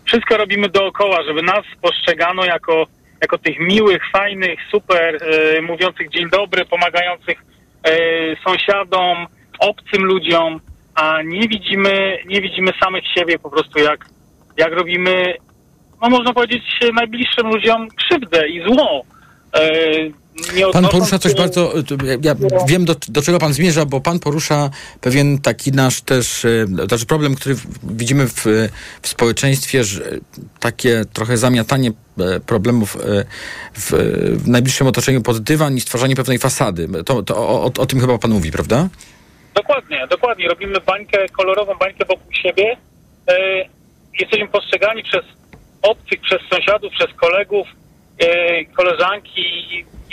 wszystko 0.05 0.37
robimy 0.37 0.69
dookoła, 0.69 1.23
żeby 1.23 1.41
nas 1.41 1.65
postrzegano 1.81 2.45
jako, 2.45 2.87
jako 3.23 3.37
tych 3.37 3.59
miłych, 3.59 4.01
fajnych, 4.11 4.59
super, 4.71 5.17
e, 5.21 5.61
mówiących 5.61 6.09
dzień 6.09 6.29
dobry, 6.29 6.65
pomagających 6.65 7.37
e, 7.83 7.91
sąsiadom, 8.47 9.17
obcym 9.59 10.03
ludziom, 10.03 10.59
a 10.95 11.21
nie 11.21 11.47
widzimy, 11.47 12.17
nie 12.25 12.41
widzimy 12.41 12.71
samych 12.83 13.03
siebie 13.15 13.39
po 13.39 13.49
prostu 13.49 13.79
jak, 13.79 14.05
jak 14.57 14.73
robimy, 14.73 15.33
no 16.01 16.09
można 16.09 16.33
powiedzieć, 16.33 16.63
najbliższym 16.93 17.47
ludziom 17.47 17.87
krzywdę 17.89 18.47
i 18.47 18.61
zło. 18.61 19.03
Pan 20.73 20.87
porusza 20.87 21.19
coś 21.19 21.33
bardzo. 21.35 21.73
Ja 22.21 22.35
wiem, 22.67 22.85
do, 22.85 22.95
do 23.07 23.21
czego 23.21 23.39
pan 23.39 23.53
zmierza, 23.53 23.85
bo 23.85 24.01
pan 24.01 24.19
porusza 24.19 24.69
pewien 25.01 25.41
taki 25.41 25.71
nasz 25.71 26.01
też 26.01 26.45
e, 26.45 26.65
znaczy 26.87 27.05
problem, 27.05 27.35
który 27.35 27.55
widzimy 27.83 28.27
w, 28.27 28.45
w 29.01 29.07
społeczeństwie, 29.07 29.83
że 29.83 30.01
takie 30.59 31.05
trochę 31.13 31.37
zamiatanie 31.37 31.91
e, 32.19 32.39
problemów 32.39 32.95
e, 32.95 32.99
w, 33.73 33.91
w 34.43 34.47
najbliższym 34.47 34.87
otoczeniu 34.87 35.21
pod 35.21 35.39
dywan 35.39 35.77
i 35.77 35.81
stwarzanie 35.81 36.15
pewnej 36.15 36.39
fasady. 36.39 36.87
To, 37.05 37.23
to 37.23 37.37
o, 37.37 37.63
o, 37.63 37.65
o 37.65 37.85
tym 37.85 37.99
chyba 37.99 38.17
pan 38.17 38.31
mówi, 38.31 38.51
prawda? 38.51 38.89
Dokładnie, 39.55 40.07
dokładnie. 40.09 40.47
Robimy 40.47 40.79
bańkę, 40.79 41.29
kolorową 41.29 41.73
bańkę 41.75 42.05
wokół 42.05 42.33
siebie. 42.33 42.77
Jesteśmy 44.19 44.47
postrzegani 44.47 45.03
przez 45.03 45.21
obcych, 45.81 46.21
przez 46.21 46.41
sąsiadów, 46.51 46.93
przez 46.93 47.07
kolegów, 47.15 47.67
koleżanki 48.75 49.43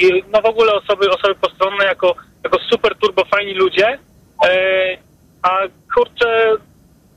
i, 0.01 0.25
no 0.33 0.43
w 0.43 0.47
ogóle 0.47 0.73
osoby, 0.73 1.11
osoby 1.11 1.35
postronne 1.35 1.85
jako, 1.85 2.15
jako 2.45 2.59
super 2.71 2.97
turbo 2.97 3.25
fajni 3.25 3.55
ludzie. 3.55 3.99
E, 4.47 4.97
a 5.43 5.51
kurczę, 5.95 6.57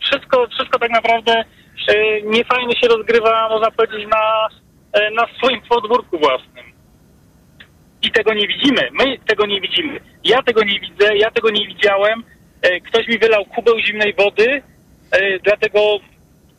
wszystko, 0.02 0.48
wszystko 0.48 0.80
tak 0.80 0.92
naprawdę 0.92 1.44
e, 1.88 2.22
niefajnie 2.22 2.76
się 2.76 2.88
rozgrywa, 2.88 3.50
można 3.50 3.72
powiedzieć, 3.72 4.08
na, 4.10 4.48
e, 4.94 5.12
na 5.12 5.28
swoim 5.38 5.62
podwórku 5.62 6.20
własnym 6.20 6.74
i 8.04 8.12
tego 8.12 8.34
nie 8.34 8.48
widzimy. 8.48 8.90
My 8.92 9.18
tego 9.18 9.46
nie 9.46 9.62
widzimy. 9.62 10.00
Ja 10.24 10.44
tego 10.44 10.64
nie 10.64 10.80
widzę, 10.80 11.18
ja 11.18 11.32
tego 11.32 11.50
nie 11.50 11.68
widziałem. 11.68 12.24
E, 12.62 12.80
Ktoś 12.80 13.08
mi 13.08 13.18
wylał 13.18 13.46
kubeł 13.46 13.80
zimnej 13.80 14.14
wody, 14.14 14.62
e, 15.12 15.40
dlatego 15.40 15.80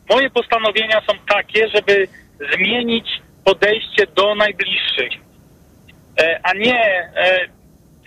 moje 0.09 0.29
postanowienia 0.29 1.01
są 1.01 1.13
takie, 1.29 1.69
żeby 1.69 2.07
zmienić 2.53 3.07
podejście 3.45 4.07
do 4.15 4.35
najbliższych. 4.35 5.24
E, 6.19 6.39
A 6.43 6.53
nie, 6.53 7.09
e, 7.15 7.47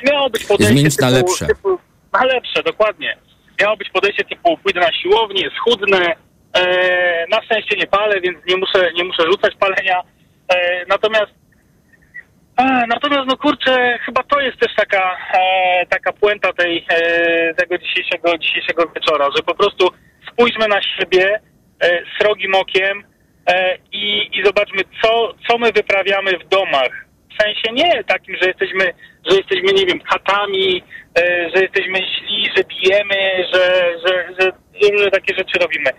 miało 0.07 0.31
być 0.31 0.45
podejście 0.45 0.75
Zmienić 0.75 0.99
na 0.99 1.11
lepsze. 1.11 1.47
Typu, 1.47 1.79
na 2.13 2.25
lepsze, 2.25 2.63
dokładnie. 2.63 3.17
Miało 3.61 3.77
być 3.77 3.91
podejście 3.91 4.25
typu 4.25 4.59
pójdę 4.59 4.81
na 4.81 4.93
siłownię, 4.93 5.51
schudnę, 5.57 6.17
e, 6.53 7.27
na 7.31 7.43
szczęście 7.43 7.77
nie 7.77 7.87
palę, 7.87 8.21
więc 8.21 8.39
nie 8.47 8.57
muszę, 8.57 8.93
nie 8.97 9.05
muszę 9.05 9.23
rzucać 9.23 9.55
palenia. 9.55 10.03
E, 10.49 10.85
natomiast 10.89 11.33
natomiast 12.89 13.29
no 13.29 13.37
kurczę, 13.37 13.99
chyba 14.07 14.23
to 14.23 14.41
jest 14.41 14.59
też 14.59 14.75
taka, 14.77 15.17
e, 15.35 15.87
taka 15.87 16.13
puenta 16.13 16.53
tej, 16.53 16.87
e, 16.91 17.55
tego 17.55 17.79
dzisiejszego, 17.79 18.39
dzisiejszego 18.39 18.89
wieczora, 18.95 19.29
że 19.37 19.43
po 19.43 19.55
prostu 19.55 19.91
spójrzmy 20.33 20.69
na 20.69 20.83
siebie 20.83 21.41
srogim 22.19 22.55
okiem 22.55 23.05
i, 23.93 24.31
i 24.33 24.45
zobaczmy, 24.45 24.81
co, 25.03 25.35
co 25.49 25.59
my 25.59 25.73
wyprawiamy 25.73 26.39
w 26.39 26.49
domach. 26.49 27.08
W 27.39 27.43
sensie 27.43 27.73
nie 27.73 28.05
takim, 28.05 28.37
że 28.43 28.49
jesteśmy, 28.49 28.85
że 29.31 29.37
jesteśmy, 29.37 29.73
nie 29.73 29.87
wiem, 29.87 30.01
katami, 30.01 30.83
e, 31.19 31.51
że 31.55 31.63
jesteśmy 31.63 31.99
źli, 31.99 32.51
że 32.57 32.65
bijemy, 32.65 33.45
że, 33.53 33.95
że, 34.07 34.35
że, 34.41 34.53
że 34.99 35.11
takie 35.11 35.35
rzeczy 35.35 35.59
robimy 35.59 35.91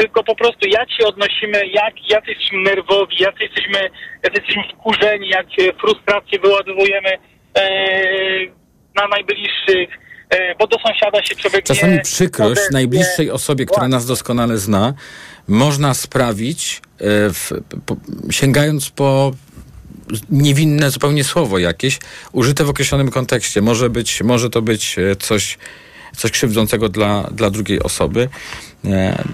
tylko 0.00 0.24
po 0.24 0.34
prostu 0.34 0.68
jak 0.68 0.92
się 0.92 1.06
odnosimy, 1.06 1.66
jak, 1.66 1.94
jak 2.10 2.28
jesteśmy 2.28 2.58
nerwowi, 2.58 3.16
jak 3.18 3.40
jesteśmy, 3.40 3.90
jak 4.22 4.34
jesteśmy 4.36 4.62
wkurzeni, 4.72 5.28
jak 5.28 5.46
frustrację 5.80 6.38
wyładowujemy 6.38 7.10
e, 7.54 7.62
na 8.96 9.08
najbliższych, 9.08 9.88
e, 10.30 10.54
bo 10.54 10.66
do 10.66 10.76
sąsiada 10.86 11.22
się 11.22 11.36
przebiegnie. 11.36 11.74
Czasami 11.74 12.00
przykrość 12.00 12.60
najbliższej 12.72 13.30
osobie, 13.30 13.66
która 13.66 13.88
nas 13.88 14.06
doskonale 14.06 14.58
zna, 14.58 14.94
można 15.48 15.94
sprawić, 15.94 16.76
e, 16.76 16.80
w, 17.30 17.52
po, 17.86 17.96
sięgając 18.30 18.90
po 18.90 19.32
niewinne 20.30 20.90
zupełnie 20.90 21.24
słowo 21.24 21.58
jakieś, 21.58 21.98
użyte 22.32 22.64
w 22.64 22.68
określonym 22.68 23.10
kontekście. 23.10 23.62
Może, 23.62 23.90
być, 23.90 24.22
może 24.22 24.50
to 24.50 24.62
być 24.62 24.98
e, 24.98 25.16
coś, 25.16 25.58
coś 26.16 26.30
krzywdzącego 26.30 26.88
dla, 26.88 27.22
dla 27.22 27.50
drugiej 27.50 27.82
osoby. 27.82 28.28
E, 28.84 29.24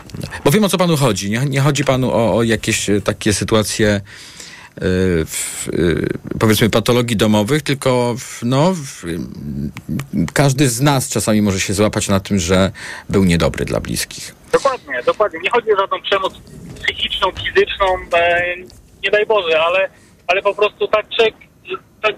Bo 0.44 0.50
wiem 0.50 0.64
o 0.64 0.68
co 0.68 0.78
panu 0.78 0.96
chodzi. 0.96 1.30
Nie, 1.30 1.38
nie 1.38 1.60
chodzi 1.60 1.84
panu 1.84 2.12
o, 2.12 2.36
o 2.36 2.42
jakieś 2.42 2.90
e, 2.90 3.00
takie 3.00 3.32
sytuacje 3.32 4.00
w, 5.26 5.68
powiedzmy 6.40 6.70
patologii 6.70 7.16
domowych, 7.16 7.62
tylko 7.62 8.14
w, 8.18 8.42
no, 8.42 8.74
w, 8.74 9.04
każdy 10.32 10.68
z 10.68 10.80
nas 10.80 11.08
czasami 11.08 11.42
może 11.42 11.60
się 11.60 11.74
złapać 11.74 12.08
na 12.08 12.20
tym, 12.20 12.38
że 12.38 12.72
był 13.08 13.24
niedobry 13.24 13.64
dla 13.64 13.80
bliskich. 13.80 14.34
Dokładnie, 14.52 15.02
dokładnie. 15.06 15.38
Nie 15.40 15.50
chodzi 15.50 15.72
o 15.72 15.76
żadną 15.76 16.02
przemoc 16.02 16.34
psychiczną, 16.82 17.30
fizyczną, 17.32 17.86
nie 19.02 19.10
daj 19.10 19.26
Boże, 19.26 19.60
ale 19.60 19.88
ale 20.26 20.42
po 20.42 20.54
prostu 20.54 20.88
tak 20.88 21.08
człowiek, 21.16 21.34
tak, 22.02 22.14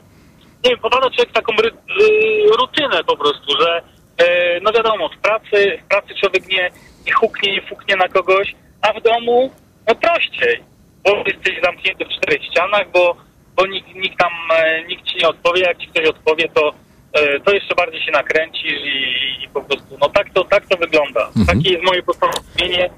nie 0.64 0.70
wiem, 0.70 0.78
popada 0.78 1.10
człowiek 1.10 1.32
taką 1.32 1.52
ry, 1.56 1.68
y, 1.68 2.56
rutynę 2.58 3.04
po 3.04 3.16
prostu, 3.16 3.60
że 3.60 3.82
e, 4.18 4.60
no 4.60 4.72
wiadomo, 4.72 5.08
w 5.08 5.18
pracy, 5.18 5.78
w 5.84 5.88
pracy 5.88 6.14
człowiek 6.20 6.48
nie, 6.48 6.70
nie 7.06 7.12
huknie, 7.12 7.52
nie 7.52 7.62
fuknie 7.62 7.96
na 7.96 8.08
kogoś, 8.08 8.54
a 8.82 8.92
w 8.92 9.02
domu 9.02 9.50
no 9.88 9.94
prościej, 9.94 10.62
bo 11.04 11.16
jesteś 11.26 11.60
zamknięty 11.64 12.04
w 12.04 12.08
czterech 12.08 12.44
ścianach, 12.44 12.90
bo, 12.92 13.16
bo 13.56 13.66
nikt, 13.66 13.94
nikt 13.94 14.18
tam, 14.18 14.32
e, 14.56 14.84
nikt 14.84 15.04
ci 15.04 15.18
nie 15.18 15.28
odpowie, 15.28 15.62
jak 15.62 15.78
ci 15.78 15.86
ktoś 15.86 16.06
odpowie, 16.06 16.48
to 16.54 16.72
e, 17.12 17.40
to 17.40 17.54
jeszcze 17.54 17.74
bardziej 17.74 18.02
się 18.02 18.12
nakręcisz 18.12 18.80
i, 18.84 19.44
i 19.44 19.48
po 19.48 19.60
prostu, 19.60 19.98
no 20.00 20.08
tak 20.08 20.30
to, 20.34 20.44
tak 20.44 20.66
to 20.66 20.76
wygląda. 20.76 21.30
Takie 21.46 21.70
jest 21.70 21.84
moje 21.84 22.02
postanowienie 22.02 22.90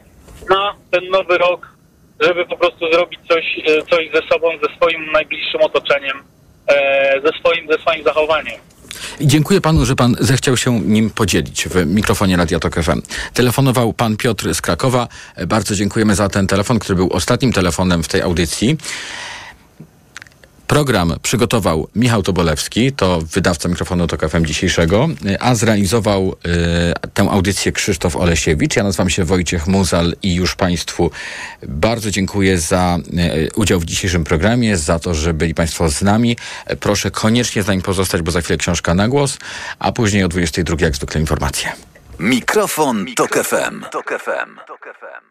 na 0.51 0.75
ten 0.91 1.09
nowy 1.09 1.39
rok, 1.39 1.70
żeby 2.21 2.47
po 2.47 2.57
prostu 2.57 2.93
zrobić 2.93 3.21
coś, 3.29 3.45
e, 3.67 3.83
coś 3.91 4.11
ze 4.15 4.29
sobą, 4.29 4.49
ze 4.63 4.77
swoim 4.77 5.13
najbliższym 5.13 5.61
otoczeniem, 5.61 6.17
e, 6.67 7.21
ze 7.25 7.39
swoim, 7.39 7.67
ze 7.73 7.79
swoim 7.79 8.05
zachowaniem. 8.05 8.61
Dziękuję 9.21 9.61
panu, 9.61 9.85
że 9.85 9.97
pan 9.97 10.17
zechciał 10.21 10.57
się 10.57 10.81
nim 10.81 11.11
podzielić 11.11 11.69
w 11.69 11.87
mikrofonie 11.87 12.37
Radia 12.37 12.59
FM. 12.59 13.03
Telefonował 13.35 13.93
pan 13.93 14.17
Piotr 14.17 14.55
z 14.55 14.61
Krakowa. 14.61 15.09
E, 15.37 15.47
Bardzo 15.47 15.75
dziękujemy 15.75 16.15
za 16.15 16.29
ten 16.29 16.47
telefon, 16.47 16.79
który 16.79 16.97
był 16.97 17.13
ostatnim 17.13 17.53
telefonem 17.53 18.03
w 18.03 18.09
tej 18.09 18.23
audycji. 18.23 18.77
Program 20.71 21.15
przygotował 21.23 21.89
Michał 21.97 22.23
Tobolewski, 22.23 22.93
to 22.93 23.21
wydawca 23.21 23.69
mikrofonu 23.69 24.07
Tok 24.07 24.29
FM 24.29 24.45
dzisiejszego, 24.45 25.09
e, 25.27 25.43
a 25.43 25.55
zrealizował 25.55 26.37
e, 27.05 27.09
tę 27.15 27.31
audycję 27.31 27.73
Krzysztof 27.73 28.17
Olesiewicz. 28.17 28.77
Ja 28.77 28.83
nazywam 28.83 29.11
się 29.11 29.25
Wojciech 29.25 29.67
Muzal 29.67 30.15
i 30.23 30.35
już 30.35 30.55
Państwu 30.55 31.11
bardzo 31.63 32.11
dziękuję 32.11 32.59
za 32.59 32.99
e, 33.17 33.53
udział 33.55 33.81
w 33.81 33.85
dzisiejszym 33.85 34.25
programie, 34.25 34.77
za 34.77 34.99
to, 34.99 35.15
że 35.15 35.35
byli 35.35 35.55
Państwo 35.55 35.89
z 35.89 36.03
nami. 36.03 36.37
Proszę 36.81 37.11
koniecznie 37.11 37.63
z 37.63 37.67
nami 37.67 37.83
pozostać, 37.83 38.23
bo 38.23 38.31
za 38.31 38.41
chwilę 38.41 38.57
książka 38.57 38.95
na 38.95 39.09
głos, 39.09 39.39
a 39.79 39.93
później 39.93 40.25
o 40.25 40.29
22 40.29 40.77
jak 40.81 40.97
zwykle 40.97 41.21
informacje. 41.21 41.73
Mikrofon, 42.19 43.07
Tok 43.17 43.35
FM. 43.35 43.85
Tok 43.91 44.11
FM. 44.11 44.57
Tańcz! 44.67 45.01
Tańcz! 45.01 45.30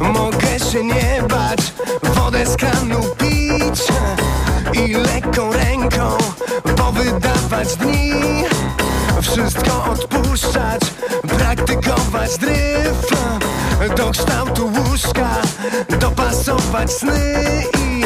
Mogę 0.00 0.58
się 0.72 0.84
nie 0.84 1.22
bać, 1.28 1.72
wodę 2.02 2.46
z 2.46 2.56
kranu 2.56 3.00
pić 3.18 3.82
i 4.72 4.94
lekką 4.94 5.52
ręką 5.52 5.67
powydawać 6.76 7.76
dni. 7.76 8.44
Wszystko 9.22 9.84
odpuszczać, 9.84 10.80
praktykować 11.28 12.38
dryf. 12.38 13.08
Do 13.96 14.10
kształtu 14.10 14.66
łóżka, 14.66 15.28
dopasować 16.00 16.92
sny. 16.92 17.44
I 17.78 18.04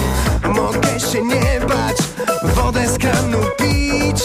mogę 0.48 1.01
się 1.01 1.22
nie 1.22 1.60
bać, 1.68 1.97
wodę 2.43 2.89
z 2.89 2.98
kranu 2.98 3.39
pić. 3.59 4.22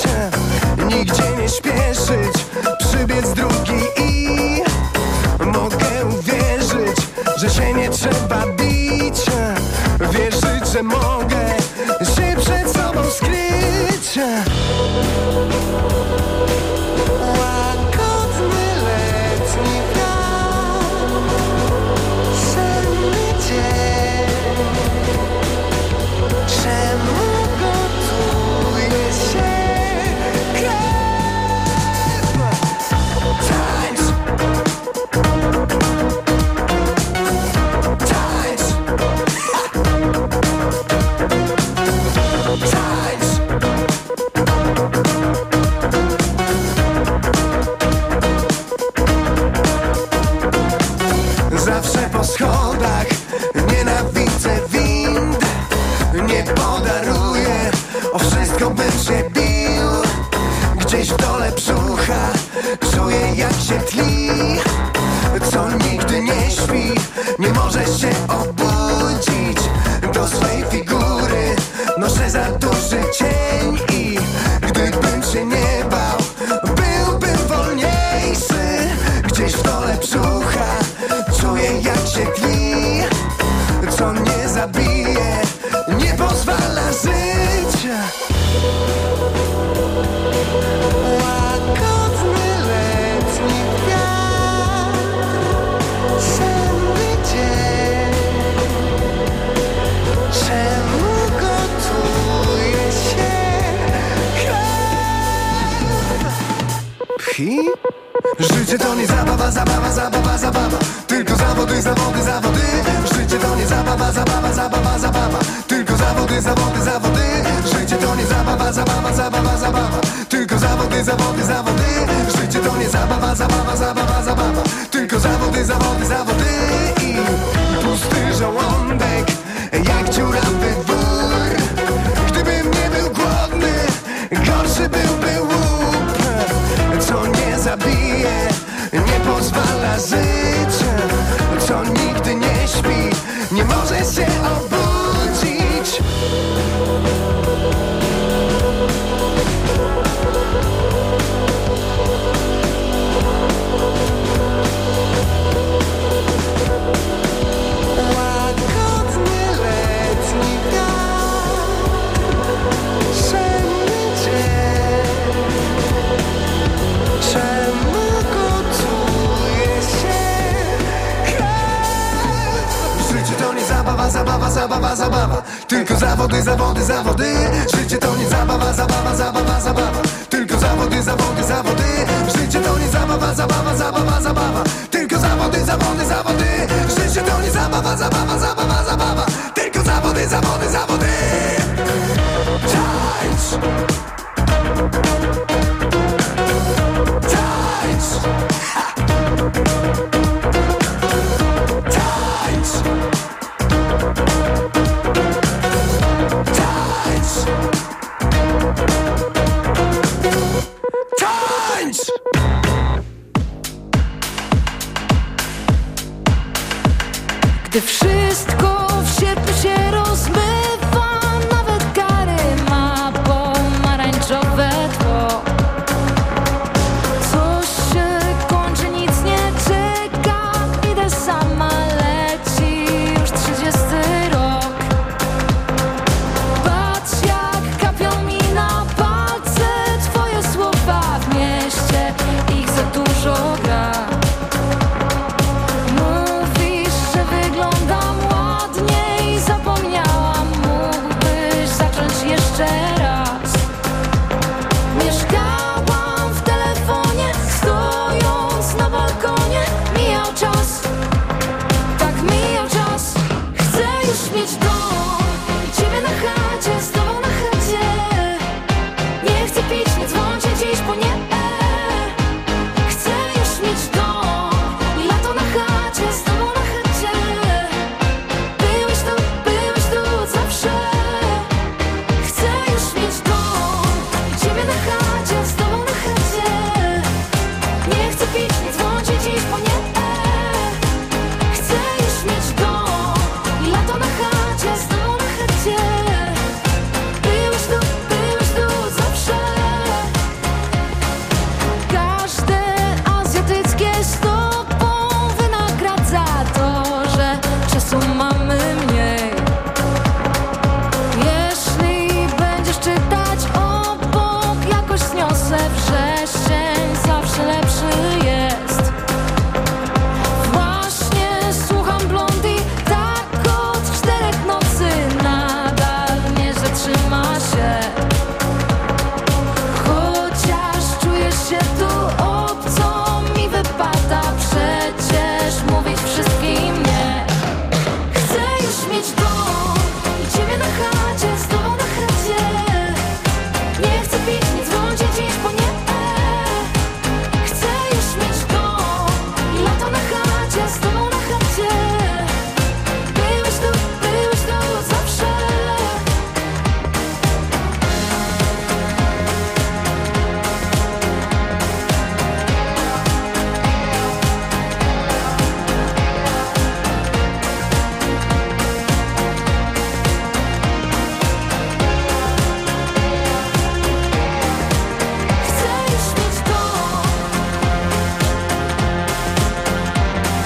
Nigdzie 0.86 1.32
nie 1.42 1.50
śpieszyć, 1.50 2.46
przybiec 2.80 3.34
drugi 3.34 3.84
i 3.98 4.28
Mogę 5.46 6.06
uwierzyć, 6.20 6.98
że 7.38 7.50
się 7.50 7.74
nie 7.74 7.90
trzeba 7.90 8.46
bić. 8.58 9.22
Wierzyć, 10.12 10.68
że 10.74 10.84
mogę 10.84 11.37
time. 14.14 14.48